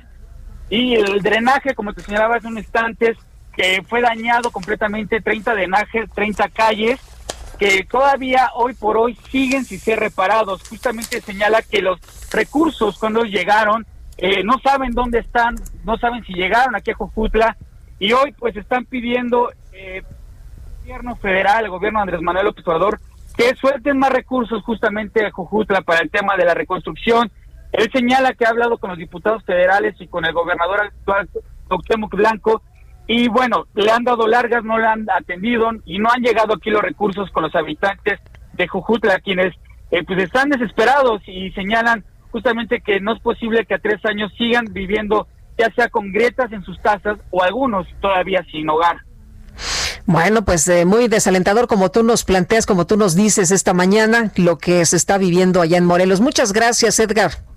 Y 0.71 0.95
el 0.95 1.21
drenaje, 1.23 1.75
como 1.75 1.93
te 1.93 2.03
señalaba 2.03 2.37
hace 2.37 2.47
un 2.47 2.59
instante, 2.59 3.17
que 3.57 3.83
fue 3.89 4.01
dañado 4.01 4.51
completamente, 4.51 5.21
30 5.21 5.55
drenajes, 5.55 6.11
30 6.15 6.49
calles, 6.51 7.01
que 7.59 7.85
todavía 7.85 8.51
hoy 8.55 8.75
por 8.75 8.97
hoy 8.97 9.17
siguen 9.31 9.65
sin 9.65 9.79
ser 9.79 9.99
reparados. 9.99 10.63
Justamente 10.69 11.21
señala 11.21 11.63
que 11.63 11.83
los 11.83 11.99
recursos 12.31 12.99
cuando 12.99 13.25
llegaron 13.25 13.87
eh, 14.19 14.43
no 14.45 14.59
saben 14.59 14.93
dónde 14.93 15.21
están, 15.21 15.57
no 15.85 15.97
saben 15.99 16.25
si 16.25 16.35
llegaron 16.35 16.75
aquí 16.77 16.91
a 16.91 16.95
Jojutla 16.95 17.57
y 17.99 18.13
hoy 18.13 18.33
pues 18.33 18.57
están 18.57 18.85
pidiendo 18.85 19.51
eh, 19.73 19.99
el 19.99 20.81
gobierno 20.81 21.17
federal, 21.17 21.65
el 21.65 21.71
gobierno 21.71 21.99
de 21.99 22.03
Andrés 22.03 22.23
Manuel 22.23 22.47
López 22.47 22.67
Obrador, 22.67 23.01
que 23.37 23.55
suelten 23.57 23.99
más 23.99 24.11
recursos 24.13 24.63
justamente 24.65 25.25
a 25.25 25.31
Jojutla 25.31 25.83
para 25.83 26.01
el 26.01 26.11
tema 26.11 26.37
de 26.37 26.45
la 26.45 26.55
reconstrucción. 26.55 27.31
Él 27.73 27.89
señala 27.93 28.35
que 28.35 28.45
ha 28.45 28.51
hablado 28.51 28.79
con 28.79 28.91
los 28.91 28.99
diputados 28.99 29.43
federales 29.45 29.95
y 29.99 30.07
con 30.07 30.25
el 30.25 30.33
gobernador 30.33 30.83
actual, 30.83 31.29
Cuauhtémoc 31.69 32.15
Blanco, 32.15 32.63
y 33.07 33.29
bueno, 33.29 33.67
le 33.75 33.91
han 33.91 34.05
dado 34.05 34.27
largas, 34.27 34.63
no 34.65 34.79
le 34.79 34.87
han 34.87 35.07
atendido 35.11 35.71
y 35.85 35.99
no 35.99 36.11
han 36.11 36.23
llegado 36.23 36.55
aquí 36.55 36.71
los 36.71 36.83
recursos 36.83 37.31
con 37.31 37.43
los 37.43 37.55
habitantes 37.55 38.21
de 38.53 38.69
Jujutla, 38.69 39.19
quienes 39.21 39.55
eh, 39.91 40.05
pues 40.05 40.23
están 40.23 40.51
desesperados 40.51 41.23
y 41.27 41.51
señalan 41.53 42.05
justamente 42.33 42.81
que 42.81 43.01
no 43.01 43.15
es 43.15 43.21
posible 43.21 43.65
que 43.67 43.75
a 43.75 43.79
tres 43.79 44.05
años 44.05 44.33
sigan 44.37 44.65
viviendo 44.73 45.29
ya 45.59 45.73
sea 45.75 45.89
con 45.89 46.11
grietas 46.13 46.51
en 46.53 46.65
sus 46.65 46.79
casas 46.79 47.19
o 47.31 47.43
algunos 47.43 47.87
todavía 48.01 48.45
sin 48.51 48.69
hogar. 48.69 48.97
Bueno, 50.07 50.45
pues 50.45 50.67
eh, 50.69 50.85
muy 50.85 51.07
desalentador 51.07 51.69
como 51.69 51.91
tú 51.91 52.03
nos 52.03 52.25
planteas, 52.25 52.67
como 52.67 52.87
tú 52.87 52.97
nos 52.97 53.15
dices 53.15 53.51
esta 53.51 53.73
mañana, 53.73 54.33
lo 54.37 54.59
que 54.59 54.85
se 54.85 54.97
está 54.97 55.19
viviendo 55.19 55.61
allá 55.61 55.79
en 55.79 55.85
Morelos. 55.85 56.21
Muchas 56.21 56.53
gracias, 56.53 56.99
Edgar. 56.99 57.52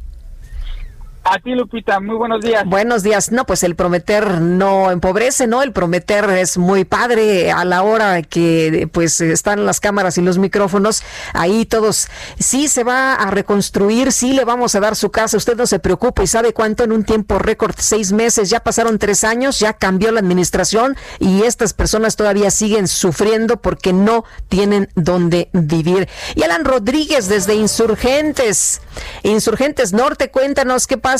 A 1.27 1.39
ti, 1.39 1.55
Lupita, 1.55 1.99
muy 1.99 2.15
buenos 2.15 2.43
días. 2.43 2.63
Buenos 2.67 3.01
días. 3.01 3.31
No, 3.31 3.45
pues 3.47 3.63
el 3.63 3.75
prometer 3.75 4.41
no 4.41 4.91
empobrece, 4.91 5.47
¿no? 5.47 5.63
El 5.63 5.71
prometer 5.71 6.29
es 6.29 6.59
muy 6.59 6.85
padre 6.85 7.51
a 7.51 7.65
la 7.65 7.81
hora 7.81 8.21
que 8.21 8.87
pues 8.93 9.19
están 9.21 9.65
las 9.65 9.79
cámaras 9.79 10.19
y 10.19 10.21
los 10.21 10.37
micrófonos. 10.37 11.01
Ahí 11.33 11.65
todos, 11.65 12.09
sí 12.37 12.67
se 12.67 12.83
va 12.83 13.15
a 13.15 13.31
reconstruir, 13.31 14.11
sí 14.11 14.33
le 14.33 14.45
vamos 14.45 14.75
a 14.75 14.79
dar 14.79 14.95
su 14.95 15.09
casa. 15.09 15.35
Usted 15.35 15.57
no 15.57 15.65
se 15.65 15.79
preocupe 15.79 16.21
y 16.21 16.27
sabe 16.27 16.53
cuánto 16.53 16.83
en 16.83 16.91
un 16.91 17.03
tiempo 17.03 17.39
récord, 17.39 17.73
seis 17.75 18.11
meses, 18.11 18.51
ya 18.51 18.59
pasaron 18.59 18.99
tres 18.99 19.23
años, 19.23 19.57
ya 19.57 19.73
cambió 19.73 20.11
la 20.11 20.19
administración 20.19 20.95
y 21.17 21.41
estas 21.41 21.73
personas 21.73 22.17
todavía 22.17 22.51
siguen 22.51 22.87
sufriendo 22.87 23.57
porque 23.57 23.93
no 23.93 24.25
tienen 24.47 24.89
dónde 24.93 25.49
vivir. 25.53 26.07
Y 26.35 26.43
Alan 26.43 26.65
Rodríguez 26.65 27.27
desde 27.29 27.55
Insurgentes, 27.55 28.79
Insurgentes 29.23 29.91
Norte, 29.91 30.29
cuéntanos 30.29 30.85
qué 30.85 30.99
pasa. 30.99 31.14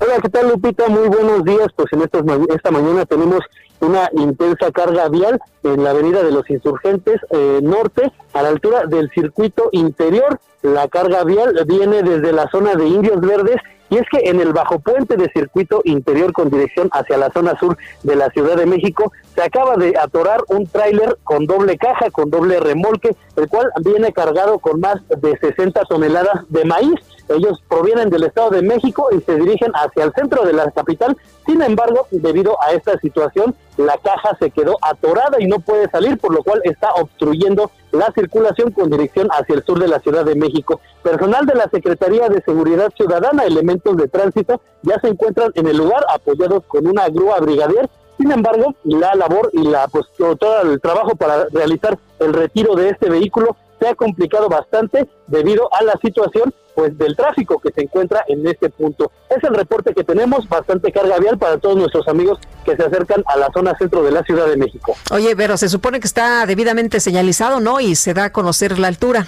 Hola, 0.00 0.14
¿qué 0.22 0.28
tal 0.28 0.48
Lupita? 0.48 0.88
Muy 0.88 1.08
buenos 1.08 1.44
días. 1.44 1.68
Pues 1.76 1.92
en 1.92 2.02
estas 2.02 2.24
ma- 2.24 2.38
esta 2.54 2.70
mañana 2.70 3.04
tenemos 3.06 3.40
una 3.80 4.08
intensa 4.12 4.70
carga 4.72 5.08
vial 5.08 5.40
en 5.62 5.84
la 5.84 5.90
avenida 5.90 6.22
de 6.22 6.32
los 6.32 6.48
Insurgentes 6.50 7.20
eh, 7.30 7.60
Norte, 7.62 8.12
a 8.32 8.42
la 8.42 8.48
altura 8.48 8.86
del 8.86 9.10
circuito 9.10 9.68
interior. 9.72 10.38
La 10.62 10.88
carga 10.88 11.22
vial 11.24 11.54
viene 11.66 12.02
desde 12.02 12.32
la 12.32 12.48
zona 12.50 12.74
de 12.74 12.86
Indios 12.86 13.20
Verdes 13.20 13.56
y 13.90 13.98
es 13.98 14.06
que 14.10 14.28
en 14.30 14.40
el 14.40 14.52
bajo 14.52 14.78
puente 14.80 15.16
de 15.16 15.30
circuito 15.30 15.80
interior 15.84 16.32
con 16.32 16.48
dirección 16.50 16.88
hacia 16.92 17.18
la 17.18 17.30
zona 17.30 17.56
sur 17.60 17.76
de 18.02 18.16
la 18.16 18.30
Ciudad 18.30 18.56
de 18.56 18.64
México 18.66 19.12
se 19.34 19.42
acaba 19.42 19.76
de 19.76 19.94
atorar 19.98 20.42
un 20.48 20.66
tráiler 20.66 21.18
con 21.22 21.44
doble 21.46 21.76
caja, 21.76 22.10
con 22.10 22.30
doble 22.30 22.58
remolque, 22.60 23.14
el 23.36 23.46
cual 23.48 23.70
viene 23.84 24.12
cargado 24.12 24.58
con 24.58 24.80
más 24.80 24.96
de 25.08 25.36
60 25.38 25.82
toneladas 25.84 26.44
de 26.48 26.64
maíz. 26.64 26.94
Ellos 27.28 27.62
provienen 27.68 28.10
del 28.10 28.24
Estado 28.24 28.50
de 28.50 28.62
México 28.62 29.08
y 29.12 29.20
se 29.20 29.36
dirigen 29.36 29.72
hacia 29.74 30.04
el 30.04 30.12
centro 30.12 30.44
de 30.44 30.52
la 30.52 30.70
capital. 30.70 31.16
Sin 31.46 31.62
embargo, 31.62 32.06
debido 32.10 32.56
a 32.62 32.72
esta 32.72 32.98
situación, 32.98 33.54
la 33.76 33.98
caja 33.98 34.36
se 34.38 34.50
quedó 34.50 34.76
atorada 34.82 35.40
y 35.40 35.46
no 35.46 35.58
puede 35.58 35.88
salir, 35.90 36.18
por 36.18 36.32
lo 36.34 36.42
cual 36.42 36.60
está 36.64 36.92
obstruyendo 36.94 37.70
la 37.92 38.12
circulación 38.12 38.70
con 38.70 38.90
dirección 38.90 39.28
hacia 39.30 39.54
el 39.54 39.64
sur 39.64 39.78
de 39.78 39.88
la 39.88 40.00
Ciudad 40.00 40.24
de 40.24 40.34
México. 40.34 40.80
Personal 41.02 41.46
de 41.46 41.54
la 41.54 41.68
Secretaría 41.68 42.28
de 42.28 42.42
Seguridad 42.42 42.92
Ciudadana, 42.96 43.44
elementos 43.44 43.96
de 43.96 44.08
tránsito, 44.08 44.60
ya 44.82 45.00
se 45.00 45.08
encuentran 45.08 45.50
en 45.54 45.66
el 45.66 45.76
lugar 45.76 46.04
apoyados 46.12 46.64
con 46.66 46.86
una 46.86 47.08
grúa 47.08 47.40
brigadier. 47.40 47.88
Sin 48.18 48.30
embargo, 48.30 48.74
la 48.84 49.14
labor 49.14 49.50
y 49.52 49.64
la 49.64 49.88
pues 49.88 50.06
todo 50.16 50.62
el 50.62 50.80
trabajo 50.80 51.16
para 51.16 51.48
realizar 51.48 51.98
el 52.20 52.32
retiro 52.32 52.76
de 52.76 52.90
este 52.90 53.10
vehículo 53.10 53.56
se 53.78 53.88
ha 53.88 53.94
complicado 53.94 54.48
bastante 54.48 55.08
debido 55.26 55.68
a 55.74 55.82
la 55.84 55.94
situación 56.02 56.52
pues 56.74 56.96
del 56.98 57.14
tráfico 57.16 57.60
que 57.60 57.72
se 57.72 57.82
encuentra 57.82 58.24
en 58.26 58.46
este 58.46 58.68
punto. 58.68 59.10
Es 59.30 59.42
el 59.44 59.54
reporte 59.54 59.94
que 59.94 60.02
tenemos, 60.02 60.48
bastante 60.48 60.90
carga 60.90 61.18
vial 61.18 61.38
para 61.38 61.58
todos 61.58 61.76
nuestros 61.76 62.08
amigos 62.08 62.38
que 62.64 62.76
se 62.76 62.82
acercan 62.82 63.22
a 63.26 63.36
la 63.36 63.48
zona 63.52 63.76
centro 63.78 64.02
de 64.02 64.10
la 64.10 64.22
Ciudad 64.24 64.46
de 64.48 64.56
México. 64.56 64.96
Oye, 65.12 65.36
pero 65.36 65.56
se 65.56 65.68
supone 65.68 66.00
que 66.00 66.06
está 66.06 66.46
debidamente 66.46 66.98
señalizado, 66.98 67.60
¿no? 67.60 67.80
Y 67.80 67.94
se 67.94 68.12
da 68.12 68.24
a 68.24 68.32
conocer 68.32 68.78
la 68.78 68.88
altura. 68.88 69.26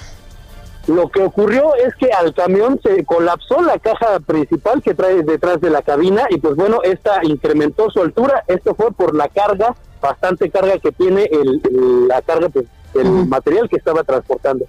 Lo 0.86 1.08
que 1.08 1.20
ocurrió 1.20 1.74
es 1.74 1.94
que 1.96 2.12
al 2.12 2.32
camión 2.32 2.80
se 2.80 3.04
colapsó 3.04 3.60
la 3.60 3.78
caja 3.78 4.20
principal 4.20 4.82
que 4.82 4.94
trae 4.94 5.22
detrás 5.22 5.60
de 5.60 5.70
la 5.70 5.82
cabina 5.82 6.26
y 6.30 6.38
pues 6.38 6.54
bueno, 6.54 6.78
esta 6.84 7.20
incrementó 7.24 7.90
su 7.90 8.02
altura. 8.02 8.44
Esto 8.46 8.74
fue 8.76 8.92
por 8.92 9.14
la 9.14 9.28
carga, 9.28 9.74
bastante 10.00 10.48
carga 10.48 10.78
que 10.78 10.92
tiene 10.92 11.24
el, 11.24 12.06
la 12.06 12.22
carga, 12.22 12.50
pues, 12.50 12.66
el 13.00 13.26
material 13.26 13.68
que 13.68 13.76
estaba 13.76 14.02
transportando. 14.04 14.66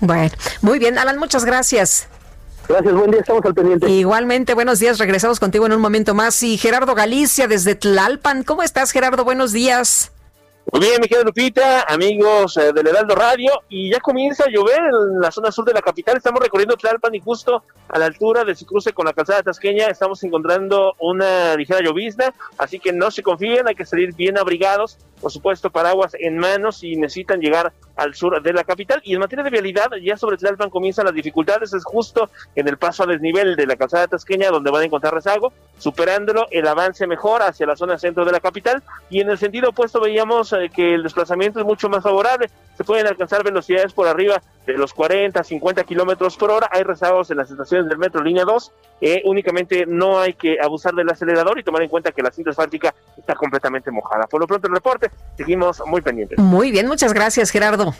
Bueno, 0.00 0.32
muy 0.62 0.78
bien, 0.78 0.98
Alan, 0.98 1.18
muchas 1.18 1.44
gracias. 1.44 2.08
Gracias, 2.68 2.94
buen 2.94 3.10
día, 3.10 3.20
estamos 3.20 3.44
al 3.44 3.54
pendiente. 3.54 3.90
Igualmente, 3.90 4.54
buenos 4.54 4.78
días, 4.78 4.98
regresamos 4.98 5.38
contigo 5.38 5.66
en 5.66 5.72
un 5.72 5.80
momento 5.80 6.14
más. 6.14 6.42
Y 6.42 6.56
Gerardo 6.56 6.94
Galicia 6.94 7.46
desde 7.46 7.74
Tlalpan, 7.74 8.42
¿cómo 8.42 8.62
estás, 8.62 8.90
Gerardo? 8.90 9.24
Buenos 9.24 9.52
días. 9.52 10.13
Muy 10.74 10.88
bien, 10.88 11.00
mi 11.00 11.06
querida 11.06 11.22
Lupita, 11.22 11.82
amigos 11.82 12.56
eh, 12.56 12.72
del 12.72 12.88
Heraldo 12.88 13.14
Radio, 13.14 13.62
y 13.68 13.92
ya 13.92 14.00
comienza 14.00 14.42
a 14.42 14.50
llover 14.50 14.80
en 14.80 15.20
la 15.20 15.30
zona 15.30 15.52
sur 15.52 15.64
de 15.64 15.72
la 15.72 15.80
capital. 15.80 16.16
Estamos 16.16 16.42
recorriendo 16.42 16.76
Tlalpan 16.76 17.14
y 17.14 17.20
justo 17.20 17.62
a 17.88 17.96
la 17.96 18.06
altura 18.06 18.42
de 18.42 18.56
su 18.56 18.66
cruce 18.66 18.92
con 18.92 19.06
la 19.06 19.12
calzada 19.12 19.44
tasqueña 19.44 19.86
estamos 19.86 20.24
encontrando 20.24 20.94
una 20.98 21.54
ligera 21.54 21.80
llovizna, 21.80 22.34
así 22.58 22.80
que 22.80 22.92
no 22.92 23.12
se 23.12 23.22
confíen, 23.22 23.68
hay 23.68 23.76
que 23.76 23.86
salir 23.86 24.16
bien 24.16 24.36
abrigados, 24.36 24.98
por 25.20 25.30
supuesto, 25.30 25.70
paraguas 25.70 26.16
en 26.18 26.38
mano 26.38 26.72
si 26.72 26.96
necesitan 26.96 27.40
llegar 27.40 27.72
al 27.96 28.14
sur 28.14 28.42
de 28.42 28.52
la 28.52 28.64
capital. 28.64 29.00
Y 29.04 29.14
en 29.14 29.20
materia 29.20 29.44
de 29.44 29.50
vialidad, 29.50 29.90
ya 30.02 30.16
sobre 30.16 30.36
Tlalpan 30.36 30.70
comienzan 30.70 31.06
las 31.06 31.14
dificultades, 31.14 31.72
es 31.72 31.84
justo 31.84 32.28
en 32.54 32.68
el 32.68 32.76
paso 32.76 33.04
a 33.04 33.06
desnivel 33.06 33.56
de 33.56 33.66
la 33.66 33.76
calzada 33.76 34.08
tasqueña 34.08 34.50
donde 34.50 34.70
van 34.70 34.82
a 34.82 34.84
encontrar 34.86 35.14
rezago, 35.14 35.52
superándolo 35.78 36.46
el 36.50 36.66
avance 36.66 37.06
mejor 37.06 37.42
hacia 37.42 37.64
la 37.64 37.76
zona 37.76 37.98
centro 37.98 38.24
de 38.24 38.32
la 38.32 38.40
capital. 38.40 38.82
Y 39.08 39.20
en 39.20 39.30
el 39.30 39.38
sentido 39.38 39.70
opuesto 39.70 40.00
veíamos 40.00 40.52
eh, 40.52 40.63
que 40.70 40.94
el 40.94 41.02
desplazamiento 41.02 41.60
es 41.60 41.66
mucho 41.66 41.88
más 41.88 42.02
favorable, 42.02 42.50
se 42.76 42.84
pueden 42.84 43.06
alcanzar 43.06 43.44
velocidades 43.44 43.92
por 43.92 44.08
arriba 44.08 44.40
de 44.66 44.74
los 44.74 44.92
40, 44.92 45.42
50 45.42 45.84
kilómetros 45.84 46.36
por 46.36 46.50
hora. 46.50 46.68
Hay 46.72 46.82
rezagos 46.82 47.30
en 47.30 47.36
las 47.36 47.50
estaciones 47.50 47.88
del 47.88 47.98
metro 47.98 48.22
línea 48.22 48.44
2. 48.44 48.72
Eh, 49.00 49.22
únicamente 49.24 49.84
no 49.86 50.18
hay 50.18 50.34
que 50.34 50.56
abusar 50.60 50.94
del 50.94 51.10
acelerador 51.10 51.58
y 51.58 51.62
tomar 51.62 51.82
en 51.82 51.88
cuenta 51.88 52.12
que 52.12 52.22
la 52.22 52.30
cinta 52.30 52.50
asfáltica 52.50 52.94
está 53.16 53.34
completamente 53.34 53.90
mojada. 53.90 54.26
Por 54.26 54.40
lo 54.40 54.46
pronto, 54.46 54.66
el 54.66 54.74
reporte, 54.74 55.10
seguimos 55.36 55.82
muy 55.86 56.00
pendientes. 56.00 56.38
Muy 56.38 56.70
bien, 56.70 56.86
muchas 56.86 57.12
gracias, 57.12 57.50
Gerardo. 57.50 57.94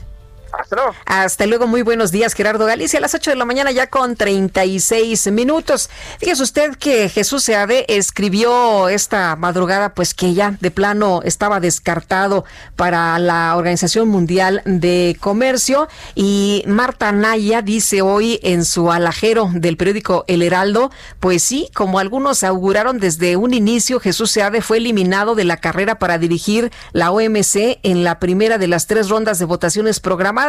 Hasta 1.07 1.47
luego. 1.47 1.67
Muy 1.67 1.83
buenos 1.83 2.13
días, 2.13 2.35
Gerardo 2.35 2.67
Galicia. 2.67 2.99
A 2.99 3.03
las 3.03 3.15
8 3.15 3.31
de 3.31 3.37
la 3.37 3.45
mañana 3.45 3.71
ya 3.71 3.89
con 3.89 4.17
36 4.17 5.31
minutos. 5.33 5.91
Fíjese 6.19 6.43
usted 6.43 6.77
que 6.77 7.09
Jesús 7.09 7.45
Seade 7.45 7.85
escribió 7.89 8.89
esta 8.89 9.37
madrugada, 9.37 9.95
pues 9.95 10.15
que 10.15 10.35
ya 10.35 10.57
de 10.61 10.71
plano 10.71 11.21
estaba 11.25 11.61
descartado 11.61 12.45
para 12.77 13.19
la 13.19 13.57
Organización 13.57 14.09
Mundial 14.09 14.63
de 14.65 15.17
Comercio. 15.21 15.89
Y 16.15 16.63
Marta 16.67 17.13
Naya 17.13 17.63
dice 17.63 18.03
hoy 18.03 18.41
en 18.43 18.65
su 18.65 18.93
alajero 18.93 19.51
del 19.53 19.77
periódico 19.77 20.25
El 20.27 20.43
Heraldo, 20.43 20.91
pues 21.21 21.43
sí, 21.43 21.71
como 21.75 21.99
algunos 21.99 22.45
auguraron 22.45 22.99
desde 22.99 23.37
un 23.37 23.55
inicio, 23.55 24.01
Jesús 24.01 24.31
Seade 24.31 24.61
fue 24.61 24.79
eliminado 24.79 25.35
de 25.35 25.45
la 25.45 25.57
carrera 25.57 25.99
para 25.99 26.19
dirigir 26.19 26.71
la 26.93 27.11
OMC 27.11 27.79
en 27.83 28.05
la 28.05 28.19
primera 28.19 28.59
de 28.59 28.69
las 28.69 28.87
tres 28.87 29.09
rondas 29.09 29.39
de 29.39 29.45
votaciones 29.45 30.01
programadas. 30.01 30.44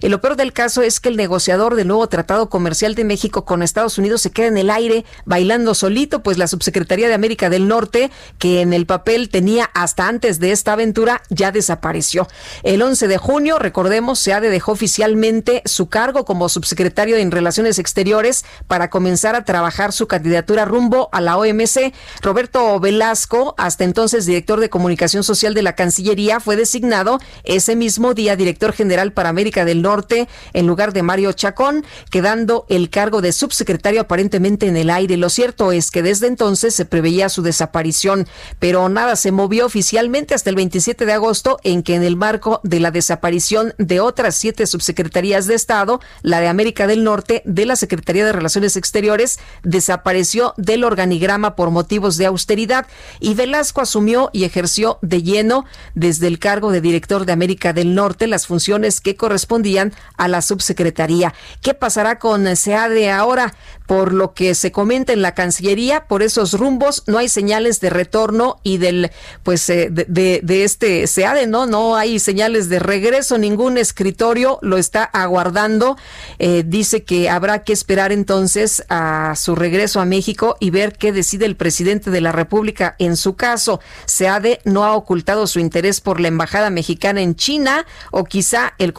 Y 0.00 0.08
lo 0.08 0.20
peor 0.20 0.36
del 0.36 0.52
caso 0.52 0.82
es 0.82 1.00
que 1.00 1.08
el 1.08 1.16
negociador 1.16 1.74
del 1.74 1.88
nuevo 1.88 2.08
Tratado 2.08 2.48
Comercial 2.48 2.94
de 2.94 3.04
México 3.04 3.44
con 3.44 3.62
Estados 3.62 3.98
Unidos 3.98 4.20
se 4.22 4.30
queda 4.30 4.46
en 4.46 4.58
el 4.58 4.70
aire 4.70 5.04
bailando 5.24 5.74
solito, 5.74 6.22
pues 6.22 6.38
la 6.38 6.46
Subsecretaría 6.46 7.08
de 7.08 7.14
América 7.14 7.50
del 7.50 7.66
Norte, 7.66 8.10
que 8.38 8.60
en 8.60 8.72
el 8.72 8.86
papel 8.86 9.28
tenía 9.28 9.70
hasta 9.74 10.06
antes 10.06 10.38
de 10.38 10.52
esta 10.52 10.74
aventura, 10.74 11.22
ya 11.30 11.52
desapareció. 11.52 12.28
El 12.62 12.82
11 12.82 13.08
de 13.08 13.18
junio, 13.18 13.58
recordemos, 13.58 14.18
Seade 14.18 14.50
dejó 14.50 14.72
oficialmente 14.72 15.62
su 15.64 15.88
cargo 15.88 16.24
como 16.24 16.48
subsecretario 16.48 17.16
en 17.16 17.30
Relaciones 17.30 17.78
Exteriores 17.78 18.44
para 18.66 18.90
comenzar 18.90 19.34
a 19.34 19.44
trabajar 19.44 19.92
su 19.92 20.06
candidatura 20.06 20.64
rumbo 20.64 21.08
a 21.12 21.20
la 21.20 21.36
OMC. 21.36 21.92
Roberto 22.22 22.78
Velasco, 22.78 23.54
hasta 23.58 23.84
entonces 23.84 24.26
director 24.26 24.60
de 24.60 24.70
comunicación 24.70 25.24
social 25.24 25.54
de 25.54 25.62
la 25.62 25.74
Cancillería, 25.74 26.40
fue 26.40 26.56
designado 26.56 27.20
ese 27.44 27.76
mismo 27.76 28.14
día 28.14 28.36
director 28.36 28.72
general 28.72 29.12
para 29.12 29.32
América 29.40 29.64
del 29.64 29.80
Norte 29.80 30.28
en 30.52 30.66
lugar 30.66 30.92
de 30.92 31.02
Mario 31.02 31.32
Chacón, 31.32 31.82
quedando 32.10 32.66
el 32.68 32.90
cargo 32.90 33.22
de 33.22 33.32
subsecretario 33.32 34.02
aparentemente 34.02 34.66
en 34.66 34.76
el 34.76 34.90
aire. 34.90 35.16
Lo 35.16 35.30
cierto 35.30 35.72
es 35.72 35.90
que 35.90 36.02
desde 36.02 36.26
entonces 36.26 36.74
se 36.74 36.84
preveía 36.84 37.30
su 37.30 37.40
desaparición, 37.40 38.28
pero 38.58 38.86
nada 38.90 39.16
se 39.16 39.32
movió 39.32 39.64
oficialmente 39.64 40.34
hasta 40.34 40.50
el 40.50 40.56
27 40.56 41.06
de 41.06 41.12
agosto 41.14 41.58
en 41.64 41.82
que 41.82 41.94
en 41.94 42.02
el 42.02 42.16
marco 42.16 42.60
de 42.64 42.80
la 42.80 42.90
desaparición 42.90 43.72
de 43.78 44.00
otras 44.00 44.34
siete 44.34 44.66
subsecretarías 44.66 45.46
de 45.46 45.54
Estado, 45.54 46.00
la 46.20 46.40
de 46.40 46.48
América 46.48 46.86
del 46.86 47.02
Norte 47.02 47.40
de 47.46 47.64
la 47.64 47.76
Secretaría 47.76 48.26
de 48.26 48.32
Relaciones 48.32 48.76
Exteriores 48.76 49.38
desapareció 49.62 50.52
del 50.58 50.84
organigrama 50.84 51.56
por 51.56 51.70
motivos 51.70 52.18
de 52.18 52.26
austeridad 52.26 52.86
y 53.20 53.32
Velasco 53.32 53.80
asumió 53.80 54.28
y 54.34 54.44
ejerció 54.44 54.98
de 55.00 55.22
lleno 55.22 55.64
desde 55.94 56.26
el 56.26 56.38
cargo 56.38 56.72
de 56.72 56.82
director 56.82 57.24
de 57.24 57.32
América 57.32 57.72
del 57.72 57.94
Norte 57.94 58.26
las 58.26 58.46
funciones 58.46 59.00
que 59.00 59.16
correspondían 59.20 59.92
a 60.16 60.28
la 60.28 60.40
subsecretaría. 60.40 61.34
¿Qué 61.60 61.74
pasará 61.74 62.18
con 62.18 62.56
SEADE 62.56 63.10
ahora? 63.10 63.52
Por 63.86 64.14
lo 64.14 64.32
que 64.32 64.54
se 64.54 64.72
comenta 64.72 65.12
en 65.12 65.20
la 65.20 65.34
Cancillería, 65.34 66.06
por 66.06 66.22
esos 66.22 66.54
rumbos 66.54 67.02
no 67.06 67.18
hay 67.18 67.28
señales 67.28 67.80
de 67.80 67.90
retorno 67.90 68.60
y 68.62 68.78
del, 68.78 69.10
pues, 69.42 69.68
eh, 69.68 69.88
de, 69.90 70.40
de, 70.42 70.64
este 70.64 71.06
SEADE, 71.06 71.48
¿no? 71.48 71.66
No 71.66 71.96
hay 71.96 72.18
señales 72.18 72.70
de 72.70 72.78
regreso, 72.78 73.36
ningún 73.36 73.76
escritorio 73.76 74.58
lo 74.62 74.78
está 74.78 75.04
aguardando. 75.04 75.98
Eh, 76.38 76.62
dice 76.64 77.02
que 77.02 77.28
habrá 77.28 77.62
que 77.62 77.74
esperar 77.74 78.12
entonces 78.12 78.84
a 78.88 79.34
su 79.36 79.54
regreso 79.54 80.00
a 80.00 80.06
México 80.06 80.56
y 80.60 80.70
ver 80.70 80.94
qué 80.94 81.12
decide 81.12 81.44
el 81.44 81.56
presidente 81.56 82.10
de 82.10 82.22
la 82.22 82.32
República 82.32 82.94
en 82.98 83.16
su 83.16 83.36
caso. 83.36 83.80
SEADE 84.06 84.60
no 84.64 84.84
ha 84.84 84.94
ocultado 84.94 85.46
su 85.46 85.58
interés 85.60 86.00
por 86.00 86.20
la 86.20 86.28
embajada 86.28 86.70
mexicana 86.70 87.20
en 87.20 87.34
China 87.34 87.84
o 88.12 88.24
quizá 88.24 88.72
el 88.78 88.94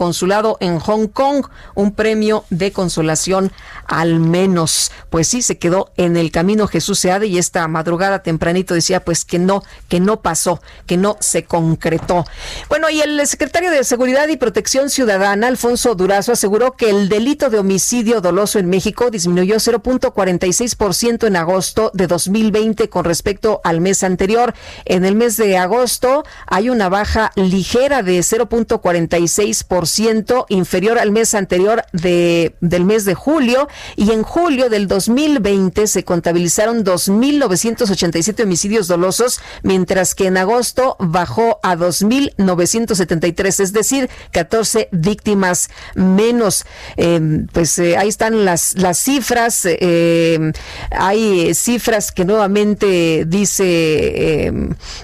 en 0.60 0.78
Hong 0.78 1.08
Kong, 1.08 1.46
un 1.74 1.92
premio 1.92 2.44
de 2.50 2.72
consolación 2.72 3.52
al 3.86 4.20
menos. 4.20 4.90
Pues 5.10 5.28
sí, 5.28 5.42
se 5.42 5.58
quedó 5.58 5.90
en 5.96 6.16
el 6.16 6.30
camino 6.30 6.66
Jesús 6.66 7.00
Seade 7.00 7.26
y 7.26 7.38
esta 7.38 7.66
madrugada 7.68 8.22
tempranito 8.22 8.74
decía 8.74 9.04
pues 9.04 9.24
que 9.24 9.38
no, 9.38 9.62
que 9.88 10.00
no 10.00 10.20
pasó, 10.22 10.60
que 10.86 10.96
no 10.96 11.16
se 11.20 11.44
concretó. 11.44 12.24
Bueno, 12.68 12.88
y 12.90 13.00
el 13.00 13.26
secretario 13.26 13.70
de 13.70 13.84
Seguridad 13.84 14.28
y 14.28 14.36
Protección 14.36 14.90
Ciudadana, 14.90 15.48
Alfonso 15.48 15.94
Durazo, 15.94 16.32
aseguró 16.32 16.72
que 16.72 16.90
el 16.90 17.08
delito 17.08 17.50
de 17.50 17.58
homicidio 17.58 18.20
doloso 18.20 18.58
en 18.58 18.68
México 18.68 19.10
disminuyó 19.10 19.56
0.46% 19.56 21.26
en 21.26 21.36
agosto 21.36 21.90
de 21.94 22.06
2020 22.06 22.88
con 22.88 23.04
respecto 23.04 23.60
al 23.64 23.80
mes 23.80 24.02
anterior. 24.02 24.54
En 24.84 25.04
el 25.04 25.14
mes 25.16 25.36
de 25.36 25.58
agosto 25.58 26.24
hay 26.46 26.70
una 26.70 26.88
baja 26.88 27.30
ligera 27.34 28.02
de 28.02 28.18
0.46%, 28.20 30.01
inferior 30.48 30.98
al 30.98 31.10
mes 31.10 31.34
anterior 31.34 31.84
de, 31.92 32.54
del 32.60 32.84
mes 32.84 33.04
de 33.04 33.14
julio, 33.14 33.68
y 33.96 34.10
en 34.10 34.22
julio 34.22 34.68
del 34.68 34.88
2020 34.88 35.86
se 35.86 36.04
contabilizaron 36.04 36.84
2.987 36.84 38.42
homicidios 38.42 38.88
dolosos, 38.88 39.40
mientras 39.62 40.14
que 40.14 40.26
en 40.26 40.36
agosto 40.36 40.96
bajó 40.98 41.60
a 41.62 41.76
2.973, 41.76 43.60
es 43.60 43.72
decir, 43.72 44.10
14 44.32 44.88
víctimas 44.92 45.70
menos. 45.94 46.64
Eh, 46.96 47.44
pues 47.52 47.78
eh, 47.78 47.96
ahí 47.96 48.08
están 48.08 48.44
las, 48.44 48.74
las 48.76 48.98
cifras. 48.98 49.62
Eh, 49.64 50.52
hay 50.90 51.54
cifras 51.54 52.12
que 52.12 52.24
nuevamente 52.24 53.24
dice 53.26 54.52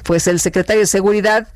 pues 0.05 0.27
el 0.27 0.41
secretario 0.41 0.81
de 0.81 0.87
Seguridad 0.87 1.49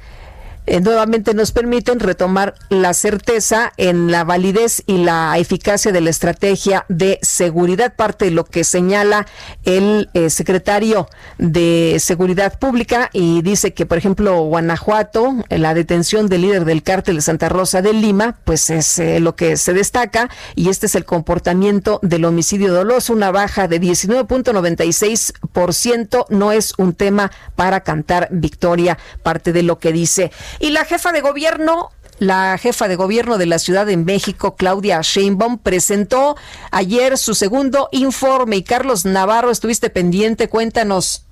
eh, 0.66 0.80
nuevamente 0.80 1.34
nos 1.34 1.50
permiten 1.50 1.98
retomar 1.98 2.54
la 2.68 2.94
certeza 2.94 3.72
en 3.76 4.12
la 4.12 4.22
validez 4.22 4.84
y 4.86 4.98
la 4.98 5.36
eficacia 5.36 5.90
de 5.90 6.00
la 6.00 6.10
estrategia 6.10 6.84
de 6.88 7.18
seguridad, 7.22 7.96
parte 7.96 8.26
de 8.26 8.30
lo 8.30 8.44
que 8.44 8.62
señala 8.62 9.26
el 9.64 10.08
eh, 10.14 10.30
secretario 10.30 11.08
de 11.38 11.96
Seguridad 11.98 12.56
Pública 12.58 13.10
y 13.12 13.42
dice 13.42 13.74
que, 13.74 13.86
por 13.86 13.98
ejemplo, 13.98 14.42
Guanajuato, 14.42 15.34
la 15.48 15.74
detención 15.74 16.28
del 16.28 16.42
líder 16.42 16.64
del 16.64 16.84
cártel 16.84 17.16
de 17.16 17.22
Santa 17.22 17.48
Rosa 17.48 17.82
de 17.82 17.92
Lima, 17.92 18.38
pues 18.44 18.70
es 18.70 19.00
eh, 19.00 19.18
lo 19.18 19.34
que 19.34 19.56
se 19.56 19.72
destaca 19.72 20.30
y 20.54 20.68
este 20.68 20.86
es 20.86 20.94
el 20.94 21.04
comportamiento 21.04 21.98
del 22.02 22.24
homicidio 22.24 22.72
doloso, 22.72 23.12
una 23.12 23.32
baja 23.32 23.66
de 23.66 23.80
19.96%, 23.80 26.26
no 26.28 26.52
es 26.52 26.74
un 26.78 26.94
tema 26.94 27.32
para 27.56 27.80
cantar 27.80 28.28
victoria, 28.30 28.96
parte 29.22 29.52
de 29.52 29.64
lo 29.64 29.78
que 29.78 29.92
dice. 29.92 30.30
Y 30.58 30.70
la 30.70 30.84
jefa 30.84 31.12
de 31.12 31.20
gobierno 31.20 31.90
la 32.18 32.56
jefa 32.56 32.86
de 32.86 32.94
gobierno 32.94 33.36
de 33.36 33.46
la 33.46 33.58
Ciudad 33.58 33.84
de 33.84 33.96
México, 33.96 34.54
Claudia 34.54 35.00
Sheinbaum, 35.02 35.58
presentó 35.58 36.36
ayer 36.70 37.18
su 37.18 37.34
segundo 37.34 37.88
informe. 37.90 38.56
Y 38.56 38.62
Carlos 38.62 39.04
Navarro, 39.04 39.50
estuviste 39.50 39.90
pendiente, 39.90 40.48
cuéntanos. 40.48 41.26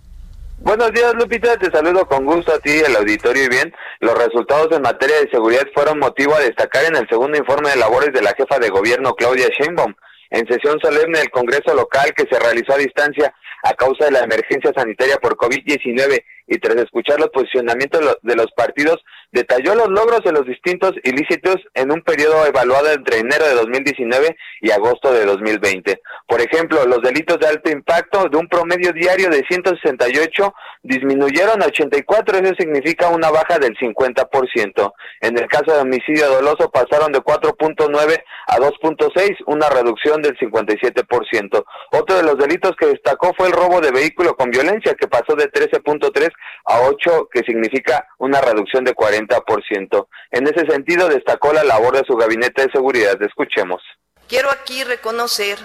Buenos 0.58 0.90
días, 0.92 1.14
Lupita. 1.14 1.56
Te 1.58 1.70
saludo 1.70 2.06
con 2.06 2.24
gusto 2.26 2.52
a 2.52 2.58
ti, 2.58 2.72
el 2.72 2.96
auditorio 2.96 3.44
y 3.44 3.48
bien. 3.48 3.72
Los 4.00 4.18
resultados 4.18 4.68
en 4.72 4.82
materia 4.82 5.20
de 5.20 5.30
seguridad 5.30 5.62
fueron 5.74 6.00
motivo 6.00 6.34
a 6.34 6.40
destacar 6.40 6.84
en 6.84 6.96
el 6.96 7.08
segundo 7.08 7.38
informe 7.38 7.70
de 7.70 7.76
labores 7.76 8.12
de 8.12 8.22
la 8.22 8.34
jefa 8.36 8.58
de 8.58 8.68
gobierno, 8.68 9.14
Claudia 9.14 9.48
Sheinbaum. 9.58 9.94
En 10.30 10.46
sesión 10.48 10.78
solemne 10.80 11.20
del 11.20 11.30
Congreso 11.30 11.74
local 11.74 12.12
que 12.16 12.26
se 12.30 12.38
realizó 12.38 12.74
a 12.74 12.78
distancia 12.78 13.32
a 13.62 13.74
causa 13.74 14.06
de 14.06 14.10
la 14.10 14.20
emergencia 14.20 14.72
sanitaria 14.74 15.18
por 15.18 15.36
COVID-19 15.36 16.24
y 16.50 16.58
tras 16.58 16.76
escuchar 16.76 17.18
los 17.20 17.30
posicionamientos 17.30 18.18
de 18.22 18.34
los 18.34 18.50
partidos, 18.56 18.98
detalló 19.30 19.76
los 19.76 19.88
logros 19.88 20.20
de 20.24 20.32
los 20.32 20.44
distintos 20.44 20.92
ilícitos 21.04 21.56
en 21.74 21.92
un 21.92 22.02
periodo 22.02 22.44
evaluado 22.44 22.90
entre 22.92 23.18
enero 23.18 23.46
de 23.46 23.54
2019 23.54 24.36
y 24.60 24.70
agosto 24.72 25.12
de 25.12 25.24
2020. 25.24 26.02
Por 26.26 26.40
ejemplo, 26.40 26.84
los 26.86 27.00
delitos 27.02 27.38
de 27.38 27.46
alto 27.46 27.70
impacto 27.70 28.28
de 28.28 28.36
un 28.36 28.48
promedio 28.48 28.92
diario 28.92 29.28
de 29.28 29.44
168 29.48 30.52
disminuyeron 30.82 31.62
a 31.62 31.66
84, 31.66 32.38
eso 32.38 32.54
significa 32.58 33.08
una 33.08 33.30
baja 33.30 33.58
del 33.60 33.76
50%. 33.76 34.92
En 35.20 35.38
el 35.38 35.46
caso 35.46 35.72
de 35.72 35.82
homicidio 35.82 36.28
doloso 36.30 36.68
pasaron 36.72 37.12
de 37.12 37.20
4.9 37.20 38.22
a 38.48 38.56
2.6, 38.56 39.36
una 39.46 39.68
reducción 39.68 40.20
del 40.20 40.36
57%. 40.36 41.64
Otro 41.92 42.16
de 42.16 42.22
los 42.24 42.38
delitos 42.38 42.72
que 42.76 42.86
destacó 42.86 43.32
fue 43.36 43.46
el 43.46 43.52
robo 43.52 43.80
de 43.80 43.92
vehículo 43.92 44.34
con 44.34 44.50
violencia, 44.50 44.94
que 44.94 45.06
pasó 45.06 45.36
de 45.36 45.48
13.3 45.50 46.28
a 46.64 46.80
8, 46.80 47.28
que 47.32 47.40
significa 47.40 48.06
una 48.18 48.40
reducción 48.40 48.84
de 48.84 48.94
40%. 48.94 50.08
En 50.30 50.46
ese 50.46 50.66
sentido, 50.66 51.08
destacó 51.08 51.52
la 51.52 51.64
labor 51.64 51.96
de 51.96 52.04
su 52.06 52.16
gabinete 52.16 52.66
de 52.66 52.72
seguridad. 52.72 53.20
Escuchemos. 53.22 53.82
Quiero 54.28 54.50
aquí 54.50 54.84
reconocer 54.84 55.58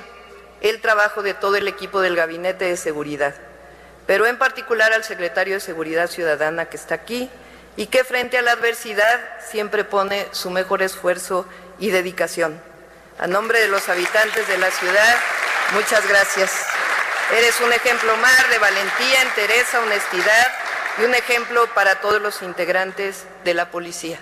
el 0.61 0.81
trabajo 0.81 1.21
de 1.21 1.33
todo 1.33 1.55
el 1.55 1.67
equipo 1.67 2.01
del 2.01 2.15
gabinete 2.15 2.65
de 2.65 2.77
seguridad, 2.77 3.35
pero 4.07 4.25
en 4.25 4.37
particular 4.37 4.93
al 4.93 5.03
secretario 5.03 5.55
de 5.55 5.59
Seguridad 5.59 6.07
Ciudadana 6.07 6.65
que 6.65 6.77
está 6.77 6.95
aquí 6.95 7.29
y 7.75 7.87
que 7.87 8.03
frente 8.03 8.37
a 8.37 8.41
la 8.41 8.53
adversidad 8.53 9.21
siempre 9.39 9.83
pone 9.83 10.25
su 10.31 10.49
mejor 10.49 10.81
esfuerzo 10.81 11.47
y 11.77 11.91
dedicación. 11.91 12.59
A 13.19 13.27
nombre 13.27 13.59
de 13.59 13.67
los 13.67 13.87
habitantes 13.89 14.47
de 14.47 14.57
la 14.57 14.71
ciudad, 14.71 15.15
muchas 15.73 16.07
gracias. 16.07 16.65
Eres 17.37 17.59
un 17.61 17.71
ejemplo 17.71 18.15
más 18.17 18.49
de 18.49 18.57
valentía, 18.57 19.21
entereza, 19.21 19.81
honestidad 19.81 20.64
y 20.99 21.03
un 21.03 21.13
ejemplo 21.13 21.61
para 21.73 21.95
todos 22.01 22.21
los 22.21 22.41
integrantes 22.41 23.27
de 23.43 23.53
la 23.53 23.69
policía. 23.71 24.19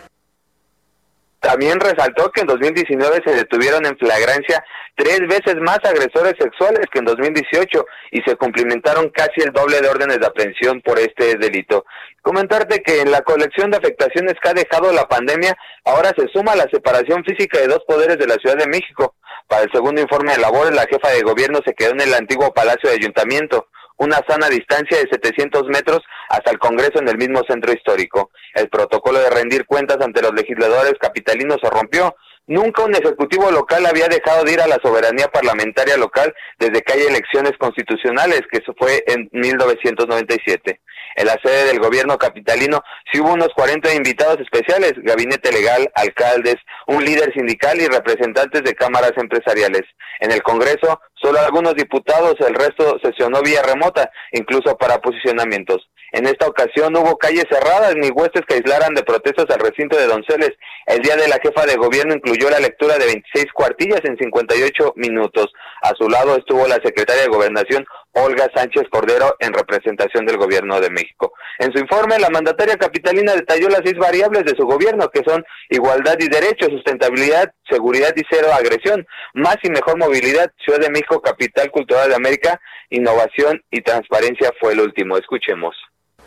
También 1.39 1.77
resaltó 1.81 2.31
que 2.31 2.39
en 2.39 2.47
2019 2.47 3.21
se 3.25 3.35
detuvieron 3.35 3.85
en 3.85 3.97
flagrancia 3.97 4.63
tres 4.95 5.19
veces 5.27 5.55
más 5.59 5.79
agresores 5.83 6.35
sexuales 6.39 6.85
que 6.89 6.99
en 6.99 7.05
2018 7.05 7.85
y 8.11 8.21
se 8.21 8.37
cumplimentaron 8.37 9.09
casi 9.09 9.41
el 9.41 9.51
doble 9.51 9.81
de 9.81 9.89
órdenes 9.89 10.19
de 10.21 10.25
aprehensión 10.25 10.81
por 10.81 10.97
este 10.99 11.35
delito. 11.37 11.85
Comentarte 12.21 12.81
que 12.81 13.01
en 13.01 13.11
la 13.11 13.23
colección 13.23 13.71
de 13.71 13.77
afectaciones 13.77 14.35
que 14.41 14.49
ha 14.49 14.53
dejado 14.53 14.93
la 14.93 15.05
pandemia, 15.09 15.53
ahora 15.83 16.13
se 16.17 16.29
suma 16.29 16.55
la 16.55 16.69
separación 16.71 17.25
física 17.25 17.59
de 17.59 17.67
dos 17.67 17.83
poderes 17.85 18.17
de 18.17 18.27
la 18.27 18.35
Ciudad 18.35 18.55
de 18.55 18.67
México. 18.67 19.15
Para 19.49 19.63
el 19.63 19.71
segundo 19.73 20.01
informe 20.01 20.31
de 20.31 20.39
labores, 20.39 20.73
la 20.73 20.87
jefa 20.87 21.09
de 21.09 21.23
gobierno 21.23 21.59
se 21.65 21.73
quedó 21.73 21.91
en 21.91 22.01
el 22.01 22.13
antiguo 22.13 22.53
Palacio 22.53 22.89
de 22.89 22.95
Ayuntamiento 22.95 23.67
una 23.97 24.19
sana 24.27 24.49
distancia 24.49 24.97
de 24.97 25.09
700 25.11 25.63
metros 25.67 26.01
hasta 26.29 26.51
el 26.51 26.59
Congreso 26.59 26.99
en 26.99 27.09
el 27.09 27.17
mismo 27.17 27.41
centro 27.47 27.73
histórico. 27.73 28.31
El 28.53 28.69
protocolo 28.69 29.19
de 29.19 29.29
rendir 29.29 29.65
cuentas 29.65 29.97
ante 30.01 30.21
los 30.21 30.33
legisladores 30.33 30.93
capitalinos 30.99 31.57
se 31.61 31.69
rompió. 31.69 32.15
Nunca 32.45 32.83
un 32.83 32.93
ejecutivo 32.93 33.49
local 33.51 33.85
había 33.85 34.07
dejado 34.07 34.43
de 34.43 34.53
ir 34.53 34.61
a 34.61 34.67
la 34.67 34.77
soberanía 34.83 35.27
parlamentaria 35.29 35.95
local 35.95 36.33
desde 36.59 36.81
que 36.81 36.93
hay 36.93 37.01
elecciones 37.03 37.53
constitucionales, 37.57 38.41
que 38.51 38.57
eso 38.57 38.73
fue 38.77 39.01
en 39.07 39.29
1997. 39.31 40.81
En 41.15 41.27
la 41.27 41.37
sede 41.43 41.65
del 41.65 41.79
gobierno 41.79 42.17
capitalino 42.17 42.83
sí 43.11 43.19
hubo 43.19 43.33
unos 43.33 43.49
40 43.55 43.93
invitados 43.93 44.39
especiales, 44.39 44.93
gabinete 44.97 45.51
legal, 45.51 45.91
alcaldes, 45.95 46.55
un 46.87 47.03
líder 47.03 47.33
sindical 47.33 47.79
y 47.79 47.87
representantes 47.87 48.63
de 48.63 48.73
cámaras 48.73 49.13
empresariales. 49.17 49.83
En 50.19 50.31
el 50.31 50.41
Congreso, 50.41 50.99
solo 51.15 51.39
algunos 51.39 51.75
diputados, 51.75 52.35
el 52.39 52.55
resto 52.55 52.97
sesionó 53.03 53.41
vía 53.41 53.61
remota, 53.61 54.09
incluso 54.31 54.77
para 54.77 54.99
posicionamientos. 54.99 55.87
En 56.13 56.27
esta 56.27 56.47
ocasión 56.47 56.93
no 56.93 57.01
hubo 57.01 57.17
calles 57.17 57.45
cerradas 57.49 57.95
ni 57.95 58.09
huestes 58.09 58.43
que 58.47 58.53
aislaran 58.53 58.93
de 58.93 59.01
protestas 59.01 59.47
al 59.49 59.59
recinto 59.59 59.97
de 59.97 60.05
Donceles. 60.05 60.51
El 60.85 60.99
día 60.99 61.15
de 61.15 61.27
la 61.27 61.39
jefa 61.41 61.65
de 61.65 61.75
gobierno 61.75 62.13
incluyó 62.13 62.51
la 62.51 62.59
lectura 62.59 62.99
de 62.99 63.07
26 63.07 63.47
cuartillas 63.51 64.01
en 64.03 64.15
58 64.17 64.93
minutos. 64.95 65.51
A 65.81 65.89
su 65.97 66.07
lado 66.07 66.37
estuvo 66.37 66.67
la 66.67 66.79
secretaria 66.83 67.23
de 67.23 67.29
Gobernación, 67.29 67.83
Olga 68.13 68.49
Sánchez 68.55 68.83
Cordero 68.91 69.35
en 69.39 69.53
representación 69.53 70.25
del 70.25 70.37
gobierno 70.37 70.79
de 70.79 70.89
México. 70.89 71.33
En 71.59 71.71
su 71.71 71.79
informe, 71.79 72.19
la 72.19 72.29
mandataria 72.29 72.77
capitalina 72.77 73.33
detalló 73.33 73.69
las 73.69 73.81
seis 73.83 73.97
variables 73.97 74.43
de 74.45 74.55
su 74.55 74.65
gobierno, 74.65 75.09
que 75.09 75.23
son 75.25 75.43
igualdad 75.69 76.15
y 76.19 76.27
derechos, 76.27 76.69
sustentabilidad, 76.69 77.53
seguridad 77.69 78.13
y 78.15 78.21
cero 78.29 78.49
agresión, 78.53 79.05
más 79.33 79.57
y 79.63 79.69
mejor 79.69 79.97
movilidad, 79.97 80.51
Ciudad 80.63 80.79
de 80.79 80.89
México, 80.89 81.21
capital 81.21 81.71
cultural 81.71 82.09
de 82.09 82.15
América, 82.15 82.59
innovación 82.89 83.63
y 83.71 83.81
transparencia 83.81 84.51
fue 84.59 84.73
el 84.73 84.81
último. 84.81 85.17
Escuchemos. 85.17 85.75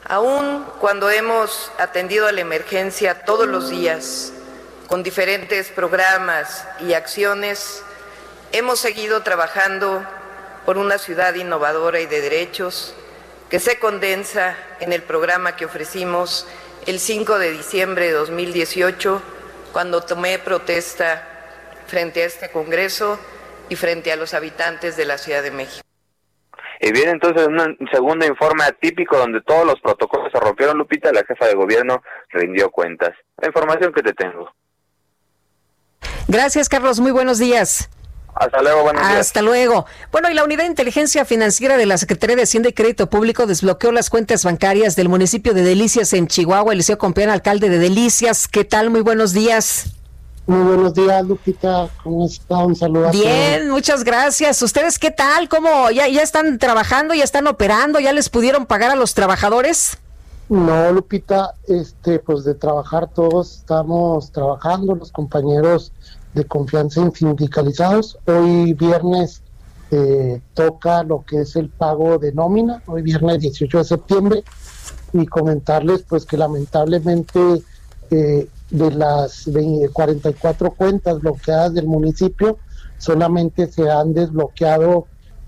Aún 0.09 0.65
cuando 0.81 1.11
hemos 1.11 1.73
atendido 1.79 2.27
a 2.27 2.33
la 2.33 2.41
emergencia 2.41 3.25
todos 3.25 3.47
los 3.47 3.71
días, 3.71 4.33
con 4.89 5.03
diferentes 5.03 5.71
programas 5.71 6.69
y 6.81 6.93
acciones, 6.93 7.85
hemos 8.53 8.79
seguido 8.79 9.23
trabajando 9.23 10.07
por 10.66 10.78
una 10.78 10.98
ciudad 10.98 11.34
innovadora 11.34 12.01
y 12.01 12.06
de 12.06 12.20
derechos, 12.20 12.94
que 13.48 13.60
se 13.60 13.78
condensa 13.78 14.56
en 14.80 14.93
el 14.93 15.01
programa 15.01 15.56
que 15.56 15.64
ofrecimos 15.64 16.47
el 16.86 16.98
5 16.98 17.38
de 17.38 17.52
diciembre 17.52 18.06
de 18.06 18.12
2018, 18.12 19.22
cuando 19.72 20.02
tomé 20.02 20.40
protesta 20.40 21.22
frente 21.86 22.22
a 22.22 22.26
este 22.26 22.51
Congreso 22.51 23.18
y 23.68 23.76
frente 23.76 24.10
a 24.10 24.16
los 24.16 24.34
habitantes 24.34 24.97
de 24.97 25.05
la 25.05 25.18
Ciudad 25.18 25.43
de 25.43 25.52
México. 25.52 25.86
Y 26.80 26.93
viene 26.93 27.12
entonces 27.12 27.47
un 27.47 27.88
segundo 27.93 28.26
informe 28.26 28.64
atípico 28.64 29.16
donde 29.16 29.40
todos 29.43 29.64
los 29.64 29.80
protocolos 29.80 30.30
se 30.32 30.40
rompieron, 30.40 30.76
Lupita, 30.76 31.12
la 31.12 31.24
jefa 31.24 31.47
de 31.47 31.55
gobierno 31.55 32.02
rindió 32.30 32.70
cuentas. 32.70 33.12
La 33.38 33.47
información 33.47 33.93
que 33.93 34.02
te 34.02 34.12
tengo. 34.12 34.52
Gracias, 36.28 36.68
Carlos. 36.68 36.98
Muy 36.98 37.12
buenos 37.12 37.38
días. 37.38 37.88
Hasta 38.37 38.61
luego, 38.61 38.83
buenos 38.83 39.03
días. 39.03 39.19
Hasta 39.19 39.41
luego. 39.41 39.87
Bueno, 40.13 40.31
y 40.31 40.35
la 40.35 40.45
Unidad 40.45 40.65
de 40.65 40.69
Inteligencia 40.69 41.25
Financiera 41.25 41.79
de 41.79 41.87
la 41.87 41.97
Secretaría 41.97 42.37
de 42.37 42.43
Hacienda 42.43 42.69
y 42.69 42.75
Crédito 42.75 43.09
Público 43.09 43.47
desbloqueó 43.47 43.93
las 43.93 44.11
cuentas 44.11 44.45
bancarias 44.45 44.95
del 44.95 45.09
municipio 45.09 45.55
de 45.55 45.63
Delicias 45.63 46.13
en 46.13 46.27
Chihuahua. 46.27 46.75
Eliseo 46.75 46.99
Compeán, 46.99 47.31
alcalde 47.31 47.71
de 47.71 47.79
Delicias. 47.79 48.47
¿Qué 48.47 48.65
tal? 48.65 48.91
Muy 48.91 49.01
buenos 49.01 49.33
días. 49.33 49.87
Muy 50.47 50.63
buenos 50.65 50.93
días, 50.93 51.25
Lupita. 51.25 51.89
¿Cómo 52.05 52.27
está? 52.27 52.59
Un 52.59 52.77
saludo. 52.77 53.11
Bien, 53.11 53.71
muchas 53.71 54.05
gracias. 54.05 54.61
¿Ustedes 54.61 54.99
qué 54.99 55.11
tal? 55.11 55.49
¿Cómo 55.49 55.91
ya, 55.91 56.07
ya 56.07 56.21
están 56.21 56.59
trabajando? 56.59 57.15
¿Ya 57.15 57.25
están 57.25 57.47
operando? 57.47 58.01
¿Ya 58.01 58.13
les 58.13 58.29
pudieron 58.29 58.67
pagar 58.67 58.91
a 58.91 58.97
los 58.97 59.15
trabajadores? 59.15 59.97
No, 60.51 60.93
Lupita, 60.93 61.55
este, 61.67 62.19
pues 62.19 62.45
de 62.45 62.55
trabajar 62.55 63.09
todos 63.09 63.57
estamos 63.57 64.31
trabajando, 64.31 64.95
los 64.95 65.11
compañeros 65.11 65.93
de 66.37 66.45
confianza 66.45 67.01
en 67.01 67.13
sindicalizados. 67.13 68.19
Hoy 68.27 68.75
viernes 68.75 69.43
eh, 69.91 70.41
toca 70.53 71.03
lo 71.03 71.25
que 71.25 71.41
es 71.41 71.57
el 71.57 71.71
pago 71.71 72.19
de 72.19 72.33
nómina, 72.33 72.83
hoy 72.87 73.01
viernes 73.03 73.41
18 73.41 73.79
de 73.79 73.85
septiembre, 73.85 74.45
y 75.15 75.27
comentarles 75.27 76.03
pues 76.03 76.27
que 76.27 76.37
lamentablemente 76.37 77.41
eh, 78.11 78.49
de 78.71 78.91
las 78.91 79.49
44 79.93 80.73
cuentas 80.73 81.21
bloqueadas 81.21 81.73
del 81.73 81.87
municipio, 81.87 82.59
solamente 82.99 83.73
se 83.73 83.91
han 83.91 84.13
desbloqueado 84.13 85.07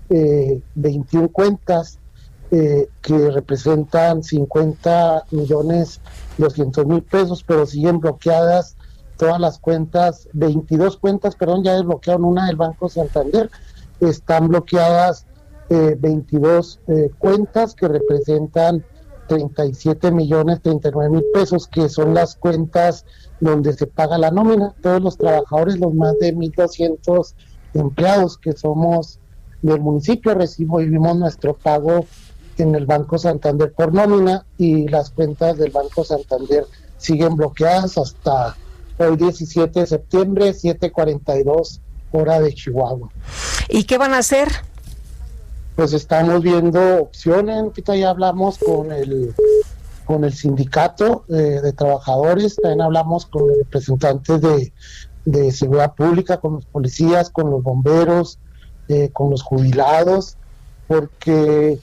eh, 0.09 0.59
21 0.73 1.29
cuentas 1.29 1.99
eh, 2.49 2.89
que 3.03 3.29
representan 3.29 4.23
50 4.23 5.25
millones 5.29 6.01
200 6.39 6.87
mil 6.87 7.03
pesos, 7.03 7.43
pero 7.45 7.67
siguen 7.67 7.99
bloqueadas 7.99 8.75
todas 9.19 9.39
las 9.39 9.59
cuentas, 9.59 10.29
22 10.31 10.97
cuentas, 10.97 11.35
perdón, 11.35 11.63
ya 11.65 11.73
desbloquearon 11.73 12.23
una 12.23 12.47
del 12.47 12.55
Banco 12.55 12.87
Santander, 12.87 13.51
están 13.99 14.47
bloqueadas 14.47 15.25
eh, 15.69 15.97
22 15.99 16.79
eh, 16.87 17.11
cuentas 17.19 17.75
que 17.75 17.89
representan 17.89 18.83
37 19.27 20.11
millones 20.11 20.61
39 20.61 21.09
mil 21.09 21.25
pesos, 21.33 21.67
que 21.67 21.89
son 21.89 22.13
las 22.13 22.37
cuentas 22.37 23.05
donde 23.41 23.73
se 23.73 23.87
paga 23.87 24.17
la 24.17 24.31
nómina. 24.31 24.73
Todos 24.81 25.01
los 25.01 25.17
trabajadores, 25.17 25.77
los 25.77 25.93
más 25.93 26.17
de 26.19 26.33
1.200 26.33 27.33
empleados 27.73 28.37
que 28.37 28.53
somos 28.53 29.19
del 29.61 29.81
municipio, 29.81 30.33
recibimos 30.33 31.17
nuestro 31.17 31.53
pago 31.53 32.05
en 32.57 32.73
el 32.73 32.85
Banco 32.85 33.17
Santander 33.17 33.73
por 33.73 33.93
nómina 33.93 34.45
y 34.57 34.87
las 34.87 35.09
cuentas 35.09 35.57
del 35.57 35.71
Banco 35.71 36.05
Santander 36.05 36.65
siguen 36.97 37.35
bloqueadas 37.35 37.97
hasta 37.97 38.55
hoy 39.07 39.17
17 39.17 39.79
de 39.79 39.87
septiembre, 39.87 40.53
7:42 40.53 41.79
hora 42.11 42.39
de 42.39 42.53
Chihuahua. 42.53 43.09
¿Y 43.69 43.83
qué 43.83 43.97
van 43.97 44.13
a 44.13 44.19
hacer? 44.19 44.49
Pues 45.75 45.93
estamos 45.93 46.41
viendo 46.41 47.01
opciones, 47.01 47.63
ya 47.85 48.09
hablamos 48.09 48.57
con 48.57 48.91
el 48.91 49.33
con 50.05 50.23
el 50.23 50.33
sindicato 50.33 51.23
eh, 51.29 51.61
de 51.61 51.71
trabajadores, 51.71 52.55
también 52.55 52.81
hablamos 52.81 53.27
con 53.27 53.47
los 53.47 53.57
representantes 53.59 54.41
de, 54.41 54.73
de 55.25 55.51
seguridad 55.51 55.93
pública, 55.93 56.37
con 56.37 56.55
los 56.55 56.65
policías, 56.65 57.29
con 57.29 57.51
los 57.51 57.61
bomberos, 57.61 58.39
eh, 58.87 59.11
con 59.13 59.29
los 59.29 59.43
jubilados, 59.43 60.35
porque 60.87 61.79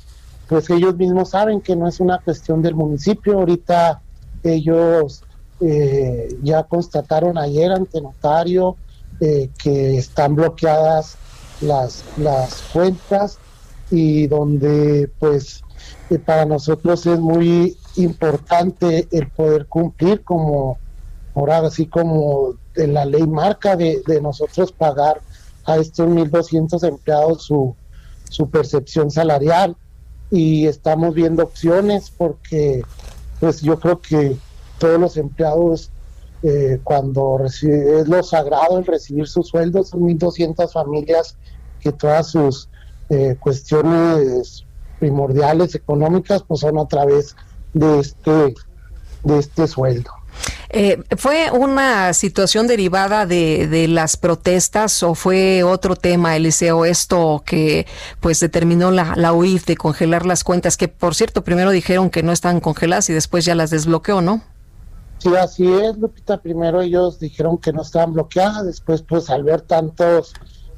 pues 0.49 0.69
ellos 0.71 0.97
mismos 0.97 1.31
saben 1.31 1.61
que 1.61 1.77
no 1.77 1.87
es 1.87 2.01
una 2.01 2.19
cuestión 2.19 2.63
del 2.63 2.75
municipio, 2.75 3.39
ahorita 3.39 4.03
ellos 4.43 5.23
eh, 5.61 6.29
ya 6.43 6.65
constataron 6.65 7.39
ayer 7.39 7.73
ante 7.73 8.01
notario 8.01 8.77
eh, 9.21 9.51
que 9.59 9.97
están 9.97 10.35
bloqueadas 10.35 11.17
las, 11.61 12.05
las 12.19 12.63
cuentas 12.73 13.39
y 13.91 14.27
donde 14.27 15.11
pues 15.19 15.63
eh, 16.11 16.19
para 16.19 16.45
nosotros 16.45 17.07
es 17.07 17.19
muy 17.19 17.77
importante 17.97 19.09
el 19.11 19.29
poder 19.29 19.67
cumplir 19.67 20.23
como 20.23 20.79
ahora 21.35 21.59
así 21.59 21.87
como 21.87 22.55
la 22.75 23.05
ley 23.07 23.27
marca 23.27 23.77
de, 23.77 24.03
de 24.07 24.21
nosotros 24.21 24.73
pagar 24.73 25.21
a 25.67 25.77
estos 25.79 26.09
1.200 26.09 26.87
empleados 26.89 27.45
su, 27.45 27.75
su 28.31 28.49
percepción 28.49 29.11
salarial. 29.11 29.77
Y 30.31 30.67
estamos 30.67 31.15
viendo 31.15 31.45
opciones 31.45 32.11
porque 32.17 32.83
pues 33.39 33.61
yo 33.61 33.79
creo 33.79 34.01
que 34.01 34.37
todos 34.79 35.01
los 35.01 35.17
empleados 35.17 35.91
eh, 36.43 36.79
cuando 36.85 37.41
es 37.45 37.63
lo 37.63 38.23
sagrado 38.23 38.79
el 38.79 38.87
recibir 38.87 39.27
sus 39.27 39.49
sueldos, 39.49 39.89
son 39.89 40.03
1.200 40.03 40.71
familias 40.73 41.37
que 41.81 41.93
todas 41.93 42.31
sus 42.31 42.69
eh, 43.09 43.37
cuestiones 43.41 44.65
primordiales 44.99 45.75
económicas 45.75 46.43
pues 46.43 46.61
son 46.61 46.79
a 46.79 46.87
través 46.87 47.37
de 47.73 48.01
este, 48.01 48.55
de 49.25 49.39
este 49.39 49.67
sueldo. 49.67 50.11
Eh, 50.69 51.03
¿Fue 51.17 51.51
una 51.51 52.13
situación 52.13 52.67
derivada 52.67 53.25
de, 53.25 53.67
de, 53.69 53.89
las 53.89 54.17
protestas 54.17 55.03
o 55.03 55.15
fue 55.15 55.63
otro 55.63 55.97
tema, 55.97 56.37
Eliseo, 56.37 56.85
esto 56.85 57.43
que 57.47 57.87
pues 58.21 58.41
determinó 58.41 58.91
la, 58.91 59.15
la 59.17 59.33
UIF 59.33 59.65
de 59.65 59.77
congelar 59.77 60.27
las 60.27 60.45
cuentas, 60.45 60.77
que 60.77 60.89
por 60.89 61.15
cierto 61.15 61.45
primero 61.45 61.71
dijeron 61.71 62.11
que 62.11 62.23
no 62.23 62.33
estaban 62.33 62.61
congeladas 62.61 63.09
y 63.09 63.15
después 63.15 63.45
ya 63.45 63.55
las 63.55 63.71
desbloqueó, 63.71 64.21
¿no? 64.21 64.43
Sí, 65.19 65.35
así 65.35 65.67
es, 65.73 65.97
Lupita. 65.97 66.41
Primero 66.41 66.83
ellos 66.83 67.19
dijeron 67.19 67.59
que 67.59 67.73
no 67.73 67.83
estaban 67.83 68.13
bloqueadas, 68.13 68.67
después 68.67 69.03
pues 69.03 69.31
al 69.31 69.45
ver 69.45 69.63
tantos 69.63 70.35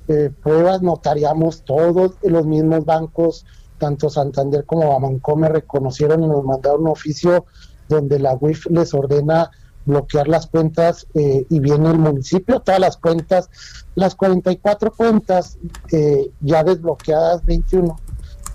eh, 0.07 0.31
pruebas 0.43 0.81
notaríamos 0.81 1.63
todos 1.63 2.13
los 2.23 2.47
mismos 2.47 2.85
bancos, 2.85 3.45
tanto 3.79 4.11
Santander 4.11 4.65
como 4.65 4.89
Bamancomer 4.89 5.53
reconocieron 5.53 6.23
y 6.23 6.29
nos 6.29 6.45
mandaron 6.45 6.83
un 6.83 6.89
oficio 6.89 7.47
donde 7.89 8.19
la 8.19 8.37
UIF 8.41 8.67
les 8.67 8.95
ordena 8.95 9.51
bloquear 9.89 10.29
las 10.29 10.47
cuentas 10.47 11.07
eh, 11.15 11.47
y 11.49 11.61
viene 11.61 11.91
el 11.91 11.99
municipio, 11.99 12.61
todas 12.61 12.79
las 12.79 12.97
cuentas, 12.99 13.49
las 13.95 14.15
44 14.15 14.93
cuentas 14.93 15.59
eh, 15.91 16.31
ya 16.41 16.63
desbloqueadas, 16.63 17.45
21, 17.47 17.99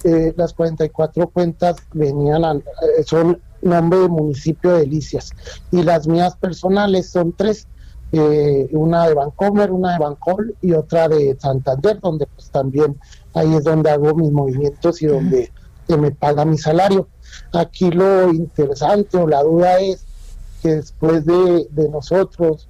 eh, 0.04 0.34
las 0.38 0.54
44 0.54 1.30
cuentas 1.30 1.78
venían, 1.94 2.64
son 3.06 3.42
nombre 3.64 4.00
de 4.00 4.08
municipio 4.08 4.72
de 4.72 4.80
Delicias 4.82 5.32
y 5.72 5.84
las 5.84 6.08
mías 6.08 6.36
personales 6.38 7.10
son 7.10 7.34
tres, 7.34 7.68
una 8.72 9.08
de 9.08 9.16
Bancomer, 9.16 9.72
una 9.72 9.94
de 9.94 10.00
Bancol 10.00 10.56
y 10.62 10.74
otra 10.74 11.08
de 11.08 11.36
Santander, 11.40 12.00
donde 12.00 12.28
pues 12.28 12.52
también 12.52 12.98
ahí 13.34 13.56
es 13.56 13.64
donde 13.64 13.90
hago 13.90 14.14
mis 14.14 14.32
movimientos 14.32 15.02
y 15.02 15.08
donde 15.08 15.52
me 15.88 16.12
paga 16.12 16.46
mi 16.46 16.58
salario. 16.58 17.08
Aquí 17.52 17.90
lo 17.92 18.32
interesante 18.32 19.18
o 19.18 19.28
la 19.28 19.44
duda 19.44 19.80
es 19.80 20.06
que 20.62 20.76
después 20.76 21.26
de, 21.26 21.68
nosotros 21.92 22.68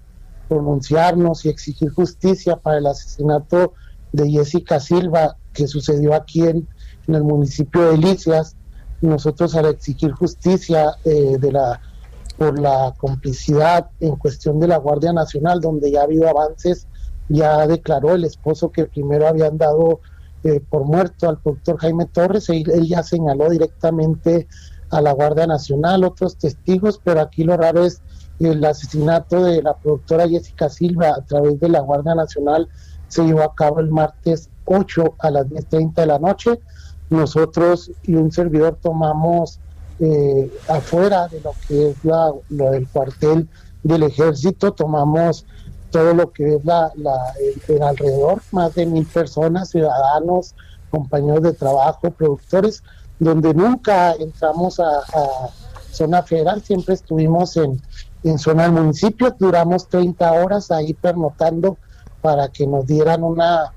pronunciarnos 0.50 1.46
y 1.46 1.50
exigir 1.50 1.92
justicia 1.92 2.58
para 2.58 2.80
el 2.80 2.88
asesinato 2.88 3.74
de 4.12 4.30
Jessica 4.30 4.80
Silva 4.80 5.38
que 5.54 5.68
sucedió 5.68 6.14
aquí 6.14 6.42
en, 6.42 6.68
el 7.08 7.24
municipio 7.24 7.82
de 7.82 7.92
Delicias, 7.92 8.56
nosotros 9.04 9.56
al 9.56 9.66
exigir 9.66 10.12
justicia 10.12 10.96
eh, 11.04 11.38
de 11.40 11.52
la 11.52 11.82
por 12.38 12.60
la 12.60 12.94
complicidad 12.98 13.92
en 14.00 14.16
cuestión 14.16 14.60
de 14.60 14.68
la 14.68 14.78
Guardia 14.78 15.14
Nacional, 15.14 15.62
donde 15.62 15.92
ya 15.92 16.02
ha 16.02 16.04
habido 16.04 16.28
avances, 16.28 16.88
ya 17.30 17.68
declaró 17.68 18.16
el 18.16 18.26
esposo 18.26 18.72
que 18.72 18.86
primero 18.86 19.28
habían 19.28 19.60
dado 19.60 20.00
eh, 20.44 20.60
por 20.60 20.84
muerto 20.84 21.30
al 21.30 21.40
doctor 21.44 21.78
Jaime 21.78 22.06
Torres, 22.06 22.50
él, 22.50 22.64
él 22.74 22.88
ya 22.88 23.04
señaló 23.04 23.50
directamente 23.52 24.48
a 24.90 25.00
la 25.00 25.12
Guardia 25.12 25.46
Nacional, 25.46 26.04
otros 26.04 26.38
testigos, 26.38 27.00
pero 27.04 27.22
aquí 27.22 27.44
lo 27.44 27.56
raro 27.56 27.86
es 27.86 28.02
el 28.40 28.66
asesinato 28.66 29.44
de 29.44 29.62
la 29.62 29.76
productora 29.76 30.28
Jessica 30.28 30.70
Silva 30.70 31.14
a 31.16 31.22
través 31.22 31.60
de 31.60 31.70
la 31.70 31.82
Guardia 31.82 32.16
Nacional 32.16 32.68
se 33.14 33.24
llevó 33.24 33.44
a 33.44 33.54
cabo 33.54 33.80
el 33.80 33.90
martes 33.90 34.50
8 34.66 35.16
a 35.20 35.30
las 35.30 35.48
10.30 35.48 35.94
de 35.94 36.06
la 36.08 36.18
noche. 36.18 36.60
Nosotros 37.14 37.92
y 38.04 38.16
un 38.16 38.32
servidor 38.32 38.80
tomamos 38.82 39.60
eh, 40.00 40.52
afuera 40.68 41.28
de 41.28 41.40
lo 41.42 41.54
que 41.68 41.90
es 41.90 42.04
la, 42.04 42.34
lo 42.50 42.72
del 42.72 42.88
cuartel 42.88 43.48
del 43.84 44.04
ejército, 44.04 44.74
tomamos 44.74 45.46
todo 45.92 46.16
lo 46.16 46.32
que 46.32 46.56
es 46.56 46.66
la, 46.66 46.92
el 47.68 47.84
alrededor, 47.84 48.42
más 48.52 48.74
de 48.74 48.88
mil 48.88 49.06
personas, 49.06 49.70
ciudadanos, 49.70 50.56
compañeros 50.90 51.44
de 51.44 51.54
trabajo, 51.54 52.10
productores, 52.10 52.84
donde 53.20 53.54
nunca 53.54 54.14
entramos 54.14 54.80
a, 54.80 55.02
zona 55.92 56.24
federal, 56.24 56.64
siempre 56.64 56.96
estuvimos 56.96 57.56
en, 57.58 57.80
en 58.24 58.40
zona 58.40 58.64
del 58.64 58.72
municipio, 58.72 59.36
duramos 59.38 59.88
30 59.88 60.32
horas 60.32 60.72
ahí 60.72 60.96
pernotando 60.96 61.78
para 62.22 62.48
que 62.48 62.66
nos 62.66 62.88
dieran 62.88 63.24
una, 63.24 63.72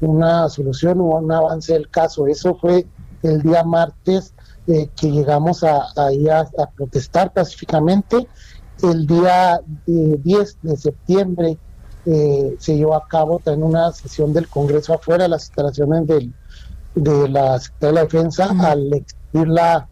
una 0.00 0.48
solución 0.48 1.00
o 1.00 1.04
un 1.04 1.30
avance 1.30 1.72
del 1.72 1.88
caso. 1.88 2.26
Eso 2.26 2.54
fue 2.54 2.86
el 3.22 3.42
día 3.42 3.64
martes 3.64 4.34
eh, 4.66 4.88
que 4.96 5.10
llegamos 5.10 5.64
a, 5.64 5.88
a, 5.96 6.70
protestar 6.76 7.32
pacíficamente. 7.32 8.26
El 8.82 9.06
día 9.06 9.60
10 9.86 10.24
eh, 10.26 10.56
de 10.62 10.76
septiembre 10.76 11.58
eh, 12.06 12.56
se 12.58 12.76
llevó 12.76 12.94
a 12.94 13.06
cabo 13.06 13.40
también 13.44 13.68
una 13.68 13.92
sesión 13.92 14.32
del 14.32 14.48
Congreso 14.48 14.94
afuera, 14.94 15.28
las 15.28 15.46
instalaciones 15.46 16.06
del, 16.06 16.32
de 16.94 17.28
la 17.28 17.58
Secretaría 17.58 17.88
de 17.88 17.94
la 17.94 18.02
Defensa 18.02 18.56
al 18.58 18.92
exigir 18.92 19.48
la 19.48 19.88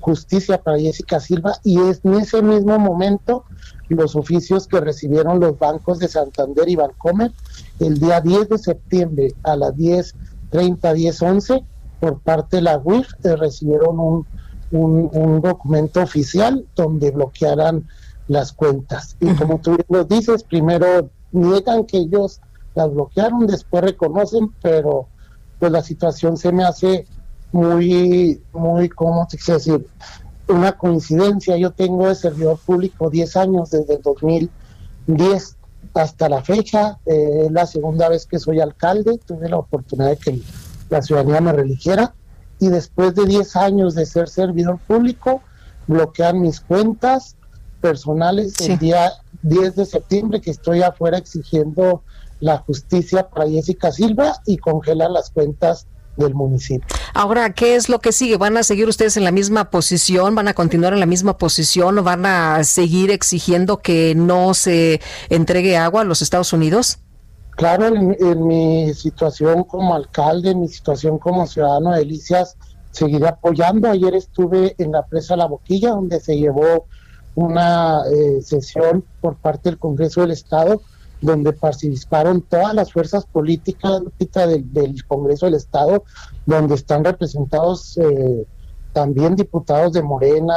justicia 0.00 0.60
para 0.62 0.78
Jessica 0.78 1.20
Silva 1.20 1.54
y 1.62 1.78
es 1.80 2.00
en 2.04 2.14
ese 2.14 2.42
mismo 2.42 2.78
momento 2.78 3.44
los 3.88 4.16
oficios 4.16 4.66
que 4.66 4.80
recibieron 4.80 5.38
los 5.38 5.58
bancos 5.58 6.00
de 6.00 6.08
Santander 6.08 6.68
y 6.68 6.76
Bancomer 6.76 7.30
el 7.78 7.98
día 7.98 8.20
10 8.20 8.48
de 8.48 8.58
septiembre 8.58 9.34
a 9.44 9.56
las 9.56 9.74
10.30, 9.74 10.80
10.11 10.80 11.64
por 12.00 12.20
parte 12.20 12.56
de 12.56 12.62
la 12.62 12.78
UIF 12.78 13.08
eh, 13.22 13.36
recibieron 13.36 14.00
un, 14.00 14.26
un, 14.70 15.40
documento 15.40 16.02
oficial 16.02 16.66
donde 16.74 17.10
bloquearan 17.10 17.86
las 18.28 18.52
cuentas. 18.52 19.16
Y 19.20 19.32
como 19.34 19.60
tú 19.60 19.76
lo 19.88 20.04
dices, 20.04 20.42
primero 20.42 21.10
niegan 21.32 21.84
que 21.84 21.98
ellos 21.98 22.40
las 22.74 22.92
bloquearon, 22.92 23.46
después 23.46 23.84
reconocen, 23.84 24.52
pero 24.60 25.08
pues 25.58 25.72
la 25.72 25.82
situación 25.82 26.36
se 26.36 26.52
me 26.52 26.64
hace 26.64 27.06
muy, 27.52 28.42
muy, 28.52 28.88
¿cómo 28.88 29.26
se 29.30 29.52
decir? 29.52 29.86
Una 30.48 30.72
coincidencia. 30.72 31.56
Yo 31.56 31.70
tengo 31.72 32.08
de 32.08 32.14
servidor 32.14 32.58
público 32.58 33.10
10 33.10 33.36
años, 33.36 33.70
desde 33.70 33.94
el 33.94 34.02
2010 34.02 35.56
hasta 35.94 36.28
la 36.28 36.42
fecha. 36.42 36.98
Eh, 37.06 37.44
es 37.46 37.52
la 37.52 37.66
segunda 37.66 38.08
vez 38.08 38.26
que 38.26 38.38
soy 38.38 38.60
alcalde. 38.60 39.18
Tuve 39.24 39.48
la 39.48 39.58
oportunidad 39.58 40.10
de 40.10 40.16
que 40.16 40.40
la 40.90 41.02
ciudadanía 41.02 41.40
me 41.40 41.52
religiera. 41.52 42.14
Y 42.58 42.68
después 42.68 43.14
de 43.14 43.26
10 43.26 43.56
años 43.56 43.94
de 43.94 44.06
ser 44.06 44.28
servidor 44.28 44.78
público, 44.86 45.42
bloquean 45.86 46.40
mis 46.40 46.60
cuentas 46.60 47.36
personales 47.80 48.60
el 48.60 48.78
día 48.78 49.12
10 49.42 49.76
de 49.76 49.86
septiembre, 49.86 50.40
que 50.40 50.50
estoy 50.50 50.82
afuera 50.82 51.18
exigiendo 51.18 52.02
la 52.40 52.58
justicia 52.58 53.28
para 53.28 53.48
Jessica 53.48 53.92
Silva 53.92 54.40
y 54.46 54.58
congelar 54.58 55.10
las 55.10 55.30
cuentas 55.30 55.86
del 56.16 56.34
municipio. 56.34 56.86
Ahora, 57.14 57.50
¿qué 57.50 57.76
es 57.76 57.88
lo 57.88 57.98
que 58.00 58.12
sigue? 58.12 58.36
¿Van 58.36 58.56
a 58.56 58.62
seguir 58.62 58.88
ustedes 58.88 59.16
en 59.16 59.24
la 59.24 59.32
misma 59.32 59.70
posición? 59.70 60.34
¿Van 60.34 60.48
a 60.48 60.54
continuar 60.54 60.92
en 60.92 61.00
la 61.00 61.06
misma 61.06 61.38
posición 61.38 61.98
o 61.98 62.02
van 62.02 62.26
a 62.26 62.62
seguir 62.64 63.10
exigiendo 63.10 63.78
que 63.78 64.14
no 64.14 64.54
se 64.54 65.00
entregue 65.28 65.76
agua 65.76 66.02
a 66.02 66.04
los 66.04 66.22
Estados 66.22 66.52
Unidos? 66.52 66.98
Claro, 67.56 67.86
en, 67.86 68.46
mi 68.46 68.92
situación 68.92 69.64
como 69.64 69.94
alcalde, 69.94 70.50
en 70.50 70.60
mi 70.60 70.68
situación 70.68 71.18
como 71.18 71.46
ciudadano 71.46 71.92
de 71.92 72.00
Delicias, 72.00 72.56
seguiré 72.90 73.28
apoyando. 73.28 73.88
Ayer 73.88 74.14
estuve 74.14 74.74
en 74.78 74.92
la 74.92 75.06
presa 75.06 75.36
La 75.36 75.46
Boquilla, 75.46 75.90
donde 75.90 76.20
se 76.20 76.36
llevó 76.36 76.86
una 77.34 78.02
eh, 78.12 78.42
sesión 78.42 79.04
por 79.22 79.36
parte 79.36 79.70
del 79.70 79.78
Congreso 79.78 80.20
del 80.20 80.32
Estado 80.32 80.82
donde 81.20 81.52
participaron 81.52 82.42
todas 82.42 82.74
las 82.74 82.92
fuerzas 82.92 83.26
políticas 83.26 84.02
del, 84.18 85.04
Congreso 85.06 85.46
del 85.46 85.54
Estado, 85.54 86.04
donde 86.44 86.74
están 86.74 87.04
representados 87.04 87.98
eh, 87.98 88.46
también 88.92 89.34
diputados 89.34 89.92
de 89.92 90.02
Morena, 90.02 90.56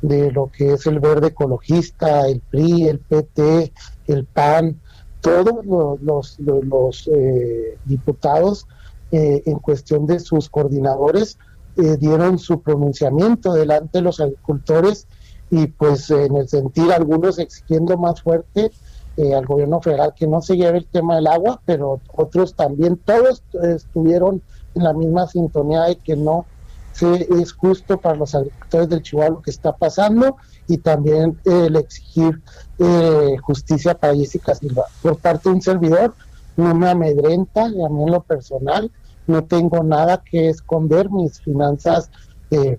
de 0.00 0.32
lo 0.32 0.50
que 0.50 0.72
es 0.72 0.86
el 0.86 0.98
Verde 0.98 1.28
Ecologista, 1.28 2.26
el 2.26 2.40
PRI, 2.40 2.88
el 2.88 2.98
PT, 2.98 3.72
el 4.08 4.24
PAN, 4.24 4.80
todos 5.20 5.64
los, 5.64 7.08
eh, 7.14 7.78
diputados 7.84 8.66
eh, 9.12 9.42
en 9.46 9.58
cuestión 9.58 10.06
de 10.06 10.18
sus 10.18 10.48
coordinadores 10.48 11.38
dieron 11.74 12.38
su 12.38 12.60
pronunciamiento 12.60 13.54
delante 13.54 13.96
de 13.96 14.02
los 14.02 14.20
agricultores 14.20 15.06
y 15.50 15.68
pues 15.68 16.10
en 16.10 16.36
el 16.36 16.46
sentir 16.46 16.92
algunos 16.92 17.38
exigiendo 17.38 17.96
más 17.96 18.20
fuerte 18.20 18.70
eh, 19.16 19.34
al 19.34 19.46
gobierno 19.46 19.80
federal 19.80 20.14
que 20.14 20.26
no 20.26 20.40
se 20.40 20.56
lleve 20.56 20.78
el 20.78 20.86
tema 20.86 21.16
del 21.16 21.26
agua, 21.26 21.60
pero 21.64 22.00
otros 22.14 22.54
también, 22.54 22.96
todos 22.96 23.42
estuvieron 23.62 24.42
en 24.74 24.84
la 24.84 24.92
misma 24.92 25.26
sintonía 25.26 25.82
de 25.82 25.96
que 25.96 26.16
no 26.16 26.46
se, 26.92 27.28
es 27.40 27.52
justo 27.52 27.98
para 27.98 28.16
los 28.16 28.34
agricultores 28.34 28.88
del 28.88 29.02
Chihuahua 29.02 29.36
lo 29.36 29.42
que 29.42 29.50
está 29.50 29.72
pasando 29.76 30.36
y 30.68 30.78
también 30.78 31.38
el 31.44 31.76
exigir 31.76 32.40
eh, 32.78 33.36
justicia 33.42 33.94
para 33.94 34.14
Jessica 34.14 34.54
Silva. 34.54 34.84
Por 35.02 35.18
parte 35.18 35.48
de 35.48 35.56
un 35.56 35.62
servidor, 35.62 36.14
no 36.56 36.74
me 36.74 36.88
amedrenta, 36.88 37.64
a 37.64 37.68
mí 37.68 38.02
en 38.02 38.10
lo 38.10 38.22
personal, 38.22 38.90
no 39.26 39.44
tengo 39.44 39.82
nada 39.82 40.22
que 40.24 40.48
esconder, 40.48 41.10
mis 41.10 41.40
finanzas, 41.40 42.10
eh, 42.50 42.78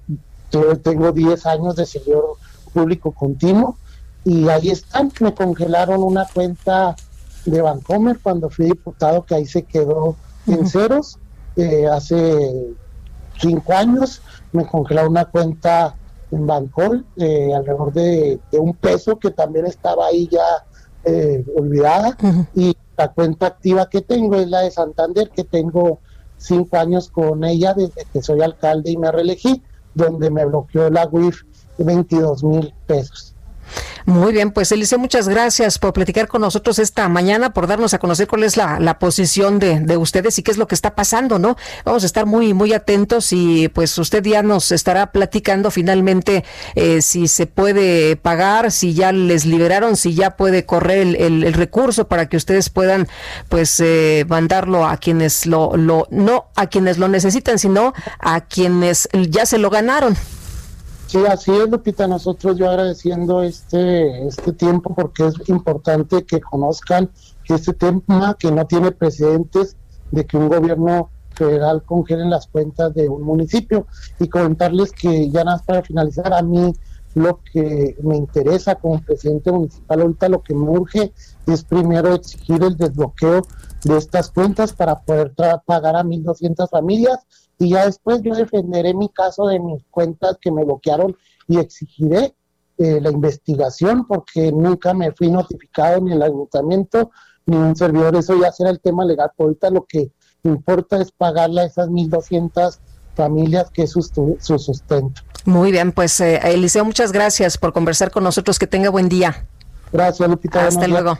tengo 0.84 1.12
10 1.12 1.46
años 1.48 1.76
de 1.76 1.86
servidor 1.86 2.26
público 2.74 3.12
continuo, 3.12 3.78
y 4.26 4.48
ahí 4.48 4.70
están, 4.70 5.12
me 5.20 5.34
congelaron 5.34 6.02
una 6.02 6.26
cuenta 6.26 6.96
de 7.46 7.62
Bancomer 7.62 8.20
cuando 8.22 8.50
fui 8.50 8.68
diputado, 8.68 9.26
que 9.26 9.36
ahí 9.36 9.46
se 9.46 9.64
quedó 9.64 10.16
en 10.48 10.68
ceros. 10.68 11.20
Eh, 11.56 11.88
hace 11.88 12.74
cinco 13.40 13.74
años 13.74 14.22
me 14.52 14.66
congelaron 14.66 15.12
una 15.12 15.26
cuenta 15.26 15.96
en 16.32 16.48
Bancol, 16.48 17.06
eh, 17.18 17.54
alrededor 17.54 17.94
de, 17.94 18.40
un 18.54 18.74
peso 18.74 19.20
que 19.20 19.32
también 19.32 19.66
estaba 19.66 20.08
ahí 20.08 20.28
ya 20.32 20.66
eh, 21.04 21.46
olvidada. 21.56 22.18
Y 22.56 22.76
la 22.98 23.10
cuenta 23.10 23.48
activa 23.48 23.90
que 23.90 24.02
tengo 24.02 24.36
es 24.36 24.48
la 24.48 24.62
de 24.62 24.72
Santander, 24.72 25.30
que 25.30 25.44
tengo 25.44 26.00
cinco 26.38 26.78
años 26.78 27.10
con 27.10 27.44
ella 27.44 27.74
desde 27.74 28.06
que 28.12 28.22
soy 28.22 28.42
alcalde 28.42 28.92
y 28.92 28.98
me 28.98 29.12
reelegí, 29.12 29.62
donde 29.94 30.32
me 30.32 30.46
bloqueó 30.46 30.90
la 30.90 31.06
WIF 31.08 31.44
22 31.78 32.44
mil 32.44 32.74
pesos. 32.88 33.33
Muy 34.06 34.34
bien, 34.34 34.52
pues 34.52 34.72
Eliseo, 34.72 35.00
muchas 35.00 35.30
gracias 35.30 35.80
por 35.80 35.94
platicar 35.94 36.28
con 36.28 36.42
nosotros 36.42 36.80
esta 36.80 37.08
mañana, 37.08 37.54
por 37.54 37.68
darnos 37.68 37.94
a 37.94 38.00
conocer 38.00 38.28
cuál 38.28 38.44
es 38.44 38.58
la, 38.58 38.80
la 38.80 39.00
posición 39.00 39.60
de, 39.60 39.80
de, 39.80 39.98
ustedes 39.98 40.38
y 40.40 40.44
qué 40.44 40.52
es 40.52 40.58
lo 40.58 40.68
que 40.68 40.76
está 40.76 40.94
pasando, 40.96 41.40
¿no? 41.40 41.56
Vamos 41.86 42.04
a 42.04 42.06
estar 42.06 42.26
muy, 42.26 42.54
muy 42.54 42.74
atentos 42.74 43.32
y 43.32 43.70
pues 43.70 43.98
usted 43.98 44.24
ya 44.24 44.44
nos 44.44 44.72
estará 44.72 45.12
platicando 45.12 45.72
finalmente 45.72 46.44
eh, 46.76 47.02
si 47.02 47.28
se 47.28 47.48
puede 47.48 48.18
pagar, 48.18 48.72
si 48.72 48.94
ya 48.94 49.12
les 49.12 49.46
liberaron, 49.46 49.96
si 49.96 50.14
ya 50.14 50.32
puede 50.32 50.66
correr 50.66 51.00
el, 51.00 51.16
el, 51.16 51.44
el 51.44 51.54
recurso 51.54 52.08
para 52.08 52.28
que 52.28 52.38
ustedes 52.38 52.70
puedan 52.70 53.08
pues 53.50 53.80
eh, 53.80 54.26
mandarlo 54.28 54.86
a 54.86 54.98
quienes 54.98 55.46
lo, 55.46 55.78
lo, 55.78 56.08
no 56.12 56.48
a 56.56 56.68
quienes 56.68 56.98
lo 56.98 57.08
necesitan, 57.08 57.60
sino 57.60 57.94
a 58.20 58.42
quienes 58.42 59.08
ya 59.30 59.46
se 59.46 59.58
lo 59.58 59.70
ganaron. 59.70 60.18
Sí, 61.14 61.24
así 61.28 61.52
es, 61.52 61.70
Lupita. 61.70 62.08
Nosotros 62.08 62.58
yo 62.58 62.68
agradeciendo 62.68 63.44
este, 63.44 64.26
este 64.26 64.52
tiempo 64.52 64.96
porque 64.96 65.28
es 65.28 65.48
importante 65.48 66.26
que 66.26 66.42
conozcan 66.42 67.12
este 67.48 67.74
tema 67.74 68.36
que 68.40 68.52
no 68.52 68.66
tiene 68.66 68.92
precedentes 68.92 69.78
de 70.10 70.26
que 70.26 70.38
un 70.38 70.50
gobierno 70.50 71.12
federal 71.36 71.84
congele 71.84 72.26
las 72.26 72.48
cuentas 72.48 72.96
de 72.96 73.10
un 73.10 73.22
municipio 73.22 73.86
y 74.20 74.28
comentarles 74.28 74.92
que 74.92 75.30
ya 75.30 75.44
nada 75.44 75.58
más 75.58 75.66
para 75.68 75.84
finalizar 75.84 76.34
a 76.34 76.42
mí 76.42 76.74
lo 77.14 77.42
que 77.52 77.96
me 78.02 78.18
interesa 78.18 78.74
como 78.74 79.00
presidente 79.00 79.52
municipal 79.52 80.02
ahorita 80.02 80.30
lo 80.30 80.42
que 80.42 80.56
me 80.56 80.68
urge 80.68 81.14
es 81.46 81.64
primero 81.64 82.16
exigir 82.16 82.64
el 82.64 82.76
desbloqueo 82.76 83.44
de 83.84 83.98
estas 83.98 84.32
cuentas 84.32 84.74
para 84.74 85.02
poder 85.02 85.32
pagar 85.66 85.96
a 85.96 86.04
1.200 86.04 86.68
familias 86.72 87.20
y 87.64 87.70
ya 87.70 87.86
después 87.86 88.22
yo 88.22 88.36
defenderé 88.36 88.94
mi 88.94 89.08
caso 89.08 89.48
de 89.48 89.58
mis 89.58 89.82
cuentas 89.90 90.38
que 90.42 90.52
me 90.52 90.66
bloquearon 90.66 91.16
y 91.48 91.60
exigiré 91.60 92.36
eh, 92.78 93.00
la 93.00 93.10
investigación 93.10 94.06
porque 94.06 94.52
nunca 94.52 94.94
me 94.94 95.14
fui 95.14 95.32
notificado 95.32 96.02
ni 96.02 96.12
el 96.12 96.22
ayuntamiento 96.22 97.12
ni 97.46 97.56
un 97.56 97.74
servidor. 97.76 98.18
Eso 98.18 98.36
ya 98.40 98.52
será 98.52 98.70
el 98.70 98.82
tema 98.82 99.06
legal. 99.06 99.32
ahorita 99.38 99.70
lo 99.70 99.86
que 99.86 100.12
importa 100.44 101.02
es 101.02 101.12
pagarle 101.14 101.62
a 101.62 101.66
esas 101.66 101.88
1.200 101.88 102.80
familias 103.16 103.70
que 103.72 103.84
es 103.84 103.92
su, 103.92 104.02
su 104.02 104.60
sustento. 104.60 105.22
Muy 105.46 105.72
bien, 105.72 105.94
pues 105.94 106.20
eh, 106.20 106.42
Eliseo, 106.44 106.84
muchas 106.84 107.14
gracias 107.14 107.58
por 107.58 107.72
conversar 107.72 108.12
con 108.12 108.26
nosotros. 108.26 108.60
Que 108.60 108.68
tenga 108.68 108.90
buen 108.90 109.08
día. 109.08 109.48
Gracias, 109.94 110.28
Lupita. 110.28 110.68
Hasta 110.68 110.88
luego. 110.88 111.18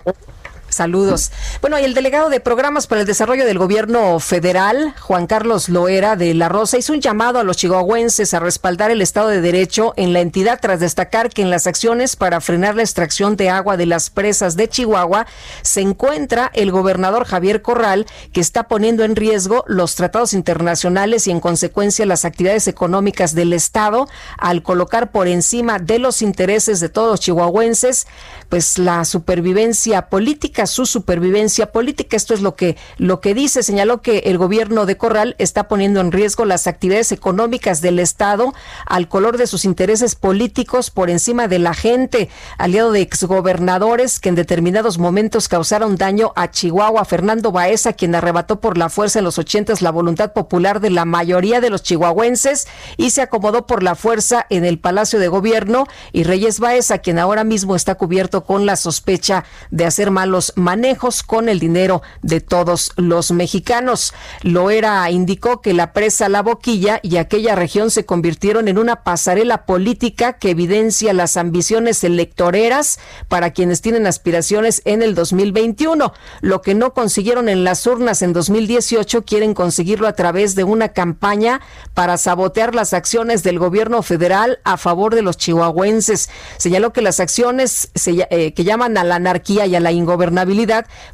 Saludos. 0.74 1.32
Bueno, 1.62 1.80
y 1.80 1.84
el 1.84 1.94
delegado 1.94 2.30
de 2.30 2.40
programas 2.40 2.88
para 2.88 3.02
el 3.02 3.08
desarrollo 3.08 3.46
del 3.46 3.58
gobierno 3.58 4.20
federal, 4.20 4.94
Juan 5.00 5.28
Carlos 5.28 5.70
Loera 5.70 6.16
de 6.16 6.34
La 6.34 6.50
Rosa, 6.50 6.78
hizo 6.78 6.94
un 6.94 7.02
llamado 7.02 7.40
a 7.40 7.44
los 7.44 7.58
chihuahuenses 7.58 8.34
a 8.34 8.40
respaldar 8.40 8.92
el 8.92 9.02
Estado 9.02 9.30
de 9.30 9.42
Derecho 9.42 9.94
en 9.96 10.14
la 10.14 10.22
entidad 10.22 10.60
tras 10.62 10.80
destacar 10.80 11.30
que 11.30 11.42
en 11.42 11.50
las 11.50 11.68
acciones 11.68 12.16
para 12.16 12.42
frenar 12.42 12.76
la 12.76 12.82
extracción 12.82 13.38
de 13.38 13.50
agua 13.50 13.78
de 13.78 13.86
las 13.86 14.10
presas 14.10 14.56
de 14.56 14.68
Chihuahua 14.68 15.28
se 15.62 15.82
encuentra 15.82 16.52
el 16.54 16.72
gobernador 16.72 17.26
Javier 17.26 17.62
Corral, 17.62 18.06
que 18.32 18.42
está 18.42 18.64
poniendo 18.64 19.04
en 19.04 19.16
riesgo 19.16 19.64
los 19.68 19.96
tratados 19.96 20.34
internacionales 20.34 21.28
y 21.28 21.32
en 21.32 21.40
consecuencia 21.40 22.06
las 22.06 22.26
actividades 22.26 22.68
económicas 22.68 23.36
del 23.36 23.54
Estado 23.54 24.08
al 24.38 24.64
colocar 24.64 25.12
por 25.12 25.28
encima 25.28 25.80
de 25.80 26.00
los 26.00 26.22
intereses 26.22 26.80
de 26.80 26.90
todos 26.90 27.12
los 27.12 27.20
chihuahuenses, 27.20 28.08
pues 28.50 28.78
la 28.78 29.06
supervivencia 29.06 30.10
política 30.10 30.63
su 30.68 30.86
supervivencia 30.86 31.72
política. 31.72 32.18
Esto 32.18 32.34
es 32.34 32.42
lo 32.42 32.56
que, 32.56 32.78
lo 32.98 33.20
que 33.20 33.34
dice. 33.34 33.64
Señaló 33.64 34.02
que 34.02 34.20
el 34.26 34.38
gobierno 34.38 34.86
de 34.86 34.98
Corral 34.98 35.36
está 35.38 35.68
poniendo 35.68 36.00
en 36.02 36.12
riesgo 36.12 36.46
las 36.46 36.68
actividades 36.68 37.12
económicas 37.12 37.82
del 37.82 38.00
Estado 38.00 38.54
al 38.86 39.08
color 39.08 39.38
de 39.38 39.48
sus 39.48 39.66
intereses 39.66 40.16
políticos 40.16 40.90
por 40.90 41.10
encima 41.10 41.48
de 41.48 41.60
la 41.60 41.74
gente. 41.74 42.30
Aliado 42.58 42.92
de 42.92 43.02
exgobernadores 43.02 44.20
que 44.20 44.30
en 44.30 44.36
determinados 44.36 44.98
momentos 44.98 45.48
causaron 45.48 45.96
daño 45.96 46.34
a 46.36 46.52
Chihuahua. 46.52 47.06
Fernando 47.06 47.52
Baeza, 47.52 47.94
quien 47.94 48.16
arrebató 48.16 48.60
por 48.60 48.78
la 48.78 48.90
fuerza 48.90 49.20
en 49.20 49.26
los 49.26 49.38
ochentas 49.40 49.82
la 49.82 49.92
voluntad 49.92 50.34
popular 50.34 50.80
de 50.80 50.90
la 50.90 51.06
mayoría 51.06 51.62
de 51.62 51.70
los 51.70 51.84
chihuahuenses 51.84 52.68
y 52.98 53.12
se 53.12 53.22
acomodó 53.22 53.68
por 53.68 53.84
la 53.84 53.96
fuerza 53.96 54.46
en 54.50 54.66
el 54.66 54.80
Palacio 54.80 55.20
de 55.20 55.28
Gobierno. 55.28 55.86
Y 56.12 56.24
Reyes 56.24 56.60
Baeza, 56.60 57.00
quien 57.00 57.20
ahora 57.20 57.44
mismo 57.44 57.76
está 57.76 57.96
cubierto 57.96 58.44
con 58.44 58.66
la 58.66 58.76
sospecha 58.76 59.46
de 59.72 59.86
hacer 59.86 60.12
malos 60.12 60.53
manejos 60.56 61.24
con 61.24 61.50
el 61.50 61.60
dinero 61.60 62.02
de 62.22 62.42
todos 62.42 62.92
los 62.96 63.32
mexicanos. 63.32 64.14
Loera 64.42 65.10
indicó 65.12 65.62
que 65.62 65.74
la 65.74 65.94
presa 65.94 66.30
La 66.30 66.42
Boquilla 66.42 67.00
y 67.04 67.18
aquella 67.18 67.56
región 67.56 67.92
se 67.92 68.06
convirtieron 68.06 68.68
en 68.68 68.78
una 68.78 69.04
pasarela 69.04 69.66
política 69.66 70.34
que 70.34 70.52
evidencia 70.52 71.14
las 71.14 71.38
ambiciones 71.38 72.04
electoreras 72.04 73.00
para 73.28 73.52
quienes 73.52 73.82
tienen 73.82 74.08
aspiraciones 74.08 74.82
en 74.86 75.02
el 75.02 75.16
2021. 75.16 76.14
Lo 76.42 76.62
que 76.62 76.76
no 76.76 76.94
consiguieron 76.94 77.50
en 77.50 77.64
las 77.64 77.86
urnas 77.88 78.22
en 78.22 78.34
2018 78.34 79.24
quieren 79.24 79.54
conseguirlo 79.54 80.08
a 80.08 80.14
través 80.14 80.56
de 80.56 80.64
una 80.64 80.90
campaña 80.90 81.62
para 81.94 82.18
sabotear 82.18 82.76
las 82.76 82.94
acciones 82.94 83.44
del 83.44 83.60
gobierno 83.60 84.02
federal 84.04 84.60
a 84.64 84.78
favor 84.78 85.16
de 85.16 85.22
los 85.22 85.38
chihuahuenses. 85.38 86.30
Señaló 86.58 86.94
que 86.94 87.02
las 87.02 87.20
acciones 87.20 87.90
eh, 88.06 88.54
que 88.54 88.64
llaman 88.64 88.98
a 88.98 89.04
la 89.04 89.16
anarquía 89.16 89.66
y 89.66 89.76
a 89.76 89.80
la 89.80 89.92
ingobernabilidad 89.92 90.43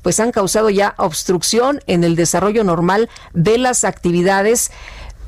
pues 0.02 0.20
han 0.20 0.32
causado 0.32 0.70
ya 0.70 0.96
obstrucción 0.98 1.82
en 1.88 2.04
el 2.04 2.16
desarrollo 2.16 2.64
normal 2.64 3.10
de 3.34 3.58
las 3.58 3.84
actividades 3.84 4.72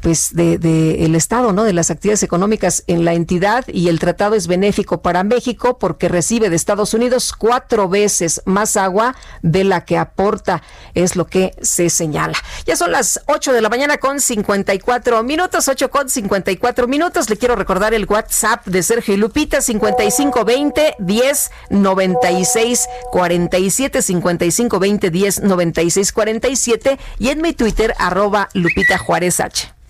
pues 0.02 0.34
de, 0.34 0.58
de, 0.58 1.06
el 1.06 1.16
Estado, 1.16 1.54
¿no? 1.54 1.64
De 1.64 1.74
las 1.74 1.92
actividades 1.92 2.24
económicas 2.24 2.84
en 2.88 3.06
la 3.06 3.14
entidad 3.14 3.66
y 3.68 3.88
el 3.88 4.00
tratado 4.00 4.36
es 4.36 4.48
benéfico 4.48 5.02
para 5.02 5.24
México 5.24 5.78
porque 5.80 6.10
recibe 6.10 6.50
de 6.50 6.56
Estados 6.56 6.94
Unidos 6.94 7.34
cuatro 7.38 7.88
veces 7.88 8.42
más 8.46 8.78
agua 8.78 9.16
de 9.42 9.64
la 9.64 9.86
que 9.86 9.98
aporta, 9.98 10.64
es 10.94 11.16
lo 11.16 11.28
que 11.28 11.56
se 11.62 11.90
señala. 11.90 12.38
Ya 12.66 12.76
son 12.76 12.92
las 12.92 13.22
8 13.28 13.54
de 13.54 13.62
la 13.62 13.70
mañana 13.70 13.98
con 13.98 14.20
54 14.20 15.24
minutos, 15.24 15.68
8 15.68 15.90
con 15.90 16.10
54 16.10 16.88
minutos. 16.88 17.30
Le 17.30 17.38
quiero 17.38 17.56
recordar 17.56 17.94
el 17.94 18.06
WhatsApp 18.06 18.66
de 18.66 18.84
Sergio 18.84 19.14
y 19.14 19.18
Lupita, 19.18 19.62
5520 19.62 20.96
10 21.00 21.52
96 21.70 22.88
47 23.12 24.02
5520 24.02 25.10
10 25.10 25.42
96 25.44 26.12
47 26.12 27.00
y 27.20 27.30
en 27.30 27.42
mi 27.42 27.54
Twitter 27.54 27.94
arroba 27.98 28.50
Lupita 28.54 28.98
Juárez 28.98 29.40
H. 29.40 29.81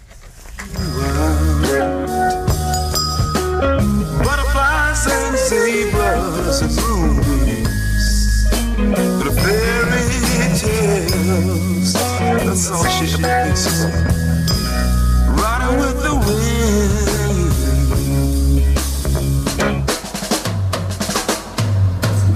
Butterflies 4.23 5.07
and 5.07 5.35
zebras 5.35 6.61
and 6.61 6.71
moonbeams, 6.75 8.45
the 9.23 9.31
fairy 9.41 10.05
tales. 10.59 11.93
That's 12.45 12.69
all 12.69 12.85
she 12.85 13.07
makes. 13.19 13.65
Riding 15.39 15.75
with 15.79 15.97
the 16.03 16.13
wind. 16.27 17.01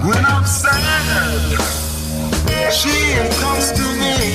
When 0.04 0.24
I'm 0.26 0.46
sad, 0.46 1.60
she 2.72 2.96
comes 3.40 3.68
to 3.74 3.86
me 4.00 4.35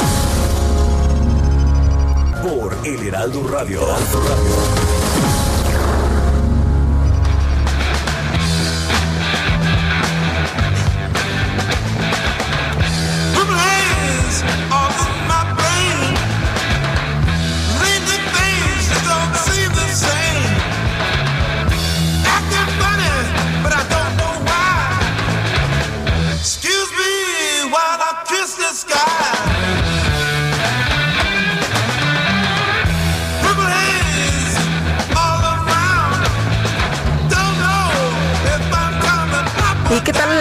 El 2.83 3.07
Heraldo 3.07 3.47
Radio. 3.47 3.83
all 3.83 4.90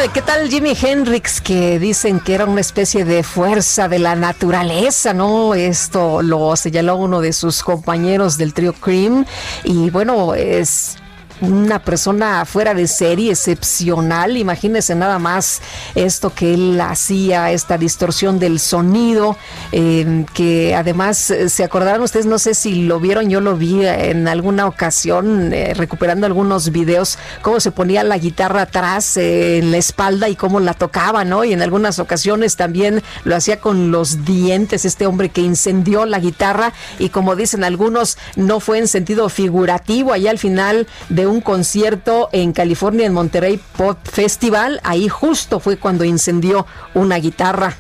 ¿qué 0.09 0.23
tal 0.23 0.49
Jimi 0.49 0.73
Hendrix 0.81 1.43
que 1.43 1.79
dicen 1.79 2.21
que 2.21 2.35
era 2.35 2.47
una 2.47 2.63
especie 2.63 3.05
de 3.05 3.23
fuerza 3.23 3.87
de 3.87 3.99
la 3.99 4.17
naturaleza, 4.17 5.13
¿no? 5.13 5.55
Esto 5.55 6.23
lo 6.23 6.57
señaló 6.57 6.97
uno 6.97 7.21
de 7.21 7.35
sus 7.35 7.63
compañeros 7.63 8.39
del 8.39 8.55
trío 8.55 8.73
Cream 8.73 9.27
y 9.63 9.91
bueno, 9.91 10.35
es 10.35 10.97
una 11.41 11.79
persona 11.81 12.45
fuera 12.45 12.75
de 12.75 12.87
serie, 12.87 13.33
excepcional. 13.33 14.37
Imagínense 14.37 14.95
nada 14.95 15.19
más 15.19 15.61
esto 15.95 16.33
que 16.35 16.55
él 16.55 16.81
hacía, 16.81 17.51
esta 17.51 17.79
distorsión 17.79 18.39
del 18.39 18.61
sonido, 18.61 19.37
eh, 19.73 20.25
que 20.35 20.75
además 20.75 21.31
eh, 21.31 21.49
se 21.49 21.65
acordaron 21.65 22.03
ustedes, 22.03 22.27
no 22.27 22.39
sé 22.39 22.55
si 22.55 22.83
lo 22.83 23.01
vieron, 23.01 23.31
yo 23.31 23.41
lo 23.41 23.57
vi 23.57 23.87
en 23.87 24.29
alguna 24.29 24.67
ocasión, 24.67 25.53
eh, 25.53 25.75
recuperando 25.75 26.27
algunos 26.27 26.71
videos, 26.71 27.19
cómo 27.43 27.61
se 27.61 27.71
ponía 27.71 28.05
la 28.05 28.19
guitarra 28.19 28.63
atrás 28.63 29.17
en 29.17 29.71
la 29.71 29.79
espalda 29.79 30.29
y 30.29 30.37
cómo 30.37 30.61
la 30.61 30.75
tocaba, 30.75 31.25
¿no? 31.25 31.45
Y 31.45 31.53
en 31.53 31.63
algunas 31.63 31.99
ocasiones 31.99 32.57
también 32.57 33.03
lo 33.25 33.37
hacía 33.37 33.61
con 33.61 33.91
los 33.91 34.25
dientes, 34.25 34.85
este 34.85 35.07
hombre 35.07 35.29
que 35.29 35.41
incendió 35.41 36.07
la 36.07 36.19
guitarra 36.19 36.73
y 36.99 37.09
como 37.09 37.37
dicen 37.37 37.65
algunos, 37.65 38.19
no 38.37 38.61
fue 38.61 38.79
en 38.79 38.89
sentido 38.89 39.29
figurativo, 39.29 40.13
allá 40.13 40.31
al 40.31 40.39
final 40.39 40.87
de 41.09 41.27
un 41.31 41.41
concierto 41.41 42.29
en 42.33 42.53
California, 42.53 43.07
en 43.07 43.15
Monterrey 43.15 43.61
Pop 43.77 43.99
Festival. 44.05 44.81
Ahí 44.85 45.09
justo 45.09 45.61
fue 45.61 45.77
cuando 45.79 46.05
incendió 46.05 46.67
una 46.95 47.17
guitarra. 47.17 47.77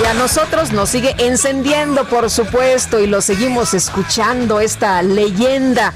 Y 0.00 0.06
a 0.06 0.14
nosotros 0.14 0.72
nos 0.72 0.90
sigue 0.90 1.14
encendiendo, 1.18 2.04
por 2.04 2.30
supuesto, 2.30 3.00
y 3.00 3.06
lo 3.06 3.20
seguimos 3.20 3.74
escuchando, 3.74 4.60
esta 4.60 5.02
leyenda. 5.02 5.92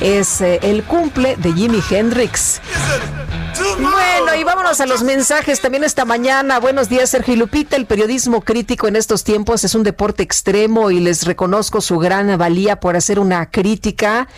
Es 0.00 0.40
eh, 0.40 0.60
el 0.62 0.84
cumple 0.84 1.36
de 1.36 1.52
Jimi 1.52 1.82
Hendrix. 1.90 2.60
Bueno, 3.58 4.36
y 4.38 4.44
vámonos 4.44 4.80
a 4.80 4.86
los 4.86 5.02
mensajes 5.02 5.60
también 5.60 5.82
esta 5.82 6.04
mañana. 6.04 6.60
Buenos 6.60 6.88
días, 6.88 7.10
Sergio 7.10 7.34
Lupita. 7.34 7.74
El 7.74 7.86
periodismo 7.86 8.42
crítico 8.42 8.86
en 8.86 8.94
estos 8.94 9.24
tiempos 9.24 9.64
es 9.64 9.74
un 9.74 9.82
deporte 9.82 10.22
extremo 10.22 10.92
y 10.92 11.00
les 11.00 11.24
reconozco 11.24 11.80
su 11.80 11.98
gran 11.98 12.38
valía 12.38 12.78
por 12.78 12.94
hacer 12.94 13.18
una 13.18 13.50
crítica 13.50 14.28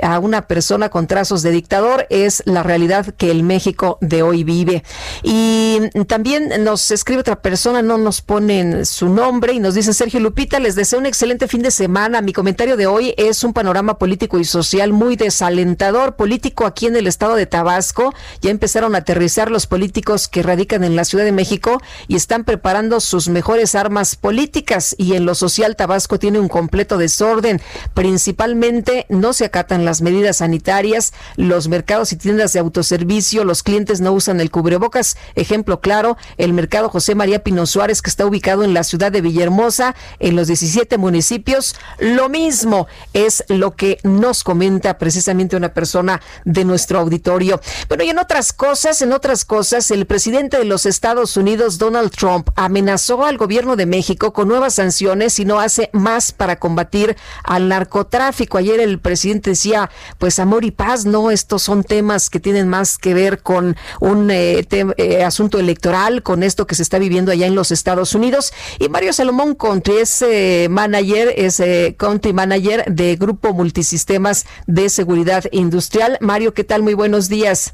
a 0.00 0.20
una 0.20 0.46
persona 0.46 0.90
con 0.90 1.08
trazos 1.08 1.42
de 1.42 1.50
dictador. 1.50 2.06
Es 2.08 2.44
la 2.46 2.62
realidad 2.62 3.14
que 3.16 3.32
el 3.32 3.42
México 3.42 3.98
de 4.00 4.22
hoy 4.22 4.44
vive. 4.44 4.84
Y 5.24 5.80
también 6.06 6.62
nos 6.62 6.92
escribe 6.92 7.22
otra 7.22 7.42
persona, 7.42 7.82
no 7.82 7.98
nos 7.98 8.20
ponen 8.20 8.86
su 8.86 9.08
nombre 9.08 9.54
y 9.54 9.58
nos 9.58 9.74
dicen, 9.74 9.94
Sergio 9.94 10.20
Lupita, 10.20 10.60
les 10.60 10.76
deseo 10.76 11.00
un 11.00 11.06
excelente 11.06 11.48
fin 11.48 11.62
de 11.62 11.72
semana. 11.72 12.20
Mi 12.20 12.32
comentario 12.32 12.76
de 12.76 12.86
hoy 12.86 13.12
es 13.16 13.42
un 13.42 13.52
panorama 13.52 13.98
político 13.98 14.38
y 14.38 14.44
social 14.44 14.92
muy 14.92 15.16
desalentador. 15.16 16.14
Político 16.14 16.64
aquí 16.64 16.86
en 16.86 16.94
el 16.94 17.08
estado 17.08 17.34
de 17.34 17.46
Tabasco. 17.46 18.14
Ya 18.40 18.50
empezó 18.50 18.67
empezaron 18.68 18.94
a 18.94 18.98
aterrizar 18.98 19.50
los 19.50 19.66
políticos 19.66 20.28
que 20.28 20.42
radican 20.42 20.84
en 20.84 20.94
la 20.94 21.06
Ciudad 21.06 21.24
de 21.24 21.32
México 21.32 21.80
y 22.06 22.16
están 22.16 22.44
preparando 22.44 23.00
sus 23.00 23.30
mejores 23.30 23.74
armas 23.74 24.14
políticas 24.14 24.94
y 24.98 25.14
en 25.14 25.24
lo 25.24 25.34
social 25.34 25.74
Tabasco 25.74 26.18
tiene 26.18 26.38
un 26.38 26.48
completo 26.48 26.98
desorden. 26.98 27.62
Principalmente 27.94 29.06
no 29.08 29.32
se 29.32 29.46
acatan 29.46 29.86
las 29.86 30.02
medidas 30.02 30.36
sanitarias, 30.36 31.14
los 31.36 31.68
mercados 31.68 32.12
y 32.12 32.16
tiendas 32.16 32.52
de 32.52 32.58
autoservicio, 32.58 33.42
los 33.42 33.62
clientes 33.62 34.02
no 34.02 34.12
usan 34.12 34.38
el 34.38 34.50
cubrebocas. 34.50 35.16
Ejemplo 35.34 35.80
claro, 35.80 36.18
el 36.36 36.52
mercado 36.52 36.90
José 36.90 37.14
María 37.14 37.42
Pino 37.42 37.64
Suárez 37.64 38.02
que 38.02 38.10
está 38.10 38.26
ubicado 38.26 38.64
en 38.64 38.74
la 38.74 38.84
ciudad 38.84 39.10
de 39.10 39.22
Villahermosa, 39.22 39.96
en 40.18 40.36
los 40.36 40.48
17 40.48 40.98
municipios. 40.98 41.74
Lo 41.98 42.28
mismo 42.28 42.86
es 43.14 43.44
lo 43.48 43.76
que 43.76 43.96
nos 44.02 44.44
comenta 44.44 44.98
precisamente 44.98 45.56
una 45.56 45.72
persona 45.72 46.20
de 46.44 46.66
nuestro 46.66 46.98
auditorio. 46.98 47.62
Bueno, 47.88 48.04
y 48.04 48.10
en 48.10 48.18
otras 48.18 48.52
cosas, 48.58 49.02
en 49.02 49.12
otras 49.12 49.44
cosas, 49.44 49.88
el 49.92 50.04
presidente 50.04 50.58
de 50.58 50.64
los 50.64 50.84
Estados 50.84 51.36
Unidos, 51.36 51.78
Donald 51.78 52.10
Trump, 52.10 52.50
amenazó 52.56 53.24
al 53.24 53.38
gobierno 53.38 53.76
de 53.76 53.86
México 53.86 54.32
con 54.32 54.48
nuevas 54.48 54.74
sanciones 54.74 55.38
y 55.38 55.44
no 55.44 55.60
hace 55.60 55.90
más 55.92 56.32
para 56.32 56.58
combatir 56.58 57.16
al 57.44 57.68
narcotráfico. 57.68 58.58
Ayer 58.58 58.80
el 58.80 58.98
presidente 58.98 59.50
decía, 59.50 59.90
pues 60.18 60.40
amor 60.40 60.64
y 60.64 60.72
paz, 60.72 61.06
no, 61.06 61.30
estos 61.30 61.62
son 61.62 61.84
temas 61.84 62.30
que 62.30 62.40
tienen 62.40 62.68
más 62.68 62.98
que 62.98 63.14
ver 63.14 63.42
con 63.42 63.76
un 64.00 64.28
eh, 64.32 64.66
eh, 64.70 65.22
asunto 65.22 65.60
electoral, 65.60 66.24
con 66.24 66.42
esto 66.42 66.66
que 66.66 66.74
se 66.74 66.82
está 66.82 66.98
viviendo 66.98 67.30
allá 67.30 67.46
en 67.46 67.54
los 67.54 67.70
Estados 67.70 68.12
Unidos. 68.12 68.52
Y 68.80 68.88
Mario 68.88 69.12
Salomón 69.12 69.54
Contri 69.54 69.98
es 69.98 70.20
eh, 70.20 70.66
manager, 70.68 71.32
es 71.36 71.62
country 71.96 72.32
manager 72.32 72.84
de 72.92 73.14
Grupo 73.14 73.54
Multisistemas 73.54 74.46
de 74.66 74.88
Seguridad 74.88 75.44
Industrial. 75.52 76.18
Mario, 76.20 76.54
¿qué 76.54 76.64
tal? 76.64 76.82
Muy 76.82 76.94
buenos 76.94 77.28
días. 77.28 77.72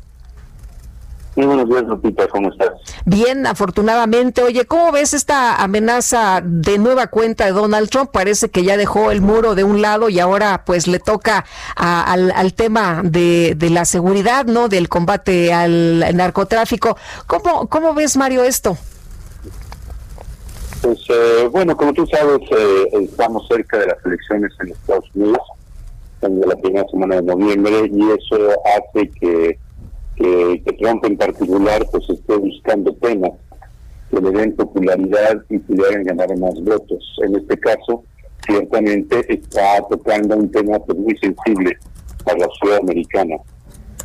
Muy 1.37 1.47
buenos 1.47 1.69
días, 1.69 1.83
Lupita, 1.83 2.29
¿cómo 2.29 2.49
estás? 2.49 2.71
Bien, 3.05 3.45
afortunadamente. 3.47 4.43
Oye, 4.43 4.67
¿cómo 4.67 4.93
ves 4.93 5.15
esta 5.15 5.57
amenaza 5.57 6.41
de 6.45 6.79
nueva 6.79 7.09
cuenta 7.09 7.47
de 7.47 7.53
Donald 7.53 7.91
Trump? 7.91 8.11
Parece 8.13 8.51
que 8.51 8.63
ya 8.63 8.77
dejó 8.77 9.11
el 9.11 9.21
muro 9.21 9.57
de 9.57 9.65
un 9.65 9.83
lado 9.83 10.09
y 10.09 10.21
ahora 10.21 10.63
pues 10.65 10.87
le 10.87 11.01
toca 11.01 11.45
al, 11.75 12.55
tema 12.55 13.03
de, 13.05 13.57
la 13.71 13.85
seguridad, 13.85 14.47
¿no? 14.47 14.69
Del 14.69 14.89
combate 14.89 15.53
al 15.53 16.17
narcotráfico. 16.17 16.97
¿Cómo, 17.27 17.69
cómo 17.69 17.95
ves, 17.95 18.17
Mario, 18.17 18.45
esto? 18.45 18.77
Pues 20.83 20.99
eh, 21.09 21.49
bueno, 21.51 21.77
como 21.77 21.93
tú 21.95 22.07
sabes, 22.07 22.39
eh, 22.51 22.85
estamos 22.93 23.49
cerca 23.49 23.79
de 23.79 23.87
las 23.87 23.97
elecciones 24.05 24.53
en 24.61 24.69
Estados 24.69 25.07
Unidos, 25.15 25.43
en 26.21 26.41
la 26.41 26.55
primera 26.57 26.87
semana 26.91 27.17
de 27.17 27.23
noviembre, 27.23 27.91
y 27.93 28.03
eso 28.03 28.51
hace 28.65 29.11
que 29.19 29.59
que, 30.17 30.63
Trump 30.81 31.05
en 31.05 31.17
particular 31.17 31.87
pues 31.91 32.09
esté 32.09 32.37
buscando 32.37 32.95
temas 32.95 33.33
que 34.11 34.21
le 34.21 34.31
den 34.31 34.55
popularidad 34.57 35.37
y 35.51 35.59
que 35.61 35.75
le 35.75 35.87
hagan 35.87 36.05
ganar 36.05 36.37
más 36.39 36.55
votos. 36.63 37.17
En 37.25 37.37
este 37.37 37.59
caso, 37.59 38.05
ciertamente 38.47 39.25
está 39.33 39.83
tocando 39.89 40.37
un 40.37 40.51
tema 40.51 40.79
pues, 40.81 40.99
muy 40.99 41.17
sensible 41.19 41.77
para 42.25 42.39
la 42.39 42.49
ciudad 42.61 42.79
americana, 42.79 43.37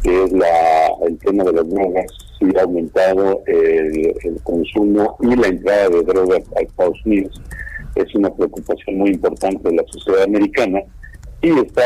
que 0.02 0.23
es 0.23 0.31
la, 0.31 0.88
el 1.07 1.18
tema 1.19 1.44
de 1.44 1.53
las 1.53 1.69
drogas. 1.69 2.06
Si 2.40 2.57
ha 2.57 2.64
aumentado 2.64 3.41
el, 3.48 4.14
el 4.23 4.41
consumo 4.44 5.18
y 5.19 5.36
la 5.36 5.48
entrada 5.48 5.90
de 5.90 6.03
drogas 6.03 6.44
a 6.56 6.61
Estados 6.61 6.98
Unidos. 7.06 7.41
Es 7.95 8.15
una 8.15 8.34
preocupación 8.34 8.98
muy 8.98 9.10
importante 9.11 9.69
de 9.69 9.76
la 9.76 9.84
sociedad 9.91 10.23
americana 10.23 10.81
y 11.41 11.52
está 11.52 11.84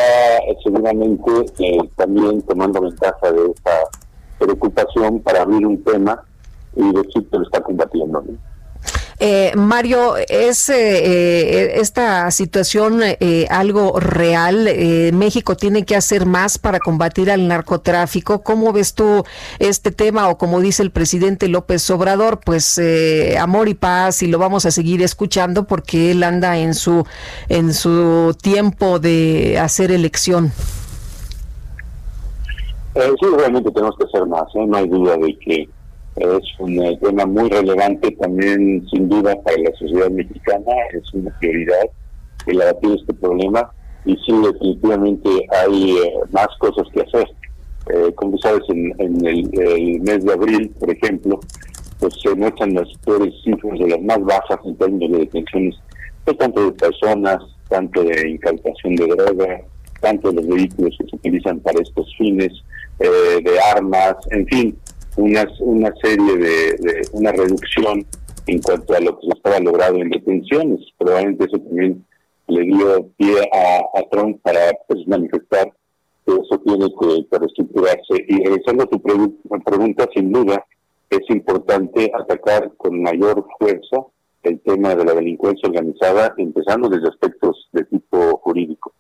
seguramente 0.64 1.32
eh, 1.60 1.78
también 1.96 2.42
tomando 2.42 2.82
ventaja 2.82 3.32
de 3.32 3.52
esta 3.52 3.72
preocupación 4.44 5.20
para 5.22 5.42
abrir 5.42 5.66
un 5.66 5.84
tema 5.84 6.22
y 6.76 6.92
decir 6.94 7.28
que 7.30 7.38
lo 7.38 7.44
está 7.44 7.62
combatiendo. 7.62 8.24
Eh, 9.20 9.54
Mario, 9.56 10.18
¿es 10.18 10.68
eh, 10.70 10.76
eh, 10.76 11.72
esta 11.76 12.30
situación 12.32 13.02
algo 13.50 14.00
real? 14.00 14.68
¿México 15.14 15.56
tiene 15.56 15.86
que 15.86 15.96
hacer 15.96 16.26
más 16.26 16.58
para 16.58 16.80
combatir 16.80 17.32
al 17.32 17.48
narcotráfico? 17.48 18.44
¿Cómo 18.44 18.74
ves 18.74 18.96
tú 18.96 19.24
este 19.60 19.92
tema? 19.92 20.28
O 20.28 20.38
como 20.38 20.60
dice 20.60 20.84
el 20.84 20.92
presidente 20.92 21.48
López 21.48 21.90
Obrador, 21.90 22.42
pues 22.44 22.82
amor 23.40 23.70
y 23.70 23.76
paz 23.76 24.24
y 24.24 24.28
lo 24.28 24.40
vamos 24.40 24.66
a 24.66 24.72
seguir 24.72 25.02
escuchando 25.02 25.66
porque 25.66 26.12
él 26.12 26.24
anda 26.24 26.58
en 26.58 26.74
su, 26.74 27.06
en 27.48 27.74
su 27.74 28.36
tiempo 28.42 29.00
de 29.00 29.58
hacer 29.60 29.92
elección. 29.92 30.52
Eh, 32.96 33.12
sí, 33.20 33.26
realmente 33.36 33.72
tenemos 33.72 33.96
que 33.98 34.04
hacer 34.04 34.28
más, 34.28 34.44
¿eh? 34.54 34.66
no 34.68 34.78
hay 34.78 34.88
duda 34.88 35.18
de 35.18 35.36
que 35.40 35.68
es 36.16 36.60
un 36.60 36.80
eh, 36.80 36.96
tema 37.02 37.26
muy 37.26 37.50
relevante 37.50 38.12
también, 38.12 38.86
sin 38.92 39.10
duda, 39.10 39.36
para 39.42 39.58
la 39.58 39.72
sociedad 39.80 40.12
mexicana, 40.12 40.72
es 40.94 41.12
una 41.14 41.36
prioridad 41.40 41.90
el 42.46 42.62
abatir 42.62 42.92
este 43.00 43.14
problema 43.16 43.72
y 44.06 44.16
sí, 44.18 44.34
definitivamente 44.44 45.30
hay 45.64 45.98
eh, 45.98 46.14
más 46.32 46.48
cosas 46.60 46.86
que 46.94 47.02
hacer. 47.02 48.14
como 48.16 48.38
sabes, 48.38 48.62
en, 48.70 48.94
el, 49.26 50.02
mes 50.02 50.24
de 50.24 50.34
abril, 50.34 50.70
por 50.80 50.92
ejemplo, 50.92 51.40
pues 52.00 52.14
se 52.22 52.36
muestran 52.36 52.76
las 52.76 52.88
peores 53.04 53.34
cifras 53.44 53.80
de 53.80 53.88
las 53.88 54.02
más 54.02 54.24
bajas 54.24 54.60
en 54.66 54.76
términos 54.76 55.12
de 55.12 55.18
detenciones, 55.20 55.76
pues, 56.26 56.38
tanto 56.38 56.66
de 56.66 56.72
personas, 56.74 57.40
tanto 57.70 58.04
de 58.04 58.30
incautación 58.30 58.96
de 58.98 59.08
droga, 59.08 59.62
tanto 60.00 60.32
de 60.32 60.44
los 60.44 60.48
vehículos 60.48 60.96
que 61.00 61.08
se 61.10 61.16
utilizan 61.16 61.60
para 61.62 61.80
estos 61.82 62.14
fines, 62.18 62.52
eh, 63.00 63.42
de 63.44 63.60
armas, 63.60 64.16
en 64.32 64.46
fin, 64.48 64.78
una, 65.18 65.48
una 65.60 65.94
serie 66.02 66.38
de, 66.38 67.02
una 67.14 67.32
reducción 67.32 68.06
en 68.48 68.62
cuanto 68.62 68.94
a 68.96 69.00
lo 69.00 69.20
que 69.20 69.28
se 69.28 69.34
estaba 69.34 69.60
logrado 69.60 69.98
en 69.98 70.10
detenciones. 70.10 70.80
Probablemente 70.98 71.46
eso 71.46 71.60
también 71.60 72.06
le 72.48 72.62
dio 72.64 73.08
pie 73.18 73.50
a, 73.54 74.02
Trump 74.12 74.40
para 74.42 74.60
pues, 74.88 75.08
manifestar 75.08 75.72
que 76.26 76.34
eso 76.34 76.60
tiene 76.60 76.88
que, 77.00 77.38
reestructurarse. 77.38 78.26
Y 78.28 78.44
regresando 78.44 78.84
a 78.84 78.88
tu 78.88 79.02
pregunta, 79.02 80.08
sin 80.14 80.32
duda, 80.32 80.66
es 81.10 81.22
importante 81.30 82.12
atacar 82.14 82.72
con 82.78 83.02
mayor 83.02 83.46
fuerza 83.60 84.06
el 84.44 84.60
tema 84.60 84.94
de 84.96 85.06
la 85.06 85.14
delincuencia 85.14 85.70
organizada, 85.70 86.34
empezando 86.38 86.90
desde 86.90 87.08
aspectos 87.08 87.70
de 87.72 87.86
tipo 87.86 88.38
jurídico. 88.38 88.94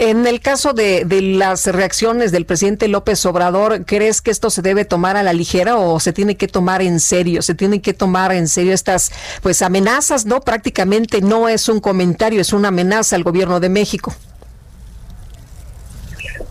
En 0.00 0.28
el 0.28 0.38
caso 0.38 0.74
de, 0.74 1.04
las 1.20 1.66
reacciones 1.66 2.30
del 2.30 2.46
presidente 2.46 2.86
López 2.86 3.26
Obrador, 3.26 3.84
¿crees 3.84 4.22
que 4.22 4.30
esto 4.30 4.48
se 4.48 4.62
debe 4.62 4.84
tomar 4.84 5.16
a 5.16 5.24
la 5.24 5.32
ligera 5.32 5.76
o 5.76 5.98
se 5.98 6.12
tiene 6.12 6.36
que 6.36 6.46
tomar 6.46 6.82
en 6.82 7.00
serio? 7.00 7.42
Se 7.42 7.56
tienen 7.56 7.80
que 7.80 7.94
tomar 7.94 8.30
en 8.30 8.46
serio 8.46 8.74
estas 8.74 9.10
pues 9.42 9.60
amenazas, 9.60 10.24
¿no? 10.24 10.40
Prácticamente 10.40 11.20
no 11.20 11.48
es 11.48 11.68
un 11.68 11.80
comentario, 11.80 12.40
es 12.40 12.52
una 12.52 12.68
amenaza 12.68 13.16
al 13.16 13.24
gobierno 13.24 13.58
de 13.58 13.70
México. 13.70 14.12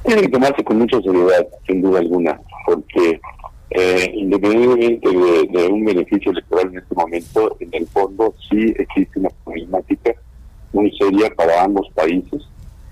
Tiene 0.03 0.23
que 0.23 0.29
tomarse 0.29 0.61
con 0.65 0.79
mucha 0.79 1.01
seriedad, 1.01 1.47
sin 1.65 1.81
duda 1.81 1.99
alguna, 1.99 2.41
porque 2.65 3.21
eh, 3.69 4.11
independientemente 4.13 5.07
de, 5.07 5.67
un 5.69 5.85
beneficio 5.85 6.33
electoral 6.33 6.67
en 6.73 6.79
este 6.79 6.95
momento, 6.95 7.55
en 7.61 7.69
el 7.71 7.87
fondo 7.87 8.35
sí 8.49 8.73
existe 8.77 9.19
una 9.21 9.29
problemática 9.45 10.11
muy 10.73 10.91
seria 10.97 11.33
para 11.33 11.63
ambos 11.63 11.87
países 11.95 12.43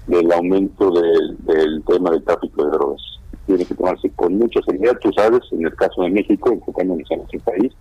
del 0.08 0.32
aumento 0.32 0.92
del, 0.92 1.84
tema 1.86 2.12
del 2.12 2.24
tráfico 2.24 2.66
de 2.66 2.72
drogas. 2.72 3.02
Tiene 3.46 3.66
que 3.66 3.76
tomarse 3.76 4.10
con 4.12 4.38
mucha 4.38 4.60
seriedad, 4.66 4.98
tú 5.02 5.12
sabes, 5.14 5.42
en 5.52 5.66
el 5.66 5.76
caso 5.76 6.02
de 6.04 6.10
México, 6.10 6.52
enfocándonos 6.52 7.10
en 7.12 7.18
nuestro 7.20 7.40
país, 7.42 7.72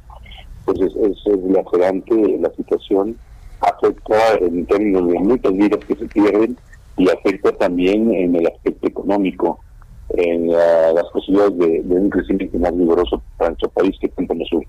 pues 0.64 0.80
es, 0.80 0.94
es, 0.96 1.16
es 1.26 1.44
lacerante 1.51 2.38
la 2.38 2.51
situación, 2.55 3.16
afecta 3.60 4.34
en 4.40 4.66
términos 4.66 5.09
de 5.09 5.18
muchas 5.20 5.52
vidas 5.52 5.84
que 5.86 5.96
se 5.96 6.06
pierden 6.06 6.56
y 6.96 7.09
afecta 7.09 7.52
también 7.52 8.12
en 8.12 8.36
el 8.36 8.46
aspecto 8.46 8.88
económico 8.88 9.60
en 10.10 10.48
las 10.48 11.05
posibilidades 11.12 11.59
de, 11.59 11.94
un 11.94 12.10
crecimiento 12.10 12.59
más 12.59 12.76
vigoroso 12.76 13.22
para 13.36 13.51
nuestro 13.51 13.68
país 13.70 13.97
que 14.01 14.09
cuenta 14.10 14.35
el 14.35 14.47
sur. 14.47 14.64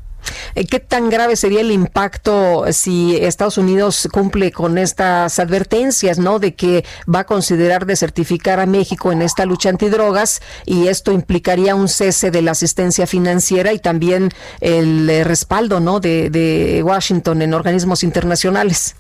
Eh, 0.55 0.65
¿Qué 0.65 0.79
tan 0.79 1.09
grave 1.09 1.35
sería 1.35 1.61
el 1.61 1.71
impacto 1.71 2.65
si 2.71 3.17
Estados 3.17 3.57
Unidos 3.57 4.07
cumple 4.11 4.51
con 4.51 4.77
estas 4.77 5.39
advertencias, 5.39 6.17
no, 6.17 6.39
de 6.39 6.55
que 6.55 6.83
va 7.13 7.19
a 7.19 7.23
considerar 7.25 7.85
desertificar 7.85 8.59
a 8.59 8.65
México 8.65 9.11
en 9.11 9.21
esta 9.21 9.45
lucha 9.45 9.69
antidrogas 9.69 10.41
y 10.65 10.87
esto 10.87 11.11
implicaría 11.11 11.75
un 11.75 11.87
cese 11.87 12.31
de 12.31 12.41
la 12.41 12.51
asistencia 12.51 13.05
financiera 13.05 13.73
y 13.73 13.79
también 13.79 14.29
el 14.61 15.09
eh, 15.09 15.23
respaldo, 15.23 15.79
no, 15.79 15.99
de, 15.99 16.29
de 16.29 16.81
Washington 16.83 17.41
en 17.41 17.53
organismos 17.53 18.03
internacionales? 18.03 18.95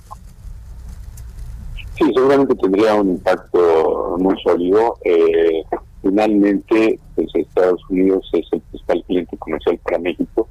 Sí, 1.97 2.03
seguramente 2.13 2.55
tendría 2.55 2.95
un 2.95 3.11
impacto 3.11 4.17
muy 4.19 4.35
sólido. 4.41 4.97
Eh, 5.05 5.63
finalmente 6.05 6.99
pues 7.15 7.27
Estados 7.33 7.81
Unidos 7.89 8.29
es 8.33 8.45
el 8.51 8.61
principal 8.61 9.03
cliente 9.07 9.37
comercial 9.37 9.79
para 9.83 9.97
México 9.97 10.47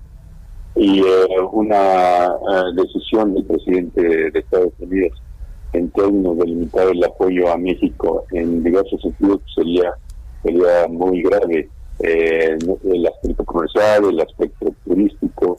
y 0.74 0.98
eh, 0.98 1.40
una 1.52 2.26
eh, 2.26 2.74
decisión 2.74 3.34
del 3.34 3.44
presidente 3.44 4.02
de 4.02 4.38
Estados 4.40 4.72
Unidos 4.80 5.22
en 5.72 5.90
términos 5.90 6.38
de 6.38 6.46
limitar 6.46 6.88
el 6.88 7.04
apoyo 7.04 7.52
a 7.52 7.56
México 7.56 8.24
en 8.32 8.64
diversos 8.64 9.00
sentidos 9.00 9.40
pues, 9.42 9.54
sería 9.54 9.94
sería 10.42 10.88
muy 10.88 11.22
grave 11.22 11.68
eh, 12.00 12.58
el 12.90 13.06
aspecto 13.06 13.44
comercial 13.44 14.06
el 14.06 14.20
aspecto 14.20 14.74
turístico 14.84 15.56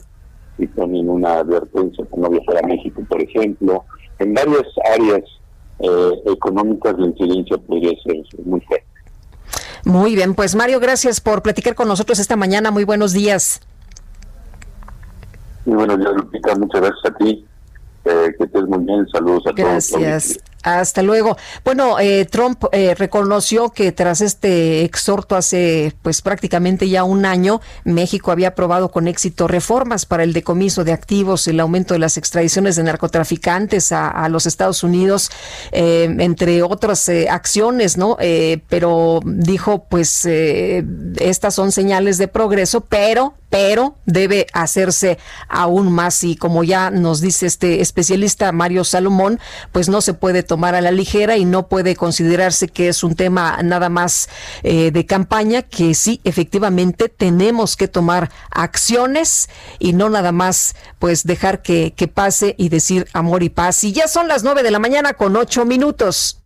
y 0.58 0.66
también 0.68 1.08
una 1.08 1.38
advertencia 1.38 2.04
para 2.04 2.22
no 2.22 2.30
viajar 2.30 2.62
a 2.62 2.66
México 2.66 3.02
por 3.08 3.22
ejemplo 3.22 3.84
en 4.18 4.34
varias 4.34 4.64
áreas 4.94 5.22
económicas 6.26 6.98
la 6.98 7.06
incidencia 7.06 7.58
podría 7.58 7.92
ser 8.02 8.16
muy 8.44 8.60
fuerte 8.62 8.95
muy 9.86 10.16
bien, 10.16 10.34
pues 10.34 10.56
Mario, 10.56 10.80
gracias 10.80 11.20
por 11.20 11.42
platicar 11.42 11.76
con 11.76 11.86
nosotros 11.86 12.18
esta 12.18 12.34
mañana. 12.34 12.72
Muy 12.72 12.82
buenos 12.82 13.12
días. 13.12 13.60
Muy 15.64 15.76
buenos 15.76 16.00
días, 16.00 16.12
Lupita. 16.16 16.56
Muchas 16.56 16.80
gracias 16.80 17.04
a 17.04 17.16
ti. 17.16 17.46
Eh, 18.04 18.34
que 18.36 18.44
estés 18.46 18.64
muy 18.64 18.84
bien. 18.84 19.06
Saludos 19.12 19.44
a 19.46 19.54
todos. 19.54 19.90
Gracias. 19.92 20.40
Hasta 20.66 21.00
luego. 21.00 21.36
Bueno, 21.64 22.00
eh, 22.00 22.24
Trump 22.24 22.64
eh, 22.72 22.96
reconoció 22.96 23.70
que 23.70 23.92
tras 23.92 24.20
este 24.20 24.82
exhorto 24.82 25.36
hace 25.36 25.94
pues 26.02 26.22
prácticamente 26.22 26.88
ya 26.88 27.04
un 27.04 27.24
año, 27.24 27.60
México 27.84 28.32
había 28.32 28.48
aprobado 28.48 28.90
con 28.90 29.06
éxito 29.06 29.46
reformas 29.46 30.06
para 30.06 30.24
el 30.24 30.32
decomiso 30.32 30.82
de 30.82 30.92
activos, 30.92 31.46
el 31.46 31.60
aumento 31.60 31.94
de 31.94 32.00
las 32.00 32.16
extradiciones 32.16 32.74
de 32.74 32.82
narcotraficantes 32.82 33.92
a, 33.92 34.28
los 34.28 34.46
Estados 34.46 34.82
Unidos, 34.82 35.30
eh, 35.70 36.12
entre 36.18 36.64
otras 36.64 37.08
acciones, 37.30 37.96
¿no? 37.96 38.16
pero 38.68 39.20
dijo, 39.24 39.84
pues 39.88 40.26
estas 40.26 41.54
son 41.54 41.70
señales 41.70 42.18
de 42.18 42.26
progreso, 42.26 42.80
pero 42.80 43.34
pero 43.50 43.94
debe 44.06 44.46
hacerse 44.52 45.18
aún 45.48 45.92
más 45.92 46.22
y 46.24 46.36
como 46.36 46.64
ya 46.64 46.90
nos 46.90 47.20
dice 47.20 47.46
este 47.46 47.80
especialista 47.80 48.50
Mario 48.52 48.84
Salomón, 48.84 49.38
pues 49.72 49.88
no 49.88 50.00
se 50.00 50.14
puede 50.14 50.42
tomar 50.42 50.55
tomar 50.56 50.74
a 50.74 50.80
la 50.80 50.90
ligera 50.90 51.36
y 51.36 51.44
no 51.44 51.68
puede 51.68 51.96
considerarse 51.96 52.68
que 52.68 52.88
es 52.88 53.04
un 53.04 53.14
tema 53.14 53.58
nada 53.62 53.90
más 53.90 54.30
eh, 54.62 54.90
de 54.90 55.04
campaña, 55.04 55.60
que 55.60 55.92
sí, 55.92 56.18
efectivamente 56.24 57.10
tenemos 57.10 57.76
que 57.76 57.88
tomar 57.88 58.30
acciones 58.50 59.50
y 59.78 59.92
no 59.92 60.08
nada 60.08 60.32
más 60.32 60.74
pues 60.98 61.24
dejar 61.24 61.60
que, 61.60 61.92
que 61.94 62.08
pase 62.08 62.54
y 62.56 62.70
decir 62.70 63.06
amor 63.12 63.42
y 63.42 63.50
paz. 63.50 63.84
Y 63.84 63.92
ya 63.92 64.08
son 64.08 64.28
las 64.28 64.44
nueve 64.44 64.62
de 64.62 64.70
la 64.70 64.78
mañana 64.78 65.12
con 65.12 65.36
ocho 65.36 65.66
minutos. 65.66 66.45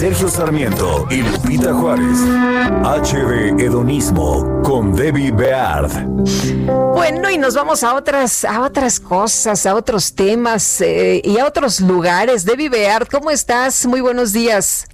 Sergio 0.00 0.28
Sarmiento 0.28 1.06
y 1.10 1.16
Lupita 1.16 1.74
Juárez. 1.74 2.20
HB 2.82 3.60
Hedonismo 3.60 4.62
con 4.62 4.94
Debbie 4.94 5.30
Beard. 5.30 6.06
Bueno, 6.94 7.28
y 7.28 7.36
nos 7.36 7.54
vamos 7.54 7.84
a 7.84 7.94
otras, 7.94 8.46
a 8.46 8.62
otras 8.62 8.98
cosas, 8.98 9.66
a 9.66 9.74
otros 9.74 10.14
temas 10.14 10.80
eh, 10.80 11.20
y 11.22 11.38
a 11.38 11.46
otros 11.46 11.80
lugares. 11.80 12.46
Debbie 12.46 12.70
Beard, 12.70 13.08
¿cómo 13.08 13.30
estás? 13.30 13.84
Muy 13.84 14.00
buenos 14.00 14.32
días. 14.32 14.86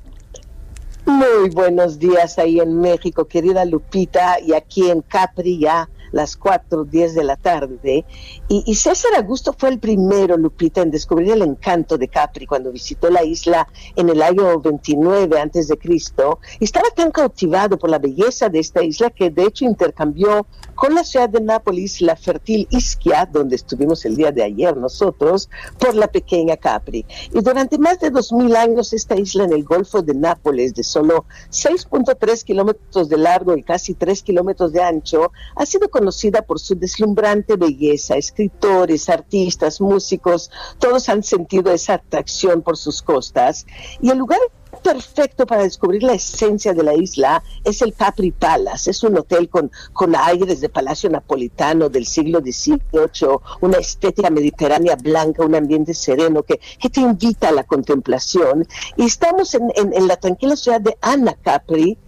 Muy 1.05 1.51
buenos 1.51 2.01
días 2.01 2.37
ahí 2.37 2.59
en 2.59 2.81
México, 2.81 3.27
querida 3.27 3.65
Lupita, 3.65 4.41
y 4.41 4.55
aquí 4.55 4.91
en 4.91 5.03
Capri 5.03 5.61
ya 5.61 5.89
las 6.16 6.36
4, 6.36 6.84
10 6.84 7.14
de 7.14 7.24
la 7.24 7.36
tarde. 7.36 8.05
Y, 8.48 8.74
César 8.74 9.12
Augusto 9.16 9.55
fue 9.56 9.68
el 9.68 9.78
primero, 9.78 10.36
Lupita, 10.36 10.80
en 10.80 10.90
descubrir 10.90 11.32
el 11.32 11.43
encanto 11.43 11.98
de 11.98 12.09
Capri 12.09 12.47
cuando 12.47 12.72
visitó 12.72 13.10
la 13.10 13.22
isla 13.22 13.68
en 13.94 14.09
el 14.09 14.22
año 14.22 14.59
29 14.60 15.38
antes 15.38 15.68
de 15.68 15.76
Cristo. 15.76 16.40
Estaba 16.59 16.88
tan 16.90 17.10
cautivado 17.10 17.78
por 17.78 17.90
la 17.90 17.98
belleza 17.98 18.48
de 18.48 18.60
esta 18.60 18.82
isla 18.82 19.10
que 19.10 19.30
de 19.30 19.44
hecho 19.44 19.64
intercambió 19.64 20.47
con 20.77 20.94
la 20.94 21.03
ciudad 21.03 21.28
de 21.28 21.40
Nápoles 21.40 22.01
la 22.01 22.15
fértil 22.16 22.69
Ischia, 22.70 23.28
donde 23.31 23.57
estuvimos 23.57 24.05
el 24.05 24.15
día 24.15 24.31
de 24.31 24.44
ayer 24.44 24.77
nosotros, 24.77 25.48
por 25.78 25.94
la 25.94 26.07
pequeña 26.07 26.57
Capri. 26.57 27.05
Y 27.32 27.40
durante 27.40 27.78
más 27.78 27.98
de 27.98 28.11
dos 28.11 28.32
mil 28.32 28.55
años 28.55 28.93
esta 28.93 29.16
isla 29.16 29.44
en 29.44 29.53
el 29.53 29.65
Golfo 29.65 30.03
de 30.03 30.15
Nápoles, 30.15 30.74
de 30.74 30.85
solo 30.85 31.24
6.3 31.51 32.44
kilómetros 32.44 33.09
de 33.09 33.16
largo 33.16 33.57
y 33.57 33.62
casi 33.62 33.94
3 33.94 34.23
kilómetros 34.23 34.73
de 34.73 34.82
ancho, 34.82 35.32
ha 35.55 35.66
sido 35.66 35.89
conocida 35.89 36.43
por 36.43 36.61
su 36.61 36.74
deslumbrante 36.74 37.57
belleza. 37.57 38.16
Escritores, 38.16 39.09
artistas, 39.09 39.81
músicos, 39.81 40.51
todos 40.78 41.09
han 41.09 41.23
sentido 41.23 41.73
esa 41.73 41.94
atracción 41.94 42.62
por 42.62 42.77
sus 42.77 43.03
costas. 43.03 43.66
Y 44.01 44.11
el 44.11 44.19
lugar 44.19 44.40
perfecto 44.86 45.46
para 45.46 45.64
descubrir 45.64 46.04
la 46.04 46.12
esencia 46.12 46.72
de 46.72 46.84
la 46.84 46.94
isla 46.94 47.42
es 47.64 47.82
el 47.82 47.92
Capri 47.92 48.30
Palace. 48.30 48.92
Es 48.92 49.02
un 49.02 49.18
hotel 49.18 49.48
con, 49.48 49.72
con 49.92 50.14
aires 50.14 50.60
de 50.60 50.68
palacio 50.68 51.10
napolitano 51.10 51.88
del 51.88 52.06
siglo 52.06 52.38
XVIII, 52.38 53.40
una 53.62 53.78
estética 53.78 54.30
mediterránea 54.30 54.94
blanca, 54.94 55.44
un 55.44 55.56
ambiente 55.56 55.92
sereno 55.92 56.44
que, 56.44 56.60
te 56.88 57.00
invita 57.00 57.48
a 57.48 57.52
la 57.52 57.64
contemplación. 57.64 58.64
Y 58.96 59.06
estamos 59.06 59.54
en, 59.54 59.72
en, 59.74 59.92
en 59.92 60.06
la 60.06 60.18
tranquila 60.18 60.54
ciudad 60.54 60.80
de 60.80 60.96
Anna 61.00 61.34
Capri, 61.34 61.98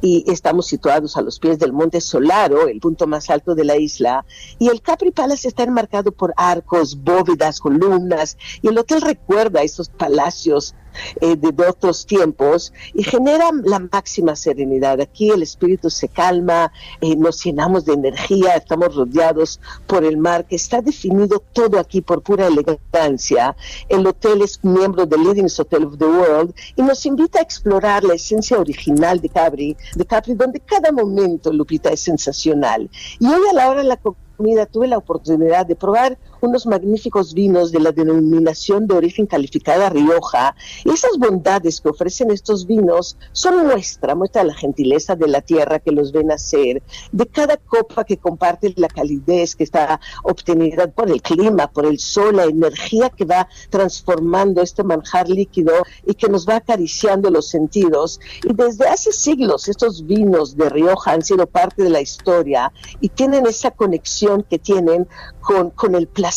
y 0.00 0.24
estamos 0.30 0.66
situados 0.66 1.16
a 1.16 1.22
los 1.22 1.38
pies 1.38 1.58
del 1.58 1.72
Monte 1.72 2.00
Solaro, 2.00 2.68
el 2.68 2.80
punto 2.80 3.06
más 3.06 3.30
alto 3.30 3.54
de 3.54 3.64
la 3.64 3.76
isla, 3.76 4.24
y 4.58 4.68
el 4.68 4.80
Capri 4.80 5.10
Palace 5.10 5.48
está 5.48 5.64
enmarcado 5.64 6.12
por 6.12 6.34
arcos, 6.36 7.02
bóvedas, 7.02 7.60
columnas, 7.60 8.36
y 8.62 8.68
el 8.68 8.78
hotel 8.78 9.00
recuerda 9.00 9.62
esos 9.62 9.88
palacios 9.88 10.74
eh, 11.20 11.36
de, 11.36 11.52
otros 11.62 12.06
tiempos 12.06 12.72
y 12.92 13.04
genera 13.04 13.50
la 13.64 13.78
máxima 13.78 14.34
serenidad. 14.34 15.00
Aquí 15.00 15.30
el 15.30 15.42
espíritu 15.42 15.90
se 15.90 16.08
calma, 16.08 16.72
eh, 17.00 17.14
nos 17.14 17.42
llenamos 17.44 17.84
de 17.84 17.92
energía, 17.92 18.56
estamos 18.56 18.94
rodeados 18.94 19.60
por 19.86 20.04
el 20.04 20.16
mar, 20.16 20.44
que 20.46 20.56
está 20.56 20.80
definido 20.82 21.42
todo 21.52 21.78
aquí 21.78 22.00
por 22.00 22.22
pura 22.22 22.48
elegancia. 22.48 23.56
El 23.88 24.06
hotel 24.06 24.42
es 24.42 24.62
miembro 24.64 25.06
del 25.06 25.22
Leading 25.22 25.48
Hotel 25.56 25.84
of 25.84 25.98
the 25.98 26.04
World 26.04 26.54
y 26.76 26.82
nos 26.82 27.06
invita 27.06 27.38
a 27.38 27.42
explorar 27.42 28.02
la 28.04 28.14
esencia 28.14 28.58
original 28.58 29.20
de 29.20 29.28
Capri, 29.28 29.76
de 29.94 30.04
Capri, 30.04 30.34
donde 30.34 30.60
cada 30.60 30.90
momento, 30.90 31.52
Lupita, 31.52 31.90
es 31.90 32.00
sensacional. 32.00 32.90
Y 33.18 33.26
hoy 33.26 33.42
a 33.50 33.54
la 33.54 33.70
hora 33.70 33.82
de 33.82 33.88
la 33.88 33.98
comida 34.36 34.66
tuve 34.66 34.88
la 34.88 34.98
oportunidad 34.98 35.66
de 35.66 35.76
probar 35.76 36.18
unos 36.42 36.66
magníficos 36.66 37.34
vinos 37.34 37.70
de 37.70 37.78
la 37.78 37.92
denominación 37.92 38.86
de 38.86 38.96
origen 38.96 39.26
calificada 39.26 39.88
Rioja. 39.88 40.56
Y 40.84 40.90
esas 40.90 41.16
bondades 41.16 41.80
que 41.80 41.88
ofrecen 41.88 42.30
estos 42.30 42.66
vinos 42.66 43.16
son 43.30 43.66
muestra, 43.66 44.14
muestra 44.14 44.42
de 44.42 44.48
la 44.48 44.54
gentileza 44.54 45.14
de 45.14 45.28
la 45.28 45.40
tierra 45.40 45.78
que 45.78 45.92
los 45.92 46.10
ven 46.10 46.32
hacer, 46.32 46.82
de 47.12 47.26
cada 47.26 47.56
copa 47.56 48.04
que 48.04 48.16
comparte 48.16 48.74
la 48.76 48.88
calidez 48.88 49.54
que 49.54 49.64
está 49.64 50.00
obtenida 50.24 50.88
por 50.88 51.10
el 51.10 51.22
clima, 51.22 51.68
por 51.68 51.86
el 51.86 51.98
sol, 51.98 52.36
la 52.36 52.44
energía 52.44 53.08
que 53.08 53.24
va 53.24 53.48
transformando 53.70 54.62
este 54.62 54.82
manjar 54.82 55.28
líquido 55.28 55.72
y 56.06 56.14
que 56.14 56.28
nos 56.28 56.48
va 56.48 56.56
acariciando 56.56 57.30
los 57.30 57.48
sentidos. 57.48 58.20
Y 58.42 58.52
desde 58.52 58.88
hace 58.88 59.12
siglos 59.12 59.68
estos 59.68 60.04
vinos 60.04 60.56
de 60.56 60.68
Rioja 60.68 61.12
han 61.12 61.22
sido 61.22 61.46
parte 61.46 61.84
de 61.84 61.90
la 61.90 62.00
historia 62.00 62.72
y 63.00 63.10
tienen 63.10 63.46
esa 63.46 63.70
conexión 63.70 64.42
que 64.42 64.58
tienen 64.58 65.06
con, 65.40 65.70
con 65.70 65.94
el 65.94 66.08
placer 66.08 66.31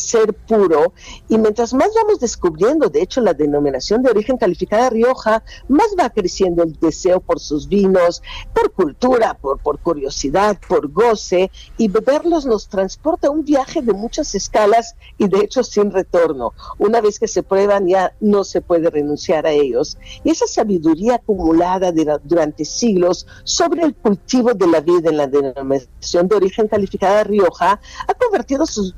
puro. 0.47 0.93
Y 1.29 1.37
mientras 1.37 1.73
más 1.73 1.89
vamos 1.95 2.19
descubriendo, 2.19 2.89
de 2.89 3.01
hecho, 3.01 3.21
la 3.21 3.33
denominación 3.33 4.01
de 4.03 4.09
origen 4.09 4.37
calificada 4.37 4.89
Rioja, 4.89 5.43
más 5.67 5.87
va 5.99 6.09
creciendo 6.09 6.63
el 6.63 6.73
deseo 6.79 7.19
por 7.19 7.39
sus 7.39 7.67
vinos, 7.67 8.21
por 8.53 8.71
cultura, 8.71 9.35
por, 9.35 9.59
por 9.59 9.79
curiosidad, 9.79 10.57
por 10.67 10.91
goce, 10.91 11.51
y 11.77 11.87
beberlos 11.87 12.45
nos 12.45 12.67
transporta 12.67 13.27
a 13.27 13.31
un 13.31 13.43
viaje 13.43 13.81
de 13.81 13.93
muchas 13.93 14.35
escalas 14.35 14.95
y 15.17 15.27
de 15.27 15.39
hecho 15.39 15.63
sin 15.63 15.91
retorno. 15.91 16.53
Una 16.77 17.01
vez 17.01 17.19
que 17.19 17.27
se 17.27 17.43
prueban 17.43 17.87
ya 17.87 18.13
no 18.19 18.43
se 18.43 18.61
puede 18.61 18.89
renunciar 18.89 19.45
a 19.45 19.51
ellos. 19.51 19.97
Y 20.23 20.31
esa 20.31 20.47
sabiduría 20.47 21.15
acumulada 21.15 21.91
durante 22.23 22.65
siglos 22.65 23.27
sobre 23.43 23.83
el 23.83 23.95
cultivo 23.95 24.53
de 24.53 24.67
la 24.67 24.81
vida 24.81 25.09
en 25.09 25.17
la 25.17 25.27
denominación 25.27 26.27
de 26.27 26.35
origen 26.35 26.67
calificada 26.67 27.23
Rioja 27.23 27.79
ha 28.07 28.13
convertido 28.13 28.65
sus 28.65 28.95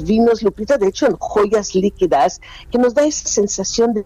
vinos, 0.00 0.42
Lupita, 0.42 0.78
de 0.78 0.88
hecho, 0.88 1.06
en 1.06 1.16
joyas 1.16 1.74
líquidas 1.74 2.40
que 2.70 2.78
nos 2.78 2.94
da 2.94 3.04
esa 3.04 3.28
sensación 3.28 3.92
de 3.92 4.04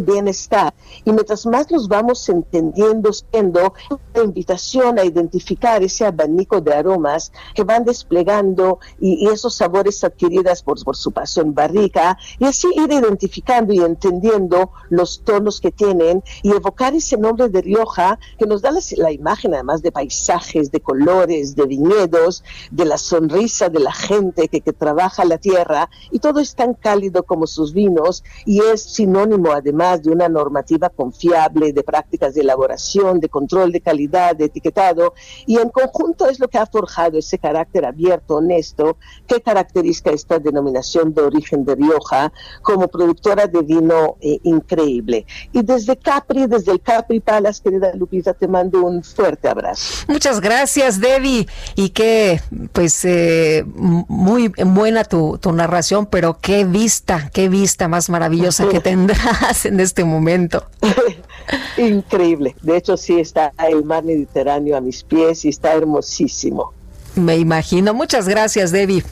bienestar. 0.00 0.74
Y 1.04 1.12
mientras 1.12 1.46
más 1.46 1.70
los 1.70 1.88
vamos 1.88 2.28
entendiendo, 2.28 3.12
siendo 3.12 3.74
una 4.14 4.24
invitación 4.24 4.98
a 4.98 5.04
identificar 5.04 5.82
ese 5.82 6.06
abanico 6.06 6.60
de 6.60 6.74
aromas 6.74 7.32
que 7.54 7.64
van 7.64 7.84
desplegando 7.84 8.78
y, 9.00 9.28
esos 9.28 9.54
sabores 9.56 10.04
adquiridas 10.04 10.62
por, 10.62 10.82
por, 10.84 10.96
su 10.96 11.10
paso 11.10 11.40
en 11.40 11.54
barrica, 11.54 12.16
y 12.38 12.44
así 12.44 12.68
ir 12.74 12.92
identificando 12.92 13.72
y 13.72 13.78
entendiendo 13.78 14.70
los 14.90 15.22
tonos 15.24 15.60
que 15.60 15.70
tienen 15.70 16.22
y 16.42 16.50
evocar 16.50 16.94
ese 16.94 17.16
nombre 17.16 17.48
de 17.48 17.62
Rioja 17.62 18.18
que 18.38 18.46
nos 18.46 18.62
da 18.62 18.70
la, 18.96 19.12
imagen 19.12 19.54
además 19.54 19.82
de 19.82 19.92
paisajes, 19.92 20.70
de 20.70 20.80
colores, 20.80 21.56
de 21.56 21.66
viñedos, 21.66 22.44
de 22.70 22.84
la 22.84 22.98
sonrisa 22.98 23.68
de 23.68 23.80
la 23.80 23.92
gente 23.92 24.48
que, 24.48 24.60
que 24.60 24.72
trabaja 24.72 25.24
la 25.24 25.38
tierra, 25.38 25.88
y 26.10 26.18
todo 26.18 26.40
es 26.40 26.54
tan 26.54 26.74
cálido 26.74 27.22
como 27.22 27.46
sus 27.46 27.72
vinos 27.72 28.24
y 28.44 28.60
es 28.60 28.82
sinónimo 28.82 29.52
además 29.52 29.83
de 29.84 30.10
una 30.10 30.28
normativa 30.28 30.88
confiable, 30.88 31.72
de 31.72 31.82
prácticas 31.82 32.34
de 32.34 32.40
elaboración, 32.40 33.20
de 33.20 33.28
control 33.28 33.70
de 33.70 33.80
calidad, 33.80 34.34
de 34.34 34.46
etiquetado, 34.46 35.14
y 35.46 35.58
en 35.58 35.68
conjunto 35.68 36.28
es 36.28 36.40
lo 36.40 36.48
que 36.48 36.58
ha 36.58 36.66
forjado 36.66 37.18
ese 37.18 37.38
carácter 37.38 37.84
abierto, 37.84 38.36
honesto, 38.36 38.96
que 39.26 39.40
caracteriza 39.40 40.10
esta 40.10 40.38
denominación 40.38 41.12
de 41.14 41.22
origen 41.22 41.64
de 41.64 41.74
Rioja 41.74 42.32
como 42.62 42.88
productora 42.88 43.46
de 43.46 43.62
vino 43.62 44.16
eh, 44.20 44.38
increíble. 44.42 45.26
Y 45.52 45.62
desde 45.62 45.96
Capri, 45.96 46.46
desde 46.46 46.72
el 46.72 46.80
Capri 46.80 47.20
Palace, 47.20 47.62
querida 47.62 47.94
Lupita, 47.94 48.32
te 48.32 48.48
mando 48.48 48.82
un 48.84 49.02
fuerte 49.04 49.48
abrazo. 49.48 50.04
Muchas 50.08 50.40
gracias, 50.40 51.00
Debbie, 51.00 51.46
y 51.74 51.90
que 51.90 52.40
pues 52.72 53.04
eh, 53.04 53.64
muy 53.66 54.48
buena 54.64 55.04
tu, 55.04 55.38
tu 55.38 55.52
narración, 55.52 56.06
pero 56.06 56.38
qué 56.40 56.64
vista, 56.64 57.30
qué 57.32 57.48
vista 57.48 57.88
más 57.88 58.08
maravillosa 58.08 58.68
que 58.68 58.80
tendrás 58.94 59.64
en 59.74 59.80
este 59.80 60.04
momento. 60.04 60.64
Increíble. 61.76 62.54
De 62.62 62.76
hecho, 62.76 62.96
sí 62.96 63.18
está 63.18 63.52
el 63.68 63.84
mar 63.84 64.04
Mediterráneo 64.04 64.76
a 64.76 64.80
mis 64.80 65.02
pies 65.02 65.44
y 65.44 65.48
está 65.48 65.74
hermosísimo. 65.74 66.72
Me 67.16 67.36
imagino. 67.36 67.92
Muchas 67.92 68.28
gracias, 68.28 68.70
Debbie. 68.70 69.04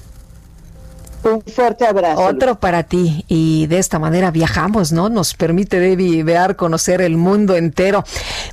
Un 1.24 1.42
fuerte 1.42 1.86
abrazo. 1.86 2.20
Otro 2.20 2.58
para 2.58 2.82
ti. 2.82 3.24
Y 3.28 3.66
de 3.66 3.78
esta 3.78 3.98
manera 3.98 4.30
viajamos, 4.30 4.92
¿no? 4.92 5.08
Nos 5.08 5.34
permite, 5.34 5.78
Debbie, 5.78 6.22
ver, 6.24 6.56
conocer 6.56 7.00
el 7.00 7.16
mundo 7.16 7.56
entero. 7.56 8.04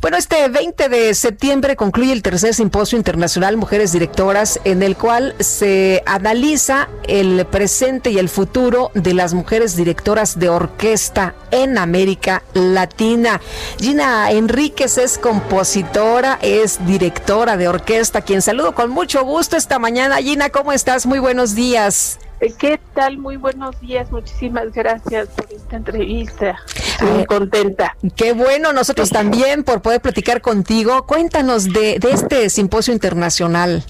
Bueno, 0.01 0.17
este 0.17 0.47
20 0.47 0.89
de 0.89 1.13
septiembre 1.13 1.75
concluye 1.75 2.13
el 2.13 2.21
tercer 2.21 2.53
simposio 2.53 2.97
internacional 2.97 3.57
Mujeres 3.57 3.91
Directoras, 3.91 4.59
en 4.63 4.83
el 4.83 4.95
cual 4.95 5.35
se 5.39 6.03
analiza 6.05 6.89
el 7.07 7.45
presente 7.45 8.11
y 8.11 8.19
el 8.19 8.29
futuro 8.29 8.91
de 8.93 9.13
las 9.13 9.33
mujeres 9.33 9.75
directoras 9.75 10.37
de 10.37 10.49
orquesta 10.49 11.35
en 11.51 11.77
América 11.77 12.43
Latina. 12.53 13.41
Gina 13.79 14.31
Enríquez 14.31 14.97
es 14.97 15.17
compositora, 15.17 16.37
es 16.41 16.85
directora 16.85 17.57
de 17.57 17.67
orquesta, 17.67 18.21
quien 18.21 18.41
saludo 18.41 18.75
con 18.75 18.91
mucho 18.91 19.23
gusto 19.23 19.57
esta 19.57 19.79
mañana. 19.79 20.17
Gina, 20.17 20.49
¿cómo 20.49 20.71
estás? 20.71 21.05
Muy 21.05 21.19
buenos 21.19 21.55
días. 21.55 22.19
¿Qué 22.39 22.79
tal? 22.93 23.17
Muy 23.17 23.35
buenos 23.35 23.79
días. 23.81 24.11
Muchísimas 24.11 24.71
gracias 24.71 25.27
por 25.27 25.51
esta 25.51 25.75
entrevista. 25.75 26.57
Muy 27.01 27.25
contenta. 27.25 27.97
Qué 28.15 28.31
bueno, 28.31 28.71
nosotros 28.71 29.09
también 29.09 29.65
por 29.65 29.81
poder 29.81 29.99
platicar 29.99 30.41
contigo. 30.41 31.05
Cuéntanos 31.05 31.65
de, 31.65 31.99
este 32.09 32.49
simposio 32.49 32.93
internacional. 32.93 33.83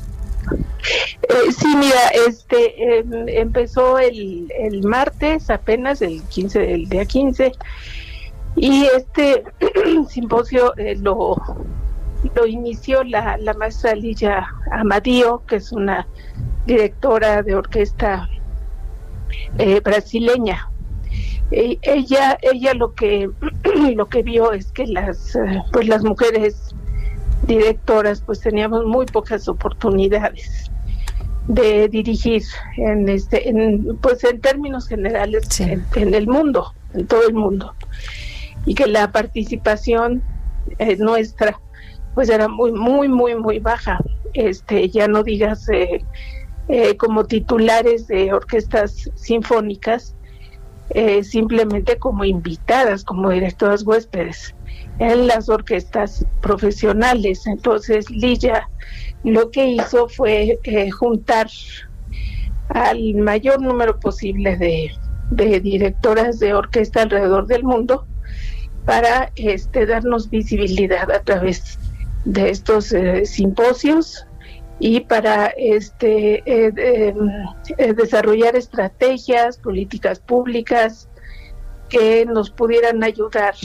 Eh, 1.21 1.51
sí, 1.55 1.75
mira, 1.75 2.07
este 2.27 2.97
em, 2.97 3.27
empezó 3.27 3.99
el, 3.99 4.51
el, 4.57 4.81
martes, 4.81 5.51
apenas 5.51 6.01
el 6.01 6.23
15, 6.23 6.73
el 6.73 6.89
día 6.89 7.05
15, 7.05 7.51
y 8.55 8.85
este 8.85 9.43
simposio 10.09 10.75
eh, 10.77 10.95
lo, 10.99 11.35
lo 12.33 12.47
inició 12.47 13.03
la, 13.03 13.37
la 13.37 13.53
maestra 13.53 13.93
Lilla 13.93 14.47
Amadío, 14.71 15.43
que 15.45 15.57
es 15.57 15.71
una 15.71 16.07
directora 16.65 17.43
de 17.43 17.53
orquesta 17.53 18.27
eh, 19.57 19.79
brasileña. 19.81 20.69
E, 21.51 21.79
ella, 21.81 22.37
ella 22.41 22.73
lo 22.73 22.93
que 22.93 23.29
lo 23.95 24.07
que 24.07 24.23
vio 24.23 24.51
es 24.51 24.71
que 24.71 24.85
las 24.85 25.35
eh, 25.35 25.61
pues 25.71 25.87
las 25.87 26.03
mujeres 26.03 26.75
directoras 27.47 28.21
pues 28.21 28.39
teníamos 28.41 28.85
muy 28.85 29.05
pocas 29.05 29.47
oportunidades 29.47 30.69
de 31.47 31.87
dirigir 31.89 32.43
en 32.77 33.09
este 33.09 33.49
en, 33.49 33.97
pues 34.01 34.23
en 34.23 34.39
términos 34.39 34.87
generales 34.87 35.59
en, 35.59 35.83
el 35.95 36.27
mundo 36.27 36.73
en 36.93 37.07
todo 37.07 37.27
el 37.27 37.33
mundo. 37.33 37.73
Y 38.65 38.75
que 38.75 38.87
la 38.87 39.11
participación 39.11 40.21
eh, 40.77 40.97
nuestra 40.97 41.59
pues 42.13 42.29
era 42.29 42.47
muy 42.47 42.71
muy 42.71 43.07
muy 43.07 43.35
muy 43.35 43.59
baja. 43.59 43.99
Este 44.33 44.89
ya 44.89 45.07
no 45.07 45.23
digas 45.23 45.67
eh, 45.69 46.05
eh, 46.71 46.97
como 46.97 47.25
titulares 47.25 48.05
de 48.05 48.31
orquestas 48.31 49.09
sinfónicas, 49.15 50.15
eh, 50.91 51.23
simplemente 51.23 51.97
como 51.97 52.23
invitadas, 52.25 53.03
como 53.03 53.31
directoras 53.31 53.81
huéspedes 53.81 54.53
en 54.99 55.25
las 55.25 55.49
orquestas 55.49 56.27
profesionales. 56.41 57.47
Entonces, 57.47 58.11
Lilla 58.11 58.69
lo 59.23 59.49
que 59.49 59.65
hizo 59.65 60.07
fue 60.09 60.59
eh, 60.63 60.91
juntar 60.91 61.47
al 62.67 63.15
mayor 63.15 63.59
número 63.59 63.99
posible 63.99 64.55
de, 64.55 65.59
directoras 65.61 66.37
de 66.37 66.53
orquesta 66.53 67.01
alrededor 67.01 67.47
del 67.47 67.63
mundo 67.63 68.05
para 68.85 69.31
este, 69.37 69.87
darnos 69.87 70.29
visibilidad 70.29 71.09
a 71.11 71.23
través 71.23 71.79
de 72.25 72.51
estos 72.51 72.93
simposios 73.23 74.27
y 74.79 75.01
para 75.01 75.47
este 75.47 76.41
eh, 76.45 77.13
eh, 77.77 77.93
desarrollar 77.93 78.55
estrategias, 78.55 79.57
políticas 79.57 80.19
públicas 80.19 81.09
que 81.89 82.25
nos 82.25 82.49
pudieran 82.49 83.03
ayudar 83.03 83.55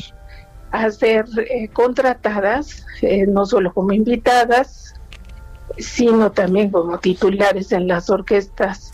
a 0.73 0.91
ser 0.91 1.27
eh, 1.51 1.69
contratadas, 1.69 2.85
no 3.28 3.47
solo 3.47 3.73
como 3.73 3.93
invitadas, 3.93 4.95
sino 5.78 6.32
también 6.32 6.70
como 6.70 6.99
titulares 6.99 7.70
en 7.70 7.86
las 7.86 8.11
orquestas 8.11 8.93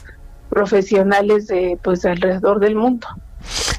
profesionales 0.51 1.47
de 1.47 1.79
pues 1.83 2.05
alrededor 2.05 2.61
del 2.61 2.75
mundo. 2.75 3.07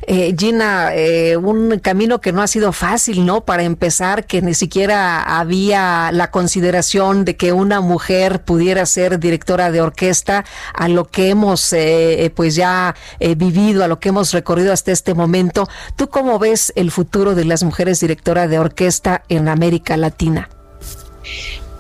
Eh, 0.08 0.36
Gina, 0.38 0.96
eh, 0.96 1.38
un 1.38 1.80
camino 1.80 2.22
que 2.22 2.32
no 2.32 2.42
ha 2.42 2.48
sido 2.48 2.72
fácil, 2.72 3.26
¿no? 3.26 3.46
Para 3.46 3.64
empezar, 3.64 4.26
que 4.26 4.42
ni 4.42 4.54
siquiera 4.54 5.22
había 5.40 6.12
la 6.12 6.32
consideración 6.32 7.26
de 7.26 7.36
que 7.36 7.54
una 7.54 7.82
mujer 7.82 8.44
pudiera 8.44 8.86
ser 8.86 9.20
directora 9.20 9.72
de 9.72 9.82
orquesta 9.82 10.46
a 10.74 10.88
lo 10.88 11.06
que 11.06 11.30
hemos 11.30 11.72
eh, 11.74 12.32
pues 12.36 12.56
ya 12.56 12.96
vivido, 13.38 13.84
a 13.84 13.88
lo 13.88 14.00
que 14.00 14.10
hemos 14.10 14.34
recorrido 14.34 14.74
hasta 14.74 14.92
este 14.92 15.14
momento. 15.14 15.68
¿Tú 15.96 16.10
cómo 16.10 16.40
ves 16.40 16.74
el 16.76 16.92
futuro 16.92 17.36
de 17.36 17.46
las 17.46 17.64
mujeres 17.64 18.00
directoras 18.00 18.50
de 18.50 18.60
orquesta 18.60 19.24
en 19.30 19.48
América 19.48 19.98
Latina? 19.98 20.50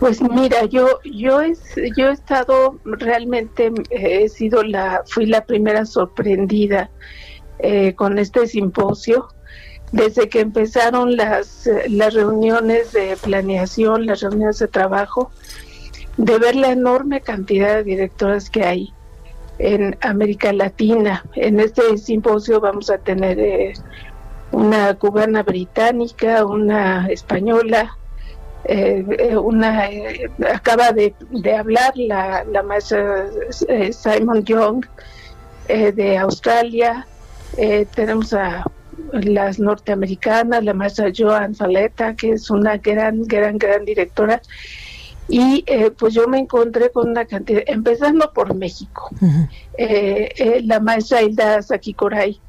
Pues 0.01 0.19
mira, 0.19 0.65
yo 0.65 0.99
yo 1.03 1.41
yo 1.95 2.09
he 2.09 2.11
estado 2.11 2.79
realmente 2.83 3.71
eh, 3.91 4.23
he 4.23 4.29
sido 4.29 4.63
la 4.63 5.03
fui 5.05 5.27
la 5.27 5.45
primera 5.45 5.85
sorprendida 5.85 6.89
eh, 7.61 7.93
con 7.95 8.19
este 8.19 8.47
simposio 8.47 9.29
desde 9.91 10.29
que 10.29 10.39
empezaron 10.39 11.17
las 11.17 11.69
las 11.89 12.13
reuniones 12.13 12.93
de 12.93 13.17
planeación, 13.21 14.05
las 14.05 14.21
reuniones 14.21 14.59
de 14.59 14.67
trabajo, 14.67 15.31
de 16.17 16.37
ver 16.37 16.55
la 16.55 16.71
enorme 16.71 17.21
cantidad 17.21 17.75
de 17.75 17.83
directoras 17.83 18.49
que 18.49 18.63
hay 18.63 18.93
en 19.59 19.97
América 20.01 20.53
Latina. 20.53 21.23
En 21.35 21.59
este 21.59 21.97
simposio 21.97 22.61
vamos 22.61 22.89
a 22.89 22.97
tener 22.99 23.39
eh, 23.39 23.73
una 24.51 24.93
cubana 24.95 25.43
británica, 25.43 26.45
una 26.45 27.07
española, 27.07 27.97
eh, 28.65 29.03
eh, 29.17 29.37
una 29.37 29.89
eh, 29.89 30.29
acaba 30.53 30.91
de, 30.91 31.15
hablar 31.57 31.93
la, 31.95 32.43
la 32.43 32.61
maestra 32.61 33.27
Simon 33.91 34.43
Young 34.43 34.85
de 35.67 36.17
Australia, 36.17 37.07
tenemos 37.95 38.33
a 38.33 38.65
las 39.13 39.59
norteamericanas, 39.59 40.63
la 40.63 40.73
maestra 40.73 41.11
Joan 41.15 41.55
Faleta, 41.55 42.15
que 42.15 42.31
es 42.31 42.49
una 42.49 42.77
gran, 42.77 43.23
gran, 43.23 43.57
gran 43.57 43.85
directora. 43.85 44.41
Y 45.27 45.63
pues 45.97 46.13
yo 46.13 46.27
me 46.27 46.39
encontré 46.39 46.91
con 46.91 47.09
una 47.09 47.25
cantidad, 47.25 47.63
empezando 47.67 48.31
por 48.33 48.53
México, 48.53 49.09
la 49.77 50.79
maestra 50.81 51.21
Hilda 51.21 51.61
Sakikoray, 51.61 52.39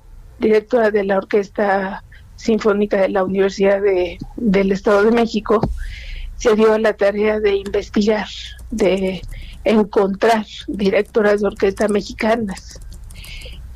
directora 0.40 0.90
de 0.90 1.04
la 1.04 1.18
Orquesta 1.18 2.02
Sinfónica 2.36 3.00
de 3.00 3.08
la 3.10 3.22
Universidad 3.22 3.80
de, 3.80 4.18
del 4.36 4.72
Estado 4.72 5.04
de 5.04 5.12
México, 5.12 5.60
se 6.36 6.56
dio 6.56 6.76
la 6.78 6.92
tarea 6.94 7.38
de 7.38 7.54
investigar, 7.54 8.26
de 8.72 9.22
encontrar 9.64 10.44
directoras 10.66 11.40
de 11.40 11.46
orquesta 11.46 11.86
mexicanas 11.86 12.80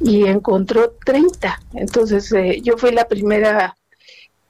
y 0.00 0.26
encontró 0.26 0.94
30. 1.04 1.60
Entonces 1.74 2.32
eh, 2.32 2.60
yo 2.62 2.76
fui 2.76 2.92
la 2.92 3.08
primera 3.08 3.76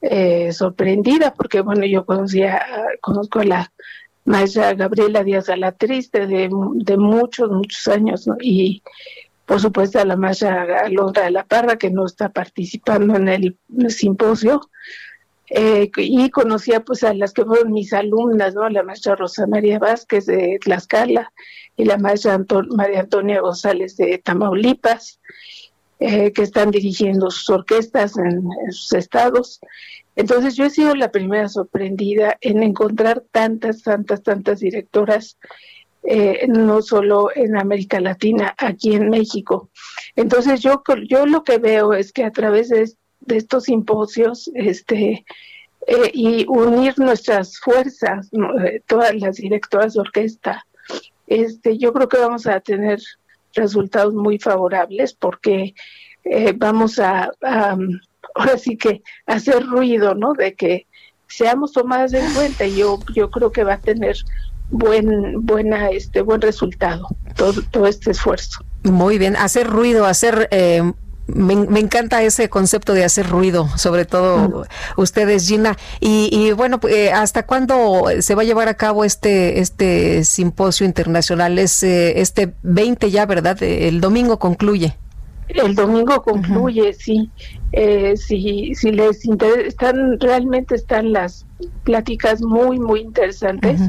eh, 0.01 0.51
sorprendida 0.53 1.33
porque 1.33 1.61
bueno, 1.61 1.85
yo 1.85 2.05
conocía, 2.05 2.65
conozco 3.01 3.39
a 3.39 3.45
la 3.45 3.71
maestra 4.25 4.73
Gabriela 4.73 5.23
Díaz 5.23 5.49
Alatriste 5.49 6.27
de, 6.27 6.49
de 6.75 6.97
muchos, 6.97 7.49
muchos 7.49 7.87
años 7.87 8.27
y 8.41 8.83
por 9.45 9.61
supuesto 9.61 9.99
a 9.99 10.05
la 10.05 10.17
maestra 10.17 10.81
Alondra 10.83 11.23
de 11.23 11.31
la 11.31 11.45
Parra 11.45 11.77
que 11.77 11.89
no 11.89 12.05
está 12.05 12.29
participando 12.29 13.15
en 13.15 13.29
el 13.29 13.57
simposio 13.87 14.69
eh, 15.49 15.89
y 15.95 16.29
conocía 16.29 16.83
pues 16.83 17.03
a 17.03 17.13
las 17.13 17.31
que 17.31 17.45
fueron 17.45 17.71
mis 17.71 17.93
alumnas, 17.93 18.53
¿no? 18.53 18.67
La 18.69 18.83
maestra 18.83 19.15
Rosa 19.15 19.47
María 19.47 19.79
Vázquez 19.79 20.25
de 20.25 20.59
Tlaxcala 20.61 21.31
y 21.77 21.85
la 21.85 21.97
maestra 21.97 22.43
María 22.69 23.01
Antonia 23.01 23.39
González 23.39 23.95
de 23.95 24.17
Tamaulipas, 24.17 25.21
eh, 25.99 26.33
que 26.33 26.41
están 26.41 26.71
dirigiendo 26.71 27.31
sus 27.31 27.49
orquestas 27.49 28.17
en, 28.17 28.49
sus 28.71 28.91
estados. 28.93 29.61
Entonces 30.17 30.55
yo 30.55 30.65
he 30.65 30.69
sido 30.69 30.95
la 30.95 31.11
primera 31.11 31.47
sorprendida 31.47 32.37
en 32.41 32.61
encontrar 32.61 33.23
tantas, 33.31 33.83
tantas, 33.83 34.23
tantas 34.23 34.59
directoras, 34.59 35.37
eh, 36.03 36.45
no 36.49 36.81
solo 36.81 37.29
en 37.33 37.55
América 37.57 38.01
Latina, 38.01 38.53
aquí 38.57 38.95
en 38.95 39.09
México. 39.09 39.69
Entonces 40.15 40.61
yo, 40.61 40.83
yo 41.07 41.25
lo 41.25 41.43
que 41.43 41.57
veo 41.57 41.93
es 41.93 42.11
que 42.11 42.25
a 42.25 42.31
través 42.31 42.69
de 42.69 42.81
de 43.19 43.37
estos 43.37 43.65
simposios 43.65 44.49
este, 44.53 45.25
eh, 45.87 46.11
y 46.13 46.45
unir 46.47 46.97
nuestras 46.97 47.59
fuerzas, 47.59 48.29
eh, 48.63 48.81
todas 48.85 49.15
las 49.15 49.37
directoras 49.37 49.93
de 49.93 50.01
orquesta, 50.01 50.65
este, 51.27 51.77
yo 51.77 51.93
creo 51.93 52.07
que 52.07 52.17
vamos 52.17 52.47
a 52.47 52.59
tener 52.59 52.99
resultados 53.53 54.13
muy 54.13 54.39
favorables 54.39 55.13
porque 55.13 55.73
eh, 56.23 56.53
vamos 56.55 56.99
a, 56.99 57.31
ahora 58.35 58.57
sí 58.57 58.77
que 58.77 59.01
hacer 59.25 59.65
ruido, 59.65 60.13
¿no? 60.13 60.33
De 60.33 60.55
que 60.55 60.87
seamos 61.27 61.73
tomadas 61.73 62.13
en 62.13 62.33
cuenta 62.33 62.65
y 62.65 62.77
yo, 62.77 62.99
yo 63.13 63.29
creo 63.29 63.51
que 63.51 63.63
va 63.63 63.73
a 63.73 63.81
tener 63.81 64.15
buen, 64.69 65.45
buena, 65.45 65.89
este, 65.89 66.21
buen 66.21 66.41
resultado 66.41 67.07
todo, 67.35 67.61
todo 67.71 67.87
este 67.87 68.11
esfuerzo. 68.11 68.63
Muy 68.83 69.17
bien, 69.17 69.35
hacer 69.35 69.67
ruido, 69.67 70.05
hacer 70.05 70.49
me, 71.27 71.79
encanta 71.79 72.23
ese 72.23 72.49
concepto 72.49 72.93
de 72.93 73.03
hacer 73.03 73.27
ruido, 73.27 73.67
sobre 73.77 74.05
todo 74.05 74.65
ustedes, 74.95 75.47
Gina. 75.47 75.77
Y, 75.99 76.51
bueno, 76.53 76.79
eh, 76.89 77.11
¿hasta 77.11 77.45
cuándo 77.45 78.05
se 78.19 78.35
va 78.35 78.43
a 78.43 78.45
llevar 78.45 78.67
a 78.69 78.75
cabo 78.75 79.03
este 79.03 79.59
este 79.59 80.23
simposio 80.23 80.85
internacional? 80.85 81.59
Es 81.59 81.83
eh, 81.83 82.21
este 82.21 82.53
20 82.63 83.11
ya, 83.11 83.25
¿verdad? 83.25 83.61
El 83.61 84.01
domingo 84.01 84.39
concluye. 84.39 84.95
El 85.49 85.75
domingo 85.75 86.21
concluye, 86.23 86.93
sí. 86.93 87.29
Eh, 87.71 88.15
si, 88.17 88.73
si 88.75 88.91
les 88.91 89.25
interesa, 89.25 89.67
están, 89.67 90.19
realmente 90.19 90.75
están 90.75 91.13
las 91.13 91.45
pláticas 91.83 92.41
muy, 92.41 92.79
muy 92.79 93.01
interesantes. 93.01 93.81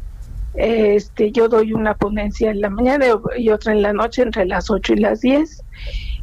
este, 0.56 1.32
yo 1.32 1.48
doy 1.48 1.72
una 1.72 1.94
ponencia 1.94 2.50
en 2.50 2.60
la 2.60 2.70
mañana 2.70 3.06
y 3.36 3.50
otra 3.50 3.72
en 3.72 3.82
la 3.82 3.92
noche 3.92 4.22
entre 4.22 4.46
las 4.46 4.70
8 4.70 4.94
y 4.94 4.96
las 4.96 5.20
10 5.20 5.62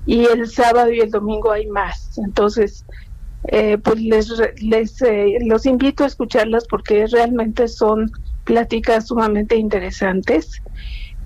y 0.06 0.26
el 0.26 0.50
sábado 0.50 0.92
y 0.92 1.00
el 1.00 1.12
domingo 1.12 1.52
hay 1.52 1.68
más. 1.68 2.18
Entonces, 2.18 2.86
eh, 3.46 3.78
pues 3.78 4.00
les, 4.02 4.30
les 4.62 5.02
eh, 5.02 5.38
los 5.46 5.66
invito 5.66 6.04
a 6.04 6.08
escucharlas 6.08 6.66
porque 6.68 7.06
realmente 7.08 7.68
son 7.68 8.12
pláticas 8.44 9.08
sumamente 9.08 9.56
interesantes 9.56 10.62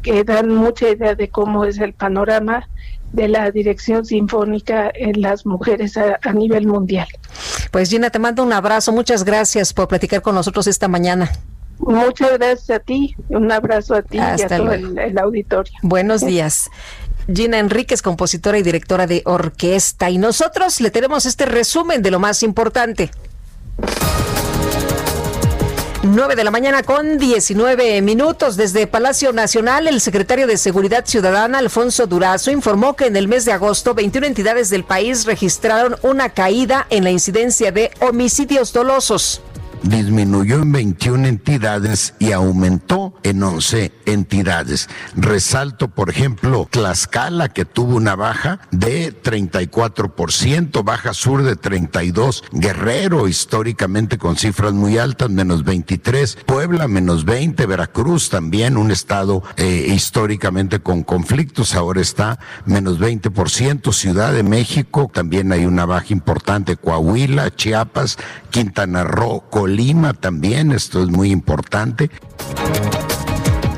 que 0.02 0.24
dan 0.24 0.50
mucha 0.50 0.90
idea 0.90 1.16
de 1.16 1.30
cómo 1.30 1.66
es 1.66 1.80
el 1.80 1.94
panorama 1.94 2.68
de 3.14 3.28
la 3.28 3.52
dirección 3.52 4.06
sinfónica 4.06 4.92
en 4.94 5.22
las 5.22 5.46
mujeres 5.46 5.98
a, 5.98 6.34
nivel 6.34 6.68
mundial. 6.68 7.08
Pues 7.72 7.90
Gina, 7.90 8.10
te 8.10 8.20
mando 8.20 8.44
un 8.44 8.54
abrazo. 8.54 8.92
Muchas 8.92 9.24
gracias 9.24 9.74
por 9.74 9.88
platicar 9.88 10.22
con 10.22 10.36
nosotros 10.36 10.68
esta 10.68 10.88
mañana. 10.88 11.32
Muchas 11.80 12.38
gracias 12.38 12.70
a 12.70 12.80
ti, 12.80 13.16
un 13.30 13.52
abrazo 13.52 13.96
a 13.96 14.02
ti 14.02 14.18
y 14.18 14.20
a 14.20 14.48
todo 14.48 14.74
el, 14.74 15.18
auditorio. 15.18 15.74
Buenos 15.82 16.22
días. 16.22 16.70
Gina 17.34 17.60
Enríquez, 17.60 18.02
compositora 18.02 18.58
y 18.58 18.64
directora 18.64 19.06
de 19.06 19.22
orquesta. 19.26 20.10
Y 20.10 20.18
nosotros 20.18 20.80
le 20.82 20.92
tenemos 20.92 21.26
este 21.26 21.46
resumen 21.46 22.02
de 22.02 22.12
lo 22.12 22.20
más 22.20 22.42
importante. 22.44 23.12
9 26.04 26.36
de 26.36 26.44
la 26.44 26.52
mañana 26.52 26.84
con 26.84 27.18
19 27.18 28.02
minutos. 28.02 28.56
Desde 28.56 28.88
Palacio 28.88 29.34
Nacional, 29.34 29.88
el 29.88 30.00
secretario 30.00 30.48
de 30.48 30.58
Seguridad 30.58 31.06
Ciudadana, 31.06 31.58
Alfonso 31.58 32.08
Durazo, 32.08 32.50
informó 32.50 32.96
que 32.96 33.08
en 33.08 33.18
el 33.18 33.28
mes 33.28 33.44
de 33.46 33.52
agosto, 33.52 33.94
21 33.94 34.28
entidades 34.28 34.70
del 34.70 34.86
país 34.86 35.26
registraron 35.26 35.98
una 36.04 36.30
caída 36.30 36.88
en 36.90 37.04
la 37.04 37.12
incidencia 37.12 37.72
de 37.72 37.92
homicidios 38.00 38.72
dolosos 38.72 39.42
disminuyó 39.84 40.62
en 40.62 40.72
21 40.72 41.28
entidades 41.28 42.14
y 42.20 42.32
aumentó 42.32 43.14
en 43.24 43.44
11 43.44 43.92
entidades. 44.06 44.90
Resalto, 45.16 45.90
por 45.90 46.10
ejemplo, 46.10 46.68
Tlaxcala, 46.70 47.50
que 47.50 47.66
tuvo 47.66 47.96
una 47.96 48.16
baja 48.16 48.60
de 48.72 49.14
34%, 49.22 50.84
Baja 50.84 51.14
Sur 51.14 51.44
de 51.44 51.56
32%, 51.56 52.44
Guerrero, 52.52 53.28
históricamente 53.28 54.18
con 54.18 54.36
cifras 54.36 54.74
muy 54.74 54.98
altas, 54.98 55.30
menos 55.30 55.66
23%, 55.66 56.44
Puebla, 56.46 56.88
menos 56.88 57.26
20%, 57.26 57.68
Veracruz 57.68 58.30
también, 58.30 58.78
un 58.78 58.92
estado 58.92 59.44
eh, 59.58 59.88
históricamente 59.90 60.80
con 60.80 61.04
conflictos, 61.04 61.76
ahora 61.76 62.02
está 62.02 62.40
menos 62.66 63.00
20%, 63.00 63.94
Ciudad 63.94 64.34
de 64.34 64.44
México, 64.44 65.10
también 65.14 65.52
hay 65.52 65.66
una 65.66 65.86
baja 65.86 66.08
importante, 66.10 66.78
Coahuila, 66.78 67.54
Chiapas, 67.56 68.18
Quintana 68.50 69.04
Roo, 69.04 69.44
Lima 69.68 70.14
también, 70.14 70.72
esto 70.72 71.04
es 71.04 71.10
muy 71.10 71.32
importante. 71.32 72.10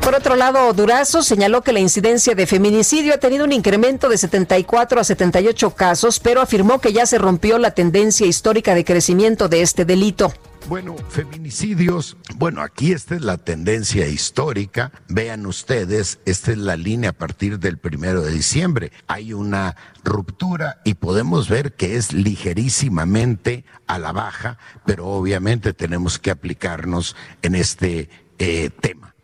Por 0.02 0.16
otro 0.16 0.36
lado, 0.36 0.72
Durazo 0.74 1.22
señaló 1.22 1.62
que 1.62 1.74
la 1.74 1.80
incidencia 1.80 2.34
de 2.34 2.48
feminicidio 2.48 3.14
ha 3.14 3.18
tenido 3.18 3.46
un 3.46 3.52
incremento 3.52 4.10
de 4.10 4.18
74 4.18 5.02
a 5.02 5.04
78 5.04 5.72
casos, 5.72 6.20
pero 6.20 6.42
afirmó 6.42 6.80
que 6.80 6.94
ya 6.94 7.06
se 7.06 7.18
rompió 7.18 7.58
la 7.58 7.72
tendencia 7.72 8.26
histórica 8.26 8.74
de 8.74 8.86
crecimiento 8.86 9.50
de 9.50 9.62
este 9.62 9.86
delito 9.86 10.34
Bueno, 10.70 10.96
feminicidios, 11.10 12.16
bueno, 12.36 12.62
aquí 12.62 12.92
esta 12.92 13.16
es 13.16 13.24
la 13.24 13.38
tendencia 13.38 14.08
histórica. 14.08 14.92
Vean 15.08 15.48
ustedes, 15.48 16.20
esta 16.26 16.52
es 16.52 16.60
la 16.60 16.78
línea 16.78 17.10
a 17.10 17.14
partir 17.14 17.58
del 17.58 17.80
primero 17.80 18.22
de 18.22 18.32
diciembre. 18.32 18.92
Hay 19.08 19.34
una 19.34 19.76
ruptura 20.04 20.80
y 20.86 20.94
podemos 20.94 21.50
ver 21.50 21.74
que 21.74 21.96
es 21.96 22.14
ligerísimamente 22.14 23.66
a 23.88 23.98
la 23.98 24.12
baja, 24.12 24.60
pero 24.86 25.08
obviamente 25.08 25.74
tenemos 25.74 26.20
que 26.20 26.30
aplicarnos 26.30 27.16
en 27.42 27.56
este 27.56 28.12
eh, 28.38 28.70
tema. 28.70 29.16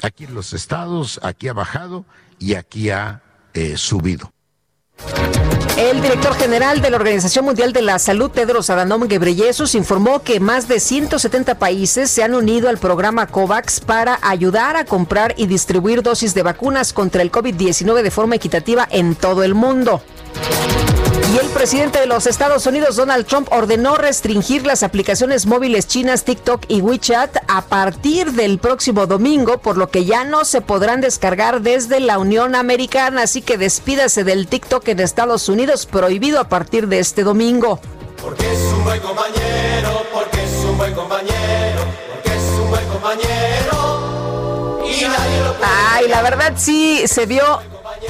Aquí 0.00 0.24
en 0.24 0.32
los 0.32 0.54
estados, 0.54 1.20
aquí 1.22 1.48
ha 1.48 1.52
bajado 1.52 2.06
y 2.38 2.54
aquí 2.54 2.88
ha 2.88 3.22
eh, 3.52 3.76
subido. 3.76 4.33
El 5.76 6.00
director 6.00 6.34
general 6.34 6.80
de 6.80 6.90
la 6.90 6.96
Organización 6.96 7.44
Mundial 7.44 7.72
de 7.72 7.82
la 7.82 7.98
Salud, 7.98 8.30
Tedros 8.30 8.70
Adhanom 8.70 9.08
Ghebreyesus, 9.08 9.74
informó 9.74 10.22
que 10.22 10.38
más 10.38 10.68
de 10.68 10.78
170 10.78 11.58
países 11.58 12.10
se 12.10 12.22
han 12.22 12.34
unido 12.34 12.68
al 12.68 12.78
programa 12.78 13.26
COVAX 13.26 13.80
para 13.80 14.18
ayudar 14.22 14.76
a 14.76 14.84
comprar 14.84 15.34
y 15.36 15.46
distribuir 15.46 16.02
dosis 16.02 16.32
de 16.32 16.44
vacunas 16.44 16.92
contra 16.92 17.22
el 17.22 17.32
COVID-19 17.32 18.02
de 18.02 18.10
forma 18.12 18.36
equitativa 18.36 18.86
en 18.88 19.16
todo 19.16 19.42
el 19.42 19.54
mundo. 19.54 20.00
Y 21.32 21.38
el 21.38 21.48
presidente 21.48 22.00
de 22.00 22.06
los 22.06 22.26
Estados 22.26 22.66
Unidos, 22.66 22.96
Donald 22.96 23.26
Trump, 23.26 23.48
ordenó 23.50 23.96
restringir 23.96 24.66
las 24.66 24.82
aplicaciones 24.82 25.46
móviles 25.46 25.86
chinas 25.86 26.24
TikTok 26.24 26.64
y 26.68 26.82
WeChat 26.82 27.36
a 27.48 27.62
partir 27.62 28.32
del 28.32 28.58
próximo 28.58 29.06
domingo, 29.06 29.58
por 29.58 29.78
lo 29.78 29.88
que 29.88 30.04
ya 30.04 30.24
no 30.24 30.44
se 30.44 30.60
podrán 30.60 31.00
descargar 31.00 31.62
desde 31.62 32.00
la 32.00 32.18
Unión 32.18 32.54
Americana. 32.54 33.22
Así 33.22 33.40
que 33.40 33.56
despídase 33.56 34.22
del 34.22 34.46
TikTok 34.46 34.86
en 34.88 35.00
Estados 35.00 35.48
Unidos, 35.48 35.86
prohibido 35.86 36.40
a 36.40 36.48
partir 36.48 36.88
de 36.88 36.98
este 36.98 37.24
domingo. 37.24 37.80
Porque 38.20 38.52
es 38.52 38.60
un 38.60 38.84
buen 38.84 39.00
compañero, 39.00 40.02
porque 40.12 40.44
es 40.44 40.52
un 40.64 40.76
buen 40.76 40.94
compañero, 40.94 41.84
porque 42.12 42.36
es 42.36 42.44
un 42.60 42.68
buen 42.68 42.86
compañero. 42.88 44.82
Y 44.86 45.04
nadie 45.04 45.40
lo 45.42 45.54
puede 45.54 45.70
Ay, 45.90 46.08
la 46.08 46.22
verdad 46.22 46.52
sí 46.56 47.08
se 47.08 47.24
vio 47.24 47.60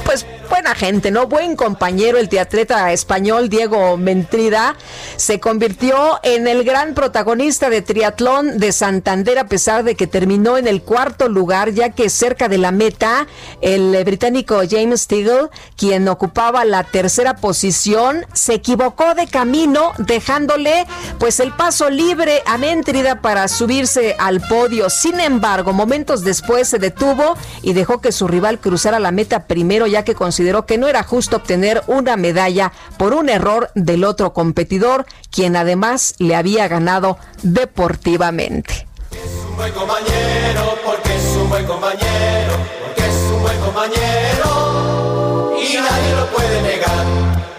pues 0.04 0.26
buena 0.54 0.76
gente, 0.76 1.10
¿no? 1.10 1.26
Buen 1.26 1.56
compañero, 1.56 2.16
el 2.16 2.28
teatreta 2.28 2.92
español 2.92 3.48
Diego 3.48 3.96
Mentrida 3.96 4.76
se 5.16 5.40
convirtió 5.40 6.20
en 6.22 6.46
el 6.46 6.62
gran 6.62 6.94
protagonista 6.94 7.70
de 7.70 7.82
triatlón 7.82 8.60
de 8.60 8.70
Santander 8.70 9.40
a 9.40 9.48
pesar 9.48 9.82
de 9.82 9.96
que 9.96 10.06
terminó 10.06 10.56
en 10.56 10.68
el 10.68 10.82
cuarto 10.82 11.28
lugar, 11.28 11.72
ya 11.72 11.90
que 11.90 12.08
cerca 12.08 12.48
de 12.48 12.58
la 12.58 12.70
meta 12.70 13.26
el 13.62 14.04
británico 14.04 14.60
James 14.70 15.00
Stigl, 15.00 15.50
quien 15.76 16.06
ocupaba 16.06 16.64
la 16.64 16.84
tercera 16.84 17.34
posición, 17.34 18.24
se 18.32 18.54
equivocó 18.54 19.16
de 19.16 19.26
camino, 19.26 19.90
dejándole 19.98 20.86
pues 21.18 21.40
el 21.40 21.50
paso 21.50 21.90
libre 21.90 22.44
a 22.46 22.58
Mentrida 22.58 23.20
para 23.20 23.48
subirse 23.48 24.14
al 24.20 24.40
podio. 24.40 24.88
Sin 24.88 25.18
embargo, 25.18 25.72
momentos 25.72 26.22
después 26.22 26.68
se 26.68 26.78
detuvo 26.78 27.36
y 27.62 27.72
dejó 27.72 28.00
que 28.00 28.12
su 28.12 28.28
rival 28.28 28.60
cruzara 28.60 29.00
la 29.00 29.10
meta 29.10 29.48
primero, 29.48 29.88
ya 29.88 30.04
que 30.04 30.14
consideró 30.14 30.43
que 30.66 30.78
no 30.78 30.88
era 30.88 31.02
justo 31.02 31.36
obtener 31.36 31.82
una 31.86 32.16
medalla 32.16 32.72
por 32.98 33.14
un 33.14 33.28
error 33.28 33.70
del 33.74 34.04
otro 34.04 34.32
competidor, 34.32 35.06
quien 35.30 35.56
además 35.56 36.14
le 36.18 36.36
había 36.36 36.68
ganado 36.68 37.18
deportivamente. 37.42 38.86
Es 39.10 39.30
un 39.48 39.56
buen 39.56 39.72
compañero, 39.72 40.78
porque 40.84 41.16
es 41.16 41.24
un 41.36 41.48
buen 41.48 41.66
compañero, 41.66 42.56
porque 42.84 43.06
es 43.06 43.14
un 43.32 43.42
buen 43.42 43.58
compañero, 43.60 45.54
y 45.58 45.76
nadie 45.76 46.14
lo 46.14 46.26
puede 46.30 46.62
negar, 46.62 47.06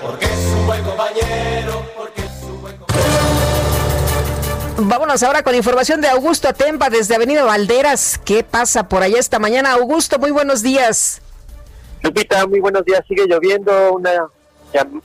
porque 0.01 0.25
es 0.25 0.45
un 0.53 0.67
buen 0.67 0.83
compañero, 0.83 1.85
porque 1.97 2.21
es 2.21 2.43
un 2.43 2.61
buen 2.61 2.77
compañero. 2.77 3.15
Vámonos 4.77 5.23
ahora 5.23 5.41
con 5.43 5.55
información 5.55 6.01
de 6.01 6.09
Augusto 6.09 6.47
Atempa 6.47 6.89
desde 6.89 7.15
Avenida 7.15 7.43
Valderas. 7.43 8.19
¿Qué 8.23 8.43
pasa 8.43 8.87
por 8.87 9.01
allá 9.01 9.17
esta 9.19 9.39
mañana? 9.39 9.73
Augusto, 9.73 10.19
muy 10.19 10.31
buenos 10.31 10.61
días. 10.61 11.21
Lupita, 12.05 12.45
muy 12.45 12.59
buenos 12.59 12.85
días. 12.85 13.01
Sigue 13.07 13.25
lloviendo, 13.25 13.93
una, 13.93 14.29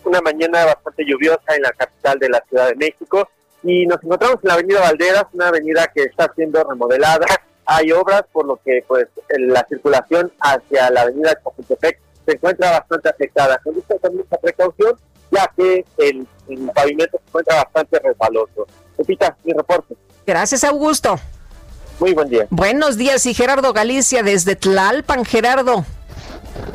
una 0.04 0.20
mañana 0.20 0.66
bastante 0.66 1.02
lluviosa 1.06 1.56
en 1.56 1.62
la 1.62 1.72
capital 1.72 2.18
de 2.18 2.28
la 2.28 2.44
Ciudad 2.46 2.68
de 2.68 2.74
México 2.74 3.26
y 3.62 3.86
nos 3.86 4.04
encontramos 4.04 4.36
en 4.42 4.48
la 4.48 4.54
avenida 4.54 4.80
Valderas, 4.80 5.24
una 5.32 5.48
avenida 5.48 5.90
que 5.94 6.02
está 6.02 6.30
siendo 6.36 6.62
remodelada. 6.62 7.24
Hay 7.64 7.90
obras, 7.92 8.24
por 8.30 8.44
lo 8.44 8.60
que 8.62 8.84
pues 8.86 9.06
la 9.30 9.64
circulación 9.66 10.30
hacia 10.40 10.90
la 10.90 11.02
avenida 11.02 11.40
Chapultepec 11.42 11.98
se 12.26 12.32
encuentra 12.32 12.70
bastante 12.72 13.08
afectada. 13.08 13.58
Con 13.64 13.78
esto 13.78 13.96
con 13.98 14.16
mucha 14.16 14.36
precaución, 14.36 14.94
ya 15.30 15.50
que 15.56 15.86
el, 15.96 16.26
el 16.48 16.70
pavimento 16.74 17.16
se 17.16 17.28
encuentra 17.28 17.56
bastante 17.64 17.98
resbaloso. 17.98 18.66
Lupita, 18.98 19.34
mi 19.44 19.54
reporte. 19.54 19.94
Gracias, 20.26 20.64
Augusto. 20.64 21.18
Muy 21.98 22.12
buen 22.12 22.28
día. 22.28 22.46
Buenos 22.50 22.98
días 22.98 23.24
y 23.24 23.32
Gerardo 23.32 23.72
Galicia 23.72 24.22
desde 24.22 24.54
Tlalpan. 24.54 25.24
Gerardo. 25.24 25.86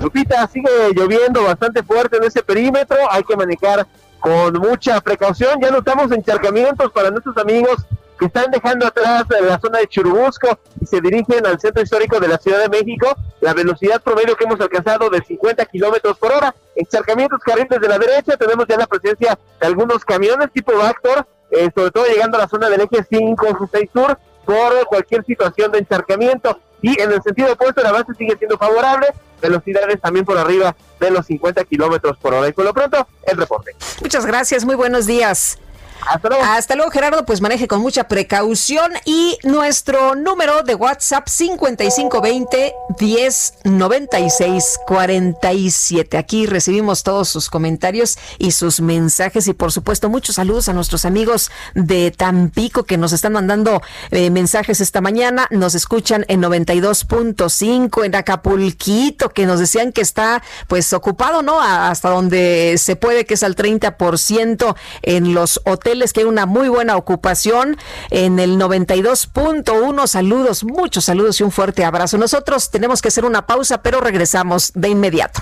Lupita, 0.01 0.47
sigue 0.47 0.69
lloviendo 0.95 1.43
bastante 1.43 1.83
fuerte 1.83 2.17
en 2.17 2.23
ese 2.23 2.43
perímetro, 2.43 2.97
hay 3.09 3.23
que 3.23 3.35
manejar 3.35 3.87
con 4.19 4.53
mucha 4.53 4.99
precaución. 5.01 5.59
Ya 5.61 5.71
notamos 5.71 6.11
encharcamientos 6.11 6.91
para 6.91 7.11
nuestros 7.11 7.37
amigos 7.37 7.85
que 8.17 8.25
están 8.25 8.49
dejando 8.49 8.87
atrás 8.87 9.25
la 9.41 9.59
zona 9.59 9.79
de 9.79 9.87
Churubusco 9.87 10.57
y 10.81 10.85
se 10.85 11.01
dirigen 11.01 11.45
al 11.45 11.59
centro 11.59 11.83
histórico 11.83 12.19
de 12.19 12.29
la 12.29 12.37
Ciudad 12.37 12.59
de 12.59 12.69
México. 12.69 13.15
La 13.41 13.53
velocidad 13.53 14.01
promedio 14.01 14.35
que 14.35 14.45
hemos 14.45 14.59
alcanzado 14.59 15.09
de 15.09 15.21
50 15.21 15.65
kilómetros 15.65 16.17
por 16.17 16.31
hora. 16.31 16.55
Encharcamientos 16.75 17.39
carriles 17.41 17.79
de 17.79 17.87
la 17.87 17.99
derecha. 17.99 18.37
Tenemos 18.37 18.65
ya 18.67 18.77
la 18.77 18.87
presencia 18.87 19.37
de 19.59 19.67
algunos 19.67 20.03
camiones 20.03 20.51
tipo 20.51 20.75
Vactor, 20.75 21.27
eh, 21.51 21.69
sobre 21.75 21.91
todo 21.91 22.05
llegando 22.05 22.37
a 22.37 22.41
la 22.41 22.47
zona 22.47 22.69
del 22.69 22.81
eje 22.81 23.05
5 23.07 23.69
6 23.71 23.89
Sur 23.93 24.17
por 24.45 24.85
cualquier 24.85 25.25
situación 25.25 25.71
de 25.71 25.79
encharcamiento. 25.79 26.59
Y 26.81 27.01
en 27.01 27.11
el 27.11 27.21
sentido 27.21 27.53
opuesto, 27.53 27.81
el 27.81 27.87
avance 27.87 28.13
sigue 28.13 28.37
siendo 28.37 28.57
favorable 28.57 29.07
velocidades 29.41 29.99
también 30.01 30.25
por 30.25 30.37
arriba 30.37 30.75
de 30.99 31.11
los 31.11 31.25
50 31.25 31.63
kilómetros 31.65 32.17
por 32.17 32.33
hora. 32.33 32.47
Y 32.47 32.53
por 32.53 32.65
lo 32.65 32.73
pronto, 32.73 33.07
el 33.23 33.37
reporte. 33.37 33.75
Muchas 34.01 34.25
gracias, 34.25 34.65
muy 34.65 34.75
buenos 34.75 35.05
días. 35.05 35.59
Hasta 36.05 36.29
luego. 36.29 36.43
Hasta 36.43 36.75
luego, 36.75 36.91
Gerardo. 36.91 37.25
Pues 37.25 37.41
maneje 37.41 37.67
con 37.67 37.81
mucha 37.81 38.07
precaución. 38.07 38.91
Y 39.05 39.37
nuestro 39.43 40.15
número 40.15 40.63
de 40.63 40.75
WhatsApp 40.75 41.27
5520 41.27 42.75
1096 42.99 44.79
47. 44.85 46.17
Aquí 46.17 46.45
recibimos 46.45 47.03
todos 47.03 47.29
sus 47.29 47.49
comentarios 47.49 48.17
y 48.37 48.51
sus 48.51 48.81
mensajes. 48.81 49.47
Y 49.47 49.53
por 49.53 49.71
supuesto, 49.71 50.09
muchos 50.09 50.35
saludos 50.35 50.69
a 50.69 50.73
nuestros 50.73 51.05
amigos 51.05 51.49
de 51.73 52.11
Tampico 52.11 52.83
que 52.83 52.97
nos 52.97 53.11
están 53.11 53.33
mandando 53.33 53.81
eh, 54.11 54.29
mensajes 54.29 54.81
esta 54.81 55.01
mañana. 55.01 55.47
Nos 55.49 55.75
escuchan 55.75 56.25
en 56.27 56.41
92.5 56.41 58.05
en 58.05 58.15
Acapulquito, 58.15 59.29
que 59.29 59.45
nos 59.45 59.59
decían 59.59 59.91
que 59.91 60.01
está 60.01 60.43
pues 60.67 60.93
ocupado, 60.93 61.41
¿no? 61.41 61.61
Hasta 61.61 62.09
donde 62.09 62.75
se 62.77 62.95
puede, 62.95 63.25
que 63.25 63.33
es 63.33 63.43
al 63.43 63.55
30% 63.55 64.75
en 65.01 65.33
los 65.33 65.61
hoteles 65.65 65.94
que 66.13 66.21
hay 66.21 66.25
una 66.25 66.45
muy 66.45 66.69
buena 66.69 66.97
ocupación 66.97 67.77
en 68.09 68.39
el 68.39 68.57
92.1. 68.57 70.07
Saludos, 70.07 70.63
muchos 70.63 71.05
saludos 71.05 71.39
y 71.39 71.43
un 71.43 71.51
fuerte 71.51 71.83
abrazo. 71.83 72.17
Nosotros 72.17 72.69
tenemos 72.69 73.01
que 73.01 73.07
hacer 73.07 73.25
una 73.25 73.45
pausa, 73.45 73.81
pero 73.81 74.01
regresamos 74.01 74.71
de 74.75 74.89
inmediato. 74.89 75.41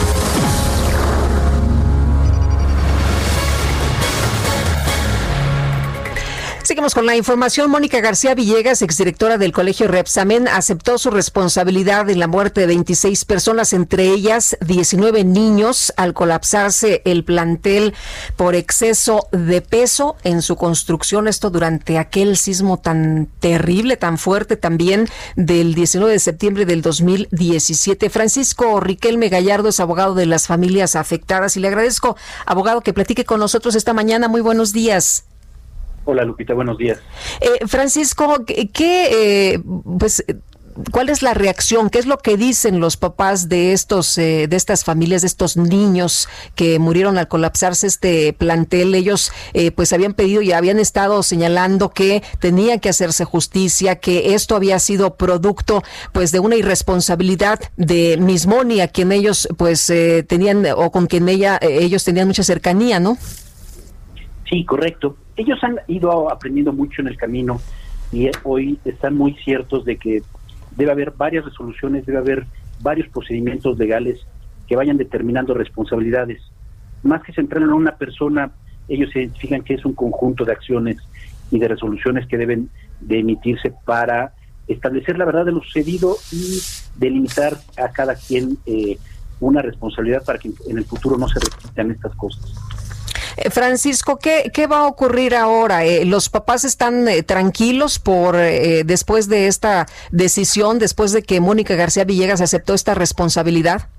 Seguimos 6.71 6.95
con 6.95 7.05
la 7.05 7.17
información. 7.17 7.69
Mónica 7.69 7.99
García 7.99 8.33
Villegas, 8.33 8.81
exdirectora 8.81 9.37
del 9.37 9.51
Colegio 9.51 9.89
Repsamen, 9.89 10.47
aceptó 10.47 10.97
su 10.97 11.11
responsabilidad 11.11 12.09
en 12.09 12.17
la 12.17 12.27
muerte 12.27 12.61
de 12.61 12.67
26 12.67 13.25
personas, 13.25 13.73
entre 13.73 14.07
ellas 14.07 14.55
19 14.61 15.25
niños, 15.25 15.91
al 15.97 16.13
colapsarse 16.13 17.01
el 17.03 17.25
plantel 17.25 17.93
por 18.37 18.55
exceso 18.55 19.27
de 19.33 19.61
peso 19.61 20.15
en 20.23 20.41
su 20.41 20.55
construcción. 20.55 21.27
Esto 21.27 21.49
durante 21.49 21.97
aquel 21.97 22.37
sismo 22.37 22.79
tan 22.79 23.27
terrible, 23.41 23.97
tan 23.97 24.17
fuerte 24.17 24.55
también 24.55 25.09
del 25.35 25.75
19 25.75 26.13
de 26.13 26.19
septiembre 26.19 26.65
del 26.65 26.81
2017. 26.81 28.09
Francisco 28.09 28.79
Riquelme 28.79 29.27
Gallardo 29.27 29.67
es 29.67 29.81
abogado 29.81 30.15
de 30.15 30.25
las 30.25 30.47
familias 30.47 30.95
afectadas 30.95 31.57
y 31.57 31.59
le 31.59 31.67
agradezco, 31.67 32.15
abogado, 32.45 32.79
que 32.79 32.93
platique 32.93 33.25
con 33.25 33.41
nosotros 33.41 33.75
esta 33.75 33.91
mañana. 33.91 34.29
Muy 34.29 34.39
buenos 34.39 34.71
días. 34.71 35.25
Hola 36.05 36.23
Lupita, 36.25 36.53
buenos 36.53 36.77
días. 36.77 36.99
Eh, 37.41 37.67
Francisco, 37.67 38.43
¿qué, 38.45 39.53
eh, 39.53 39.59
pues, 39.99 40.23
cuál 40.91 41.09
es 41.09 41.21
la 41.21 41.35
reacción? 41.35 41.91
¿Qué 41.91 41.99
es 41.99 42.07
lo 42.07 42.17
que 42.17 42.37
dicen 42.37 42.79
los 42.79 42.97
papás 42.97 43.49
de 43.49 43.71
estos, 43.71 44.17
eh, 44.17 44.47
de 44.49 44.55
estas 44.55 44.83
familias, 44.83 45.21
de 45.21 45.27
estos 45.27 45.57
niños 45.57 46.27
que 46.55 46.79
murieron 46.79 47.19
al 47.19 47.27
colapsarse 47.27 47.85
este 47.85 48.33
plantel? 48.33 48.95
Ellos, 48.95 49.31
pues, 49.75 49.93
habían 49.93 50.15
pedido 50.15 50.41
y 50.41 50.53
habían 50.53 50.79
estado 50.79 51.21
señalando 51.21 51.89
que 51.89 52.23
tenía 52.39 52.79
que 52.79 52.89
hacerse 52.89 53.23
justicia, 53.23 53.97
que 53.97 54.33
esto 54.33 54.55
había 54.55 54.79
sido 54.79 55.17
producto, 55.17 55.83
pues, 56.13 56.31
de 56.31 56.39
una 56.39 56.55
irresponsabilidad 56.55 57.59
de 57.77 58.17
Mismoni, 58.17 58.81
a 58.81 58.87
quien 58.87 59.11
ellos, 59.11 59.47
pues, 59.55 59.85
tenían 60.27 60.65
o 60.75 60.91
con 60.91 61.05
quien 61.05 61.29
ella, 61.29 61.59
ellos 61.61 62.03
tenían 62.03 62.27
mucha 62.27 62.43
cercanía, 62.43 62.99
¿no? 62.99 63.19
Sí, 64.51 64.63
correcto 64.65 65.15
ellos 65.41 65.59
han 65.63 65.79
ido 65.87 66.31
aprendiendo 66.31 66.73
mucho 66.73 67.01
en 67.01 67.07
el 67.07 67.17
camino 67.17 67.59
y 68.11 68.29
hoy 68.43 68.79
están 68.85 69.15
muy 69.15 69.33
ciertos 69.43 69.85
de 69.85 69.97
que 69.97 70.21
debe 70.75 70.91
haber 70.91 71.11
varias 71.11 71.45
resoluciones, 71.45 72.05
debe 72.05 72.19
haber 72.19 72.45
varios 72.81 73.07
procedimientos 73.09 73.77
legales 73.77 74.19
que 74.67 74.75
vayan 74.75 74.97
determinando 74.97 75.53
responsabilidades. 75.53 76.41
Más 77.03 77.23
que 77.23 77.33
centrar 77.33 77.63
en 77.63 77.73
una 77.73 77.95
persona, 77.95 78.51
ellos 78.87 79.09
se 79.11 79.19
identifican 79.19 79.63
que 79.63 79.75
es 79.75 79.85
un 79.85 79.93
conjunto 79.93 80.45
de 80.45 80.51
acciones 80.51 80.97
y 81.49 81.59
de 81.59 81.67
resoluciones 81.67 82.27
que 82.27 82.37
deben 82.37 82.69
de 82.99 83.19
emitirse 83.19 83.73
para 83.85 84.33
establecer 84.67 85.17
la 85.17 85.25
verdad 85.25 85.45
de 85.45 85.51
lo 85.51 85.61
sucedido 85.61 86.15
y 86.31 86.59
delimitar 86.97 87.57
a 87.77 87.89
cada 87.89 88.15
quien 88.15 88.57
eh, 88.65 88.97
una 89.39 89.61
responsabilidad 89.61 90.23
para 90.23 90.37
que 90.37 90.51
en 90.67 90.77
el 90.77 90.85
futuro 90.85 91.17
no 91.17 91.27
se 91.27 91.39
repitan 91.39 91.91
estas 91.91 92.15
cosas. 92.15 92.53
Eh, 93.37 93.49
Francisco, 93.49 94.17
¿qué, 94.17 94.51
¿qué, 94.53 94.67
va 94.67 94.79
a 94.79 94.87
ocurrir 94.87 95.35
ahora? 95.35 95.85
Eh, 95.85 96.05
¿Los 96.05 96.29
papás 96.29 96.63
están 96.63 97.07
eh, 97.07 97.23
tranquilos 97.23 97.99
por 97.99 98.35
después 98.35 99.27
de 99.27 99.47
esta 99.47 99.87
decisión, 100.11 100.79
después 100.79 101.11
de 101.11 101.23
que 101.23 101.39
Mónica 101.39 101.75
García 101.75 102.03
Villegas 102.03 102.41
aceptó 102.41 102.73
esta 102.73 102.93
responsabilidad? 102.93 103.89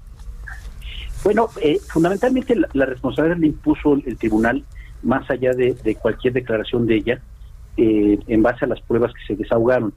Bueno, 1.25 1.49
fundamentalmente 1.89 2.57
la, 2.73 2.87
responsabilidad 2.87 3.39
la 3.39 3.47
impuso 3.47 3.95
el, 3.95 4.17
tribunal, 4.17 4.65
más 5.03 5.29
allá 5.31 5.53
de, 5.53 5.97
cualquier 6.01 6.33
declaración 6.33 6.87
de 6.87 6.97
ella, 6.97 7.21
en 7.77 8.43
base 8.43 8.65
a 8.65 8.69
las 8.69 8.81
pruebas 8.81 9.13
que 9.13 9.35
se 9.35 9.41
desahogaron. 9.41 9.95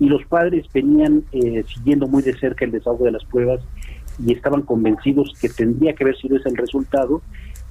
Y 0.00 0.08
los 0.08 0.24
padres 0.26 0.66
venían 0.72 1.24
siguiendo 1.72 2.08
muy 2.08 2.22
de 2.22 2.36
cerca 2.36 2.64
el 2.64 2.72
desahogo 2.72 3.04
de 3.04 3.12
las 3.12 3.24
pruebas 3.24 3.60
y 4.24 4.32
estaban 4.32 4.62
convencidos 4.62 5.32
que 5.40 5.48
tendría 5.48 5.94
que 5.94 6.04
haber 6.04 6.16
sido 6.16 6.36
ese 6.36 6.48
el 6.48 6.56
resultado 6.56 7.22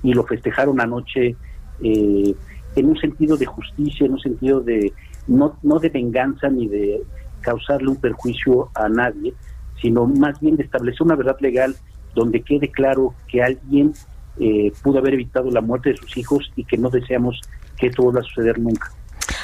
y 0.04 0.14
lo 0.14 0.24
festejaron 0.26 0.80
anoche 0.82 1.36
eh, 1.82 2.36
en 2.76 2.86
un 2.86 2.98
sentido 2.98 3.38
de 3.38 3.46
justicia, 3.46 4.06
en 4.06 4.14
un 4.14 4.20
sentido 4.20 4.60
de 4.62 4.94
no, 5.28 5.58
no 5.64 5.80
de 5.80 5.90
venganza 5.90 6.50
ni 6.50 6.68
de 6.68 7.02
causarle 7.42 7.90
un 7.90 7.98
perjuicio 7.98 8.70
a 8.76 8.90
nadie, 8.90 9.34
sino 9.82 10.06
más 10.06 10.40
bien 10.40 10.58
de 10.58 10.64
establecer 10.64 11.04
una 11.04 11.16
verdad 11.16 11.38
legal 11.40 11.76
donde 12.16 12.42
quede 12.42 12.70
claro 12.70 13.14
que 13.28 13.42
alguien 13.42 13.94
eh, 14.40 14.72
pudo 14.82 15.00
haber 15.00 15.14
evitado 15.14 15.50
la 15.52 15.62
muerte 15.62 15.92
de 15.92 15.98
sus 15.98 16.18
hijos 16.18 16.52
y 16.56 16.64
que 16.64 16.78
no 16.78 16.90
deseamos 16.90 17.40
que 17.78 17.88
esto 17.88 18.04
vuelva 18.04 18.22
a 18.22 18.24
suceder 18.24 18.60
nunca. 18.60 18.92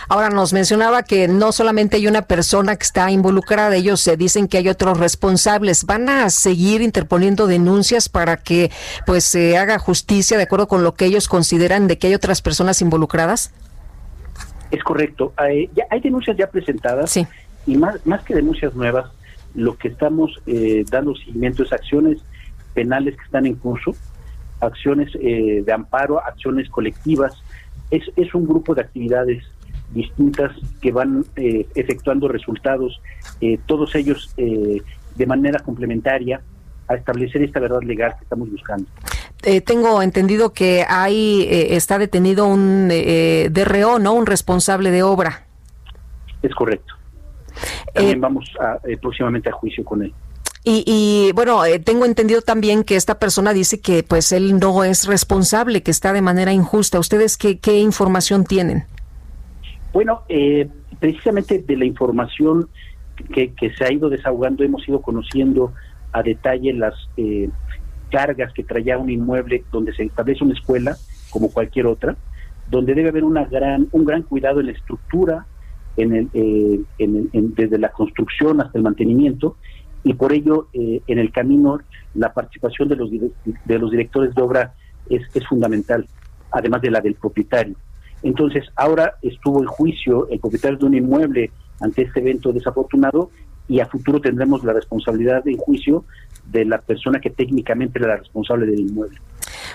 Ahora 0.08 0.30
nos 0.30 0.54
mencionaba 0.54 1.04
que 1.04 1.28
no 1.28 1.52
solamente 1.52 1.98
hay 1.98 2.08
una 2.08 2.24
persona 2.24 2.76
que 2.76 2.84
está 2.84 3.12
involucrada, 3.12 3.76
ellos 3.76 4.02
se 4.02 4.18
dicen 4.18 4.48
que 4.48 4.58
hay 4.58 4.70
otros 4.70 4.98
responsables. 4.98 5.86
¿Van 5.86 6.10
a 6.10 6.30
seguir 6.30 6.82
interponiendo 6.82 7.48
denuncias 7.48 8.10
para 8.10 8.38
que 8.38 8.72
pues 9.06 9.24
se 9.24 9.58
haga 9.58 9.80
justicia 9.80 10.38
de 10.38 10.44
acuerdo 10.44 10.68
con 10.68 10.84
lo 10.84 10.94
que 10.94 11.06
ellos 11.06 11.28
consideran 11.28 11.88
de 11.88 11.98
que 11.98 12.08
hay 12.08 12.16
otras 12.16 12.42
personas 12.42 12.82
involucradas? 12.82 13.54
Es 14.72 14.84
correcto. 14.84 15.34
Hay, 15.36 15.70
ya 15.76 15.86
hay 15.90 16.00
denuncias 16.00 16.38
ya 16.38 16.50
presentadas 16.50 17.18
y 17.66 17.78
más, 17.78 18.06
más 18.06 18.24
que 18.24 18.36
denuncias 18.36 18.74
nuevas, 18.76 19.12
lo 19.56 19.78
que 19.78 19.90
estamos 19.90 20.42
eh, 20.46 20.86
dando 20.90 21.16
seguimiento 21.16 21.64
es 21.64 21.74
acciones 21.74 22.20
penales 22.74 23.16
que 23.16 23.26
están 23.26 23.46
en 23.46 23.56
curso, 23.56 23.96
acciones 24.60 25.12
eh, 25.22 25.64
de 25.66 25.74
amparo, 25.74 26.24
acciones 26.24 26.70
colectivas. 26.70 27.34
Es, 27.92 28.04
es 28.16 28.34
un 28.34 28.48
grupo 28.48 28.76
de 28.76 28.82
actividades 28.82 29.44
distintas 29.94 30.52
que 30.82 30.92
van 30.92 31.26
eh, 31.36 31.68
efectuando 31.76 32.28
resultados, 32.28 33.02
eh, 33.42 33.60
todos 33.66 33.96
ellos 33.96 34.34
eh, 34.38 34.82
de 35.16 35.26
manera 35.26 35.60
complementaria 35.60 36.42
a 36.88 36.96
establecer 36.96 37.44
esta 37.44 37.60
verdad 37.60 37.82
legal 37.84 38.16
que 38.18 38.24
estamos 38.24 38.50
buscando. 38.52 38.86
tengo 39.66 40.02
entendido 40.02 40.54
que 40.54 40.84
hay 40.88 41.48
está 41.50 42.00
detenido 42.00 42.48
un 42.48 42.90
DRO, 42.90 44.00
¿no? 44.00 44.14
Un 44.14 44.26
responsable 44.26 44.90
de 44.90 45.04
obra. 45.04 45.46
Es 46.42 46.54
correcto. 46.56 46.96
También 47.94 48.20
vamos 48.22 48.52
a, 48.60 48.80
próximamente 49.00 49.50
a 49.50 49.52
juicio 49.52 49.86
con 49.86 50.02
él. 50.02 50.14
Y, 50.64 50.84
y, 50.86 51.32
bueno, 51.34 51.62
tengo 51.84 52.06
entendido 52.06 52.42
también 52.42 52.84
que 52.84 52.96
esta 52.96 53.20
persona 53.20 53.54
dice 53.54 53.80
que 53.80 54.02
pues 54.02 54.32
él 54.32 54.60
no 54.60 54.84
es 54.84 55.06
responsable, 55.06 55.84
que 55.84 55.92
está 55.92 56.12
de 56.12 56.22
manera 56.22 56.52
injusta. 56.52 57.00
¿Ustedes 57.00 57.38
qué, 57.38 57.60
qué 57.60 57.78
información 57.80 58.46
tienen? 58.46 58.86
Bueno, 59.92 60.22
eh, 60.30 60.70
precisamente 61.00 61.60
de 61.60 61.78
la 61.78 61.86
información 61.86 62.70
que, 63.34 63.54
se 63.78 63.84
ha 63.84 63.92
ido 63.92 64.10
desahogando, 64.10 64.64
hemos 64.64 64.88
ido 64.88 65.02
conociendo 65.02 65.74
a 66.12 66.24
detalle 66.24 66.74
las 66.74 66.94
eh, 67.18 67.50
cargas 68.12 68.54
que 68.54 68.64
traía 68.64 68.98
un 68.98 69.10
inmueble 69.10 69.64
donde 69.72 69.94
se 69.94 70.04
establece 70.04 70.44
una 70.44 70.54
escuela, 70.54 70.96
como 71.30 71.52
cualquier 71.52 71.88
otra, 71.88 72.16
donde 72.70 72.94
debe 72.94 73.10
haber 73.10 73.24
una 73.24 73.46
gran, 73.46 73.88
un 73.92 74.06
gran 74.06 74.24
cuidado 74.24 74.60
en 74.60 74.68
la 74.68 74.72
estructura, 74.74 75.46
en 75.98 76.16
el, 76.16 76.30
eh, 76.34 76.80
desde 76.98 77.78
la 77.78 77.90
construcción 77.92 78.62
hasta 78.62 78.78
el 78.78 78.84
mantenimiento, 78.84 79.58
y 80.04 80.14
por 80.14 80.32
ello 80.32 80.70
en 80.72 81.20
el 81.20 81.30
camino 81.34 81.82
la 82.14 82.34
participación 82.34 82.88
de 82.88 82.96
los, 82.96 83.12
de 83.12 83.80
los 83.80 83.92
directores 83.92 84.34
de 84.34 84.42
obra 84.42 84.74
es 85.10 85.22
fundamental, 85.46 86.08
además 86.52 86.82
de 86.82 86.92
la 86.92 87.02
del 87.02 87.16
propietario. 87.16 87.76
Entonces, 88.24 88.66
ahora 88.76 89.16
estuvo 89.22 89.62
en 89.62 89.68
juicio 89.68 90.28
el 90.30 90.40
propietario 90.40 90.78
de 90.78 90.86
un 90.86 90.94
inmueble 90.96 91.52
ante 91.80 92.04
este 92.04 92.20
evento 92.20 92.52
desafortunado 92.52 93.30
y 93.68 93.80
a 93.80 93.86
futuro 93.86 94.20
tendremos 94.20 94.64
la 94.64 94.74
responsabilidad 94.74 95.44
de 95.44 95.56
juicio 95.58 96.04
de 96.52 96.66
la 96.66 96.80
persona 96.80 97.20
que 97.20 97.30
técnicamente 97.30 98.00
era 98.00 98.10
la 98.10 98.18
responsable 98.18 98.66
del 98.66 98.80
inmueble. 98.80 99.20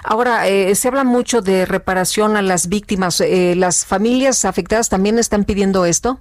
Ahora, 0.03 0.49
eh, 0.49 0.75
se 0.75 0.89
habla 0.89 1.05
mucho 1.05 1.41
de 1.41 1.65
reparación 1.65 2.37
a 2.37 2.43
las 2.43 2.69
víctimas. 2.69 3.21
Eh, 3.21 3.55
¿Las 3.57 3.87
familias 3.87 4.45
afectadas 4.45 4.89
también 4.89 5.19
están 5.19 5.45
pidiendo 5.45 5.85
esto? 5.87 6.19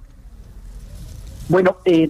Bueno, 1.48 1.76
eh, 1.84 2.08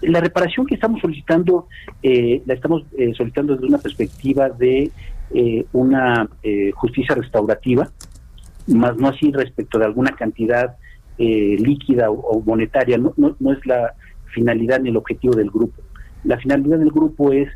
la 0.00 0.20
reparación 0.20 0.66
que 0.66 0.74
estamos 0.74 1.00
solicitando, 1.00 1.68
la 2.02 2.54
estamos 2.54 2.82
solicitando 3.16 3.54
desde 3.54 3.68
una 3.68 3.78
perspectiva 3.78 4.48
de 4.48 4.90
una 5.72 6.28
justicia 6.74 7.14
restaurativa, 7.14 7.88
más 8.66 8.96
no 8.96 9.08
así 9.08 9.30
respecto 9.32 9.78
de 9.78 9.84
alguna 9.84 10.12
cantidad 10.12 10.76
eh, 11.18 11.56
líquida 11.58 12.10
o, 12.10 12.40
monetaria, 12.40 12.98
no, 12.98 13.14
no, 13.16 13.52
es 13.52 13.64
la 13.66 13.94
finalidad 14.32 14.80
ni 14.80 14.90
el 14.90 14.96
objetivo 14.96 15.34
del 15.34 15.50
grupo. 15.50 15.82
La 16.24 16.38
finalidad 16.38 16.78
del 16.78 16.90
grupo 16.90 17.32
es 17.32 17.48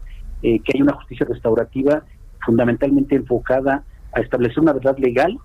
eh, 0.42 0.60
que 0.60 0.72
haya 0.74 0.84
una 0.84 0.94
justicia 0.94 1.26
restaurativa 1.28 2.04
fundamentalmente 2.44 3.16
enfocada 3.16 3.82
a 4.12 4.20
establecer 4.20 4.60
una 4.60 4.72
verdad 4.72 4.96
legal 4.98 5.38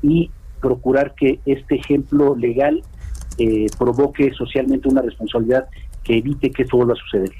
y 0.00 0.30
procurar 0.60 1.14
que 1.14 1.40
este 1.44 1.74
ejemplo 1.74 2.34
legal 2.36 2.82
eh, 3.38 3.66
provoque 3.78 4.32
socialmente 4.32 4.88
una 4.88 5.02
responsabilidad 5.02 5.66
que 6.04 6.18
evite 6.18 6.50
que 6.50 6.62
esto 6.62 6.76
vuelva 6.76 6.94
a 6.94 6.96
suceder. 6.96 7.30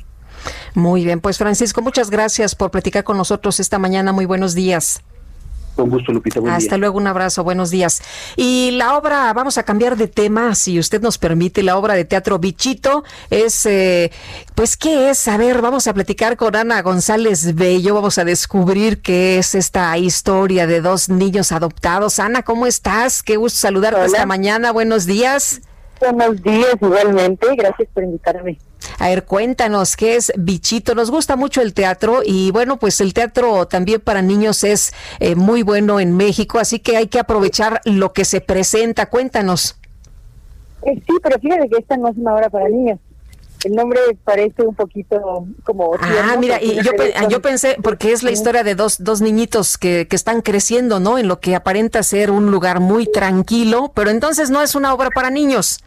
Muy 0.75 1.05
bien, 1.05 1.21
pues 1.21 1.39
Francisco, 1.39 1.83
muchas 1.83 2.11
gracias 2.11 2.55
por 2.55 2.71
platicar 2.71 3.05
con 3.05 3.17
nosotros 3.17 3.61
esta 3.61 3.79
mañana. 3.79 4.13
Muy 4.13 4.27
buenos 4.27 4.55
días. 4.55 5.03
Con 5.77 5.89
gusto, 5.89 6.13
Lupita. 6.13 6.41
Hasta 6.55 6.77
luego, 6.77 6.99
un 6.99 7.07
abrazo, 7.07 7.45
buenos 7.45 7.71
días. 7.71 8.03
Y 8.37 8.73
la 8.73 8.97
obra, 8.97 9.33
vamos 9.33 9.57
a 9.57 9.63
cambiar 9.63 9.97
de 9.97 10.07
tema, 10.07 10.55
si 10.55 10.79
usted 10.79 11.01
nos 11.01 11.19
permite, 11.19 11.63
la 11.63 11.79
obra 11.79 11.95
de 11.95 12.05
teatro 12.05 12.39
Bichito 12.39 13.05
es, 13.31 13.65
eh, 13.67 14.11
pues, 14.55 14.77
¿qué 14.77 15.11
es? 15.11 15.27
A 15.29 15.37
ver, 15.37 15.63
vamos 15.63 15.87
a 15.87 15.95
platicar 15.95 16.37
con 16.37 16.55
Ana 16.57 16.83
González 16.83 17.55
Bello, 17.55 17.95
vamos 17.95 18.19
a 18.19 18.25
descubrir 18.25 19.01
qué 19.01 19.39
es 19.39 19.55
esta 19.55 19.97
historia 19.97 20.67
de 20.67 20.81
dos 20.81 21.09
niños 21.09 21.53
adoptados. 21.53 22.19
Ana, 22.19 22.43
¿cómo 22.43 22.67
estás? 22.67 23.23
Qué 23.23 23.37
gusto 23.37 23.59
saludarte 23.59 24.05
esta 24.05 24.27
mañana, 24.27 24.73
buenos 24.73 25.07
días. 25.07 25.63
Buenos 26.01 26.43
días, 26.43 26.75
igualmente, 26.81 27.47
gracias 27.57 27.89
por 27.95 28.03
invitarme. 28.03 28.59
A 29.03 29.09
ver, 29.09 29.25
cuéntanos, 29.25 29.97
¿qué 29.97 30.15
es 30.15 30.33
Bichito? 30.39 30.95
Nos 30.95 31.11
gusta 31.11 31.35
mucho 31.35 31.61
el 31.61 31.75
teatro 31.75 32.21
y 32.25 32.53
bueno, 32.53 32.77
pues 32.77 33.01
el 33.01 33.15
teatro 33.15 33.67
también 33.67 34.01
para 34.01 34.23
niños 34.23 34.63
es 34.63 34.95
eh, 35.19 35.35
muy 35.35 35.65
bueno 35.65 35.99
en 35.99 36.17
México, 36.17 36.61
así 36.61 36.79
que 36.79 36.97
hay 36.97 37.09
que 37.09 37.19
aprovechar 37.19 37.81
lo 37.85 38.13
que 38.13 38.25
se 38.25 38.41
presenta. 38.41 39.07
Cuéntanos. 39.07 39.77
Eh, 40.83 41.03
sí, 41.05 41.15
pero 41.21 41.37
fíjate 41.41 41.69
que 41.69 41.79
esta 41.79 41.97
no 41.97 42.11
es 42.11 42.17
una 42.17 42.33
obra 42.33 42.49
para 42.49 42.69
niños. 42.69 43.01
El 43.65 43.75
nombre 43.75 43.99
parece 44.23 44.63
un 44.63 44.77
poquito 44.77 45.49
como... 45.65 45.97
Ah, 45.99 46.37
mira, 46.39 46.63
y 46.63 46.77
yo, 46.77 46.93
yo, 47.29 47.43
pensé, 47.43 47.79
porque 47.83 48.13
es 48.13 48.23
la 48.23 48.31
historia 48.31 48.63
de 48.63 48.77
dos, 48.77 49.03
dos 49.03 49.21
niñitos 49.21 49.79
que, 49.79 50.07
que 50.07 50.15
están 50.15 50.43
creciendo, 50.43 51.01
¿no? 51.01 51.19
En 51.19 51.27
lo 51.27 51.41
que 51.41 51.57
aparenta 51.57 52.05
ser 52.05 52.31
un 52.31 52.53
lugar 52.53 52.79
muy 52.79 53.11
tranquilo, 53.11 53.91
pero 53.97 54.11
entonces 54.11 54.51
no 54.51 54.63
es 54.63 54.77
una 54.77 54.95
obra 54.95 55.11
para 55.13 55.31
niños. 55.31 55.81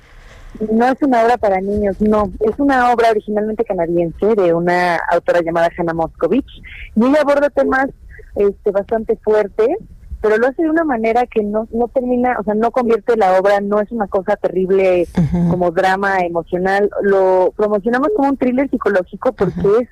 No 0.60 0.86
es 0.88 1.02
una 1.02 1.24
obra 1.24 1.38
para 1.38 1.60
niños, 1.60 2.00
no. 2.02 2.32
Es 2.40 2.58
una 2.58 2.92
obra 2.92 3.12
originalmente 3.12 3.66
canadiense 3.66 4.36
de 4.36 4.54
una 4.54 4.98
autora 5.12 5.42
llamada 5.42 5.70
Hannah 5.78 5.94
Moscovich 5.94 6.48
y 6.96 7.06
ella 7.06 7.22
aborda 7.22 7.50
temas 7.50 7.88
este, 8.36 8.72
bastante 8.72 9.18
fuertes, 9.24 9.78
pero 10.22 10.38
lo 10.38 10.48
hace 10.48 10.64
de 10.64 10.70
una 10.70 10.84
manera 10.84 11.26
que 11.28 11.44
no, 11.44 11.68
no 11.72 11.88
termina, 11.90 12.38
o 12.40 12.44
sea, 12.44 12.54
no 12.54 12.72
convierte 12.72 13.18
la 13.18 13.40
obra, 13.40 13.60
no 13.62 13.80
es 13.82 13.92
una 13.92 14.08
cosa 14.08 14.36
terrible 14.38 15.08
como 15.50 15.72
drama 15.72 16.20
emocional. 16.20 16.90
Lo 17.02 17.54
promocionamos 17.56 18.10
como 18.16 18.30
un 18.30 18.38
thriller 18.38 18.70
psicológico 18.70 19.34
porque 19.34 19.68
es 19.82 19.90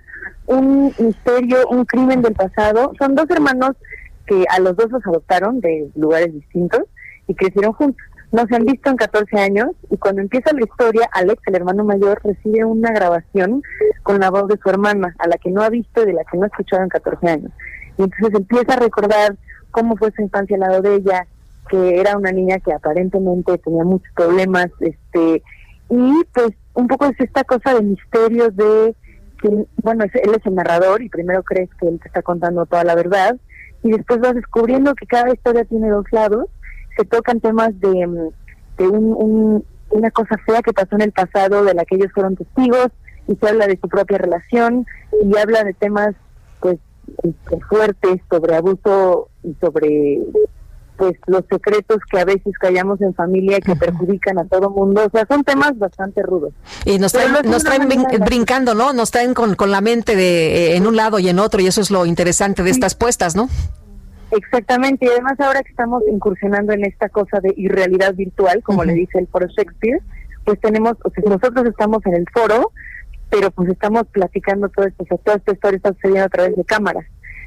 un 0.47 0.93
misterio, 0.97 1.67
un 1.69 1.85
crimen 1.85 2.21
del 2.21 2.33
pasado. 2.33 2.93
Son 2.97 3.15
dos 3.15 3.29
hermanos 3.29 3.71
que 4.25 4.45
a 4.49 4.59
los 4.59 4.75
dos 4.75 4.89
los 4.91 5.05
adoptaron 5.05 5.59
de 5.59 5.91
lugares 5.95 6.33
distintos 6.33 6.83
y 7.27 7.35
crecieron 7.35 7.73
juntos 7.73 8.03
no 8.33 8.47
se 8.47 8.55
han 8.55 8.65
visto 8.65 8.89
en 8.89 8.97
14 8.97 9.39
años 9.39 9.69
y 9.91 9.97
cuando 9.97 10.21
empieza 10.21 10.51
la 10.53 10.65
historia, 10.65 11.07
Alex, 11.13 11.39
el 11.45 11.55
hermano 11.55 11.83
mayor, 11.83 12.19
recibe 12.23 12.65
una 12.65 12.91
grabación 12.91 13.61
con 14.01 14.19
la 14.19 14.31
voz 14.31 14.47
de 14.47 14.57
su 14.57 14.69
hermana, 14.71 15.15
a 15.19 15.27
la 15.27 15.37
que 15.37 15.51
no 15.51 15.61
ha 15.61 15.69
visto 15.69 16.01
y 16.01 16.07
de 16.07 16.13
la 16.13 16.23
que 16.23 16.37
no 16.37 16.43
ha 16.43 16.47
escuchado 16.47 16.81
en 16.81 16.89
14 16.89 17.29
años. 17.29 17.51
Y 17.95 18.01
entonces 18.01 18.33
empieza 18.33 18.73
a 18.73 18.79
recordar 18.79 19.37
cómo 19.69 19.95
fue 19.97 20.11
su 20.15 20.23
infancia 20.23 20.55
al 20.55 20.61
lado 20.61 20.81
de 20.81 20.95
ella, 20.95 21.27
que 21.69 21.99
era 21.99 22.17
una 22.17 22.31
niña 22.31 22.57
que 22.57 22.73
aparentemente 22.73 23.59
tenía 23.59 23.83
muchos 23.83 24.11
problemas, 24.15 24.67
este 24.79 25.43
y 25.89 26.23
pues 26.33 26.53
un 26.73 26.87
poco 26.87 27.05
es 27.05 27.19
esta 27.19 27.43
cosa 27.43 27.75
de 27.75 27.83
misterio 27.83 28.49
de 28.49 28.95
que, 29.39 29.49
bueno, 29.83 30.05
él 30.05 30.31
es 30.35 30.45
el 30.45 30.55
narrador 30.55 31.03
y 31.03 31.09
primero 31.09 31.43
crees 31.43 31.69
que 31.79 31.87
él 31.87 31.99
te 31.99 32.07
está 32.07 32.23
contando 32.23 32.65
toda 32.65 32.83
la 32.83 32.95
verdad 32.95 33.37
y 33.83 33.91
después 33.91 34.19
vas 34.21 34.33
descubriendo 34.33 34.95
que 34.95 35.05
cada 35.05 35.31
historia 35.31 35.65
tiene 35.65 35.89
dos 35.89 36.05
lados 36.11 36.47
se 36.97 37.05
tocan 37.05 37.39
temas 37.39 37.79
de, 37.79 38.07
mm, 38.07 38.29
de 38.77 38.87
un, 38.87 39.65
una 39.89 40.11
cosa 40.11 40.37
fea 40.45 40.61
que 40.61 40.73
pasó 40.73 40.95
en 40.95 41.01
el 41.01 41.11
pasado 41.11 41.63
de 41.63 41.73
la 41.73 41.85
que 41.85 41.95
ellos 41.95 42.11
fueron 42.13 42.35
testigos 42.35 42.87
y 43.27 43.35
se 43.35 43.47
habla 43.47 43.67
de 43.67 43.79
su 43.79 43.87
propia 43.87 44.17
relación 44.17 44.85
y 45.23 45.37
habla 45.37 45.63
de 45.63 45.73
temas 45.73 46.15
pues 46.59 46.79
este, 47.23 47.59
fuertes 47.69 48.21
sobre 48.29 48.55
abuso 48.55 49.29
y 49.43 49.55
sobre 49.61 50.19
pues 50.97 51.13
los 51.25 51.43
secretos 51.49 51.97
que 52.09 52.19
a 52.19 52.25
veces 52.25 52.53
callamos 52.59 53.01
en 53.01 53.13
familia 53.15 53.57
y 53.57 53.61
que 53.61 53.75
perjudican 53.75 54.37
a 54.37 54.45
todo 54.45 54.69
mundo. 54.69 55.03
O 55.05 55.09
sea, 55.09 55.25
son 55.27 55.43
temas 55.43 55.77
bastante 55.77 56.21
rudos. 56.21 56.53
Y 56.85 56.99
nos 56.99 57.11
traen, 57.11 57.33
nos 57.45 57.63
traen 57.63 57.89
brincando, 58.25 58.75
¿no? 58.75 58.93
Nos 58.93 59.09
traen 59.09 59.33
con, 59.33 59.55
con 59.55 59.71
la 59.71 59.81
mente 59.81 60.15
de 60.15 60.73
eh, 60.73 60.75
en 60.77 60.85
un 60.85 60.95
lado 60.95 61.17
y 61.17 61.29
en 61.29 61.39
otro 61.39 61.61
y 61.61 61.67
eso 61.67 61.81
es 61.81 61.89
lo 61.89 62.05
interesante 62.05 62.61
de 62.63 62.69
estas 62.69 62.95
puestas, 62.95 63.35
¿no? 63.35 63.49
Exactamente, 64.35 65.05
y 65.05 65.09
además 65.09 65.39
ahora 65.39 65.61
que 65.61 65.69
estamos 65.69 66.01
incursionando 66.11 66.73
en 66.73 66.85
esta 66.85 67.07
cosa 67.07 67.39
de 67.39 67.53
irrealidad 67.55 68.15
virtual, 68.15 68.63
como 68.63 68.83
le 68.83 68.93
dice 68.93 69.19
el 69.19 69.27
foro 69.27 69.45
Shakespeare, 69.47 70.01
pues 70.43 70.59
tenemos, 70.59 70.93
o 71.03 71.09
sea, 71.11 71.23
nosotros 71.27 71.67
estamos 71.67 72.03
en 72.07 72.15
el 72.15 72.25
foro, 72.33 72.71
pero 73.29 73.51
pues 73.51 73.69
estamos 73.69 74.07
platicando 74.11 74.69
todo 74.69 74.87
esto, 74.87 75.03
o 75.03 75.05
sea, 75.05 75.17
toda 75.19 75.37
esta 75.37 75.53
historia 75.53 75.77
está 75.77 75.93
sucediendo 75.93 76.25
a 76.25 76.29
través 76.29 76.55
de 76.55 76.63
cámaras. 76.63 77.05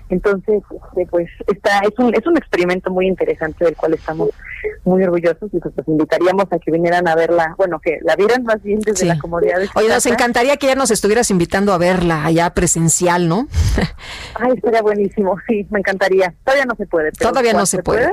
Entonces, 0.08 0.62
este, 0.70 1.06
pues 1.06 1.28
está 1.48 1.80
es 1.80 1.98
un, 1.98 2.14
es 2.14 2.24
un 2.26 2.36
experimento 2.36 2.90
muy 2.90 3.08
interesante 3.08 3.64
del 3.64 3.76
cual 3.76 3.94
estamos 3.94 4.30
muy 4.84 5.02
orgullosos 5.02 5.52
y 5.52 5.58
pues 5.58 5.74
los 5.76 5.88
invitaríamos 5.88 6.44
a 6.50 6.58
que 6.58 6.70
vinieran 6.70 7.08
a 7.08 7.16
verla, 7.16 7.54
bueno, 7.58 7.80
que 7.80 7.98
la 8.02 8.14
vieran 8.14 8.44
más 8.44 8.62
bien 8.62 8.80
desde 8.80 9.06
la 9.06 9.18
comodidad 9.18 9.58
de 9.58 9.68
Oye, 9.74 9.88
nos 9.88 10.06
encantaría 10.06 10.56
que 10.56 10.68
ya 10.68 10.74
nos 10.76 10.90
estuvieras 10.90 11.30
invitando 11.30 11.72
a 11.72 11.78
verla 11.78 12.24
allá 12.24 12.50
presencial, 12.50 13.28
¿no? 13.28 13.48
Ay, 14.34 14.52
estaría 14.54 14.82
buenísimo, 14.82 15.36
sí, 15.48 15.66
me 15.70 15.80
encantaría. 15.80 16.32
Todavía 16.44 16.66
no 16.66 16.76
se 16.76 16.86
puede. 16.86 17.10
todavía 17.12 17.52
no 17.52 17.66
se, 17.66 17.82
puede. 17.82 18.12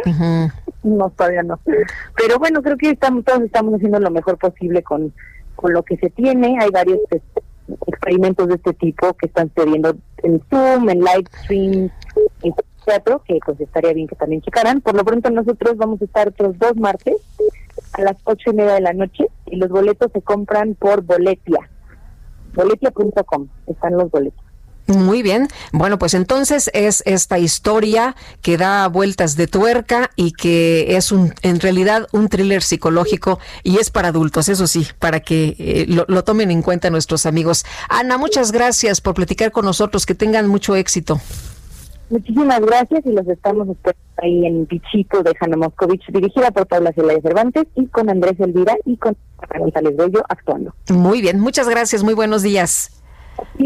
No, 0.83 1.09
todavía 1.11 1.43
no. 1.43 1.59
Pero 2.15 2.39
bueno, 2.39 2.61
creo 2.63 2.77
que 2.77 2.89
estamos, 2.89 3.23
todos 3.23 3.41
estamos 3.41 3.75
haciendo 3.75 3.99
lo 3.99 4.09
mejor 4.09 4.37
posible 4.37 4.81
con, 4.81 5.13
con 5.55 5.73
lo 5.73 5.83
que 5.83 5.97
se 5.97 6.09
tiene. 6.09 6.57
Hay 6.59 6.69
varios 6.71 6.99
este, 7.11 7.42
experimentos 7.87 8.47
de 8.47 8.55
este 8.55 8.73
tipo 8.73 9.13
que 9.13 9.27
están 9.27 9.51
sucediendo 9.55 9.95
en 10.23 10.41
Zoom, 10.49 10.89
en 10.89 10.99
live 10.99 11.25
stream, 11.43 11.89
en 12.41 12.53
teatro, 12.85 13.21
que 13.25 13.39
pues 13.45 13.59
estaría 13.59 13.93
bien 13.93 14.07
que 14.07 14.15
también 14.15 14.41
checaran. 14.41 14.81
Por 14.81 14.95
lo 14.95 15.03
pronto 15.03 15.29
nosotros 15.29 15.77
vamos 15.77 16.01
a 16.01 16.05
estar 16.05 16.27
otros 16.27 16.57
dos 16.59 16.75
martes 16.75 17.15
a 17.93 18.01
las 18.01 18.17
ocho 18.25 18.51
y 18.51 18.55
media 18.55 18.73
de 18.73 18.81
la 18.81 18.93
noche 18.93 19.27
y 19.45 19.55
los 19.55 19.69
boletos 19.69 20.11
se 20.11 20.21
compran 20.21 20.75
por 20.75 21.01
Boletia. 21.01 21.69
Boletia.com 22.53 23.47
están 23.67 23.93
los 23.93 24.11
boletos. 24.11 24.42
Muy 24.87 25.21
bien. 25.21 25.47
Bueno, 25.71 25.97
pues 25.97 26.13
entonces 26.13 26.69
es 26.73 27.03
esta 27.05 27.39
historia 27.39 28.15
que 28.41 28.57
da 28.57 28.87
vueltas 28.89 29.37
de 29.37 29.47
tuerca 29.47 30.09
y 30.17 30.33
que 30.33 30.97
es 30.97 31.11
un, 31.11 31.33
en 31.41 31.61
realidad 31.61 32.07
un 32.11 32.27
thriller 32.27 32.61
psicológico 32.61 33.39
y 33.63 33.77
es 33.77 33.89
para 33.89 34.09
adultos, 34.09 34.49
eso 34.49 34.67
sí, 34.67 34.85
para 34.99 35.21
que 35.21 35.55
eh, 35.57 35.85
lo, 35.87 36.05
lo, 36.09 36.23
tomen 36.25 36.51
en 36.51 36.61
cuenta 36.61 36.89
nuestros 36.89 37.25
amigos. 37.25 37.65
Ana, 37.87 38.17
muchas 38.17 38.51
gracias 38.51 38.99
por 38.99 39.13
platicar 39.13 39.51
con 39.51 39.65
nosotros. 39.65 40.05
Que 40.05 40.15
tengan 40.15 40.47
mucho 40.47 40.75
éxito. 40.75 41.19
Muchísimas 42.09 42.59
gracias 42.59 43.05
y 43.05 43.11
los 43.11 43.27
estamos 43.27 43.67
ahí 44.17 44.45
en 44.45 44.65
Pichito 44.65 45.23
de 45.23 45.33
Hanna 45.39 45.57
Moscovich, 45.57 46.05
dirigida 46.11 46.51
por 46.51 46.67
Paula 46.67 46.91
Celaya 46.93 47.21
Cervantes 47.21 47.65
y 47.75 47.87
con 47.87 48.09
Andrés 48.09 48.39
Elvira 48.39 48.75
y 48.85 48.97
con 48.97 49.15
González 49.57 49.95
Bello 49.95 50.23
actuando. 50.27 50.75
Muy 50.89 51.21
bien, 51.21 51.39
muchas 51.39 51.69
gracias, 51.69 52.03
muy 52.03 52.13
buenos 52.13 52.43
días 52.43 53.02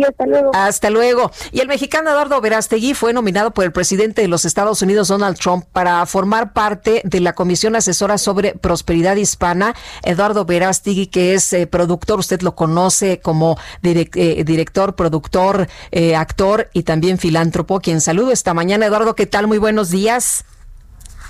hasta 0.08 0.26
luego. 0.26 0.52
Hasta 0.54 0.90
luego. 0.90 1.32
Y 1.52 1.60
el 1.60 1.68
mexicano 1.68 2.10
Eduardo 2.10 2.40
Verástegui 2.42 2.94
fue 2.94 3.14
nominado 3.14 3.52
por 3.52 3.66
el 3.66 3.72
presidente 3.72 4.22
de 4.22 4.28
los 4.28 4.46
Estados 4.46 4.82
Unidos, 4.82 5.08
Donald 5.08 5.38
Trump, 5.38 5.66
para 5.72 6.06
formar 6.06 6.54
parte 6.54 7.02
de 7.04 7.20
la 7.20 7.34
Comisión 7.34 7.76
Asesora 7.76 8.18
sobre 8.18 8.54
Prosperidad 8.54 9.16
Hispana. 9.16 9.76
Eduardo 10.04 10.46
Verástegui, 10.46 11.08
que 11.08 11.34
es 11.34 11.52
eh, 11.54 11.68
productor, 11.68 12.20
usted 12.20 12.42
lo 12.42 12.56
conoce 12.56 13.20
como 13.20 13.58
eh, 13.84 14.44
director, 14.46 14.96
productor, 14.96 15.68
eh, 15.92 16.16
actor 16.16 16.70
y 16.74 16.84
también 16.84 17.18
filántropo, 17.18 17.80
quien 17.80 18.02
saludo 18.02 18.32
esta 18.32 18.54
mañana. 18.54 18.86
Eduardo, 18.86 19.16
¿qué 19.16 19.26
tal? 19.26 19.48
Muy 19.48 19.58
buenos 19.58 19.90
días. 19.90 20.46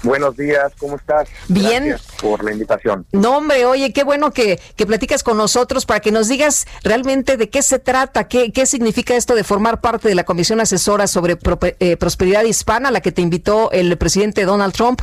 Buenos 0.04 0.38
días, 0.38 0.74
¿cómo 0.80 0.96
estás? 0.96 1.30
Bien. 1.48 1.88
Gracias 1.88 2.22
por 2.22 2.44
la 2.44 2.52
invitación. 2.52 3.06
No, 3.12 3.38
hombre, 3.38 3.66
oye, 3.66 3.92
qué 3.94 4.04
bueno 4.04 4.32
que, 4.32 4.60
que 4.76 4.86
platicas 4.86 5.24
con 5.24 5.38
nosotros 5.38 5.86
para 5.86 6.00
que 6.00 6.12
nos 6.12 6.28
digas 6.28 6.68
realmente 6.84 7.38
de 7.38 7.50
qué 7.50 7.62
se 7.62 7.80
trata, 7.80 8.28
qué, 8.28 8.52
qué 8.52 8.66
significa 8.66 9.16
esto 9.16 9.36
de 9.36 9.44
formar 9.44 9.82
parte 9.82 10.08
de 10.08 10.16
la 10.16 10.24
Comisión 10.24 10.60
Asesora 10.60 11.08
sobre 11.08 11.38
eh, 11.80 11.98
Prosperidad 11.98 12.44
Hispana, 12.44 12.90
a 12.90 12.92
la 12.92 13.02
que 13.02 13.12
te 13.12 13.22
invitó 13.22 13.72
el 13.72 13.98
presidente 13.98 14.46
Donald 14.46 14.74
Trump. 14.74 15.02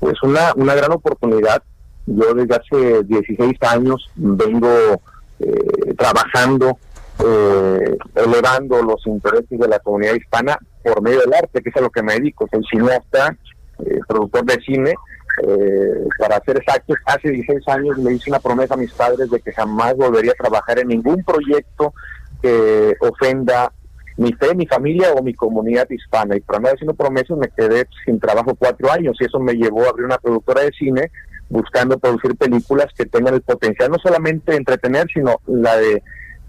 Pues 0.00 0.22
una, 0.22 0.52
una 0.56 0.74
gran 0.74 0.92
oportunidad. 0.92 1.62
Yo 2.06 2.34
desde 2.34 2.54
hace 2.54 3.02
16 3.04 3.62
años 3.62 4.10
vengo 4.14 5.02
eh, 5.40 5.94
trabajando 5.96 6.78
eh, 7.18 7.96
elevando 8.14 8.82
los 8.82 9.06
intereses 9.06 9.58
de 9.58 9.68
la 9.68 9.78
comunidad 9.78 10.14
hispana 10.14 10.58
por 10.84 11.02
medio 11.02 11.20
del 11.20 11.34
arte, 11.34 11.62
que 11.62 11.70
es 11.70 11.76
a 11.76 11.80
lo 11.80 11.90
que 11.90 12.02
me 12.02 12.14
dedico. 12.14 12.46
Soy 12.50 12.62
cineasta, 12.70 13.36
eh, 13.78 14.00
productor 14.06 14.44
de 14.44 14.60
cine. 14.62 14.94
Eh, 15.42 16.04
para 16.18 16.40
ser 16.44 16.58
exactos, 16.58 16.96
hace 17.06 17.30
16 17.30 17.66
años 17.68 17.98
le 17.98 18.12
hice 18.12 18.30
una 18.30 18.38
promesa 18.38 18.74
a 18.74 18.76
mis 18.76 18.92
padres 18.92 19.28
de 19.30 19.40
que 19.40 19.52
jamás 19.52 19.96
volvería 19.96 20.30
a 20.32 20.40
trabajar 20.40 20.78
en 20.78 20.88
ningún 20.88 21.24
proyecto 21.24 21.92
que 22.40 22.94
ofenda 23.00 23.72
mi 24.16 24.32
fe, 24.34 24.54
mi 24.54 24.66
familia 24.66 25.12
o 25.12 25.22
mi 25.22 25.34
comunidad 25.34 25.88
hispana. 25.90 26.36
Y 26.36 26.40
por 26.40 26.56
andar 26.56 26.74
haciendo 26.74 26.94
promesas 26.94 27.36
me 27.36 27.48
quedé 27.48 27.88
sin 28.04 28.20
trabajo 28.20 28.54
cuatro 28.54 28.92
años 28.92 29.16
y 29.20 29.24
eso 29.24 29.40
me 29.40 29.54
llevó 29.54 29.84
a 29.84 29.88
abrir 29.88 30.06
una 30.06 30.18
productora 30.18 30.62
de 30.62 30.70
cine 30.70 31.10
buscando 31.48 31.98
producir 31.98 32.36
películas 32.36 32.86
que 32.96 33.06
tengan 33.06 33.34
el 33.34 33.42
potencial 33.42 33.90
no 33.90 33.98
solamente 33.98 34.52
de 34.52 34.58
entretener, 34.58 35.06
sino 35.12 35.40
la 35.46 35.76
de 35.76 36.02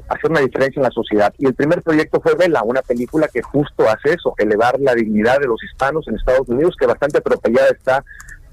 hacer 0.08 0.32
una 0.32 0.42
diferencia 0.42 0.80
en 0.80 0.84
la 0.84 0.92
sociedad. 0.92 1.34
Y 1.38 1.48
el 1.48 1.56
primer 1.56 1.82
proyecto 1.82 2.22
fue 2.22 2.35
Vela, 2.35 2.64
una 2.64 2.82
película 2.82 3.27
que 3.27 3.42
justo 3.42 3.88
hace 3.90 4.14
eso, 4.14 4.34
elevar 4.38 4.80
la 4.80 4.93
dignidad 4.93 5.40
de 5.40 5.48
los 5.48 5.64
hispanos 5.64 6.08
en 6.08 6.16
Estados 6.16 6.48
Unidos, 6.48 6.75
que 6.80 6.85
bastante 6.85 7.17
atropellada 7.17 7.69
está 7.69 8.03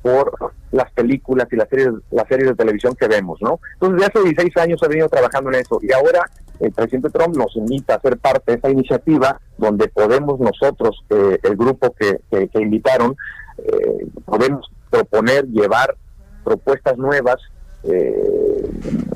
por 0.02 0.52
las 0.72 0.90
películas 0.92 1.46
y 1.52 1.56
las 1.56 1.68
series, 1.68 1.90
las 2.10 2.26
series 2.26 2.50
de 2.50 2.56
televisión 2.56 2.94
que 2.96 3.06
vemos, 3.06 3.40
¿no? 3.40 3.60
Entonces, 3.74 4.00
desde 4.00 4.20
hace 4.20 4.28
16 4.34 4.56
años 4.56 4.82
he 4.82 4.88
venido 4.88 5.08
trabajando 5.08 5.50
en 5.50 5.56
eso 5.56 5.78
y 5.80 5.92
ahora 5.92 6.28
el 6.58 6.72
presidente 6.72 7.10
Trump 7.10 7.36
nos 7.36 7.54
invita 7.56 7.94
a 7.94 8.00
ser 8.00 8.18
parte 8.18 8.52
de 8.52 8.58
esa 8.58 8.70
iniciativa 8.70 9.40
donde 9.58 9.88
podemos 9.88 10.40
nosotros, 10.40 11.04
eh, 11.10 11.38
el 11.42 11.56
grupo 11.56 11.92
que, 11.92 12.20
que, 12.30 12.60
invitaron, 12.60 13.16
eh, 13.58 14.06
podemos 14.24 14.70
proponer, 14.90 15.46
llevar 15.46 15.96
propuestas 16.44 16.96
nuevas 16.98 17.36
eh, 17.84 18.70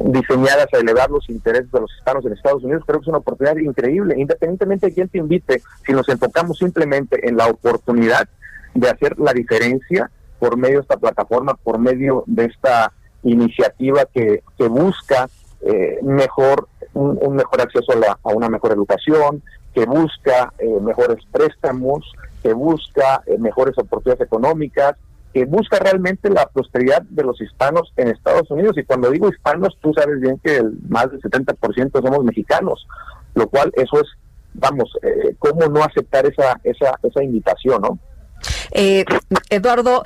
diseñadas 0.05 0.67
a 0.73 0.79
elevar 0.79 1.11
los 1.11 1.29
intereses 1.29 1.71
de 1.71 1.81
los 1.81 1.91
hispanos 1.97 2.25
en 2.27 2.33
Estados 2.33 2.65
Unidos, 2.65 2.83
creo 2.87 3.01
que 3.01 3.05
es 3.05 3.09
una 3.09 3.19
oportunidad 3.19 3.57
increíble, 3.57 4.15
independientemente 4.19 4.87
de 4.87 4.95
quién 4.95 5.09
te 5.09 5.19
invite, 5.19 5.63
si 5.85 5.93
nos 5.93 6.09
enfocamos 6.09 6.59
simplemente 6.59 7.29
en 7.29 7.37
la 7.37 7.47
oportunidad 7.47 8.29
de 8.75 8.89
hacer 8.89 9.19
la 9.19 9.33
diferencia 9.33 10.11
por 10.39 10.57
medio 10.57 10.77
de 10.77 10.83
esta 10.83 10.97
plataforma, 10.97 11.55
por 11.55 11.79
medio 11.79 12.25
de 12.27 12.47
esta 12.47 12.93
iniciativa 13.23 14.05
que, 14.13 14.43
que 14.57 14.69
busca 14.69 15.29
eh, 15.63 15.99
mejor 16.03 16.69
un, 16.95 17.37
mejor 17.37 17.61
acceso 17.61 17.93
a, 18.23 18.33
una 18.33 18.49
mejor 18.49 18.73
educación, 18.73 19.43
que 19.75 19.85
busca 19.85 20.53
eh, 20.59 20.81
mejores 20.81 21.19
préstamos, 21.31 22.11
que 22.43 22.53
busca 22.53 23.23
eh, 23.27 23.37
mejores 23.39 23.77
oportunidades 23.79 24.27
económicas, 24.27 24.97
que 25.37 25.45
busca 25.45 25.79
realmente 25.79 26.31
la 26.31 26.47
prosperidad 26.47 27.03
de 27.03 27.23
los 27.23 27.39
hispanos 27.43 27.93
en 27.99 28.09
Estados 28.09 28.51
Unidos. 28.51 28.79
Y 28.79 28.85
cuando 28.85 29.11
digo 29.11 29.29
hispanos, 29.29 29.77
tú 29.83 29.93
sabes 29.93 30.19
bien 30.19 30.41
que 30.43 30.63
más 30.89 31.11
del 31.11 31.21
70% 31.21 31.91
somos 31.93 32.25
mexicanos, 32.25 32.87
lo 33.35 33.47
cual 33.47 33.71
eso 33.77 34.01
es, 34.01 34.09
vamos, 34.55 34.91
eh, 35.03 35.37
¿cómo 35.39 35.67
no 35.67 35.85
aceptar 35.85 36.25
esa, 36.25 36.59
esa, 36.65 36.99
esa 37.03 37.23
invitación, 37.23 37.83
no? 37.83 37.99
Eh, 38.71 39.05
Eduardo, 39.51 40.03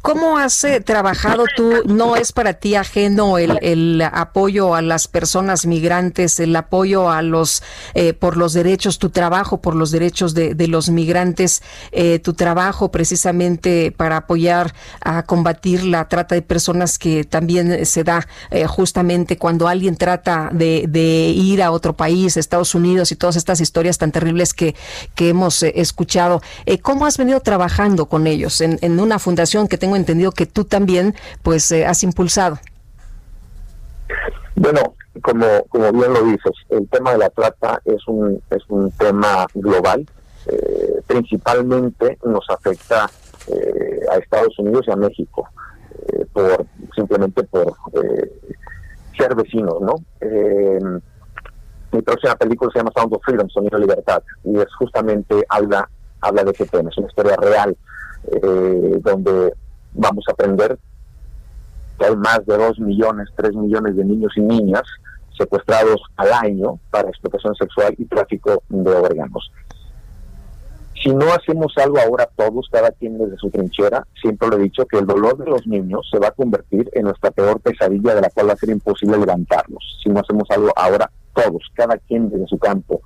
¿Cómo 0.00 0.38
has 0.38 0.62
eh, 0.62 0.80
trabajado 0.80 1.44
tú? 1.56 1.82
No 1.84 2.14
es 2.14 2.32
para 2.32 2.54
ti 2.54 2.76
ajeno 2.76 3.36
el, 3.36 4.00
apoyo 4.00 4.74
a 4.76 4.80
las 4.80 5.08
personas 5.08 5.66
migrantes, 5.66 6.38
el 6.38 6.54
apoyo 6.54 7.10
a 7.10 7.20
los 7.20 7.64
eh, 7.94 8.12
por 8.14 8.36
los 8.36 8.52
derechos, 8.52 8.98
tu 9.00 9.10
trabajo 9.10 9.60
por 9.60 9.74
los 9.74 9.90
derechos 9.90 10.34
de, 10.34 10.54
los 10.68 10.88
migrantes, 10.88 11.62
eh, 11.90 12.20
tu 12.20 12.34
trabajo 12.34 12.92
precisamente 12.92 13.92
para 13.94 14.18
apoyar 14.18 14.72
a 15.00 15.24
combatir 15.24 15.82
la 15.84 16.06
trata 16.08 16.36
de 16.36 16.42
personas 16.42 16.98
que 16.98 17.24
también 17.24 17.84
se 17.84 18.04
da 18.04 18.26
justamente 18.68 19.36
cuando 19.36 19.66
alguien 19.66 19.96
trata 19.96 20.48
de, 20.52 21.32
ir 21.34 21.60
a 21.62 21.72
otro 21.72 21.96
país, 21.96 22.36
Estados 22.36 22.74
Unidos 22.74 23.10
y 23.10 23.16
todas 23.16 23.36
estas 23.36 23.60
historias 23.60 23.98
tan 23.98 24.12
terribles 24.12 24.54
que, 24.54 24.76
que 25.16 25.30
hemos 25.30 25.62
escuchado. 25.62 26.40
¿Cómo 26.82 27.04
has 27.04 27.18
venido 27.18 27.40
trabajando 27.40 28.06
con 28.06 28.26
ellos 28.26 28.60
en, 28.60 28.78
en 28.80 29.00
una 29.00 29.18
fundación 29.18 29.66
que 29.66 29.76
entendido 29.96 30.32
que 30.32 30.46
tú 30.46 30.64
también 30.64 31.14
pues 31.42 31.70
eh, 31.72 31.86
has 31.86 32.02
impulsado. 32.02 32.58
Bueno, 34.54 34.94
como, 35.22 35.46
como 35.68 35.92
bien 35.92 36.12
lo 36.12 36.22
dices, 36.24 36.52
el 36.70 36.88
tema 36.88 37.12
de 37.12 37.18
la 37.18 37.30
trata 37.30 37.80
es 37.84 38.06
un, 38.08 38.42
es 38.50 38.62
un 38.68 38.90
tema 38.92 39.46
global. 39.54 40.06
Eh, 40.46 41.02
principalmente 41.06 42.18
nos 42.24 42.48
afecta 42.48 43.10
eh, 43.48 44.00
a 44.10 44.16
Estados 44.16 44.58
Unidos 44.58 44.84
y 44.88 44.90
a 44.90 44.96
México, 44.96 45.48
por 46.32 46.64
simplemente 46.94 47.42
por 47.44 47.74
ser 49.16 49.34
vecinos, 49.34 49.80
¿no? 49.80 49.94
mi 51.90 52.02
próxima 52.02 52.36
película 52.36 52.70
se 52.72 52.78
llama 52.78 52.92
Sound 52.94 53.14
of 53.14 53.22
Freedom, 53.24 53.48
Sonido 53.48 53.78
de 53.78 53.86
Libertad, 53.86 54.22
y 54.44 54.58
es 54.58 54.72
justamente 54.78 55.44
habla 55.48 55.88
habla 56.20 56.44
de 56.44 56.50
ese 56.50 56.66
tema, 56.66 56.90
es 56.90 56.98
una 56.98 57.08
historia 57.08 57.36
real, 57.36 57.76
donde 59.00 59.52
vamos 59.92 60.24
a 60.28 60.32
aprender 60.32 60.78
que 61.98 62.06
hay 62.06 62.16
más 62.16 62.44
de 62.46 62.56
2 62.56 62.80
millones, 62.80 63.28
3 63.36 63.54
millones 63.54 63.96
de 63.96 64.04
niños 64.04 64.32
y 64.36 64.40
niñas 64.40 64.82
secuestrados 65.36 66.00
al 66.16 66.32
año 66.32 66.78
para 66.90 67.08
explotación 67.08 67.54
sexual 67.54 67.94
y 67.96 68.04
tráfico 68.06 68.62
de 68.68 68.90
órganos. 68.90 69.50
Si 71.02 71.10
no 71.10 71.32
hacemos 71.32 71.72
algo 71.76 71.98
ahora 71.98 72.28
todos, 72.34 72.68
cada 72.72 72.90
quien 72.90 73.18
desde 73.18 73.36
su 73.36 73.50
trinchera, 73.50 74.04
siempre 74.20 74.48
lo 74.48 74.56
he 74.56 74.64
dicho, 74.64 74.84
que 74.86 74.98
el 74.98 75.06
dolor 75.06 75.38
de 75.38 75.46
los 75.46 75.64
niños 75.66 76.08
se 76.10 76.18
va 76.18 76.28
a 76.28 76.32
convertir 76.32 76.90
en 76.92 77.04
nuestra 77.04 77.30
peor 77.30 77.60
pesadilla 77.60 78.16
de 78.16 78.20
la 78.20 78.30
cual 78.30 78.48
va 78.48 78.54
a 78.54 78.56
ser 78.56 78.70
imposible 78.70 79.16
levantarnos. 79.16 80.00
Si 80.02 80.10
no 80.10 80.20
hacemos 80.20 80.50
algo 80.50 80.72
ahora 80.74 81.08
todos, 81.34 81.62
cada 81.74 81.98
quien 81.98 82.28
desde 82.30 82.48
su 82.48 82.58
campo, 82.58 83.00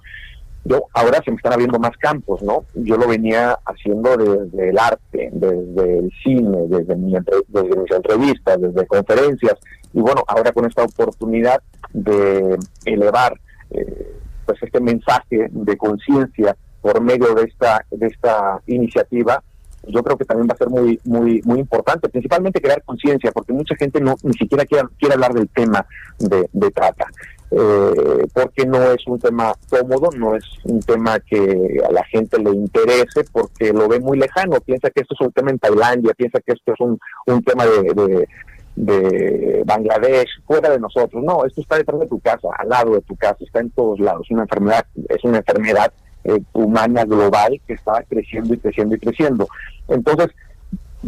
yo 0.65 0.85
ahora 0.95 1.21
se 1.25 1.31
me 1.31 1.37
están 1.37 1.55
abriendo 1.55 1.79
más 1.79 1.97
campos, 1.99 2.43
¿no? 2.43 2.65
Yo 2.75 2.97
lo 2.97 3.09
venía 3.09 3.59
haciendo 3.65 4.17
desde 4.17 4.71
el 4.71 4.79
arte, 4.79 5.31
desde 5.33 5.99
el 5.99 6.13
cine, 6.23 6.59
desde, 6.69 6.95
mi 6.97 7.13
desde 7.49 7.77
mis 7.77 7.91
entrevistas, 7.91 8.61
desde 8.61 8.87
conferencias, 8.87 9.55
y 9.93 10.01
bueno, 10.01 10.23
ahora 10.27 10.53
con 10.53 10.65
esta 10.67 10.85
oportunidad 10.85 11.61
de 11.93 12.57
elevar 12.85 13.39
eh, 13.71 14.17
pues 14.47 14.63
este 14.63 14.81
mensaje 14.81 15.49
de 15.51 15.77
conciencia 15.77 16.57
por 16.81 17.01
medio 17.01 17.35
de 17.35 17.45
esta 17.45 17.85
de 17.91 18.07
esta 18.07 18.61
iniciativa, 18.67 19.43
yo 19.89 20.03
creo 20.03 20.17
que 20.17 20.25
también 20.25 20.49
va 20.49 20.55
a 20.55 20.59
ser 20.59 20.69
muy 20.69 21.01
muy 21.05 21.43
muy 21.45 21.59
importante, 21.59 22.09
principalmente 22.09 22.61
crear 22.61 22.83
conciencia, 22.85 23.33
porque 23.33 23.53
mucha 23.53 23.75
gente 23.75 24.01
no 24.01 24.15
ni 24.23 24.33
siquiera 24.35 24.65
quiere, 24.65 24.87
quiere 24.99 25.15
hablar 25.15 25.35
del 25.35 25.49
tema 25.49 25.85
de 26.19 26.71
trata 26.71 27.07
eh, 27.55 28.27
porque 28.33 28.65
no 28.65 28.83
es 28.93 29.07
un 29.07 29.19
tema 29.19 29.53
cómodo, 29.69 30.09
no 30.17 30.35
es 30.35 30.45
un 30.65 30.81
tema 30.81 31.21
que 31.21 31.83
a 31.87 31.93
la 31.93 32.03
gente 32.05 32.39
le 32.39 32.51
interese, 32.51 33.25
porque 33.31 33.75
lo 33.75 33.89
ve 33.89 34.01
muy 34.01 34.19
lejano, 34.19 34.59
piensa 34.61 34.89
que 34.89 35.03
esto 35.03 35.15
es 35.15 35.27
un 35.27 35.33
tema 35.33 35.51
en 35.51 35.59
Tailandia, 35.59 36.15
piensa 36.15 36.41
que 36.41 36.53
esto 36.53 36.73
es 36.73 36.81
un, 36.81 36.99
un 37.27 37.43
tema 37.43 37.67
de, 37.67 38.27
de, 38.75 39.63
Bangladesh, 39.67 40.31
fuera 40.47 40.71
de 40.71 40.81
nosotros. 40.81 41.23
No, 41.23 41.45
esto 41.45 41.61
está 41.61 41.77
detrás 41.77 42.01
de 42.01 42.07
tu 42.07 42.21
casa, 42.21 42.49
al 42.57 42.71
lado 42.71 42.95
de 42.95 43.03
tu 43.03 43.17
casa, 43.17 43.37
está 43.41 43.61
en 43.61 43.71
todos 43.71 44.01
lados. 44.01 44.31
Una 44.31 44.43
enfermedad, 44.43 44.87
es 45.11 45.23
una 45.23 45.39
enfermedad 45.39 45.93
eh, 46.25 46.41
humana 46.55 47.05
global 47.05 47.61
que 47.67 47.75
está 47.75 48.03
creciendo 48.09 48.55
y 48.55 48.59
creciendo 48.59 48.95
y 48.97 48.99
creciendo. 48.99 49.47
Entonces, 49.89 50.29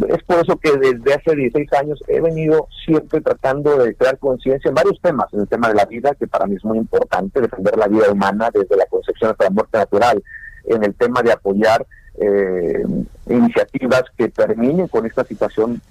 es 0.09 0.23
por 0.23 0.37
eso 0.39 0.57
que 0.57 0.77
desde 0.77 1.13
hace 1.13 1.35
16 1.35 1.73
años 1.73 2.03
he 2.07 2.19
venido 2.19 2.67
siempre 2.85 3.21
tratando 3.21 3.77
de 3.77 3.95
crear 3.95 4.17
conciencia 4.17 4.67
en 4.69 4.75
varios 4.75 4.99
temas, 5.01 5.33
en 5.33 5.41
el 5.41 5.47
tema 5.47 5.69
de 5.69 5.75
la 5.75 5.85
vida, 5.85 6.13
que 6.15 6.27
para 6.27 6.45
mí 6.45 6.55
es 6.55 6.65
muy 6.65 6.77
importante, 6.77 7.39
defender 7.39 7.77
la 7.77 7.87
vida 7.87 8.11
humana 8.11 8.49
desde 8.53 8.75
la 8.75 8.85
concepción 8.87 9.31
hasta 9.31 9.45
la 9.45 9.51
muerte 9.51 9.77
natural, 9.77 10.21
en 10.65 10.83
el 10.83 10.93
tema 10.95 11.21
de 11.21 11.31
apoyar 11.31 11.85
eh, 12.17 12.83
iniciativas 13.27 14.03
que 14.17 14.29
terminen 14.29 14.87
con 14.87 15.05
esta 15.05 15.23
situación 15.23 15.81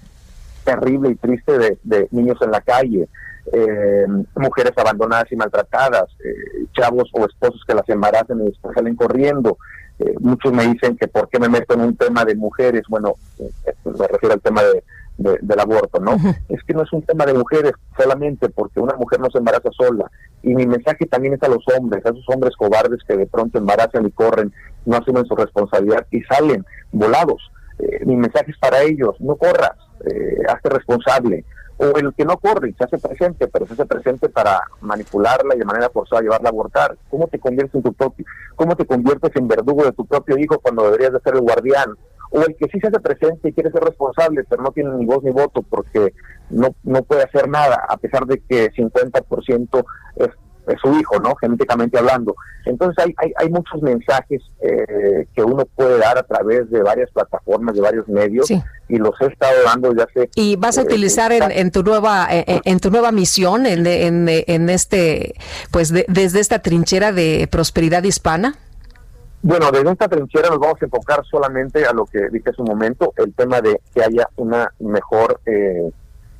terrible 0.63 1.11
y 1.11 1.15
triste 1.15 1.77
de, 1.83 2.07
niños 2.11 2.37
en 2.41 2.51
la 2.51 2.61
calle, 2.61 3.07
eh, 3.53 4.05
mujeres 4.35 4.73
abandonadas 4.77 5.31
y 5.31 5.35
maltratadas, 5.35 6.05
eh, 6.23 6.65
chavos 6.73 7.09
o 7.13 7.25
esposos 7.25 7.63
que 7.65 7.75
las 7.75 7.87
embarazan 7.89 8.41
y 8.41 8.45
después 8.45 8.73
salen 8.75 8.95
corriendo, 8.95 9.57
eh, 9.99 10.13
muchos 10.19 10.51
me 10.51 10.67
dicen 10.67 10.97
que 10.97 11.07
por 11.07 11.29
qué 11.29 11.39
me 11.39 11.47
meto 11.47 11.73
en 11.73 11.81
un 11.81 11.95
tema 11.95 12.25
de 12.25 12.35
mujeres, 12.35 12.83
bueno, 12.89 13.15
eh, 13.39 13.51
me 13.85 14.07
refiero 14.07 14.33
al 14.33 14.41
tema 14.41 14.61
de, 14.63 14.83
del 15.41 15.59
aborto, 15.59 15.99
¿no? 15.99 16.17
Es 16.49 16.61
que 16.63 16.73
no 16.73 16.83
es 16.83 16.91
un 16.91 17.01
tema 17.03 17.25
de 17.25 17.33
mujeres 17.33 17.71
solamente 17.97 18.49
porque 18.49 18.81
una 18.81 18.95
mujer 18.95 19.21
no 19.21 19.29
se 19.31 19.37
embaraza 19.37 19.69
sola. 19.71 20.11
Y 20.43 20.53
mi 20.53 20.67
mensaje 20.67 21.05
también 21.05 21.35
es 21.35 21.43
a 21.43 21.47
los 21.47 21.63
hombres, 21.75 22.05
a 22.05 22.09
esos 22.09 22.25
hombres 22.27 22.55
cobardes 22.57 22.99
que 23.07 23.15
de 23.15 23.25
pronto 23.25 23.57
embarazan 23.57 24.05
y 24.05 24.11
corren, 24.11 24.51
no 24.85 24.97
asumen 24.97 25.25
su 25.25 25.35
responsabilidad 25.35 26.05
y 26.11 26.21
salen 26.23 26.65
volados. 26.91 27.49
Eh, 27.79 28.05
mi 28.05 28.17
mensaje 28.17 28.51
es 28.51 28.57
para 28.57 28.81
ellos, 28.81 29.15
no 29.19 29.35
corras, 29.35 29.71
hazte 30.49 30.69
responsable, 30.69 31.45
o 31.77 31.97
el 31.97 32.13
que 32.13 32.25
no 32.25 32.37
corre 32.37 32.69
y 32.69 32.73
se 32.73 32.85
hace 32.85 32.97
presente, 32.97 33.47
pero 33.47 33.67
se 33.67 33.73
hace 33.73 33.85
presente 33.85 34.29
para 34.29 34.61
manipularla 34.81 35.55
y 35.55 35.59
de 35.59 35.65
manera 35.65 35.89
forzada 35.89 36.21
llevarla 36.21 36.49
a 36.49 36.51
abortar. 36.51 36.97
¿Cómo 37.09 37.27
te 37.27 37.39
conviertes 37.39 37.75
en 37.75 37.83
tu 37.83 37.93
propio, 37.93 38.25
cómo 38.55 38.75
te 38.75 38.85
conviertes 38.85 39.31
en 39.35 39.47
verdugo 39.47 39.83
de 39.83 39.91
tu 39.91 40.05
propio 40.05 40.37
hijo 40.37 40.59
cuando 40.59 40.85
deberías 40.85 41.13
de 41.13 41.19
ser 41.19 41.35
el 41.35 41.41
guardián? 41.41 41.95
O 42.31 42.41
el 42.41 42.55
que 42.55 42.67
sí 42.71 42.79
se 42.79 42.87
hace 42.87 42.99
presente 42.99 43.49
y 43.49 43.53
quiere 43.53 43.71
ser 43.71 43.83
responsable, 43.83 44.43
pero 44.49 44.63
no 44.63 44.71
tiene 44.71 44.91
ni 44.95 45.05
voz 45.05 45.23
ni 45.23 45.31
voto 45.31 45.61
porque 45.61 46.13
no, 46.49 46.69
no 46.83 47.03
puede 47.03 47.23
hacer 47.23 47.47
nada, 47.47 47.85
a 47.87 47.97
pesar 47.97 48.25
de 48.25 48.39
que 48.39 48.71
50% 48.71 49.85
es 50.17 50.29
es 50.67 50.79
su 50.81 50.93
hijo, 50.99 51.19
¿no? 51.19 51.35
Genéticamente 51.35 51.97
hablando. 51.97 52.35
Entonces 52.65 53.03
hay, 53.03 53.13
hay, 53.17 53.31
hay 53.37 53.49
muchos 53.49 53.81
mensajes 53.81 54.41
eh, 54.61 55.27
que 55.33 55.43
uno 55.43 55.65
puede 55.75 55.97
dar 55.99 56.17
a 56.17 56.23
través 56.23 56.69
de 56.69 56.81
varias 56.81 57.09
plataformas, 57.11 57.75
de 57.75 57.81
varios 57.81 58.07
medios, 58.07 58.49
y 58.49 58.97
los 58.97 59.13
he 59.21 59.27
estado 59.27 59.63
dando 59.65 59.93
ya 59.93 60.03
hace... 60.03 60.29
¿Y 60.35 60.55
vas 60.55 60.77
a 60.77 60.81
eh, 60.81 60.85
utilizar 60.85 61.31
en, 61.31 61.51
en, 61.51 61.71
tu 61.71 61.83
nueva 61.83 62.27
en, 62.29 62.61
en, 62.63 62.79
tu 62.79 62.89
nueva 62.89 63.11
misión, 63.11 63.65
en, 63.65 63.85
en, 63.85 64.27
en 64.29 64.69
este, 64.69 65.35
pues 65.71 65.91
desde 65.91 66.39
esta 66.39 66.59
trinchera 66.59 67.11
de 67.11 67.47
prosperidad 67.51 68.03
hispana? 68.03 68.55
Bueno, 69.41 69.69
desde 69.71 69.91
esta 69.91 70.07
trinchera 70.07 70.49
nos 70.49 70.59
vamos 70.59 70.81
a 70.81 70.85
enfocar 70.85 71.23
solamente 71.29 71.85
a 71.85 71.93
lo 71.93 72.05
que 72.05 72.29
dije 72.31 72.49
hace 72.49 72.61
un 72.61 72.69
momento, 72.69 73.13
el 73.17 73.33
tema 73.33 73.61
de 73.61 73.79
que 73.93 74.03
haya 74.03 74.27
una 74.37 74.71
mejor... 74.79 75.39
Eh, 75.45 75.91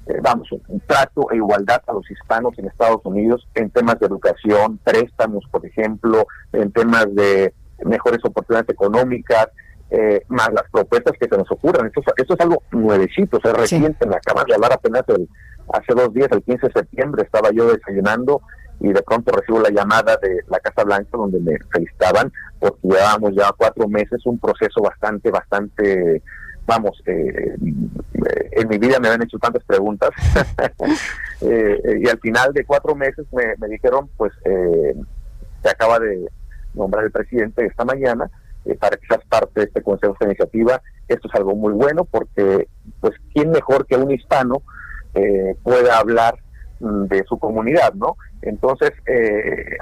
eh, 0.07 0.19
vamos, 0.21 0.51
un 0.51 0.79
trato 0.81 1.31
e 1.31 1.37
igualdad 1.37 1.81
a 1.87 1.93
los 1.93 2.09
hispanos 2.09 2.57
en 2.57 2.67
Estados 2.67 3.01
Unidos 3.05 3.47
en 3.55 3.69
temas 3.71 3.99
de 3.99 4.05
educación, 4.05 4.79
préstamos, 4.83 5.43
por 5.51 5.65
ejemplo, 5.65 6.27
en 6.53 6.71
temas 6.71 7.07
de 7.15 7.53
mejores 7.83 8.19
oportunidades 8.23 8.69
económicas, 8.69 9.47
eh, 9.89 10.23
más 10.27 10.51
las 10.53 10.69
propuestas 10.71 11.13
que 11.19 11.27
se 11.27 11.37
nos 11.37 11.51
ocurran. 11.51 11.87
Esto, 11.87 12.01
esto 12.17 12.33
es 12.33 12.39
algo 12.39 12.61
nuevecito, 12.71 13.39
es 13.43 13.53
reciente, 13.53 14.05
me 14.05 14.15
acaban 14.15 14.45
de 14.45 14.55
hablar 14.55 14.73
apenas 14.73 15.03
el, 15.07 15.27
hace 15.73 15.93
dos 15.95 16.13
días, 16.13 16.29
el 16.31 16.43
15 16.43 16.67
de 16.67 16.73
septiembre, 16.73 17.23
estaba 17.23 17.49
yo 17.51 17.71
desayunando 17.71 18.41
y 18.79 18.91
de 18.91 19.01
pronto 19.03 19.31
recibo 19.31 19.59
la 19.59 19.69
llamada 19.69 20.17
de 20.21 20.41
la 20.49 20.59
Casa 20.59 20.83
Blanca 20.83 21.17
donde 21.17 21.39
me 21.39 21.57
felicitaban 21.71 22.31
porque 22.59 22.79
llevábamos 22.83 23.33
ya 23.35 23.49
cuatro 23.57 23.87
meses 23.87 24.25
un 24.25 24.37
proceso 24.37 24.81
bastante, 24.81 25.31
bastante 25.31 26.21
vamos, 26.65 27.01
eh, 27.05 27.55
en 28.51 28.67
mi 28.67 28.77
vida 28.77 28.99
me 28.99 29.07
habían 29.07 29.23
hecho 29.23 29.37
tantas 29.37 29.63
preguntas 29.63 30.09
eh, 31.41 31.99
y 32.01 32.07
al 32.09 32.19
final 32.19 32.53
de 32.53 32.65
cuatro 32.65 32.95
meses 32.95 33.25
me, 33.31 33.55
me 33.57 33.67
dijeron, 33.67 34.09
pues 34.17 34.33
eh, 34.45 34.95
se 35.61 35.69
acaba 35.69 35.99
de 35.99 36.27
nombrar 36.73 37.05
el 37.05 37.11
presidente 37.11 37.65
esta 37.65 37.85
mañana 37.85 38.29
para 38.79 38.97
que 38.97 39.05
seas 39.05 39.23
parte 39.29 39.59
de 39.59 39.65
este 39.67 39.83
consejo 39.83 40.15
de 40.19 40.25
iniciativa. 40.25 40.81
Esto 41.07 41.27
es 41.27 41.35
algo 41.35 41.55
muy 41.55 41.71
bueno 41.73 42.03
porque, 42.03 42.67
pues, 42.99 43.13
¿quién 43.31 43.51
mejor 43.51 43.85
que 43.85 43.95
un 43.95 44.09
hispano 44.09 44.63
pueda 45.63 45.99
hablar 45.99 46.39
mm, 46.79 47.03
de 47.05 47.23
su 47.29 47.37
comunidad, 47.37 47.93
no? 47.93 48.17
Entonces, 48.41 48.91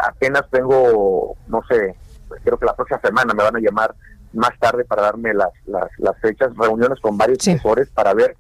apenas 0.05 0.43
tengo, 0.51 1.37
no 1.47 1.61
sé, 1.69 1.95
creo 2.43 2.57
que 2.59 2.65
la 2.65 2.75
próxima 2.75 2.99
semana 2.99 3.33
me 3.33 3.43
van 3.43 3.55
a 3.55 3.59
llamar 3.59 3.95
más 4.33 4.57
tarde 4.59 4.85
para 4.85 5.03
darme 5.03 5.33
las, 5.33 5.51
las, 5.65 6.19
fechas, 6.21 6.55
reuniones 6.57 6.99
con 6.99 7.17
varios 7.17 7.39
asesores 7.39 7.89
para 7.89 8.13
ver, 8.13 8.35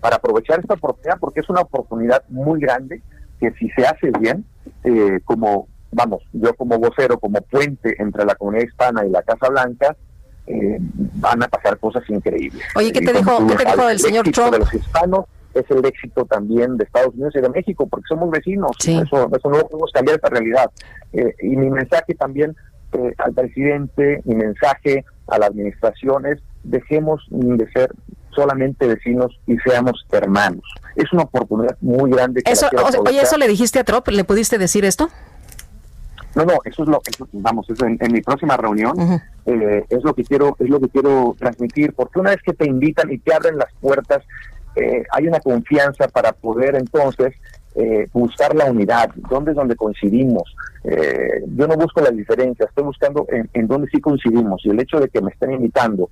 para 0.00 0.16
aprovechar 0.16 0.60
esta 0.60 0.74
oportunidad, 0.74 1.18
porque 1.18 1.40
es 1.40 1.48
una 1.48 1.60
oportunidad 1.60 2.22
muy 2.28 2.60
grande 2.60 3.02
que 3.40 3.52
si 3.52 3.68
se 3.70 3.86
hace 3.86 4.10
bien, 4.18 4.44
eh, 4.84 5.20
como, 5.24 5.68
vamos, 5.92 6.22
yo 6.32 6.54
como 6.54 6.78
vocero, 6.78 7.18
como 7.18 7.40
puente 7.42 7.94
entre 7.98 8.24
la 8.24 8.34
comunidad 8.34 8.64
hispana 8.64 9.04
y 9.06 9.10
la 9.10 9.22
Casa 9.22 9.48
Blanca, 9.48 9.96
eh, 10.46 10.78
van 10.80 11.42
a 11.42 11.48
pasar 11.48 11.78
cosas 11.78 12.08
increíbles. 12.08 12.62
Oye, 12.76 12.92
¿qué 12.92 13.00
te 13.00 13.12
dijo, 13.12 13.46
¿qué 13.46 13.56
te 13.56 13.64
dijo 13.64 13.86
del 13.86 13.98
señor 13.98 14.30
Trump? 14.30 14.52
De 14.52 14.58
los 14.60 14.72
hispanos 14.72 15.26
es 15.54 15.70
el 15.70 15.84
éxito 15.84 16.24
también 16.24 16.76
de 16.76 16.84
Estados 16.84 17.14
Unidos 17.14 17.34
y 17.36 17.40
de 17.40 17.48
México, 17.48 17.86
porque 17.86 18.06
somos 18.08 18.30
vecinos. 18.30 18.70
Eso, 18.80 19.30
eso 19.34 19.50
no 19.50 19.60
podemos 19.66 19.90
cambiar 19.92 20.16
esta 20.16 20.28
realidad. 20.28 20.70
Eh, 21.12 21.34
y 21.42 21.56
mi 21.56 21.70
mensaje 21.70 22.14
también 22.14 22.54
al 23.18 23.32
presidente, 23.34 24.22
mi 24.24 24.34
mensaje 24.34 25.04
a 25.28 25.38
la 25.38 25.46
administración 25.46 26.26
es 26.26 26.42
dejemos 26.62 27.24
de 27.30 27.70
ser 27.70 27.90
solamente 28.34 28.86
vecinos 28.86 29.38
y 29.46 29.56
seamos 29.58 30.06
hermanos. 30.12 30.62
Es 30.94 31.12
una 31.12 31.22
oportunidad 31.22 31.76
muy 31.80 32.10
grande. 32.10 32.42
eso, 32.44 32.68
oye, 33.06 33.20
¿eso 33.20 33.38
le 33.38 33.48
dijiste 33.48 33.78
a 33.78 33.84
Trump? 33.84 34.06
¿Le 34.08 34.24
pudiste 34.24 34.58
decir 34.58 34.84
esto? 34.84 35.08
No, 36.34 36.44
no, 36.44 36.58
eso 36.66 36.82
es 36.82 36.88
lo, 36.90 37.00
que 37.00 37.12
vamos, 37.32 37.68
eso 37.70 37.86
en, 37.86 37.98
mi 38.12 38.20
próxima 38.20 38.58
reunión 38.58 38.94
eh, 39.46 39.84
es 39.88 40.04
lo 40.04 40.12
que 40.14 40.22
quiero, 40.22 40.54
es 40.58 40.68
lo 40.68 40.78
que 40.80 40.90
quiero 40.90 41.34
transmitir, 41.38 41.94
porque 41.94 42.20
una 42.20 42.30
vez 42.30 42.42
que 42.42 42.52
te 42.52 42.66
invitan 42.66 43.10
y 43.10 43.16
te 43.16 43.32
abren 43.32 43.56
las 43.56 43.72
puertas, 43.80 44.22
eh, 44.74 45.04
hay 45.12 45.26
una 45.26 45.40
confianza 45.40 46.08
para 46.08 46.32
poder 46.32 46.76
entonces 46.76 47.34
eh, 47.76 48.08
buscar 48.12 48.54
la 48.54 48.70
unidad, 48.70 49.10
dónde 49.28 49.50
es 49.50 49.56
donde 49.56 49.76
coincidimos. 49.76 50.54
Eh, 50.84 51.44
yo 51.54 51.66
no 51.66 51.76
busco 51.76 52.00
las 52.00 52.16
diferencias, 52.16 52.68
estoy 52.68 52.84
buscando 52.84 53.26
en, 53.28 53.50
en 53.52 53.66
dónde 53.66 53.88
sí 53.92 54.00
coincidimos. 54.00 54.64
Y 54.64 54.70
el 54.70 54.80
hecho 54.80 54.98
de 54.98 55.08
que 55.08 55.20
me 55.20 55.30
estén 55.30 55.52
invitando 55.52 56.08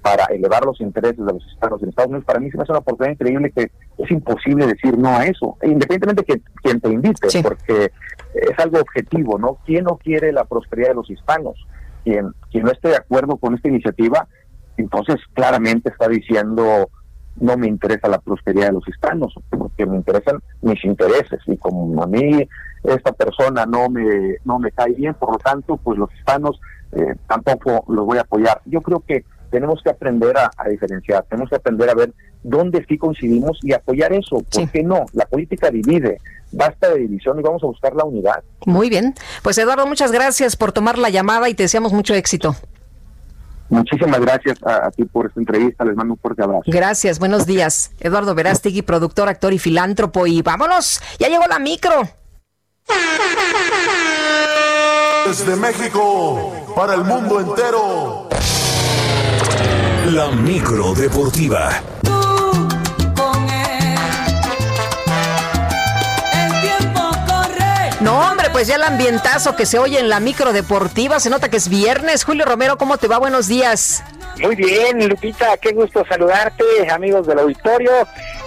para 0.00 0.26
elevar 0.26 0.64
los 0.64 0.80
intereses 0.80 1.18
de 1.18 1.32
los 1.32 1.44
estados 1.52 1.82
en 1.82 1.88
Estados 1.88 2.10
Unidos, 2.10 2.24
para 2.24 2.38
mí 2.38 2.50
se 2.50 2.56
me 2.56 2.62
hace 2.62 2.72
una 2.72 2.78
oportunidad 2.78 3.14
increíble 3.14 3.50
que 3.50 3.70
es 3.98 4.10
imposible 4.10 4.66
decir 4.66 4.96
no 4.96 5.08
a 5.08 5.26
eso, 5.26 5.56
e 5.60 5.68
independientemente 5.68 6.22
de 6.22 6.38
que 6.38 6.42
quien 6.62 6.80
te 6.80 6.88
invite, 6.88 7.42
porque 7.42 7.90
es 8.34 8.58
algo 8.58 8.78
objetivo, 8.78 9.38
¿no? 9.38 9.58
¿Quién 9.66 9.84
no 9.84 9.96
quiere 9.96 10.32
la 10.32 10.44
prosperidad 10.44 10.90
de 10.90 10.94
los 10.94 11.10
hispanos? 11.10 11.66
Quien, 12.04 12.32
quien 12.50 12.64
no 12.64 12.70
esté 12.70 12.90
de 12.90 12.96
acuerdo 12.96 13.36
con 13.38 13.54
esta 13.54 13.68
iniciativa, 13.68 14.28
entonces 14.76 15.16
claramente 15.34 15.90
está 15.90 16.08
diciendo 16.08 16.88
no 17.40 17.56
me 17.56 17.68
interesa 17.68 18.08
la 18.08 18.18
prosperidad 18.18 18.68
de 18.68 18.72
los 18.74 18.88
hispanos, 18.88 19.34
porque 19.50 19.86
me 19.86 19.96
interesan 19.96 20.40
mis 20.62 20.84
intereses 20.84 21.40
y 21.46 21.56
como 21.56 22.02
a 22.02 22.06
mí 22.06 22.48
esta 22.84 23.12
persona 23.12 23.66
no 23.66 23.88
me 23.88 24.36
no 24.44 24.58
me 24.58 24.70
cae 24.72 24.92
bien, 24.92 25.14
por 25.14 25.32
lo 25.32 25.38
tanto, 25.38 25.76
pues 25.76 25.98
los 25.98 26.12
hispanos 26.14 26.60
eh, 26.92 27.14
tampoco 27.28 27.84
los 27.88 28.06
voy 28.06 28.18
a 28.18 28.22
apoyar. 28.22 28.60
Yo 28.64 28.80
creo 28.80 29.00
que 29.00 29.24
tenemos 29.50 29.80
que 29.82 29.90
aprender 29.90 30.36
a, 30.36 30.50
diferenciar, 30.68 31.24
tenemos 31.28 31.48
que 31.48 31.56
aprender 31.56 31.88
a 31.90 31.94
ver 31.94 32.12
dónde 32.42 32.84
sí 32.86 32.98
coincidimos 32.98 33.58
y 33.62 33.72
apoyar 33.72 34.12
eso. 34.12 34.42
¿Por 34.50 34.70
qué 34.70 34.82
no? 34.82 35.06
La 35.12 35.26
política 35.26 35.70
divide, 35.70 36.18
basta 36.52 36.90
de 36.90 37.00
división 37.00 37.38
y 37.38 37.42
vamos 37.42 37.62
a 37.62 37.66
buscar 37.66 37.94
la 37.94 38.04
unidad. 38.04 38.42
Muy 38.66 38.90
bien. 38.90 39.14
Pues 39.42 39.58
Eduardo, 39.58 39.86
muchas 39.86 40.12
gracias 40.12 40.56
por 40.56 40.72
tomar 40.72 40.98
la 40.98 41.10
llamada 41.10 41.48
y 41.48 41.54
te 41.54 41.64
deseamos 41.64 41.92
mucho 41.92 42.14
éxito. 42.14 42.54
Muchísimas 43.68 44.20
gracias 44.20 44.58
a, 44.64 44.90
ti 44.90 45.04
por 45.04 45.26
esta 45.26 45.40
entrevista. 45.40 45.84
Les 45.84 45.94
mando 45.94 46.14
un 46.14 46.20
fuerte 46.20 46.42
abrazo. 46.42 46.64
Gracias, 46.66 47.18
buenos 47.18 47.46
días. 47.46 47.92
Eduardo 48.00 48.34
Verástegui, 48.34 48.82
productor, 48.82 49.28
actor 49.28 49.52
y 49.52 49.58
filántropo. 49.58 50.26
Y 50.26 50.42
vámonos, 50.42 51.00
ya 51.18 51.28
llegó 51.28 51.46
la 51.46 51.58
micro. 51.58 52.08
Desde 55.26 55.56
México, 55.56 56.54
para 56.74 56.94
el 56.94 57.04
mundo 57.04 57.40
entero. 57.40 58.28
La 60.12 60.30
micro 60.30 60.94
deportiva. 60.94 61.70
No, 68.00 68.37
pues 68.58 68.66
ya 68.66 68.74
el 68.74 68.82
ambientazo 68.82 69.54
que 69.54 69.66
se 69.66 69.78
oye 69.78 70.00
en 70.00 70.08
la 70.08 70.18
micro 70.18 70.52
deportiva, 70.52 71.20
se 71.20 71.30
nota 71.30 71.48
que 71.48 71.58
es 71.58 71.68
viernes. 71.68 72.24
Julio 72.24 72.44
Romero, 72.44 72.76
¿cómo 72.76 72.98
te 72.98 73.06
va? 73.06 73.16
Buenos 73.16 73.46
días. 73.46 74.02
Muy 74.42 74.56
bien, 74.56 75.08
Lupita, 75.08 75.56
qué 75.58 75.70
gusto 75.70 76.04
saludarte, 76.08 76.64
amigos 76.90 77.28
del 77.28 77.38
auditorio. 77.38 77.92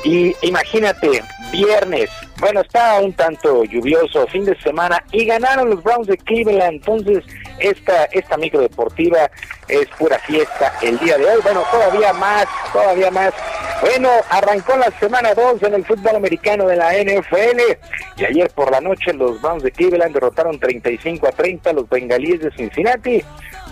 Y 0.04 0.36
imagínate, 0.42 1.24
viernes, 1.54 2.10
bueno, 2.42 2.62
está 2.62 3.00
un 3.00 3.14
tanto 3.14 3.64
lluvioso, 3.64 4.26
fin 4.28 4.44
de 4.46 4.60
semana, 4.62 5.02
y 5.12 5.26
ganaron 5.26 5.70
los 5.70 5.84
Browns 5.84 6.08
de 6.08 6.18
Cleveland. 6.18 6.74
Entonces, 6.74 7.24
esta, 7.60 8.06
esta 8.06 8.36
micro 8.36 8.60
deportiva 8.60 9.30
es 9.68 9.88
pura 9.98 10.18
fiesta 10.20 10.74
el 10.82 10.98
día 11.00 11.18
de 11.20 11.26
hoy. 11.26 11.40
Bueno, 11.44 11.64
todavía 11.72 12.12
más, 12.14 12.48
todavía 12.74 13.12
más. 13.12 13.32
Bueno, 13.82 14.10
arrancó 14.30 14.76
la 14.78 14.92
semana 15.00 15.34
2 15.36 15.64
en 15.64 15.76
el 15.76 15.86
fútbol 15.86 16.16
americano 16.16 16.68
de 16.68 16.76
la 16.76 16.94
NFL 16.94 17.62
y 18.18 18.26
ayer 18.26 18.50
por 18.52 18.72
la 18.72 18.82
noche 18.82 19.14
los 19.14 19.42
Browns 19.42 19.64
de 19.64 19.72
Cleveland 19.72 20.14
derrotaron 20.14 20.60
35 20.60 21.28
a 21.28 21.32
30 21.32 21.70
a 21.70 21.74
los 21.74 21.90
Bengalíes 21.90 22.42
de 22.42 22.52
Cincinnati 22.52 23.24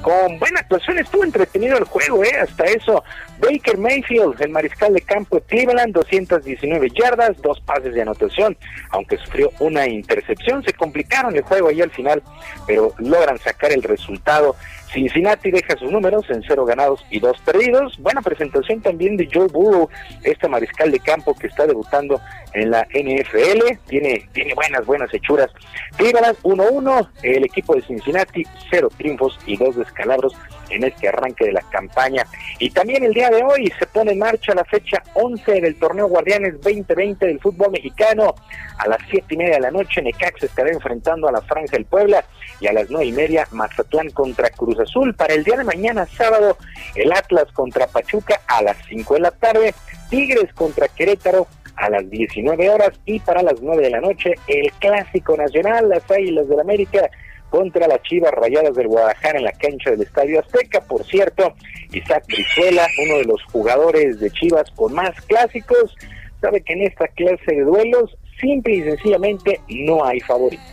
con 0.02 0.40
buena 0.40 0.62
actuación, 0.62 1.00
estuvo 1.00 1.24
entretenido 1.24 1.78
el 1.78 1.84
juego, 1.86 2.24
¿eh? 2.24 2.32
Hasta 2.42 2.66
eso, 2.66 3.04
Baker 3.40 3.78
Mayfield, 3.78 4.42
el 4.42 4.50
mariscal 4.50 4.94
de 4.94 5.02
campo 5.02 5.38
de 5.38 5.42
Cleveland, 5.44 5.94
219 5.94 6.90
yardas, 6.90 7.42
dos 7.42 7.60
pases 7.62 7.94
de 7.94 8.02
anotación, 8.02 8.58
aunque 8.92 9.18
sufrió 9.18 9.52
una 9.60 9.88
intercepción, 9.88 10.64
se 10.64 10.74
complicaron 10.74 11.36
el 11.36 11.42
juego 11.42 11.70
ahí 11.70 11.82
al 11.82 11.92
final, 11.92 12.22
pero 12.66 12.94
logran 12.98 13.38
sacar 13.40 13.72
el 13.72 13.84
resultado 13.84 14.56
Cincinnati 14.92 15.52
deja 15.52 15.78
sus 15.78 15.92
números 15.92 16.26
en 16.30 16.44
cero 16.48 16.66
ganados 16.66 17.06
y 17.10 17.20
dos 17.20 17.38
perdidos. 17.42 17.98
Buena 18.00 18.22
presentación 18.22 18.82
también 18.82 19.18
de 19.18 19.30
Joe 19.32 19.48
Burrow, 19.48 19.90
este 20.24 20.48
mariscal 20.48 20.92
de 20.92 21.00
campo 21.00 21.36
que 21.36 21.48
está 21.48 21.68
debutando 21.68 22.20
en 22.54 22.72
la 22.72 22.88
NFL. 22.94 23.78
Tiene, 23.88 24.28
tiene 24.34 24.54
buenas, 24.56 24.86
buenas 24.86 25.14
hechuras. 25.14 25.52
Cleveland 25.98 26.38
1-1, 26.44 27.10
el 27.24 27.46
equipo 27.46 27.76
de 27.76 27.84
Cincinnati, 27.84 28.44
cero 28.70 28.90
triunfos 28.98 29.38
y 29.46 29.58
dos 29.58 29.76
descalabros 29.76 30.34
en 30.70 30.84
este 30.84 31.08
arranque 31.08 31.46
de 31.46 31.54
la 31.54 31.62
campaña. 31.62 32.26
Y 32.60 32.70
también 32.70 33.04
el 33.04 33.14
día 33.14 33.30
de 33.30 33.44
hoy 33.44 33.72
se 33.78 33.86
pone 33.88 34.12
en 34.12 34.20
marcha 34.20 34.54
la 34.54 34.66
fecha 34.66 35.02
11 35.14 35.62
del 35.62 35.76
torneo 35.76 36.08
Guardianes 36.08 36.62
2020 36.62 37.26
del 37.26 37.40
fútbol 37.40 37.72
mexicano. 37.72 38.36
A 38.78 38.88
las 38.88 39.00
siete 39.10 39.36
y 39.36 39.38
media 39.38 39.56
de 39.56 39.62
la 39.62 39.72
noche 39.72 40.02
Necax 40.02 40.44
estará 40.44 40.70
enfrentando 40.70 41.28
a 41.28 41.32
la 41.32 41.42
Franja 41.42 41.76
del 41.76 41.86
Puebla 41.86 42.24
y 42.62 42.68
a 42.68 42.74
las 42.74 42.90
nueve 42.90 43.08
y 43.08 43.12
media 43.12 43.48
Mazatlán 43.52 44.10
contra 44.12 44.50
Cruz 44.50 44.80
Azul. 44.80 45.14
Para 45.16 45.34
el 45.34 45.44
día 45.44 45.58
de 45.58 45.64
mañana 45.64 46.06
sábado 46.06 46.58
el 46.96 47.12
Atlas 47.12 47.52
contra 47.54 47.88
Pachuca 47.88 48.42
a 48.48 48.62
las 48.62 48.78
5 48.88 49.16
de 49.16 49.20
la 49.20 49.32
tarde, 49.32 49.74
Tigres 50.10 50.54
contra 50.54 50.88
Querétaro 50.88 51.48
a 51.76 51.90
las 51.90 52.10
19 52.10 52.70
horas 52.70 52.92
y 53.06 53.20
para 53.20 53.42
las 53.42 53.62
9 53.62 53.82
de 53.82 53.90
la 53.90 54.02
noche 54.02 54.36
el 54.48 54.72
Clásico 54.80 55.38
Nacional, 55.38 55.90
las 55.90 56.10
Águilas 56.12 56.48
del 56.50 56.60
América 56.60 57.10
contra 57.50 57.88
las 57.88 58.02
Chivas 58.04 58.32
Rayadas 58.32 58.76
del 58.76 58.88
Guadalajara 58.88 59.40
en 59.40 59.46
la 59.46 59.52
cancha 59.52 59.92
del 59.92 60.02
Estadio 60.02 60.40
Azteca. 60.40 60.82
Por 60.82 61.04
cierto, 61.06 61.54
Isaac 61.92 62.26
Brizuela, 62.28 62.88
uno 63.04 63.18
de 63.18 63.26
los 63.26 63.44
jugadores 63.46 64.20
de 64.20 64.32
Chivas 64.32 64.70
con 64.72 64.94
más 64.94 65.20
clásicos, 65.22 65.96
sabe 66.42 66.62
que 66.62 66.74
en 66.74 66.84
esta 66.84 67.08
clase 67.08 67.52
de 67.52 67.62
duelos 67.62 68.18
simple 68.40 68.76
y 68.76 68.84
sencillamente 68.84 69.60
no 69.70 70.06
hay 70.06 70.20
favoritos. 70.22 70.66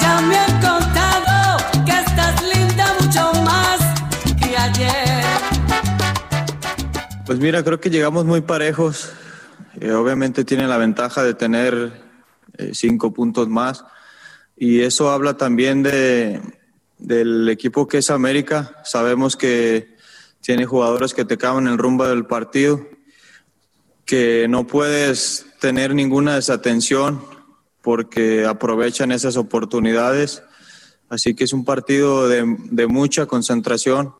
Ya 0.00 0.20
me 0.22 0.36
han 0.36 0.52
contado 0.60 1.58
que 1.84 1.92
estás 1.92 2.42
linda 2.42 2.94
mucho 3.00 3.32
más 3.42 3.78
que 4.40 4.56
ayer. 4.56 5.24
Pues 7.26 7.38
mira, 7.38 7.62
creo 7.62 7.78
que 7.78 7.90
llegamos 7.90 8.24
muy 8.24 8.40
parejos. 8.40 9.12
Eh, 9.80 9.92
obviamente 9.92 10.44
tienen 10.44 10.68
la 10.68 10.78
ventaja 10.78 11.22
de 11.22 11.34
tener 11.34 11.92
eh, 12.56 12.70
cinco 12.72 13.12
puntos 13.12 13.48
más 13.48 13.84
y 14.58 14.80
eso 14.80 15.10
habla 15.10 15.36
también 15.36 15.82
de, 15.82 16.40
del 16.98 17.48
equipo 17.48 17.86
que 17.86 17.98
es 17.98 18.10
América. 18.10 18.76
Sabemos 18.84 19.36
que 19.36 19.96
tiene 20.40 20.66
jugadores 20.66 21.14
que 21.14 21.24
te 21.24 21.38
caben 21.38 21.66
el 21.68 21.78
rumbo 21.78 22.06
del 22.06 22.26
partido, 22.26 22.86
que 24.04 24.46
no 24.48 24.66
puedes 24.66 25.46
tener 25.60 25.94
ninguna 25.94 26.34
desatención 26.34 27.22
porque 27.82 28.44
aprovechan 28.46 29.12
esas 29.12 29.36
oportunidades. 29.36 30.42
Así 31.08 31.34
que 31.34 31.44
es 31.44 31.52
un 31.52 31.64
partido 31.64 32.28
de, 32.28 32.44
de 32.70 32.86
mucha 32.86 33.26
concentración. 33.26 34.14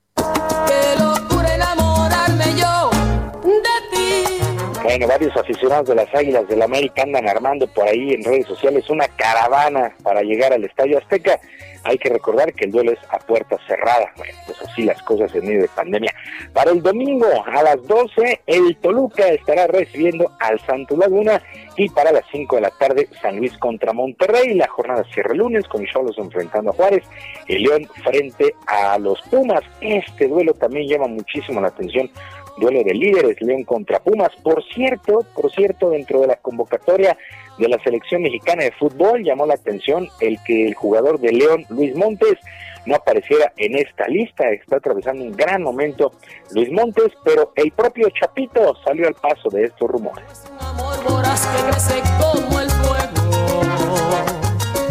Bueno, 4.88 5.06
varios 5.06 5.36
aficionados 5.36 5.86
de 5.88 5.96
las 5.96 6.14
Águilas 6.14 6.48
del 6.48 6.60
la 6.60 6.64
América 6.64 7.02
andan 7.02 7.28
armando 7.28 7.66
por 7.66 7.86
ahí 7.86 8.14
en 8.14 8.24
redes 8.24 8.46
sociales 8.46 8.88
una 8.88 9.06
caravana 9.06 9.94
para 10.02 10.22
llegar 10.22 10.54
al 10.54 10.64
Estadio 10.64 10.96
Azteca. 10.96 11.38
Hay 11.84 11.98
que 11.98 12.08
recordar 12.08 12.54
que 12.54 12.64
el 12.64 12.72
duelo 12.72 12.92
es 12.92 12.98
a 13.10 13.18
puerta 13.18 13.58
cerrada. 13.66 14.10
Bueno, 14.16 14.32
pues 14.46 14.62
así 14.62 14.84
las 14.84 15.02
cosas 15.02 15.34
en 15.34 15.46
medio 15.46 15.60
de 15.60 15.68
pandemia. 15.68 16.10
Para 16.54 16.70
el 16.70 16.82
domingo 16.82 17.26
a 17.44 17.62
las 17.62 17.86
12, 17.86 18.40
el 18.46 18.76
Toluca 18.78 19.28
estará 19.28 19.66
recibiendo 19.66 20.32
al 20.40 20.58
Santo 20.60 20.96
Laguna 20.96 21.42
y 21.76 21.90
para 21.90 22.10
las 22.10 22.24
5 22.32 22.56
de 22.56 22.62
la 22.62 22.70
tarde, 22.70 23.08
San 23.20 23.36
Luis 23.36 23.56
contra 23.58 23.92
Monterrey. 23.92 24.54
La 24.54 24.68
jornada 24.68 25.04
cierra 25.12 25.32
el 25.32 25.38
lunes 25.38 25.68
con 25.68 25.84
Cholos 25.84 26.16
enfrentando 26.16 26.70
a 26.70 26.74
Juárez 26.74 27.04
y 27.46 27.58
León 27.58 27.86
frente 28.02 28.54
a 28.66 28.98
los 28.98 29.20
Pumas. 29.30 29.60
Este 29.82 30.28
duelo 30.28 30.54
también 30.54 30.88
llama 30.88 31.08
muchísimo 31.08 31.60
la 31.60 31.68
atención 31.68 32.10
duelo 32.58 32.82
de 32.84 32.94
líderes, 32.94 33.40
León 33.40 33.64
contra 33.64 34.00
Pumas. 34.00 34.30
Por 34.42 34.62
cierto, 34.74 35.24
por 35.34 35.50
cierto, 35.50 35.90
dentro 35.90 36.20
de 36.20 36.28
la 36.28 36.36
convocatoria 36.36 37.16
de 37.58 37.68
la 37.68 37.78
selección 37.82 38.22
mexicana 38.22 38.64
de 38.64 38.72
fútbol 38.72 39.22
llamó 39.24 39.46
la 39.46 39.54
atención 39.54 40.08
el 40.20 40.38
que 40.44 40.68
el 40.68 40.74
jugador 40.74 41.18
de 41.20 41.32
León, 41.32 41.64
Luis 41.70 41.94
Montes, 41.94 42.38
no 42.86 42.94
apareciera 42.94 43.52
en 43.56 43.76
esta 43.76 44.08
lista. 44.08 44.50
Está 44.50 44.76
atravesando 44.76 45.22
un 45.22 45.32
gran 45.32 45.62
momento 45.62 46.12
Luis 46.52 46.70
Montes, 46.70 47.12
pero 47.24 47.52
el 47.54 47.70
propio 47.72 48.08
Chapito 48.10 48.76
salió 48.84 49.06
al 49.06 49.14
paso 49.14 49.50
de 49.50 49.64
estos 49.64 49.90
rumores. 49.90 50.24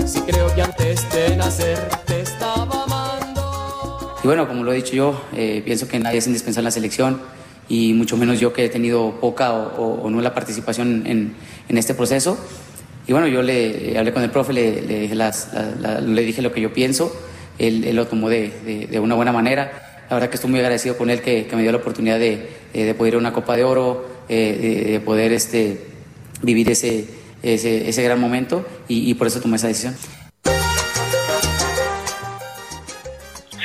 Si 0.05 0.21
creo 0.21 0.53
que 0.55 0.61
antes 0.61 1.11
de 1.11 1.35
nacer 1.35 1.77
te 2.05 2.21
estaba 2.21 3.19
Y 4.23 4.27
bueno, 4.27 4.47
como 4.47 4.63
lo 4.63 4.71
he 4.71 4.75
dicho 4.75 4.93
yo, 4.93 5.21
eh, 5.35 5.61
pienso 5.65 5.87
que 5.87 5.99
nadie 5.99 6.19
es 6.19 6.27
indispensable 6.27 6.61
en 6.61 6.65
la 6.65 6.71
selección 6.71 7.21
y 7.69 7.93
mucho 7.93 8.17
menos 8.17 8.39
yo 8.39 8.53
que 8.53 8.65
he 8.65 8.69
tenido 8.69 9.19
poca 9.19 9.53
o, 9.53 10.01
o, 10.01 10.09
nula 10.09 10.33
participación 10.33 11.05
en, 11.05 11.33
en, 11.67 11.77
este 11.77 11.93
proceso. 11.93 12.37
Y 13.07 13.11
bueno, 13.11 13.27
yo 13.27 13.41
le 13.41 13.97
hablé 13.97 14.13
con 14.13 14.23
el 14.23 14.29
profe, 14.29 14.53
le, 14.53 14.81
le, 14.81 14.99
dije, 15.01 15.15
las, 15.15 15.53
la, 15.53 15.99
la, 15.99 16.01
le 16.01 16.21
dije, 16.21 16.41
lo 16.41 16.51
que 16.51 16.61
yo 16.61 16.73
pienso, 16.73 17.13
él, 17.57 17.83
él 17.83 17.95
lo 17.95 18.07
tomó 18.07 18.29
de, 18.29 18.51
de, 18.65 18.87
de, 18.87 18.99
una 18.99 19.15
buena 19.15 19.31
manera. 19.31 20.03
La 20.09 20.15
verdad 20.15 20.29
que 20.29 20.35
estoy 20.35 20.49
muy 20.49 20.59
agradecido 20.59 20.97
con 20.97 21.09
él 21.09 21.21
que, 21.21 21.47
que 21.47 21.55
me 21.55 21.61
dio 21.61 21.71
la 21.71 21.79
oportunidad 21.79 22.19
de, 22.19 22.49
de, 22.73 22.93
poder 22.93 23.13
ir 23.13 23.15
a 23.15 23.19
una 23.19 23.33
Copa 23.33 23.55
de 23.57 23.63
Oro, 23.63 24.07
eh, 24.29 24.87
de, 24.91 24.99
poder 25.01 25.33
este, 25.33 25.81
vivir 26.41 26.69
ese, 26.69 27.05
ese, 27.43 27.89
ese 27.89 28.03
gran 28.03 28.19
momento 28.19 28.65
y, 28.87 29.09
y 29.09 29.13
por 29.15 29.27
eso 29.27 29.41
tomé 29.41 29.57
esa 29.57 29.67
decisión. 29.67 29.95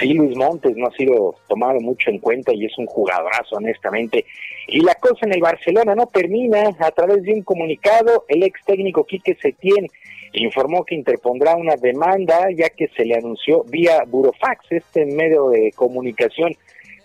Sí, 0.02 0.14
Luis 0.14 0.36
Montes 0.36 0.76
no 0.76 0.86
ha 0.86 0.92
sido 0.92 1.34
tomado 1.48 1.81
mucho 1.81 2.10
en 2.10 2.18
cuenta 2.18 2.52
y 2.52 2.66
es 2.66 2.76
un 2.78 2.86
jugadorazo, 2.86 3.56
honestamente. 3.56 4.24
Y 4.68 4.81
la 4.81 4.94
cosa 4.97 5.26
en 5.26 5.34
el 5.34 5.40
Barcelona 5.40 5.94
no 5.94 6.06
termina. 6.06 6.70
A 6.78 6.90
través 6.90 7.22
de 7.22 7.32
un 7.32 7.42
comunicado, 7.42 8.24
el 8.28 8.42
ex 8.42 8.60
técnico 8.64 9.05
Quique 9.05 9.36
Setién 9.40 9.86
informó 10.34 10.84
que 10.84 10.94
interpondrá 10.94 11.56
una 11.56 11.76
demanda 11.76 12.48
ya 12.56 12.70
que 12.70 12.89
se 12.97 13.05
le 13.05 13.16
anunció 13.16 13.64
vía 13.64 14.02
Burofax, 14.06 14.64
este 14.70 15.05
medio 15.06 15.50
de 15.50 15.72
comunicación 15.72 16.55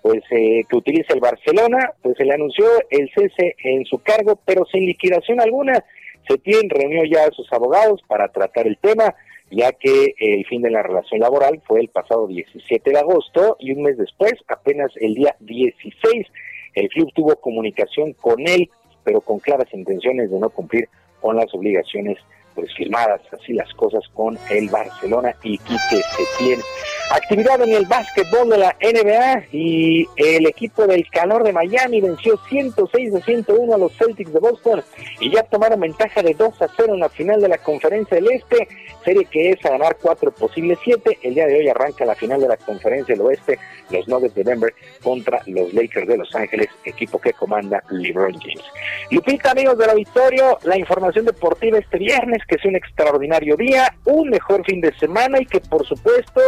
pues 0.01 0.24
eh, 0.32 0.64
que 0.69 0.76
utiliza 0.76 1.14
el 1.14 1.19
Barcelona, 1.19 1.92
pues 2.01 2.16
se 2.16 2.24
le 2.24 2.34
anunció 2.34 2.66
el 2.90 3.09
cese 3.14 3.56
en 3.64 3.84
su 3.84 3.98
cargo, 4.00 4.40
pero 4.45 4.66
sin 4.66 4.85
liquidación 4.85 5.42
alguna. 5.42 5.84
Setién 6.27 6.69
reunió 6.69 7.03
ya 7.03 7.26
a 7.26 7.32
sus 7.32 7.51
abogados 7.51 8.01
para 8.08 8.30
tratar 8.30 8.67
el 8.67 8.77
tema 8.77 9.14
ya 9.50 9.72
que 9.72 10.14
el 10.19 10.45
fin 10.45 10.61
de 10.61 10.72
la 10.72 10.84
relación 10.84 11.22
laboral 11.22 11.61
fue 11.66 11.80
el 11.80 11.88
pasado 11.88 12.27
17 12.27 12.92
de 12.92 13.00
agosto 13.00 13.56
y 13.59 13.72
un 13.72 13.84
mes 13.84 13.98
después, 13.98 14.34
apenas 14.48 14.92
el 14.98 15.16
día 15.16 15.35
16, 15.40 16.27
el 16.76 16.90
club 16.90 17.11
tuvo 17.14 17.35
comunicación 17.38 18.14
con 18.14 18.48
él, 18.48 18.69
pero 19.03 19.22
con 19.22 19.40
claras 19.40 19.74
intenciones 19.74 20.30
de 20.30 20.40
no 20.40 20.50
cumplir 20.50 20.90
con 21.22 21.35
las 21.38 21.53
obligaciones 21.53 22.17
pues 22.56 22.74
firmadas, 22.76 23.22
así 23.32 23.53
las 23.53 23.72
cosas 23.76 24.03
con 24.14 24.38
el 24.50 24.69
Barcelona 24.69 25.35
y 25.43 25.58
Quique 25.59 26.01
Setién. 26.16 26.59
Actividad 27.10 27.61
en 27.61 27.72
el 27.72 27.86
básquetbol 27.86 28.50
de 28.50 28.58
la 28.58 28.76
NBA 28.82 29.45
y 29.53 30.06
el 30.18 30.45
equipo 30.45 30.86
del 30.86 31.10
calor 31.10 31.44
de 31.44 31.53
Miami 31.53 32.02
venció 32.02 32.38
106 32.50 33.16
a 33.16 33.22
101 33.22 33.74
a 33.74 33.77
los 33.77 33.94
Celtics 33.94 34.34
de 34.34 34.40
Boston 34.40 34.84
y 35.22 35.32
ya 35.32 35.44
tomaron 35.44 35.80
ventaja 35.80 36.22
de 36.22 36.34
2 36.34 36.61
a 36.61 36.68
0 36.76 36.95
en 36.95 37.00
la 37.00 37.08
final 37.08 37.40
de 37.40 37.48
la 37.48 37.60
Conferencia 37.60 38.18
del 38.18 38.30
Este, 38.32 38.68
serie 39.06 39.24
que 39.24 39.52
es 39.52 39.66
a 39.66 39.69
ganar 39.69 39.95
4 40.02 40.32
posibles 40.32 40.80
7. 40.84 41.19
El 41.24 41.36
día 41.36 41.48
de 41.48 41.60
hoy 41.60 41.69
arranca 41.69 42.03
la 42.03 42.16
final 42.16 42.42
de 42.42 42.50
la 42.50 42.58
Conferencia 42.58 43.16
del 43.16 43.26
Oeste, 43.26 43.58
los 43.90 44.06
Nuggets 44.10 44.36
de 44.36 44.44
Denver 44.44 44.74
contra 45.02 45.42
los 45.45 45.74
Lakers 45.74 46.08
de 46.10 46.18
Los 46.18 46.36
Ángeles, 46.36 46.68
equipo 46.84 47.19
que 47.19 47.32
comanda 47.32 47.82
LeBron 47.90 48.34
James. 48.34 48.64
Lupita, 49.11 49.52
amigos 49.52 49.77
del 49.77 49.92
auditorio, 49.92 50.60
la 50.64 50.77
información 50.77 51.24
deportiva 51.24 51.77
este 51.77 52.00
viernes 52.00 52.42
que 52.50 52.58
sea 52.58 52.69
un 52.69 52.76
extraordinario 52.76 53.56
día, 53.56 53.95
un 54.03 54.30
mejor 54.30 54.66
fin 54.66 54.82
de 54.82 54.94
semana 54.98 55.40
y 55.40 55.45
que 55.45 55.61
por 55.61 55.88
supuesto 55.88 56.42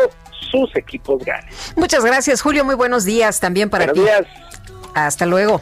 sus 0.49 0.75
equipos 0.75 1.23
ganen. 1.23 1.49
Muchas 1.75 2.03
gracias, 2.03 2.41
Julio. 2.41 2.65
Muy 2.65 2.75
buenos 2.75 3.05
días 3.05 3.39
también 3.39 3.69
para 3.69 3.85
buenos 3.85 4.05
ti. 4.05 4.09
Días. 4.09 4.27
Hasta 4.95 5.25
luego. 5.25 5.61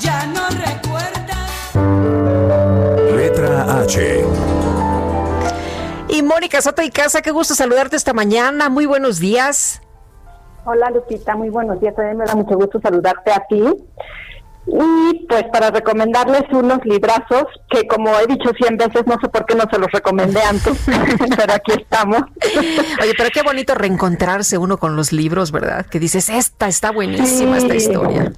Ya 0.00 0.26
no 0.26 0.48
recuerda. 0.50 1.36
Letra 3.16 3.80
H. 3.80 4.24
Y 6.08 6.22
Mónica 6.22 6.62
Soto 6.62 6.82
y 6.82 6.90
Casa, 6.90 7.20
qué 7.20 7.30
gusto 7.30 7.54
saludarte 7.54 7.96
esta 7.96 8.12
mañana. 8.12 8.68
Muy 8.68 8.86
buenos 8.86 9.18
días. 9.18 9.82
Hola 10.64 10.90
Lupita, 10.90 11.36
muy 11.36 11.48
buenos 11.50 11.80
días. 11.80 11.94
También 11.94 12.16
me 12.16 12.24
da 12.24 12.34
mucho 12.34 12.56
gusto 12.56 12.80
saludarte 12.80 13.32
a 13.32 13.44
ti. 13.48 13.62
Y 14.66 15.26
pues 15.26 15.44
para 15.52 15.70
recomendarles 15.70 16.42
unos 16.50 16.84
librazos 16.84 17.44
que 17.70 17.86
como 17.86 18.18
he 18.18 18.26
dicho 18.26 18.50
cien 18.60 18.76
veces, 18.76 19.06
no 19.06 19.16
sé 19.20 19.28
por 19.28 19.46
qué 19.46 19.54
no 19.54 19.64
se 19.70 19.78
los 19.78 19.90
recomendé 19.92 20.42
antes, 20.42 20.78
pero 21.36 21.52
aquí 21.52 21.72
estamos. 21.72 22.22
Oye, 23.00 23.12
pero 23.16 23.30
qué 23.32 23.42
bonito 23.42 23.74
reencontrarse 23.74 24.58
uno 24.58 24.78
con 24.78 24.96
los 24.96 25.12
libros, 25.12 25.52
¿verdad? 25.52 25.86
Que 25.86 26.00
dices, 26.00 26.28
esta 26.28 26.66
está 26.66 26.90
buenísima, 26.90 27.60
sí. 27.60 27.66
esta 27.66 27.74
historia. 27.76 28.32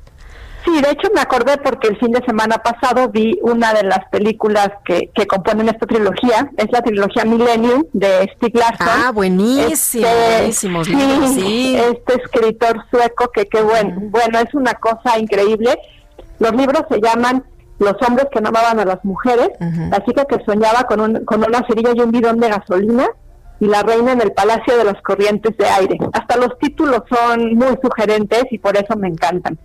Sí, 0.65 0.83
de 0.83 0.91
hecho 0.91 1.09
me 1.15 1.21
acordé 1.21 1.57
porque 1.59 1.89
el 1.89 1.99
fin 1.99 2.11
de 2.11 2.23
semana 2.27 2.59
pasado 2.59 3.09
vi 3.09 3.39
una 3.43 3.73
de 3.73 3.85
las 3.85 4.07
películas 4.11 4.69
que, 4.85 5.11
que 5.15 5.27
componen 5.27 5.69
esta 5.69 5.87
trilogía, 5.87 6.51
es 6.57 6.67
la 6.71 6.83
trilogía 6.83 7.25
Millennium 7.25 7.85
de 7.93 8.31
Stieg 8.35 8.55
Larsson. 8.55 8.87
Ah, 8.89 9.11
buenísimo, 9.13 10.07
este, 10.07 10.37
buenísimos 10.37 10.87
sí, 10.87 10.95
libros, 10.95 11.31
sí. 11.35 11.77
Este 11.77 12.23
escritor 12.23 12.85
sueco 12.91 13.31
que 13.33 13.47
qué 13.47 13.63
bueno, 13.63 13.97
bueno, 14.11 14.41
es 14.41 14.53
una 14.53 14.75
cosa 14.75 15.19
increíble. 15.19 15.79
Los 16.39 16.53
libros 16.53 16.83
se 16.91 17.01
llaman 17.01 17.45
Los 17.79 17.95
hombres 18.07 18.27
que 18.33 18.41
no 18.41 18.49
amaban 18.49 18.81
a 18.81 18.85
las 18.85 19.05
mujeres, 19.05 19.51
uh 19.61 19.65
-huh. 19.65 19.91
la 19.91 20.05
chica 20.05 20.25
que 20.25 20.45
soñaba 20.45 20.85
con, 20.89 21.01
un, 21.01 21.25
con 21.25 21.45
una 21.45 21.65
cerilla 21.67 21.93
y 21.95 22.01
un 22.01 22.11
bidón 22.11 22.39
de 22.41 22.49
gasolina 22.49 23.07
y 23.61 23.67
la 23.67 23.83
reina 23.83 24.13
en 24.13 24.21
el 24.21 24.33
Palacio 24.33 24.77
de 24.77 24.85
las 24.85 25.01
Corrientes 25.03 25.57
de 25.57 25.67
Aire. 25.67 25.99
Hasta 26.13 26.37
los 26.37 26.59
títulos 26.59 27.03
son 27.09 27.55
muy 27.55 27.77
sugerentes 27.83 28.45
y 28.51 28.59
por 28.59 28.77
eso 28.77 28.97
me 28.97 29.09
encantan. 29.09 29.59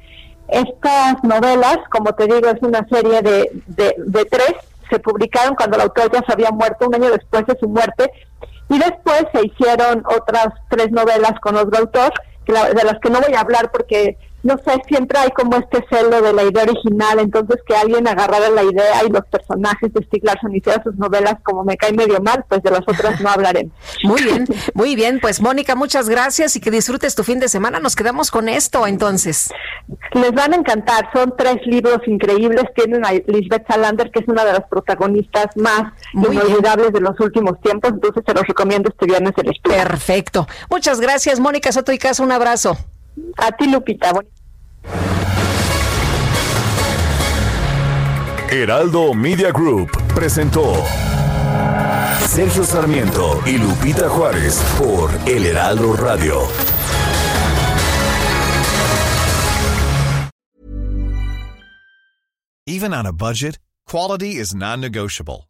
Estas 0.48 1.24
novelas, 1.24 1.78
como 1.92 2.14
te 2.14 2.26
digo, 2.26 2.50
es 2.50 2.62
una 2.62 2.86
serie 2.88 3.22
de, 3.22 3.52
de, 3.68 3.96
de 3.98 4.26
tres, 4.26 4.54
se 4.90 5.00
publicaron 5.00 5.56
cuando 5.56 5.78
el 5.78 5.84
autor 5.84 6.12
ya 6.12 6.22
se 6.26 6.34
había 6.34 6.52
muerto, 6.52 6.88
un 6.88 6.96
año 6.96 7.10
después 7.12 7.46
de 7.46 7.58
su 7.60 7.68
muerte, 7.68 8.12
y 8.70 8.78
después 8.78 9.26
se 9.34 9.46
hicieron 9.46 10.04
otras 10.06 10.48
tres 10.70 10.92
novelas 10.92 11.34
con 11.42 11.56
otro 11.56 11.80
autor, 11.80 12.12
de 12.46 12.84
las 12.84 13.00
que 13.02 13.10
no 13.10 13.22
voy 13.22 13.34
a 13.36 13.40
hablar 13.40 13.72
porque 13.72 14.18
no 14.44 14.58
sé, 14.58 14.74
siempre 14.88 15.18
hay 15.20 15.30
como 15.32 15.56
este 15.58 15.86
celo 15.90 16.22
de 16.22 16.34
la 16.34 16.44
idea 16.44 16.64
original, 16.64 17.20
entonces 17.20 17.58
que 17.66 17.76
alguien 17.76 18.08
agarrara 18.08 18.50
la 18.50 18.64
idea 18.64 19.04
y 19.08 19.10
los 19.10 19.26
personajes 19.26 19.94
de 19.94 20.04
Stieg 20.04 20.24
Larsson 20.24 20.54
hiciera 20.54 20.84
sus 20.84 20.96
novelas 20.96 21.36
como 21.44 21.64
me 21.64 21.78
cae 21.78 21.94
medio 21.94 22.20
mal, 22.20 22.44
pues 22.50 22.62
de 22.62 22.72
las 22.72 22.82
otras 22.82 23.22
no 23.22 23.30
hablaré. 23.30 23.70
Muy 24.04 24.22
bien, 24.22 24.46
muy 24.74 24.96
bien, 24.96 25.20
pues 25.22 25.40
Mónica, 25.42 25.76
muchas 25.76 26.10
gracias 26.10 26.56
y 26.56 26.60
que 26.60 26.72
disfrutes 26.72 27.16
tu 27.16 27.24
fin 27.24 27.40
de 27.40 27.48
semana. 27.48 27.80
Nos 27.80 27.96
quedamos 27.96 28.32
con 28.32 28.50
esto 28.50 28.86
entonces. 28.86 29.50
Les 30.12 30.32
van 30.34 30.54
a 30.54 30.58
encantar, 30.58 31.10
son 31.14 31.34
tres 31.38 31.58
libros 31.66 32.00
increíbles, 32.06 32.66
tienen 32.76 33.06
a 33.06 33.14
Lisbeth 33.14 33.66
Salander, 33.68 34.12
que 34.12 34.20
es 34.20 34.28
una 34.28 34.44
de 34.44 34.54
las 34.54 34.68
protagonistas 34.68 35.48
más 35.56 35.94
muy 36.14 36.36
inolvidables 36.36 36.92
bien. 36.92 37.04
de 37.04 37.10
los 37.10 37.20
últimos 37.20 37.60
tiempos, 37.62 37.92
entonces 37.92 38.24
se 38.26 38.34
los 38.34 38.44
recomiendo 38.46 38.90
este 38.90 39.06
viernes 39.06 39.34
lectura. 39.42 39.78
Perfecto. 39.78 40.48
Muchas 40.70 41.00
gracias, 41.00 41.40
Mónica 41.40 41.72
Soto 41.72 41.92
y 41.92 41.98
Casa, 41.98 42.24
un 42.24 42.32
abrazo. 42.32 42.78
A 43.38 43.52
ti, 43.52 43.68
Lupita. 43.70 44.12
Heraldo 48.50 49.14
Media 49.14 49.52
Group 49.52 49.90
presentó 50.14 50.76
Sergio 52.28 52.64
Sarmiento 52.64 53.42
y 53.46 53.58
Lupita 53.58 54.10
Juárez 54.10 54.62
por 54.78 55.10
El 55.28 55.46
Heraldo 55.46 55.94
Radio. 55.94 56.48
Even 62.66 62.94
on 62.94 63.06
a 63.06 63.12
budget, 63.12 63.60
quality 63.86 64.38
is 64.38 64.56
non-negotiable. 64.56 65.50